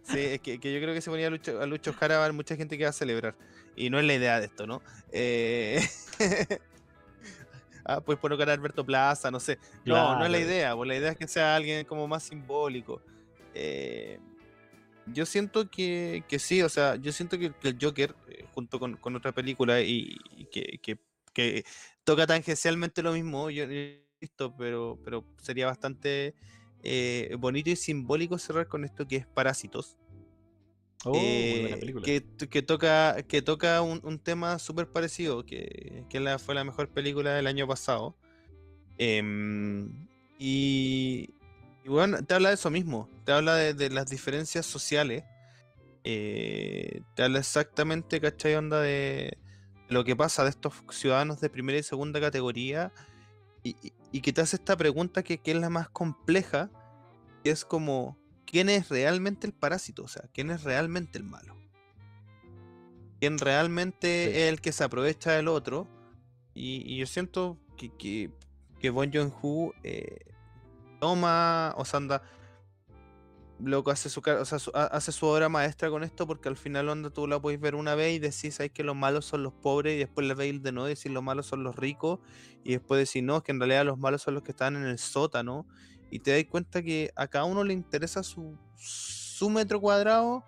Sí, 0.02 0.19
es 0.19 0.40
que, 0.40 0.56
yo 0.59 0.81
creo 0.81 0.93
que 0.93 1.01
se 1.01 1.10
ponía 1.10 1.28
a 1.28 1.31
Lucho, 1.31 1.60
a 1.60 1.66
Lucho 1.66 1.93
Jara, 1.93 2.16
va 2.16 2.23
a 2.23 2.24
haber 2.24 2.35
mucha 2.35 2.56
gente 2.56 2.77
que 2.77 2.85
va 2.85 2.90
a 2.90 2.94
celebrar. 2.94 3.36
Y 3.77 3.89
no 3.89 4.01
es 4.01 4.05
la 4.05 4.14
idea 4.14 4.40
de 4.40 4.47
esto, 4.47 4.66
¿no? 4.66 4.82
Eh... 5.12 5.81
ah, 7.84 8.00
pues 8.00 8.18
colocar 8.18 8.48
a 8.48 8.52
Alberto 8.52 8.84
Plaza, 8.84 9.30
no 9.30 9.40
sé. 9.40 9.59
No, 9.84 10.18
no 10.18 10.24
es 10.24 10.30
la 10.30 10.38
idea, 10.38 10.74
pues 10.74 10.88
la 10.88 10.96
idea 10.96 11.10
es 11.10 11.16
que 11.16 11.28
sea 11.28 11.56
alguien 11.56 11.84
como 11.84 12.06
más 12.09 12.22
simbólico. 12.22 13.00
Eh, 13.54 14.18
yo 15.06 15.26
siento 15.26 15.68
que, 15.70 16.24
que, 16.28 16.38
sí, 16.38 16.62
o 16.62 16.68
sea, 16.68 16.96
yo 16.96 17.12
siento 17.12 17.38
que, 17.38 17.52
el 17.62 17.78
Joker, 17.80 18.14
eh, 18.28 18.44
junto 18.54 18.78
con, 18.78 19.16
otra 19.16 19.32
película, 19.32 19.80
y, 19.80 20.16
que, 20.50 20.78
que, 21.32 21.64
toca 22.04 22.26
tangencialmente 22.26 23.02
lo 23.02 23.12
mismo, 23.12 23.50
yo 23.50 23.64
he 23.64 24.04
visto, 24.20 24.54
pero, 24.56 24.98
pero 25.04 25.24
sería 25.38 25.66
bastante 25.66 26.34
eh, 26.82 27.34
bonito 27.38 27.70
y 27.70 27.76
simbólico 27.76 28.38
cerrar 28.38 28.68
con 28.68 28.84
esto 28.84 29.06
que 29.06 29.16
es 29.16 29.26
Parásitos. 29.26 29.98
Oh, 31.04 31.12
eh, 31.16 31.94
que, 32.04 32.62
toca, 32.62 33.22
que 33.24 33.42
toca 33.42 33.82
un, 33.82 34.18
tema 34.20 34.58
súper 34.58 34.86
parecido, 34.86 35.44
que, 35.44 36.04
fue 36.38 36.54
la 36.54 36.64
mejor 36.64 36.88
película 36.88 37.34
del 37.34 37.48
año 37.48 37.66
pasado. 37.66 38.16
Em, 38.98 40.06
y, 40.38 41.30
bueno, 41.84 42.22
te 42.24 42.34
habla 42.34 42.50
de 42.50 42.54
eso 42.54 42.70
mismo, 42.70 43.08
te 43.24 43.32
habla 43.32 43.56
de, 43.56 43.90
las 43.90 44.10
diferencias 44.10 44.64
sociales, 44.64 45.24
eh, 46.04 47.02
te 47.16 47.24
habla 47.24 47.40
exactamente, 47.40 48.20
¿cachai? 48.20 48.54
Onda 48.54 48.80
de 48.80 49.38
lo 49.88 50.04
que 50.04 50.14
pasa 50.14 50.44
de 50.44 50.50
estos 50.50 50.74
ciudadanos 50.90 51.40
de 51.40 51.50
primera 51.50 51.78
y 51.78 51.82
segunda 51.82 52.20
categoría 52.20 52.92
y, 53.64 54.20
que 54.20 54.32
te 54.32 54.40
hace 54.40 54.56
esta 54.56 54.76
pregunta 54.76 55.22
que, 55.22 55.38
que 55.38 55.50
es 55.50 55.56
la 55.56 55.70
más 55.70 55.88
compleja, 55.88 56.70
que 57.42 57.50
es 57.50 57.64
como, 57.64 58.16
quién 58.52 58.68
es 58.68 58.90
realmente 58.90 59.46
el 59.46 59.54
parásito, 59.54 60.04
o 60.04 60.08
sea, 60.08 60.24
quién 60.32 60.50
es 60.50 60.62
realmente 60.62 61.18
el 61.18 61.24
malo. 61.24 61.56
Quién 63.18 63.38
realmente 63.38 64.42
es 64.42 64.52
el 64.52 64.60
que 64.60 64.72
se 64.72 64.84
aprovecha 64.84 65.32
del 65.32 65.48
otro. 65.48 65.88
Y, 66.54 66.96
yo 66.98 67.06
siento 67.06 67.58
que, 67.78 67.96
que, 67.96 68.30
que 68.78 68.90
Bon 68.90 69.10
Joon-ho 69.10 69.72
eh, 69.82 70.18
toma, 71.00 71.72
o 71.78 71.84
sea, 71.86 71.96
anda, 71.96 72.22
loco, 73.58 73.90
hace 73.90 74.10
su, 74.10 74.20
o 74.20 74.44
sea, 74.44 74.58
hace 74.84 75.12
su 75.12 75.26
obra 75.26 75.48
maestra 75.48 75.88
con 75.88 76.02
esto 76.02 76.26
porque 76.26 76.50
al 76.50 76.56
final 76.56 76.90
onda 76.90 77.08
tú 77.08 77.26
la 77.26 77.40
puedes 77.40 77.58
ver 77.58 77.74
una 77.74 77.94
vez 77.94 78.16
y 78.16 78.18
decís, 78.18 78.56
¿sabes 78.56 78.72
que 78.72 78.84
los 78.84 78.96
malos 78.96 79.24
son 79.24 79.44
los 79.44 79.54
pobres? 79.54 79.94
Y 79.94 79.98
después 79.98 80.26
le 80.26 80.34
veis 80.34 80.62
de 80.62 80.72
nuevo 80.72 80.88
y 80.88 80.94
decís, 80.94 81.10
los 81.10 81.22
malos 81.22 81.46
son 81.46 81.64
los 81.64 81.74
ricos. 81.74 82.20
Y 82.64 82.72
después 82.72 82.98
decís, 83.08 83.22
no, 83.22 83.42
que 83.42 83.52
en 83.52 83.60
realidad 83.60 83.86
los 83.86 83.98
malos 83.98 84.20
son 84.20 84.34
los 84.34 84.42
que 84.42 84.50
están 84.50 84.76
en 84.76 84.84
el 84.84 84.98
sótano 84.98 85.66
y 86.12 86.18
te 86.18 86.30
das 86.30 86.44
cuenta 86.44 86.82
que 86.82 87.10
a 87.16 87.26
cada 87.26 87.47
uno 87.47 87.64
le 87.64 87.72
interesa 87.72 88.22
su, 88.22 88.59
su 88.76 89.48
metro 89.48 89.80
cuadrado 89.80 90.44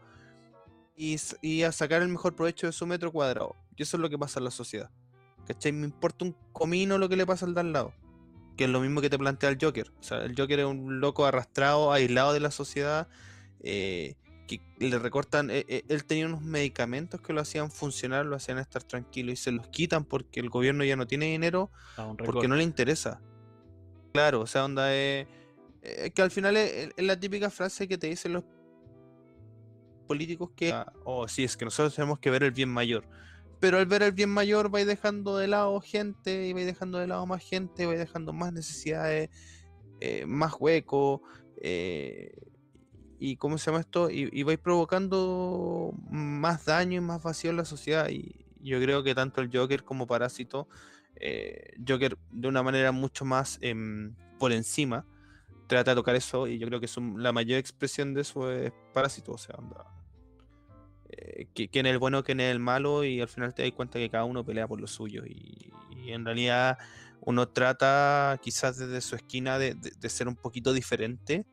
y, 0.95 1.17
y, 1.41 1.63
a 1.63 1.73
sacar 1.73 2.03
el 2.03 2.09
mejor 2.09 2.37
provecho 2.37 2.67
de 2.67 2.73
su 2.73 2.87
metro 2.87 3.11
cuadrado. 3.11 3.57
Y 3.75 3.83
eso 3.83 3.97
es 3.97 4.01
lo 4.03 4.11
que 4.11 4.19
pasa 4.19 4.41
en 4.41 4.45
la 4.45 4.51
sociedad. 4.51 4.91
¿Cachai? 5.47 5.73
Me 5.73 5.87
importa 5.87 6.27
un 6.27 6.37
comino 6.53 6.99
lo 6.99 7.09
que 7.09 7.17
le 7.17 7.25
pasa 7.25 7.47
al 7.47 7.55
de 7.55 7.61
al 7.61 7.73
lado. 7.73 7.95
Que 8.59 8.65
es 8.65 8.71
lo 8.71 8.81
mismo 8.81 9.01
que 9.01 9.09
te 9.09 9.19
plantea 9.19 9.49
el 9.49 9.59
Joker. 9.59 9.91
O 9.99 10.03
sea, 10.03 10.19
el 10.19 10.37
Joker 10.37 10.61
es 10.61 10.67
un 10.67 11.01
loco 11.01 11.25
arrastrado, 11.25 11.93
aislado 11.93 12.35
de 12.35 12.41
la 12.41 12.51
sociedad. 12.51 13.09
Eh, 13.61 14.17
que 14.47 14.61
le 14.79 14.99
recortan. 14.99 15.51
Eh, 15.51 15.65
eh, 15.67 15.83
él 15.89 16.05
tenía 16.05 16.27
unos 16.27 16.43
medicamentos 16.43 17.23
que 17.23 17.33
lo 17.33 17.41
hacían 17.41 17.71
funcionar, 17.71 18.27
lo 18.27 18.37
hacían 18.37 18.59
estar 18.59 18.83
tranquilo 18.83 19.33
y 19.33 19.37
se 19.37 19.51
los 19.51 19.67
quitan 19.69 20.05
porque 20.05 20.41
el 20.41 20.51
gobierno 20.51 20.85
ya 20.85 20.97
no 20.97 21.07
tiene 21.07 21.25
dinero, 21.25 21.71
porque 22.19 22.49
no 22.49 22.55
le 22.55 22.65
interesa. 22.65 23.23
Claro, 24.13 24.43
o 24.43 24.47
sea, 24.47 24.67
onda 24.67 24.95
es. 24.95 25.27
Eh, 25.85 26.11
que 26.13 26.23
al 26.23 26.31
final 26.31 26.57
es, 26.57 26.89
la 26.97 27.21
típica 27.21 27.51
frase 27.51 27.87
que 27.87 27.99
te 27.99 28.07
dicen 28.07 28.33
los 28.33 28.45
políticos 30.07 30.51
que, 30.57 30.73
ah, 30.73 30.91
oh, 31.05 31.29
sí, 31.29 31.45
es 31.45 31.59
que 31.59 31.67
nosotros 31.67 31.95
tenemos 31.95 32.19
que 32.19 32.31
ver 32.31 32.43
el 32.43 32.53
bien 32.53 32.71
mayor. 32.71 33.07
Pero 33.61 33.79
al 33.79 33.87
ver 33.87 34.03
el 34.03 34.13
bien 34.13 34.31
mayor 34.31 34.71
vais 34.71 34.87
dejando 34.87 35.37
de 35.37 35.47
lado 35.47 35.79
gente, 35.81 36.47
y 36.47 36.55
vais 36.55 36.65
dejando 36.65 36.99
de 36.99 37.07
lado 37.07 37.27
más 37.27 37.43
gente, 37.43 37.85
vais 37.85 37.99
dejando 37.99 38.33
más 38.33 38.53
necesidades, 38.53 39.29
eh, 40.01 40.25
más 40.27 40.55
hueco, 40.59 41.23
eh, 41.61 42.35
y 43.19 43.37
cómo 43.37 43.59
se 43.59 43.67
llama 43.67 43.81
esto, 43.81 44.09
y, 44.11 44.43
vais 44.43 44.59
provocando 44.59 45.93
más 46.11 46.65
daño 46.65 46.97
y 46.97 47.01
más 47.01 47.23
vacío 47.23 47.51
en 47.51 47.59
la 47.59 47.65
sociedad. 47.67 48.09
Y 48.09 48.47
yo 48.61 48.81
creo 48.81 49.03
que 49.03 49.15
tanto 49.15 49.43
el 49.43 49.51
Joker 49.55 49.85
como 49.85 50.07
Parásito, 50.07 50.67
Joker 51.87 52.17
de 52.31 52.49
una 52.49 52.63
manera 52.63 52.91
mucho 52.91 53.25
más 53.25 53.59
em, 53.61 54.15
por 54.39 54.53
encima, 54.53 55.07
trata 55.67 55.93
de 55.93 55.97
tocar 55.97 56.17
eso 56.17 56.47
y 56.47 56.59
yo 56.59 56.67
creo 56.67 56.81
que 56.81 56.89
la 57.17 57.33
mayor 57.33 57.59
expresión 57.59 58.15
de 58.15 58.23
eso 58.23 58.51
es 58.51 58.73
Parásito, 58.93 59.33
o 59.33 59.39
sea, 59.39 59.57
eh, 61.09 61.47
que, 61.55 61.69
es 61.73 61.85
el 61.85 61.99
bueno, 61.99 62.23
quién 62.25 62.41
es 62.41 62.51
el 62.51 62.61
malo 62.61 63.05
y 63.05 63.21
al 63.21 63.29
final 63.29 63.55
te 63.55 63.63
das 63.63 63.73
cuenta 63.73 63.99
que 63.99 64.11
cada 64.11 64.25
uno 64.25 64.45
pelea 64.45 64.67
por 64.67 64.81
lo 64.81 64.87
suyo 64.87 65.25
y, 65.27 65.71
en 66.07 66.25
realidad 66.25 66.77
uno 67.23 67.49
trata 67.49 68.39
quizás 68.43 68.77
desde 68.77 69.01
su 69.01 69.17
esquina 69.17 69.59
de, 69.59 69.75
ser 70.11 70.29
un 70.29 70.37
poquito 70.37 70.75
diferente, 70.75 71.47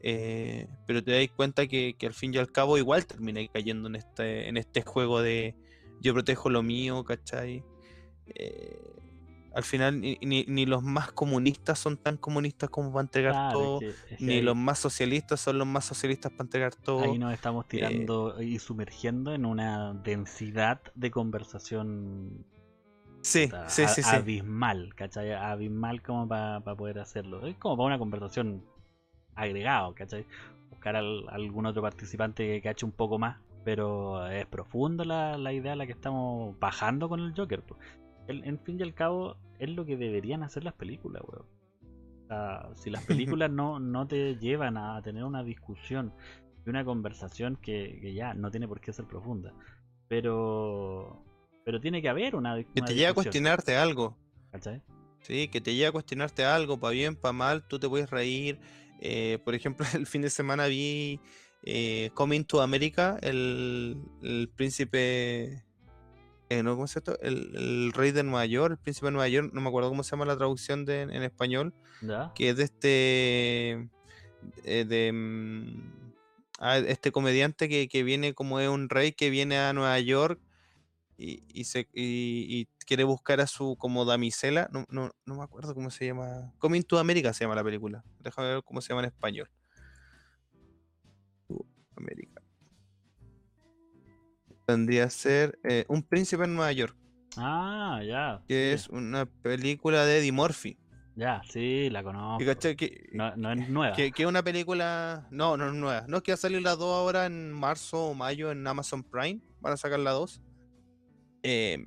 eh, 0.00 0.68
pero 0.86 1.02
te 1.02 1.10
das 1.10 1.28
cuenta 1.34 1.66
que, 1.66 1.96
al 2.02 2.14
fin 2.14 2.32
y 2.32 2.38
al 2.38 2.52
cabo 2.52 2.78
igual 2.78 3.06
termina 3.06 3.40
cayendo 3.52 3.88
en 3.88 3.96
este, 3.96 4.48
en 4.48 4.56
este 4.56 4.82
juego 4.82 5.20
de 5.20 5.56
yo 6.00 6.14
protejo 6.14 6.48
lo 6.48 6.62
mío, 6.62 7.02
¿cachai? 7.02 7.64
Eh, 8.26 8.78
al 9.54 9.64
final 9.64 10.00
ni, 10.00 10.18
ni, 10.20 10.66
los 10.66 10.82
más 10.82 11.12
comunistas 11.12 11.78
son 11.78 11.96
tan 11.96 12.16
comunistas 12.16 12.70
como 12.70 12.92
para 12.92 13.02
entregar 13.02 13.52
todo, 13.52 13.80
ni 14.18 14.40
los 14.40 14.56
más 14.56 14.78
socialistas 14.78 15.40
son 15.40 15.58
los 15.58 15.66
más 15.66 15.84
socialistas 15.84 16.32
para 16.32 16.44
entregar 16.44 16.74
todo. 16.74 17.02
Ahí 17.02 17.18
nos 17.18 17.32
estamos 17.32 17.64
eh, 17.64 17.68
tirando 17.70 18.40
y 18.42 18.58
sumergiendo 18.58 19.34
en 19.34 19.46
una 19.46 19.94
densidad 19.94 20.80
de 20.94 21.10
conversación 21.10 22.44
sí, 23.22 23.50
sí, 23.66 23.86
sí, 23.88 24.02
abismal, 24.04 24.94
¿cachai? 24.94 25.32
Abismal 25.32 26.02
como 26.02 26.28
para 26.28 26.60
poder 26.60 26.98
hacerlo. 26.98 27.46
Es 27.46 27.56
como 27.56 27.76
para 27.76 27.86
una 27.86 27.98
conversación 27.98 28.64
agregado, 29.34 29.94
¿cachai? 29.94 30.26
Buscar 30.70 30.96
algún 30.96 31.66
otro 31.66 31.82
participante 31.82 32.46
que 32.46 32.62
cache 32.62 32.84
un 32.84 32.92
poco 32.92 33.18
más, 33.18 33.38
pero 33.64 34.26
es 34.28 34.46
profunda 34.46 35.04
la, 35.04 35.38
la 35.38 35.52
idea 35.52 35.72
a 35.72 35.76
la 35.76 35.86
que 35.86 35.92
estamos 35.92 36.58
bajando 36.58 37.08
con 37.08 37.20
el 37.20 37.34
Joker. 37.34 37.62
En 38.28 38.58
fin 38.60 38.78
y 38.78 38.82
al 38.82 38.94
cabo, 38.94 39.36
es 39.58 39.70
lo 39.70 39.84
que 39.84 39.96
deberían 39.96 40.42
hacer 40.42 40.64
las 40.64 40.74
películas, 40.74 41.22
weón. 41.26 42.76
si 42.76 42.90
las 42.90 43.04
películas 43.04 43.50
no, 43.50 43.80
no 43.80 44.06
te 44.06 44.36
llevan 44.36 44.76
a 44.76 45.00
tener 45.02 45.24
una 45.24 45.42
discusión 45.42 46.12
y 46.64 46.70
una 46.70 46.84
conversación 46.84 47.56
que, 47.56 48.12
ya 48.14 48.34
no 48.34 48.50
tiene 48.50 48.68
por 48.68 48.80
qué 48.80 48.92
ser 48.92 49.06
profunda, 49.06 49.52
pero 50.08 51.24
pero 51.64 51.80
tiene 51.80 52.00
que 52.00 52.08
haber 52.08 52.34
una, 52.34 52.56
que 52.56 52.80
te 52.80 52.94
lleve 52.94 53.08
a 53.08 53.14
cuestionarte 53.14 53.76
algo. 53.76 54.16
¿Cachai? 54.52 54.82
Sí, 55.20 55.48
que 55.48 55.60
te 55.60 55.74
lleve 55.74 55.88
a 55.88 55.92
cuestionarte 55.92 56.44
algo, 56.44 56.80
para 56.80 56.92
bien, 56.92 57.14
para 57.14 57.32
mal, 57.32 57.68
tú 57.68 57.78
te 57.78 57.88
puedes 57.88 58.08
reír. 58.08 58.58
Eh, 59.00 59.38
por 59.44 59.54
ejemplo, 59.54 59.84
el 59.94 60.06
fin 60.06 60.22
de 60.22 60.30
semana 60.30 60.66
vi 60.66 61.20
eh, 61.64 62.10
Coming 62.14 62.44
to 62.44 62.62
America, 62.62 63.18
el, 63.20 64.00
el 64.22 64.48
príncipe 64.54 65.62
eh, 66.48 66.62
¿no? 66.62 66.72
¿Cómo 66.72 66.86
es 66.86 66.96
esto? 66.96 67.18
El, 67.20 67.92
rey 67.92 68.10
de 68.12 68.22
Nueva 68.22 68.46
York, 68.46 68.72
el 68.72 68.78
príncipe 68.78 69.06
de 69.06 69.12
Nueva 69.12 69.28
York, 69.28 69.50
no 69.52 69.60
me 69.60 69.68
acuerdo 69.68 69.90
cómo 69.90 70.02
se 70.02 70.12
llama 70.12 70.24
la 70.24 70.36
traducción 70.36 70.84
de, 70.84 71.02
en 71.02 71.22
español, 71.22 71.74
que 72.34 72.50
es 72.50 72.56
de 72.56 72.64
este, 72.64 73.90
eh, 74.64 74.84
de, 74.86 75.12
mm, 75.12 76.12
ah, 76.60 76.78
este 76.78 77.12
comediante 77.12 77.68
que, 77.68 78.02
viene 78.02 78.32
como 78.32 78.60
es 78.60 78.68
un 78.68 78.88
rey 78.88 79.12
que 79.12 79.28
viene 79.28 79.58
a 79.58 79.72
Nueva 79.74 79.98
York 80.00 80.40
y, 81.18 81.64
se, 81.64 81.88
y, 81.92 82.66
quiere 82.86 83.04
buscar 83.04 83.40
a 83.40 83.46
su 83.46 83.76
como 83.76 84.04
damisela, 84.06 84.68
no, 84.72 84.86
no, 84.88 85.10
no 85.26 85.34
me 85.36 85.42
acuerdo 85.42 85.74
cómo 85.74 85.90
se 85.90 86.06
llama, 86.06 86.54
Coming 86.58 86.82
to 86.82 86.98
America 86.98 87.34
se 87.34 87.44
llama 87.44 87.56
la 87.56 87.64
película, 87.64 88.04
déjame 88.20 88.48
ver 88.48 88.62
cómo 88.64 88.80
se 88.80 88.88
llama 88.88 89.02
en 89.02 89.08
español. 89.08 89.50
América 91.96 92.37
tendría 94.68 95.04
a 95.04 95.10
ser 95.10 95.58
eh, 95.64 95.86
Un 95.88 96.02
Príncipe 96.02 96.44
en 96.44 96.54
Nueva 96.54 96.70
York. 96.72 96.94
Ah, 97.38 98.02
ya. 98.06 98.42
Que 98.46 98.74
es 98.74 98.88
una 98.88 99.24
película 99.24 100.04
de 100.04 100.18
Eddie 100.18 100.32
Murphy. 100.32 100.76
Ya, 101.16 101.40
sí, 101.48 101.88
la 101.88 102.02
conozco. 102.02 102.44
no, 103.12 103.52
es 103.52 103.68
nueva. 103.70 103.96
Que, 103.96 104.12
es 104.14 104.26
una 104.26 104.42
película. 104.42 105.26
No, 105.30 105.56
no 105.56 105.68
es 105.68 105.72
nueva. 105.72 106.04
No 106.06 106.18
es 106.18 106.22
que 106.22 106.32
va 106.32 106.34
a 106.34 106.38
salir 106.38 106.60
las 106.60 106.76
dos 106.76 106.94
ahora 106.94 107.24
en 107.24 107.50
marzo 107.50 108.08
o 108.08 108.14
mayo 108.14 108.50
en 108.50 108.66
Amazon 108.66 109.02
Prime. 109.02 109.40
Van 109.60 109.72
a 109.72 109.76
sacar 109.78 110.00
las 110.00 110.12
dos. 110.12 110.42
Eh, 111.42 111.86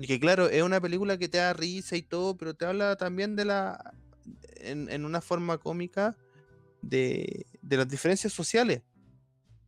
y 0.00 0.06
que 0.08 0.18
claro, 0.18 0.48
es 0.48 0.62
una 0.62 0.80
película 0.80 1.16
que 1.18 1.28
te 1.28 1.38
da 1.38 1.52
risa 1.52 1.96
y 1.96 2.02
todo, 2.02 2.36
pero 2.36 2.54
te 2.54 2.66
habla 2.66 2.96
también 2.96 3.36
de 3.36 3.44
la. 3.44 3.94
En, 4.56 4.90
en 4.90 5.04
una 5.04 5.20
forma 5.20 5.58
cómica 5.58 6.16
de, 6.82 7.46
de 7.62 7.76
las 7.76 7.88
diferencias 7.88 8.32
sociales 8.32 8.82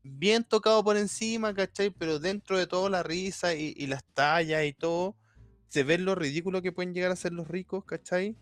bien 0.09 0.45
tocado 0.45 0.83
por 0.83 0.97
encima, 0.97 1.55
¿cachai? 1.55 1.91
Pero 1.91 2.19
dentro 2.19 2.59
de 2.59 2.67
todo 2.67 2.89
la 2.89 3.03
risa 3.03 3.55
y, 3.55 3.87
las 3.87 4.05
tallas 4.15 4.65
y 4.65 4.73
todo, 4.73 5.17
se 5.69 5.85
ve 5.85 5.99
lo 5.99 6.15
ridículo 6.15 6.63
que 6.63 6.73
pueden 6.73 6.95
llegar 6.95 7.11
a 7.11 7.17
ser 7.17 7.33
los 7.33 7.49
ricos, 7.49 7.85
¿cachai? 7.85 8.37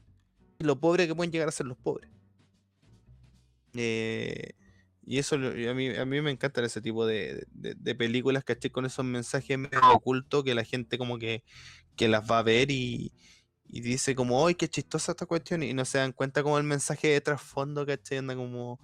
Y 0.58 0.64
lo 0.64 0.78
pobre 0.78 1.06
que 1.06 1.14
pueden 1.14 1.32
llegar 1.32 1.48
a 1.48 1.52
ser 1.52 1.66
los 1.66 1.76
pobres. 1.76 2.10
Eh, 3.74 4.52
y 5.04 5.18
eso 5.18 5.36
a 5.36 5.38
mí, 5.38 5.94
a 5.94 6.04
mí 6.04 6.20
me 6.20 6.30
encanta 6.30 6.64
ese 6.64 6.80
tipo 6.80 7.06
de, 7.06 7.46
películas, 7.98 8.44
¿cachai? 8.44 8.70
Con 8.70 8.86
esos 8.86 9.04
mensajes 9.04 9.58
medio 9.58 9.80
ocultos 9.92 10.44
que 10.44 10.54
la 10.54 10.64
gente 10.64 10.98
como 10.98 11.18
que, 11.18 11.44
que 11.96 12.08
las 12.08 12.28
va 12.30 12.40
a 12.40 12.42
ver 12.42 12.70
y, 12.70 13.12
y 13.68 13.80
dice 13.80 14.14
como, 14.14 14.46
¡ay, 14.46 14.54
qué 14.54 14.68
chistosa 14.68 15.12
esta 15.12 15.26
cuestión! 15.26 15.62
Y 15.62 15.74
no 15.74 15.84
se 15.84 15.98
dan 15.98 16.12
cuenta 16.12 16.42
como 16.42 16.58
el 16.58 16.64
mensaje 16.64 17.08
de 17.08 17.20
trasfondo, 17.20 17.86
¿cachai? 17.86 18.18
Anda 18.18 18.34
como 18.34 18.80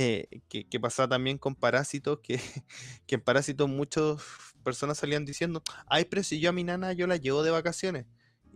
eh, 0.00 0.42
que, 0.48 0.64
que, 0.64 0.78
pasaba 0.78 1.08
también 1.08 1.38
con 1.38 1.56
Parásitos, 1.56 2.20
que, 2.20 2.38
que 3.08 3.16
en 3.16 3.20
Parásitos 3.20 3.68
muchas 3.68 4.22
personas 4.62 4.96
salían 4.96 5.24
diciendo, 5.24 5.60
ay, 5.88 6.04
pero 6.04 6.22
si 6.22 6.38
yo 6.38 6.50
a 6.50 6.52
mi 6.52 6.62
nana 6.62 6.92
yo 6.92 7.08
la 7.08 7.16
llevo 7.16 7.42
de 7.42 7.50
vacaciones. 7.50 8.06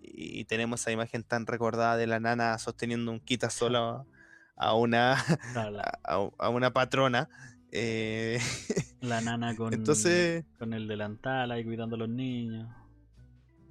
Y, 0.00 0.44
tenemos 0.44 0.80
esa 0.80 0.92
imagen 0.92 1.24
tan 1.24 1.46
recordada 1.46 1.96
de 1.96 2.06
la 2.06 2.20
nana 2.20 2.56
sosteniendo 2.58 3.10
un 3.10 3.18
quita 3.18 3.50
sola 3.50 4.04
a 4.54 4.74
una, 4.76 5.16
a, 6.04 6.48
una 6.48 6.72
patrona. 6.72 7.28
Eh, 7.72 8.38
la 9.00 9.20
nana 9.20 9.56
con, 9.56 9.74
Entonces, 9.74 10.44
con 10.60 10.72
el 10.72 10.86
delantal 10.86 11.50
ahí 11.50 11.64
cuidando 11.64 11.96
a 11.96 11.98
los 11.98 12.08
niños. 12.08 12.72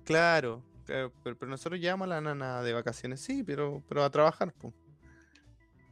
Claro, 0.03 0.61
pero, 0.85 1.14
nosotros 1.48 1.80
llevamos 1.80 2.07
a 2.07 2.10
la 2.10 2.22
nana 2.22 2.64
de 2.64 2.73
vacaciones, 2.73 3.22
sí, 3.22 3.43
pero, 3.43 3.81
pero 3.88 4.03
a 4.03 4.10
trabajar. 4.10 4.53
Pues. 4.60 4.73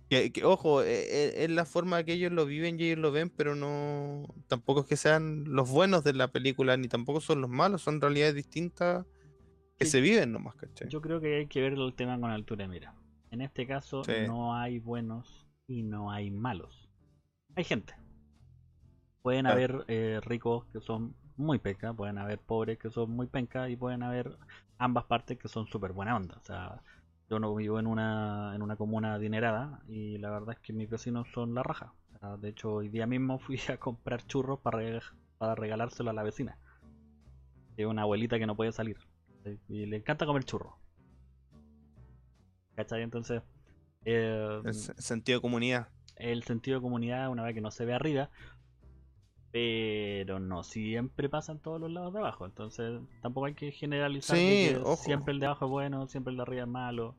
Que, 0.10 0.32
ojo, 0.44 0.82
e, 0.82 1.02
e, 1.02 1.44
es, 1.44 1.52
la 1.52 1.66
forma 1.66 2.04
que 2.04 2.14
ellos 2.14 2.32
lo 2.32 2.48
viven 2.48 2.80
y 2.80 2.86
ellos 2.86 2.98
lo 2.98 3.12
ven, 3.12 3.30
pero 3.30 3.56
no. 3.56 4.26
Tampoco 4.48 4.82
es 4.82 4.88
que 4.88 4.98
sean 4.98 5.44
los 5.46 5.70
buenos 5.70 6.04
de 6.04 6.14
la 6.14 6.30
película, 6.30 6.76
ni 6.78 6.88
tampoco 6.88 7.22
son 7.22 7.42
los 7.42 7.50
malos, 7.50 7.84
son 7.84 8.02
realidades 8.02 8.34
distintas 8.34 9.06
que 9.78 9.86
se 9.86 10.02
viven 10.02 10.32
nomás, 10.32 10.56
¿cachai? 10.56 10.90
Yo 10.90 11.00
creo 11.00 11.22
que 11.22 11.38
hay 11.38 11.48
que 11.48 11.62
ver 11.62 11.74
el 11.74 11.94
tema 11.94 12.20
con 12.20 12.32
altura 12.32 12.68
mira. 12.68 12.96
En 13.32 13.42
este 13.42 13.68
caso, 13.68 14.02
no 14.26 14.56
hay 14.56 14.80
buenos 14.80 15.48
y 15.68 15.84
no 15.84 16.12
hay 16.12 16.32
malos. 16.32 16.90
Hay 17.56 17.64
gente. 17.64 17.94
Pueden 19.22 19.46
haber 19.46 19.86
eh, 19.88 20.20
ricos 20.24 20.66
que 20.74 20.82
son 20.82 21.16
muy 21.38 21.60
penca, 21.60 21.94
pueden 21.94 22.18
haber 22.18 22.40
pobres 22.40 22.80
que 22.80 22.90
son 22.90 23.12
muy 23.12 23.28
penca 23.28 23.70
y 23.70 23.76
pueden 23.76 24.02
haber 24.02 24.38
ambas 24.80 25.06
partes 25.06 25.38
que 25.38 25.48
son 25.48 25.68
súper 25.68 25.94
buena 25.94 26.16
onda. 26.16 26.36
O 26.38 26.44
sea, 26.44 26.82
yo 27.30 27.40
no 27.40 27.54
vivo 27.54 27.80
en 27.80 27.88
una, 27.88 28.54
en 28.56 28.62
una 28.62 28.76
comuna 28.76 29.14
adinerada 29.14 29.82
y 29.88 30.18
la 30.18 30.32
verdad 30.32 30.56
es 30.56 30.60
que 30.60 30.74
mis 30.74 30.90
vecinos 30.90 31.28
son 31.34 31.54
la 31.54 31.64
raja. 31.64 31.94
de 32.40 32.50
hecho, 32.50 32.74
hoy 32.74 32.90
día 32.90 33.06
mismo 33.06 33.40
fui 33.40 33.60
a 33.70 33.78
comprar 33.78 34.26
churros 34.26 34.60
para, 34.60 34.80
para 35.38 35.56
regalárselo 35.56 36.10
a 36.10 36.14
la 36.14 36.24
vecina. 36.24 36.58
Es 37.78 37.86
una 37.86 38.02
abuelita 38.02 38.40
que 38.40 38.48
no 38.48 38.56
puede 38.56 38.72
salir. 38.72 38.98
Y 39.68 39.86
le 39.86 39.98
encanta 39.98 40.26
comer 40.26 40.44
churros. 40.44 40.74
¿Cachai? 42.76 43.04
Entonces... 43.04 43.42
Eh, 44.06 44.62
el 44.66 44.74
sentido 44.74 45.38
de 45.38 45.42
comunidad. 45.42 45.90
El 46.16 46.44
sentido 46.44 46.80
de 46.80 46.82
comunidad, 46.82 47.30
una 47.30 47.44
vez 47.44 47.54
que 47.54 47.62
no 47.62 47.72
se 47.72 47.86
ve 47.86 47.94
arriba, 47.94 48.30
pero 49.52 50.40
no 50.40 50.64
siempre 50.64 51.28
pasa 51.30 51.52
en 51.52 51.60
todos 51.60 51.82
los 51.82 51.92
lados 51.92 52.14
de 52.14 52.20
abajo. 52.20 52.46
Entonces 52.46 53.02
tampoco 53.22 53.48
hay 53.48 53.54
que 53.54 53.72
generalizar 53.72 54.38
que 54.38 54.82
siempre 54.98 55.34
el 55.34 55.40
de 55.40 55.48
abajo 55.48 55.66
es 55.66 55.72
bueno, 55.72 56.08
siempre 56.08 56.32
el 56.32 56.38
de 56.38 56.44
arriba 56.44 56.64
es 56.64 56.68
malo. 56.68 57.16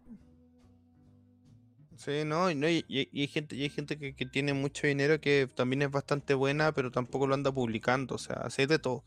Sí, 1.97 2.23
no, 2.25 2.51
y, 2.51 2.55
no, 2.55 2.67
y, 2.67 2.85
hay 2.89 3.27
gente, 3.27 3.57
y 3.57 3.63
hay 3.63 3.69
gente 3.69 3.99
que, 3.99 4.27
tiene 4.27 4.55
mucho 4.55 4.87
dinero 4.87 5.21
que 5.21 5.47
también 5.55 5.83
es 5.83 5.91
bastante 5.91 6.33
buena, 6.33 6.73
pero 6.73 6.91
tampoco 6.91 7.27
lo 7.27 7.35
anda 7.35 7.53
publicando. 7.53 8.15
O 8.15 8.19
sea, 8.19 8.47
es 8.47 8.69
de 8.69 8.79
todo. 8.79 9.05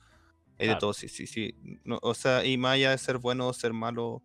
Es 0.59 0.67
de 0.67 0.75
todo, 0.75 0.93
sí, 0.93 1.07
sí, 1.07 1.25
sí. 1.25 1.55
o 2.01 2.13
sea, 2.13 2.45
y 2.45 2.55
más 2.57 2.73
allá 2.73 2.91
de 2.91 2.97
ser 2.99 3.17
bueno 3.17 3.47
o 3.47 3.53
ser 3.53 3.73
malo, 3.73 4.21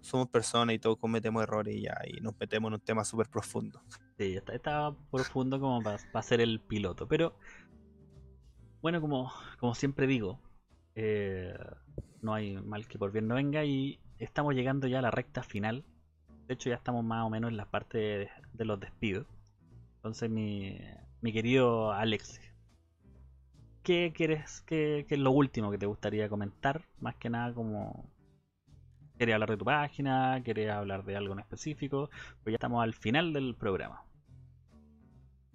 somos 0.00 0.28
personas 0.28 0.74
y 0.74 0.78
todos 0.78 0.96
cometemos 0.96 1.42
errores 1.42 1.76
y 1.76 1.82
ya, 1.82 1.98
y 2.06 2.22
nos 2.22 2.38
metemos 2.40 2.70
en 2.70 2.74
un 2.74 2.80
tema 2.80 3.04
súper 3.04 3.28
profundo. 3.28 3.82
Sí, 4.16 4.36
está, 4.36 4.54
está 4.54 4.96
profundo 5.10 5.60
como 5.60 5.82
para, 5.82 5.98
para 6.10 6.22
ser 6.22 6.40
el 6.40 6.60
piloto. 6.60 7.06
Pero 7.06 7.34
bueno, 8.82 9.00
como, 9.00 9.32
como 9.58 9.74
siempre 9.74 10.06
digo, 10.06 10.40
eh, 10.94 11.56
no 12.22 12.34
hay 12.34 12.56
mal 12.56 12.86
que 12.88 12.98
por 12.98 13.12
bien 13.12 13.28
no 13.28 13.36
venga 13.36 13.64
y 13.64 13.98
estamos 14.18 14.54
llegando 14.54 14.86
ya 14.86 14.98
a 14.98 15.02
la 15.02 15.10
recta 15.10 15.42
final. 15.42 15.84
De 16.46 16.54
hecho, 16.54 16.70
ya 16.70 16.76
estamos 16.76 17.04
más 17.04 17.24
o 17.24 17.30
menos 17.30 17.50
en 17.50 17.56
la 17.56 17.66
parte 17.66 17.98
de, 17.98 18.64
los 18.64 18.80
despidos. 18.80 19.26
Entonces, 19.96 20.30
mi, 20.30 20.78
mi 21.20 21.32
querido 21.32 21.92
Alex, 21.92 22.40
¿qué 23.82 24.12
quieres, 24.14 24.62
qué, 24.62 25.06
es 25.08 25.18
lo 25.18 25.30
último 25.30 25.70
que 25.70 25.78
te 25.78 25.86
gustaría 25.86 26.28
comentar? 26.28 26.84
Más 27.00 27.16
que 27.16 27.30
nada 27.30 27.54
como... 27.54 28.10
¿Quieres 29.16 29.34
hablar 29.34 29.50
de 29.50 29.56
tu 29.56 29.64
página? 29.64 30.40
¿Quieres 30.44 30.70
hablar 30.70 31.04
de 31.04 31.16
algo 31.16 31.32
en 31.32 31.40
específico? 31.40 32.08
Pues 32.42 32.52
ya 32.52 32.56
estamos 32.56 32.82
al 32.82 32.94
final 32.94 33.32
del 33.32 33.54
programa. 33.56 34.07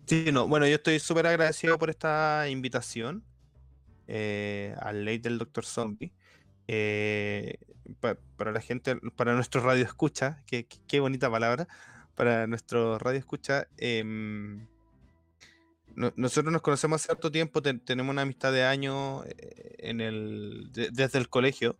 Sí, 0.06 0.32
no, 0.34 0.48
bueno, 0.48 0.68
yo 0.68 0.76
estoy 0.76 1.00
súper 1.00 1.28
agradecido 1.28 1.80
por 1.80 1.90
esta 1.90 2.50
invitación 2.50 3.24
eh, 4.08 4.76
al 4.82 5.06
ley 5.06 5.18
del 5.18 5.38
Doctor 5.38 5.66
Zombie. 5.66 6.12
Eh, 6.68 7.58
para 8.38 8.52
la 8.52 8.60
gente, 8.60 8.98
para 9.16 9.34
nuestro 9.34 9.62
radio 9.62 9.86
escucha, 9.86 10.44
qué, 10.46 11.00
bonita 11.00 11.30
palabra, 11.30 11.68
para 12.16 12.48
nuestro 12.48 12.98
radio 13.00 13.20
escucha, 13.20 13.68
em, 13.78 14.68
nosotros 15.96 16.52
nos 16.52 16.62
conocemos 16.62 17.02
hace 17.02 17.08
cierto 17.08 17.32
tiempo, 17.32 17.62
tenemos 17.62 18.12
una 18.12 18.24
amistad 18.24 18.52
de 18.52 18.64
años 18.64 19.26
eh, 19.26 19.76
en 19.80 20.02
el, 20.02 20.70
desde 20.72 21.18
el 21.18 21.30
colegio, 21.30 21.78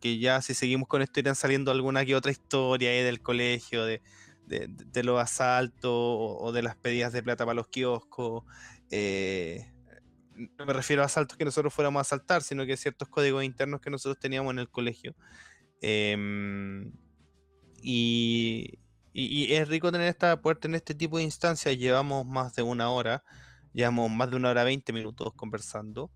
que, 0.00 0.18
ya 0.18 0.42
si 0.42 0.54
seguimos 0.54 0.88
con 0.88 1.02
esto 1.02 1.20
irán 1.20 1.36
saliendo 1.36 1.70
alguna 1.70 2.04
que 2.04 2.16
otra 2.16 2.32
historia 2.32 2.90
del 2.90 3.20
colegio, 3.20 3.84
de, 3.84 4.02
de, 4.46 5.02
los 5.02 5.20
asaltos 5.20 5.90
o, 5.92 6.52
de 6.52 6.62
las 6.62 6.76
pedidas 6.76 7.12
de 7.12 7.22
plata 7.22 7.44
para 7.44 7.54
los 7.54 7.68
kioscos. 7.68 8.44
Eh, 8.90 9.72
no 10.58 10.66
me 10.66 10.72
refiero 10.72 11.02
a 11.02 11.06
asaltos 11.06 11.36
que 11.36 11.44
nosotros 11.44 11.72
fuéramos 11.72 12.00
a 12.00 12.02
asaltar, 12.02 12.42
sino 12.42 12.66
que 12.66 12.76
ciertos 12.76 13.08
códigos 13.08 13.44
internos 13.44 13.80
que 13.80 13.90
nosotros 13.90 14.18
teníamos 14.18 14.52
en 14.52 14.60
el 14.60 14.68
colegio. 14.68 15.14
Em, 15.80 16.92
y, 17.82 18.78
es 19.14 19.68
rico 19.68 19.90
tener 19.90 20.08
esta 20.08 20.40
puerta 20.42 20.68
en 20.68 20.74
este 20.74 20.94
tipo 20.94 21.16
de 21.18 21.24
instancias. 21.24 21.76
Llevamos 21.78 22.26
más 22.26 22.54
de 22.54 22.62
una 22.62 22.90
hora, 22.90 23.24
llevamos 23.72 24.10
más 24.10 24.30
de 24.30 24.36
una 24.36 24.50
hora 24.50 24.64
veinte 24.64 24.92
minutos 24.92 25.32
conversando. 25.34 26.10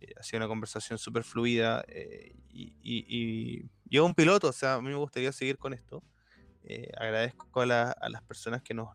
Eh, 0.00 0.12
ha 0.18 0.22
sido 0.22 0.38
una 0.38 0.48
conversación 0.48 0.98
súper 0.98 1.24
fluida 1.24 1.84
eh, 1.88 2.34
y, 2.50 2.74
y, 2.82 3.70
yo 3.86 4.04
un 4.04 4.14
piloto, 4.14 4.48
o 4.48 4.52
sea, 4.52 4.74
a 4.74 4.82
mí 4.82 4.88
me 4.88 4.96
gustaría 4.96 5.32
seguir 5.32 5.56
con 5.56 5.72
esto. 5.72 6.02
Eh, 6.66 6.90
agradezco 6.96 7.60
a, 7.60 7.66
las 7.66 8.22
personas 8.26 8.62
que 8.62 8.72
nos, 8.72 8.88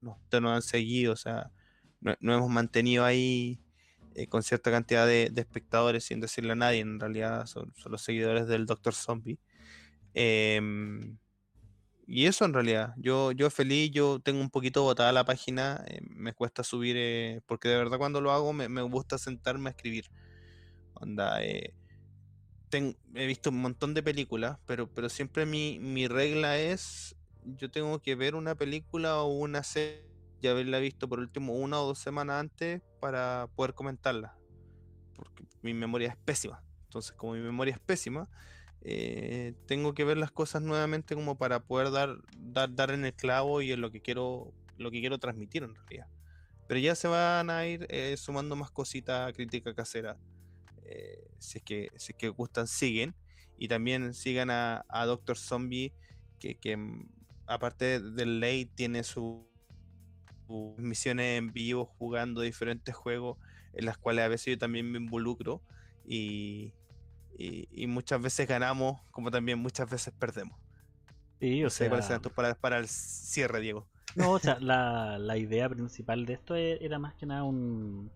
nos, 0.00 0.16
han 0.32 0.62
seguido, 0.62 1.12
o 1.12 1.16
sea, 1.16 1.50
nos 2.00 2.16
no 2.20 2.34
hemos 2.34 2.50
mantenido 2.50 3.04
ahí 3.04 3.60
eh, 4.14 4.28
con 4.28 4.42
cierta 4.42 4.70
cantidad 4.70 5.06
de, 5.06 5.32
espectadores 5.36 6.04
sin 6.04 6.20
decirle 6.20 6.52
a 6.52 6.56
nadie, 6.56 6.80
en 6.80 7.00
realidad 7.00 7.46
son, 7.46 7.72
los 7.86 8.02
seguidores 8.02 8.46
del 8.46 8.66
Doctor 8.66 8.94
Zombie. 8.94 9.38
Em, 10.14 11.18
y 12.06 12.26
eso 12.26 12.44
en 12.44 12.54
realidad, 12.54 12.94
yo, 12.96 13.32
yo 13.32 13.50
feliz, 13.50 13.90
yo 13.90 14.20
tengo 14.20 14.40
un 14.40 14.50
poquito 14.50 14.82
botada 14.82 15.12
la 15.12 15.24
página, 15.24 15.84
eh, 15.88 16.00
me 16.02 16.32
cuesta 16.32 16.62
subir, 16.62 17.42
porque 17.46 17.68
de 17.68 17.76
verdad 17.76 17.98
cuando 17.98 18.20
lo 18.20 18.30
hago 18.32 18.52
me, 18.52 18.68
me 18.68 18.82
gusta 18.82 19.18
sentarme 19.18 19.70
a 19.70 19.72
escribir. 19.72 20.06
Onda, 20.94 21.40
he 22.70 23.26
visto 23.26 23.50
un 23.50 23.60
montón 23.60 23.94
de 23.94 24.02
películas, 24.02 24.58
pero, 24.66 24.88
pero 24.88 25.08
siempre 25.08 25.46
mi, 25.46 25.78
mi 25.78 26.08
regla 26.08 26.58
es, 26.58 27.16
yo 27.44 27.70
tengo 27.70 28.00
que 28.00 28.14
ver 28.14 28.34
una 28.34 28.54
película 28.54 29.22
o 29.22 29.28
una 29.28 29.62
serie 29.62 30.04
y 30.40 30.48
haberla 30.48 30.78
visto 30.78 31.08
por 31.08 31.18
último 31.18 31.54
una 31.54 31.80
o 31.80 31.86
dos 31.86 31.98
semanas 31.98 32.40
antes 32.40 32.82
para 33.00 33.48
poder 33.54 33.74
comentarla. 33.74 34.36
Porque 35.14 35.44
mi 35.62 35.72
memoria 35.72 36.10
es 36.10 36.16
pésima. 36.16 36.62
Entonces, 36.84 37.12
como 37.12 37.32
mi 37.32 37.40
memoria 37.40 37.74
es 37.74 37.80
pésima, 37.80 38.28
eh, 38.82 39.54
tengo 39.66 39.94
que 39.94 40.04
ver 40.04 40.18
las 40.18 40.30
cosas 40.30 40.62
nuevamente 40.62 41.14
como 41.14 41.36
para 41.36 41.60
poder 41.60 41.90
dar, 41.90 42.18
dar, 42.36 42.74
dar 42.74 42.90
en 42.90 43.04
el 43.04 43.14
clavo 43.14 43.62
y 43.62 43.72
en 43.72 43.80
lo 43.80 43.90
que 43.90 44.00
quiero, 44.00 44.52
lo 44.76 44.90
que 44.90 45.00
quiero 45.00 45.18
transmitir 45.18 45.62
en 45.62 45.74
realidad. 45.74 46.06
Pero 46.68 46.80
ya 46.80 46.94
se 46.94 47.08
van 47.08 47.48
a 47.48 47.66
ir 47.66 47.86
eh, 47.88 48.16
sumando 48.16 48.56
más 48.56 48.70
cositas 48.70 49.32
crítica 49.32 49.74
casera 49.74 50.16
eh, 50.88 51.28
si, 51.38 51.58
es 51.58 51.64
que, 51.64 51.90
si 51.96 52.12
que 52.14 52.28
gustan, 52.28 52.66
siguen. 52.66 53.14
Y 53.58 53.68
también 53.68 54.14
sigan 54.14 54.50
a, 54.50 54.84
Doctor 55.06 55.36
Zombie, 55.36 55.92
que, 56.38 56.76
mm, 56.76 57.08
aparte 57.46 58.00
del 58.00 58.40
ley 58.40 58.66
tiene 58.66 59.02
sus 59.02 59.44
misiones 60.78 61.38
en 61.38 61.52
vivo 61.52 61.86
jugando 61.98 62.40
diferentes 62.40 62.94
juegos 62.94 63.36
en 63.72 63.84
las 63.84 63.98
cuales 63.98 64.24
a 64.24 64.28
veces 64.28 64.46
yo 64.54 64.58
también 64.58 64.90
me 64.90 64.98
involucro 64.98 65.60
y, 66.04 66.72
y, 67.36 67.86
muchas 67.88 68.22
veces 68.22 68.46
ganamos 68.46 69.00
como 69.10 69.30
también 69.30 69.58
muchas 69.58 69.90
veces 69.90 70.14
perdemos. 70.18 70.58
Sí, 71.40 71.64
o 71.64 71.70
sea, 71.70 71.90
para, 72.34 72.54
para 72.54 72.78
el 72.78 72.88
cierre, 72.88 73.60
Diego? 73.60 73.86
No, 74.14 74.32
o 74.32 74.38
sea, 74.38 74.58
la, 74.60 75.18
la 75.18 75.36
idea 75.36 75.68
principal 75.68 76.24
de 76.26 76.34
esto 76.34 76.56
e, 76.56 76.78
era 76.84 76.98
más 76.98 77.14
que 77.14 77.26
nada 77.26 77.42
un, 77.42 78.10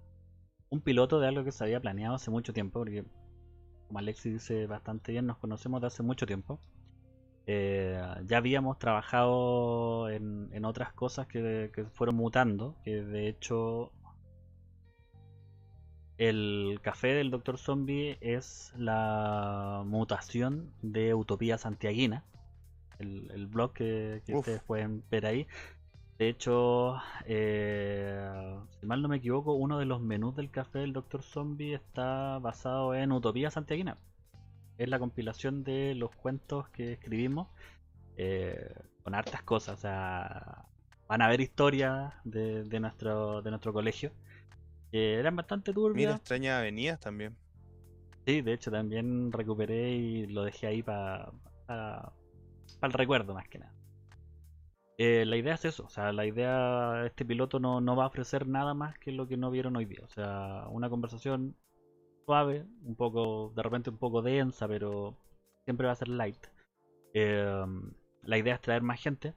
un 0.70 0.80
piloto 0.80 1.20
de 1.20 1.28
algo 1.28 1.44
que 1.44 1.52
se 1.52 1.64
había 1.64 1.80
planeado 1.80 2.14
hace 2.14 2.30
mucho 2.30 2.52
tiempo, 2.52 2.78
porque 2.80 3.04
como 3.88 3.98
Alexis 3.98 4.32
dice 4.32 4.66
bastante 4.66 5.12
bien, 5.12 5.26
nos 5.26 5.38
conocemos 5.38 5.80
de 5.80 5.88
hace 5.88 6.02
mucho 6.04 6.24
tiempo. 6.26 6.60
Eh, 7.46 8.00
ya 8.26 8.36
habíamos 8.36 8.78
trabajado 8.78 10.08
en, 10.08 10.64
otras 10.64 10.92
cosas 10.92 11.26
que, 11.26 11.72
fueron 11.92 12.14
mutando, 12.14 12.76
que 12.84 13.02
de 13.02 13.28
hecho 13.28 13.90
el 16.18 16.78
café 16.82 17.14
del 17.14 17.32
Doctor 17.32 17.58
Zombie 17.58 18.18
es 18.20 18.72
la 18.76 19.82
mutación 19.84 20.72
de 20.82 21.14
Utopía 21.14 21.58
Santiaguina, 21.58 22.24
el, 23.00 23.48
blog 23.48 23.72
que, 23.72 24.22
que 24.24 24.36
ustedes 24.36 24.62
pueden 24.62 25.02
ver 25.10 25.26
ahí. 25.26 25.48
De 26.20 26.28
hecho, 26.28 26.96
eh, 27.24 28.54
si 28.78 28.84
mal 28.84 29.00
no 29.00 29.08
me 29.08 29.16
equivoco, 29.16 29.54
uno 29.54 29.78
de 29.78 29.86
los 29.86 30.02
menús 30.02 30.36
del 30.36 30.50
café 30.50 30.80
del 30.80 30.92
Dr. 30.92 31.22
Zombie 31.22 31.72
está 31.72 32.38
basado 32.40 32.94
en 32.94 33.10
Utopía 33.10 33.50
Santiaguina. 33.50 33.96
Es 34.76 34.90
la 34.90 34.98
compilación 34.98 35.64
de 35.64 35.94
los 35.94 36.14
cuentos 36.14 36.68
que 36.68 36.92
escribimos 36.92 37.48
eh, 38.18 38.70
con 39.02 39.14
hartas 39.14 39.42
cosas. 39.44 39.78
O 39.78 39.80
sea, 39.80 40.66
van 41.08 41.22
a 41.22 41.24
haber 41.24 41.40
historias 41.40 42.12
de, 42.24 42.64
de, 42.64 42.80
nuestro, 42.80 43.40
de 43.40 43.48
nuestro 43.48 43.72
colegio 43.72 44.12
que 44.92 45.14
eran 45.14 45.36
bastante 45.36 45.72
turbias. 45.72 45.96
Mira, 45.96 46.16
extrañas 46.16 46.58
avenidas 46.58 47.00
también. 47.00 47.34
Sí, 48.26 48.42
de 48.42 48.52
hecho 48.52 48.70
también 48.70 49.32
recuperé 49.32 49.92
y 49.92 50.26
lo 50.26 50.44
dejé 50.44 50.66
ahí 50.66 50.82
para 50.82 51.32
el 52.82 52.92
recuerdo 52.92 53.32
más 53.32 53.48
que 53.48 53.60
nada. 53.60 53.79
Eh, 55.02 55.24
la 55.24 55.38
idea 55.38 55.54
es 55.54 55.64
eso, 55.64 55.84
o 55.84 55.88
sea, 55.88 56.12
la 56.12 56.26
idea, 56.26 57.06
este 57.06 57.24
piloto 57.24 57.58
no, 57.58 57.80
no 57.80 57.96
va 57.96 58.04
a 58.04 58.08
ofrecer 58.08 58.46
nada 58.46 58.74
más 58.74 58.98
que 58.98 59.12
lo 59.12 59.26
que 59.26 59.38
no 59.38 59.50
vieron 59.50 59.76
hoy 59.76 59.86
día. 59.86 60.00
O 60.04 60.08
sea, 60.08 60.66
una 60.68 60.90
conversación 60.90 61.56
suave, 62.26 62.66
un 62.84 62.96
poco, 62.96 63.52
de 63.56 63.62
repente 63.62 63.88
un 63.90 63.96
poco 63.98 64.20
densa, 64.20 64.68
pero 64.68 65.16
siempre 65.64 65.86
va 65.86 65.94
a 65.94 65.96
ser 65.96 66.08
light. 66.08 66.46
Em, 67.14 67.92
la 68.24 68.38
idea 68.38 68.54
es 68.56 68.60
traer 68.60 68.82
más 68.82 69.00
gente, 69.00 69.34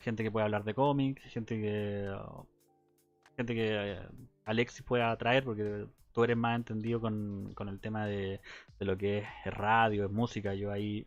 gente 0.00 0.22
que 0.22 0.30
pueda 0.30 0.46
hablar 0.46 0.64
de 0.64 0.74
cómics, 0.74 1.22
gente 1.24 1.60
que 1.60 2.16
gente 3.36 3.54
que 3.54 3.94
eh, 3.94 4.08
Alexis 4.44 4.82
pueda 4.84 5.16
traer, 5.16 5.44
porque 5.44 5.86
tú 6.12 6.24
eres 6.24 6.36
más 6.36 6.56
entendido 6.56 7.00
con, 7.00 7.52
con 7.54 7.68
el 7.68 7.80
tema 7.80 8.06
de, 8.06 8.40
de, 8.78 8.84
lo 8.86 8.96
que 8.96 9.18
es 9.18 9.54
radio, 9.54 10.04
es 10.06 10.12
música. 10.12 10.54
Yo 10.54 10.70
ahí, 10.70 11.06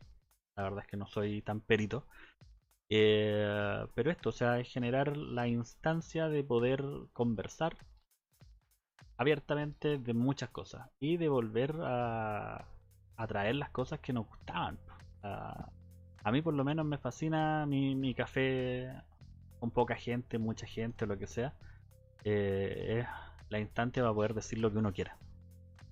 la 0.57 0.63
verdad 0.63 0.79
es 0.81 0.87
que 0.87 0.97
no 0.97 1.07
soy 1.07 1.41
tan 1.41 1.61
perito. 1.61 2.05
Eh, 2.89 3.85
pero 3.93 4.11
esto, 4.11 4.29
o 4.29 4.31
sea, 4.31 4.59
es 4.59 4.71
generar 4.71 5.17
la 5.17 5.47
instancia 5.47 6.29
de 6.29 6.43
poder 6.43 6.83
conversar 7.13 7.77
abiertamente 9.17 9.97
de 9.97 10.13
muchas 10.13 10.49
cosas 10.49 10.89
y 10.99 11.17
de 11.17 11.27
volver 11.27 11.75
a, 11.81 12.67
a 13.17 13.27
traer 13.27 13.55
las 13.55 13.71
cosas 13.71 13.99
que 13.99 14.13
nos 14.13 14.27
gustaban. 14.27 14.79
A, 15.23 16.31
mí 16.31 16.41
por 16.41 16.53
lo 16.53 16.63
menos 16.63 16.85
me 16.85 16.97
fascina 16.97 17.65
mi, 17.65 17.95
mi, 17.95 18.13
café 18.13 18.91
con 19.59 19.71
poca 19.71 19.95
gente, 19.95 20.37
mucha 20.37 20.67
gente, 20.67 21.05
lo 21.05 21.17
que 21.17 21.27
sea. 21.27 21.53
Eh, 22.23 22.99
es 22.99 23.07
la 23.49 23.59
instancia 23.59 24.03
para 24.03 24.13
poder 24.13 24.33
decir 24.33 24.59
lo 24.59 24.71
que 24.71 24.77
uno 24.77 24.93
quiera. 24.93 25.17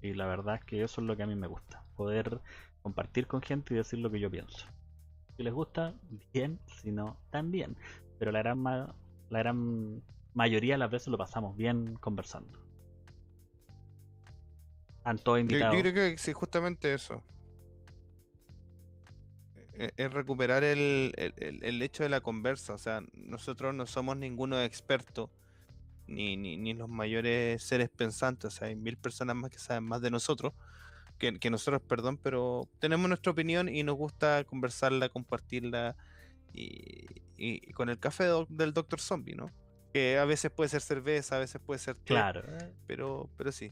Y 0.02 0.14
la 0.14 0.28
verdad 0.28 0.56
es 0.56 0.64
que 0.66 0.84
eso 0.84 1.02
es 1.02 1.08
lo 1.08 1.18
que 1.18 1.24
a 1.24 1.28
mí 1.28 1.36
me 1.36 1.48
gusta. 1.48 1.84
Poder 1.96 2.42
compartir 2.82 3.28
con 3.28 3.42
gente 3.42 3.74
y 3.74 3.78
decir 3.78 4.00
lo 4.00 4.12
que 4.12 4.20
yo 4.20 4.30
pienso. 4.30 4.68
Si 5.36 5.44
les 5.44 5.54
gusta, 5.54 5.94
bien, 6.34 6.60
si 6.82 6.92
no, 6.92 7.20
también. 7.30 7.76
Pero 8.18 8.32
la 8.32 8.40
gran, 8.40 8.64
la 8.64 9.40
gran 9.40 10.02
mayoría 10.34 10.76
de 10.76 10.78
las 10.78 10.92
veces 10.92 11.08
lo 11.10 11.18
pasamos 11.18 11.58
bien 11.58 11.96
conversando. 11.96 12.60
Están 14.98 15.18
todos 15.20 15.40
invitados. 15.40 15.76
Yo, 15.76 15.82
creo 15.82 15.94
que 15.94 16.18
sí, 16.18 16.32
justamente 16.34 16.94
eso. 16.94 17.22
E, 19.74 19.92
es 19.98 20.14
recuperar 20.14 20.64
el, 20.64 21.14
el, 21.18 21.82
hecho 21.82 22.04
de 22.04 22.10
la 22.10 22.22
conversa. 22.22 22.74
O 22.74 22.78
sea, 22.78 23.04
nosotros 23.14 23.76
no 23.76 23.86
somos 23.88 24.16
ninguno 24.16 24.62
experto, 24.62 25.30
ni, 26.08 26.38
ni, 26.38 26.56
ni, 26.56 26.74
los 26.74 26.88
mayores 26.88 27.62
seres 27.62 27.90
pensantes. 27.90 28.46
O 28.46 28.58
sea, 28.58 28.70
hay 28.70 28.76
mil 28.76 28.98
personas 28.98 29.36
más 29.36 29.52
que 29.52 29.60
saben 29.60 29.84
más 29.84 30.02
de 30.02 30.12
nosotros 30.12 30.54
que, 31.18 31.50
nosotros, 31.50 31.82
perdón, 31.82 32.18
pero 32.18 32.70
tenemos 32.80 33.08
nuestra 33.08 33.32
opinión 33.32 33.70
y 33.70 33.84
nos 33.84 33.96
gusta 33.96 34.44
conversarla, 34.44 35.10
compartirla 35.10 35.96
y, 36.54 37.72
con 37.74 37.90
el 37.90 38.00
café 38.00 38.26
del 38.50 38.74
Doctor 38.74 39.00
Zombie, 39.00 39.36
¿no? 39.36 39.52
Que 39.94 40.18
a 40.18 40.26
veces 40.26 40.52
puede 40.52 40.70
ser 40.70 40.82
cerveza, 40.82 41.38
a 41.38 41.40
veces 41.40 41.62
puede 41.62 41.80
ser 41.80 41.96
té, 41.96 42.14
claro, 42.14 42.44
pero, 42.86 43.30
pero 43.38 43.52
sí. 43.52 43.72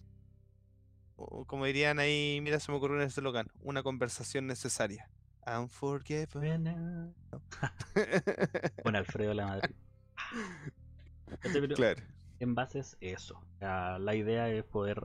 como 1.47 1.65
dirían 1.65 1.99
ahí, 1.99 2.39
mira, 2.41 2.59
se 2.59 2.71
me 2.71 2.77
ocurrió 2.77 2.97
un 2.97 3.03
eslogan, 3.03 3.47
una 3.61 3.83
conversación 3.83 4.47
necesaria. 4.47 5.09
Unforgiven. 5.45 7.13
con 8.83 8.95
Alfredo 8.95 9.33
la 9.33 9.47
madre. 9.47 9.75
claro. 11.75 12.01
En 12.39 12.55
base 12.55 12.79
es 12.79 12.97
eso. 13.01 13.41
la 13.59 14.15
idea 14.15 14.49
es 14.49 14.63
poder 14.63 15.03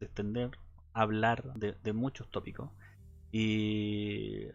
extender 0.00 0.50
hablar 0.96 1.52
de, 1.54 1.92
muchos 1.92 2.30
tópicos 2.30 2.70
y, 3.30 4.46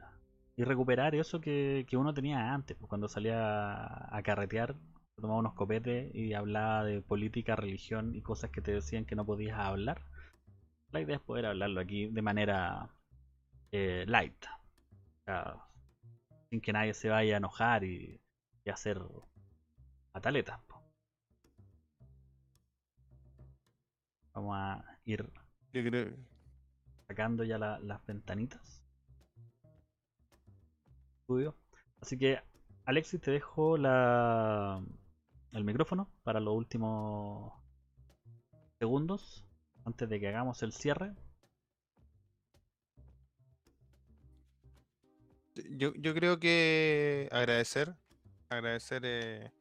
y 0.56 0.64
recuperar 0.64 1.14
eso 1.14 1.40
que, 1.40 1.86
uno 1.94 2.14
tenía 2.14 2.54
antes, 2.54 2.76
pues, 2.78 2.90
cuando 2.90 3.08
salía 3.08 4.16
a 4.16 4.22
carretear, 4.24 4.76
tomaba 5.16 5.40
unos 5.40 5.54
copetes 5.54 6.14
y 6.16 6.34
hablaba 6.34 6.84
de 6.84 7.02
política, 7.02 7.56
religión 7.56 8.16
y 8.16 8.22
cosas 8.22 8.50
que 8.50 8.62
te 8.62 8.74
decían 8.74 9.06
que 9.06 9.16
no 9.16 9.26
podías 9.26 9.60
hablar. 9.60 10.02
La 10.92 11.02
idea 11.02 11.18
es 11.18 11.22
poder 11.22 11.46
hablarlo 11.46 11.80
aquí 11.80 12.08
de 12.08 12.22
manera 12.24 12.90
eh, 13.72 14.06
light, 14.08 14.46
sin 16.50 16.60
que 16.62 16.74
nadie 16.74 16.94
se 16.96 17.10
vaya 17.10 17.36
a 17.36 17.38
enojar 17.38 17.84
y, 17.84 18.20
y 18.66 18.70
hacer 18.72 19.00
pataletas. 20.12 20.60
Vamos 24.34 24.56
a 24.58 24.84
ir 25.06 25.30
sacando 27.12 27.44
ya 27.44 27.58
las 27.58 28.06
ventanitas. 28.06 28.82
Así 32.00 32.18
que, 32.18 32.40
Alexis, 32.86 33.20
te 33.20 33.32
dejo 33.32 33.78
la, 33.78 34.82
el 35.52 35.64
micrófono 35.66 36.10
para 36.24 36.40
los 36.40 36.56
últimos 36.56 37.54
segundos 38.80 39.46
antes 39.84 40.08
de 40.08 40.20
que 40.22 40.30
hagamos 40.30 40.64
el 40.64 40.72
cierre. 40.72 41.14
Yo, 45.72 45.94
yo 45.96 46.14
creo 46.14 46.40
que 46.40 47.28
agradecer, 47.32 47.94
agradecer, 48.50 49.02
eh, 49.04 49.52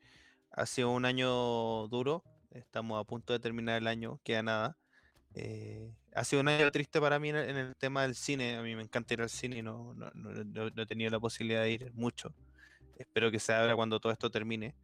ha 0.53 0.67
sido 0.67 0.93
un 0.93 1.05
año 1.05 1.89
duro, 1.89 2.23
estamos 2.53 3.01
a 3.01 3.05
punto 3.05 3.33
de 3.33 3.41
terminar 3.41 3.77
el 3.79 3.89
año, 3.89 4.21
queda 4.23 4.43
nada. 4.45 4.80
Eh, 5.35 5.95
ha 6.15 6.25
sido 6.25 6.43
un 6.43 6.49
año 6.49 6.71
triste 6.73 7.01
para 7.01 7.19
mí 7.19 7.29
en 7.29 7.37
el, 7.37 7.77
tema 7.77 8.03
del 8.03 8.15
cine. 8.15 8.57
A 8.57 8.63
mí 8.63 8.75
me 8.75 8.83
encanta 8.83 9.15
ir 9.15 9.23
al 9.23 9.31
cine 9.31 9.59
y 9.59 9.63
no, 9.63 9.95
no, 9.95 10.11
no, 10.15 10.83
he 10.83 10.87
tenido 10.87 11.11
la 11.11 11.21
posibilidad 11.21 11.63
de 11.63 11.71
ir 11.71 11.93
mucho. 11.95 12.35
Espero 12.99 13.31
que 13.31 13.39
se 13.39 13.53
abra 13.53 13.77
cuando 13.77 14.01
todo 14.01 14.13
esto 14.13 14.31
termine. 14.31 14.75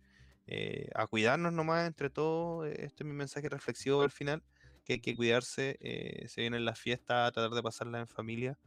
Eh, 0.47 0.89
a 0.95 1.07
cuidarnos 1.07 1.53
nomás 1.53 1.87
entre 1.87 2.11
todos. 2.11 2.69
Este 2.69 3.03
es 3.03 3.07
mi 3.07 3.13
mensaje 3.13 3.49
reflexivo 3.49 4.03
al 4.03 4.11
final. 4.11 4.43
Que 4.85 4.95
hay 4.95 5.01
que 5.01 5.17
cuidarse. 5.17 5.77
Eh, 5.81 6.29
se 6.29 6.43
vienen 6.43 6.65
las 6.65 6.79
fiestas, 6.79 7.29
a 7.29 7.33
tratar 7.33 7.55
de 7.55 7.63
pasarlas 7.63 8.03
en 8.03 8.09
familia. 8.09 8.59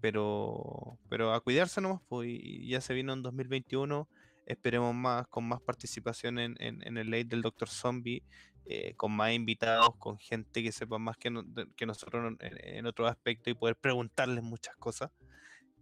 Pero, 0.00 0.98
pero 1.08 1.34
a 1.34 1.40
cuidarse 1.40 1.80
nomás. 1.80 2.00
Pues, 2.08 2.28
y 2.30 2.68
ya 2.68 2.80
se 2.80 2.94
vino 2.94 3.12
en 3.12 3.22
2021. 3.22 4.08
Esperemos 4.46 4.94
más, 4.94 5.26
con 5.28 5.44
más 5.44 5.60
participación 5.60 6.38
en, 6.38 6.56
en, 6.60 6.86
en 6.86 6.98
el 6.98 7.10
late 7.10 7.24
del 7.24 7.42
Doctor 7.42 7.68
Zombie. 7.68 8.22
Eh, 8.66 8.94
con 8.96 9.12
más 9.12 9.32
invitados, 9.32 9.94
con 9.98 10.18
gente 10.18 10.62
que 10.62 10.72
sepa 10.72 10.98
más 10.98 11.18
que, 11.18 11.30
nosotros 11.30 12.34
en, 12.40 12.86
otro 12.86 13.06
aspecto 13.06 13.50
y 13.50 13.54
poder 13.54 13.76
preguntarles 13.76 14.42
muchas 14.42 14.74
cosas. 14.76 15.10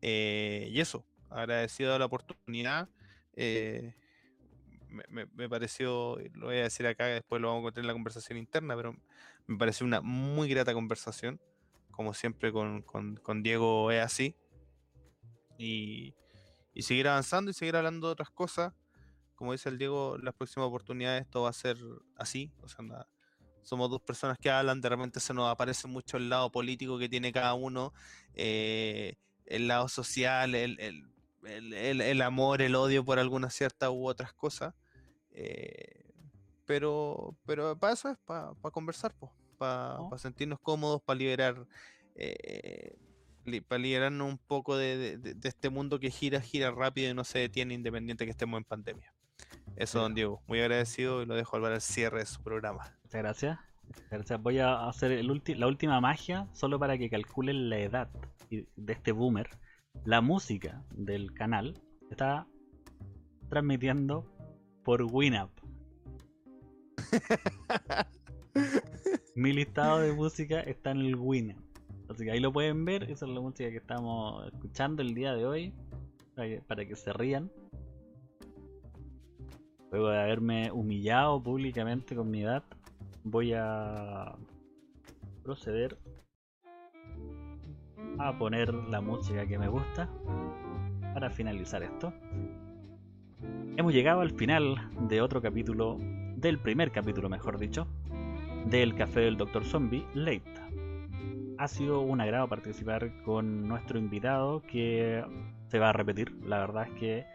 Eh, 0.01 0.69
y 0.69 0.81
eso, 0.81 1.07
agradecido 1.31 1.93
de 1.93 2.01
la 2.01 2.07
oportunidad. 2.07 2.89
Eh, 3.35 3.95
me, 5.09 5.49
pareció, 5.49 6.19
lo 6.35 6.47
voy 6.47 6.57
a 6.57 6.65
decir 6.65 6.85
acá, 6.89 7.07
después 7.07 7.41
lo 7.41 7.49
vamos 7.49 7.61
a 7.61 7.63
encontrar 7.63 7.85
en 7.85 7.87
la 7.87 7.93
conversación 7.93 8.37
interna, 8.37 8.75
pero 8.75 8.97
me 9.47 9.57
pareció 9.57 9.87
una 9.87 10.01
muy 10.01 10.49
grata 10.49 10.75
conversación. 10.75 11.41
Como 11.93 12.15
siempre 12.15 12.53
con, 12.53 13.43
Diego 13.45 13.93
es 13.93 14.03
así. 14.03 14.37
Y 15.57 16.17
seguir 16.81 17.07
avanzando 17.07 17.53
y 17.53 17.55
seguir 17.55 17.77
hablando 17.77 18.09
de 18.09 18.15
otras 18.15 18.31
cosas 18.31 18.73
como 19.43 19.51
dice 19.51 19.71
el 19.71 19.77
Diego, 19.77 20.19
las 20.23 20.35
próximas 20.35 20.69
oportunidades 20.69 21.23
esto 21.23 21.43
va 21.43 21.49
a 21.49 21.53
ser 21.53 21.77
así. 22.15 22.53
O 22.63 22.69
sea, 22.69 23.09
somos 23.63 23.91
dos 23.91 24.01
personas 24.01 24.39
que 24.39 24.49
hablan, 24.49 24.81
de 24.81 24.89
repente 24.89 25.19
se 25.19 25.35
nos 25.35 25.51
aparece 25.51 25.89
mucho 25.89 26.17
el 26.17 26.29
lado 26.29 26.53
político 26.53 26.97
que 26.97 27.09
tiene 27.09 27.33
cada 27.33 27.55
uno, 27.55 27.93
eh, 28.35 29.17
el 29.47 29.67
lado 29.67 29.89
social, 29.89 30.55
el, 30.55 30.79
el, 31.43 32.23
amor, 32.23 32.63
el 32.63 32.77
odio 32.77 33.05
por 33.05 33.19
algunas 33.19 33.53
ciertas 33.53 33.91
u 33.91 34.07
otras 34.07 34.33
cosas. 34.33 34.75
Eh, 35.33 36.05
pero, 36.65 37.37
pero 37.45 37.77
para 37.77 37.95
eso 37.95 38.11
es, 38.11 38.19
para, 38.19 38.55
conversar, 38.71 39.13
para, 39.59 39.99
oh. 39.99 40.19
sentirnos 40.19 40.61
cómodos, 40.61 41.03
para 41.03 41.19
liberar. 41.19 41.67
Eh, 42.15 42.97
para 43.67 43.81
liberarnos 43.81 44.29
un 44.31 44.39
poco 44.39 44.77
de, 44.77 45.19
este 45.43 45.69
mundo 45.69 45.99
que 45.99 46.13
gira, 46.13 46.41
gira 46.41 46.71
rápido 46.71 47.11
y 47.11 47.15
no 47.15 47.25
se 47.25 47.41
detiene 47.41 47.75
independiente 47.75 48.25
que 48.25 48.31
estemos 48.31 48.59
en 48.59 48.65
pandemia. 48.65 49.12
Eso, 49.77 50.01
don 50.01 50.15
Diego. 50.15 50.43
Muy 50.47 50.61
agradecido 50.61 51.23
y 51.23 51.27
lo 51.27 51.35
dejo 51.35 51.57
al 51.57 51.81
cierre 51.81 52.21
de 52.21 52.27
su 52.27 52.43
programa. 52.43 52.99
Muchas 53.05 53.23
gracias. 53.23 53.59
gracias. 54.11 54.43
Voy 54.43 54.59
a 54.59 54.89
hacer 54.89 55.13
el 55.13 55.43
la 55.57 55.67
última 55.67 56.01
magia 56.01 56.49
solo 56.53 56.79
para 56.79 56.99
que 56.99 57.11
calculen 57.11 57.71
la 57.71 57.79
edad 57.79 58.11
de 58.51 58.93
este 58.93 59.13
boomer. 59.13 59.49
La 60.05 60.21
música 60.21 60.83
del 60.91 61.33
canal 61.33 61.81
está 62.11 62.47
transmitiendo 63.49 64.31
por 64.85 65.03
Winamp. 65.03 65.53
Mi 69.35 69.53
listado 69.53 70.01
de 70.01 70.13
música 70.13 70.61
está 70.61 70.91
en 70.91 71.01
el 71.01 71.17
Winamp. 71.17 71.61
Así 72.09 72.25
que 72.25 72.33
ahí 72.33 72.41
lo 72.41 72.53
pueden 72.53 72.85
ver. 72.85 73.05
Esa 73.05 73.27
es 73.27 73.33
la 73.33 73.41
música 73.41 73.71
que 73.71 73.79
estamos 73.79 74.47
escuchando 74.53 75.03
el 75.03 75.15
día 75.15 75.35
de 75.35 75.47
hoy. 75.47 75.75
para 76.67 76.87
que 76.87 76.97
se 76.97 77.13
rían. 77.13 77.51
Luego 79.93 80.09
de 80.09 80.21
haberme 80.21 80.73
humillado 80.73 81.43
públicamente 81.43 82.17
con 82.17 82.31
mi 82.31 82.41
edad, 82.41 82.63
voy 83.25 83.53
a 83.55 84.33
proceder 85.43 85.99
a 88.19 88.39
poner 88.39 88.73
la 88.73 89.03
música 89.03 89.47
que 89.47 89.59
me 89.59 89.69
gusta 89.69 90.09
para 91.13 91.29
finalizar 91.29 91.83
esto. 91.83 92.11
Hemos 93.77 93.93
llegado 93.93 94.23
al 94.23 94.31
final 94.31 94.77
de 95.09 95.21
otro 95.21 95.43
capítulo, 95.43 95.99
del 96.37 96.59
primer 96.59 96.91
capítulo 96.91 97.29
mejor 97.29 97.59
dicho, 97.59 97.87
del 98.65 98.95
Café 98.95 99.21
del 99.21 99.37
Dr. 99.37 99.63
Zombie 99.63 100.07
Late. 100.15 100.55
Ha 101.59 101.69
sido 101.69 102.01
un 102.01 102.23
agrado 102.23 102.49
participar 102.49 103.13
con 103.25 103.69
nuestro 103.69 103.99
invitado 103.99 104.63
que 104.63 105.23
se 105.67 105.79
va 105.79 105.91
a 105.91 105.93
repetir. 105.93 106.33
La 106.47 106.61
verdad 106.61 106.89
es 106.89 106.99
que 106.99 107.27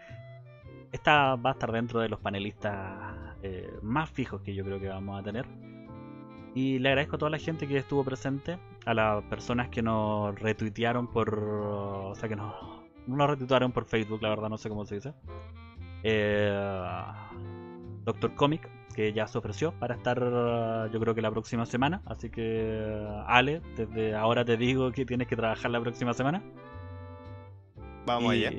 esta 0.91 1.35
va 1.35 1.51
a 1.51 1.53
estar 1.53 1.72
dentro 1.72 1.99
de 1.99 2.09
los 2.09 2.19
panelistas 2.19 3.14
eh, 3.43 3.72
más 3.81 4.09
fijos 4.09 4.41
que 4.41 4.53
yo 4.53 4.64
creo 4.64 4.80
que 4.80 4.88
vamos 4.88 5.19
a 5.19 5.23
tener. 5.23 5.45
Y 6.55 6.80
le 6.80 6.89
agradezco 6.89 7.18
a 7.18 7.19
toda 7.19 7.31
la 7.31 7.38
gente 7.38 7.68
que 7.68 7.77
estuvo 7.77 8.03
presente, 8.03 8.57
a 8.85 8.93
las 8.93 9.23
personas 9.26 9.69
que 9.69 9.81
nos 9.81 10.39
retuitearon 10.39 11.07
por. 11.07 11.38
O 11.38 12.15
sea, 12.15 12.27
que 12.27 12.35
nos, 12.35 12.53
nos 13.05 13.30
retuitearon 13.30 13.72
por 13.72 13.85
Facebook, 13.85 14.22
la 14.22 14.30
verdad, 14.30 14.49
no 14.49 14.57
sé 14.57 14.69
cómo 14.69 14.85
se 14.85 14.95
dice. 14.95 15.14
Eh, 16.03 16.51
Doctor 18.03 18.34
Comic, 18.34 18.68
que 18.95 19.14
ya 19.14 19.27
se 19.27 19.38
ofreció 19.38 19.72
para 19.73 19.95
estar, 19.95 20.18
yo 20.91 20.99
creo 20.99 21.14
que 21.14 21.22
la 21.22 21.30
próxima 21.30 21.65
semana. 21.68 22.01
Así 22.05 22.31
que, 22.31 23.05
Ale, 23.27 23.61
desde 23.76 24.15
ahora 24.15 24.43
te 24.43 24.57
digo 24.57 24.91
que 24.91 25.05
tienes 25.05 25.27
que 25.27 25.35
trabajar 25.35 25.69
la 25.69 25.80
próxima 25.80 26.14
semana. 26.14 26.41
Vamos 28.07 28.31
allá. 28.31 28.51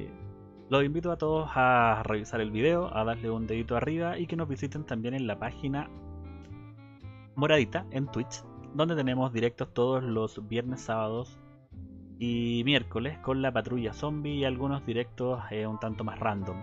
Los 0.70 0.84
invito 0.84 1.10
a 1.10 1.16
todos 1.16 1.48
a 1.54 2.02
revisar 2.04 2.42
el 2.42 2.50
video, 2.50 2.94
a 2.94 3.02
darle 3.04 3.30
un 3.30 3.46
dedito 3.46 3.74
arriba 3.74 4.18
y 4.18 4.26
que 4.26 4.36
nos 4.36 4.48
visiten 4.48 4.84
también 4.84 5.14
en 5.14 5.26
la 5.26 5.38
página 5.38 5.88
moradita 7.36 7.86
en 7.90 8.06
Twitch, 8.08 8.42
donde 8.74 8.94
tenemos 8.94 9.32
directos 9.32 9.72
todos 9.72 10.04
los 10.04 10.46
viernes, 10.46 10.82
sábados 10.82 11.38
y 12.18 12.62
miércoles 12.66 13.18
con 13.20 13.40
la 13.40 13.50
patrulla 13.50 13.94
zombie 13.94 14.34
y 14.34 14.44
algunos 14.44 14.84
directos 14.84 15.40
eh, 15.50 15.66
un 15.66 15.78
tanto 15.80 16.04
más 16.04 16.18
random. 16.18 16.62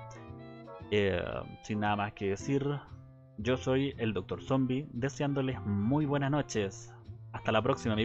Eh, 0.91 1.23
sin 1.64 1.80
nada 1.80 1.95
más 1.95 2.14
que 2.14 2.30
decir, 2.30 2.64
yo 3.40 3.57
soy 3.57 3.95
el 3.98 4.14
Dr. 4.14 4.44
Zombie, 4.44 4.88
deseándoles 4.94 5.60
muy 5.65 6.06
buenas 6.06 6.30
noches. 6.30 6.94
Hasta 7.32 7.52
la 7.52 7.61
próxima, 7.64 7.94
amigos. 7.94 8.03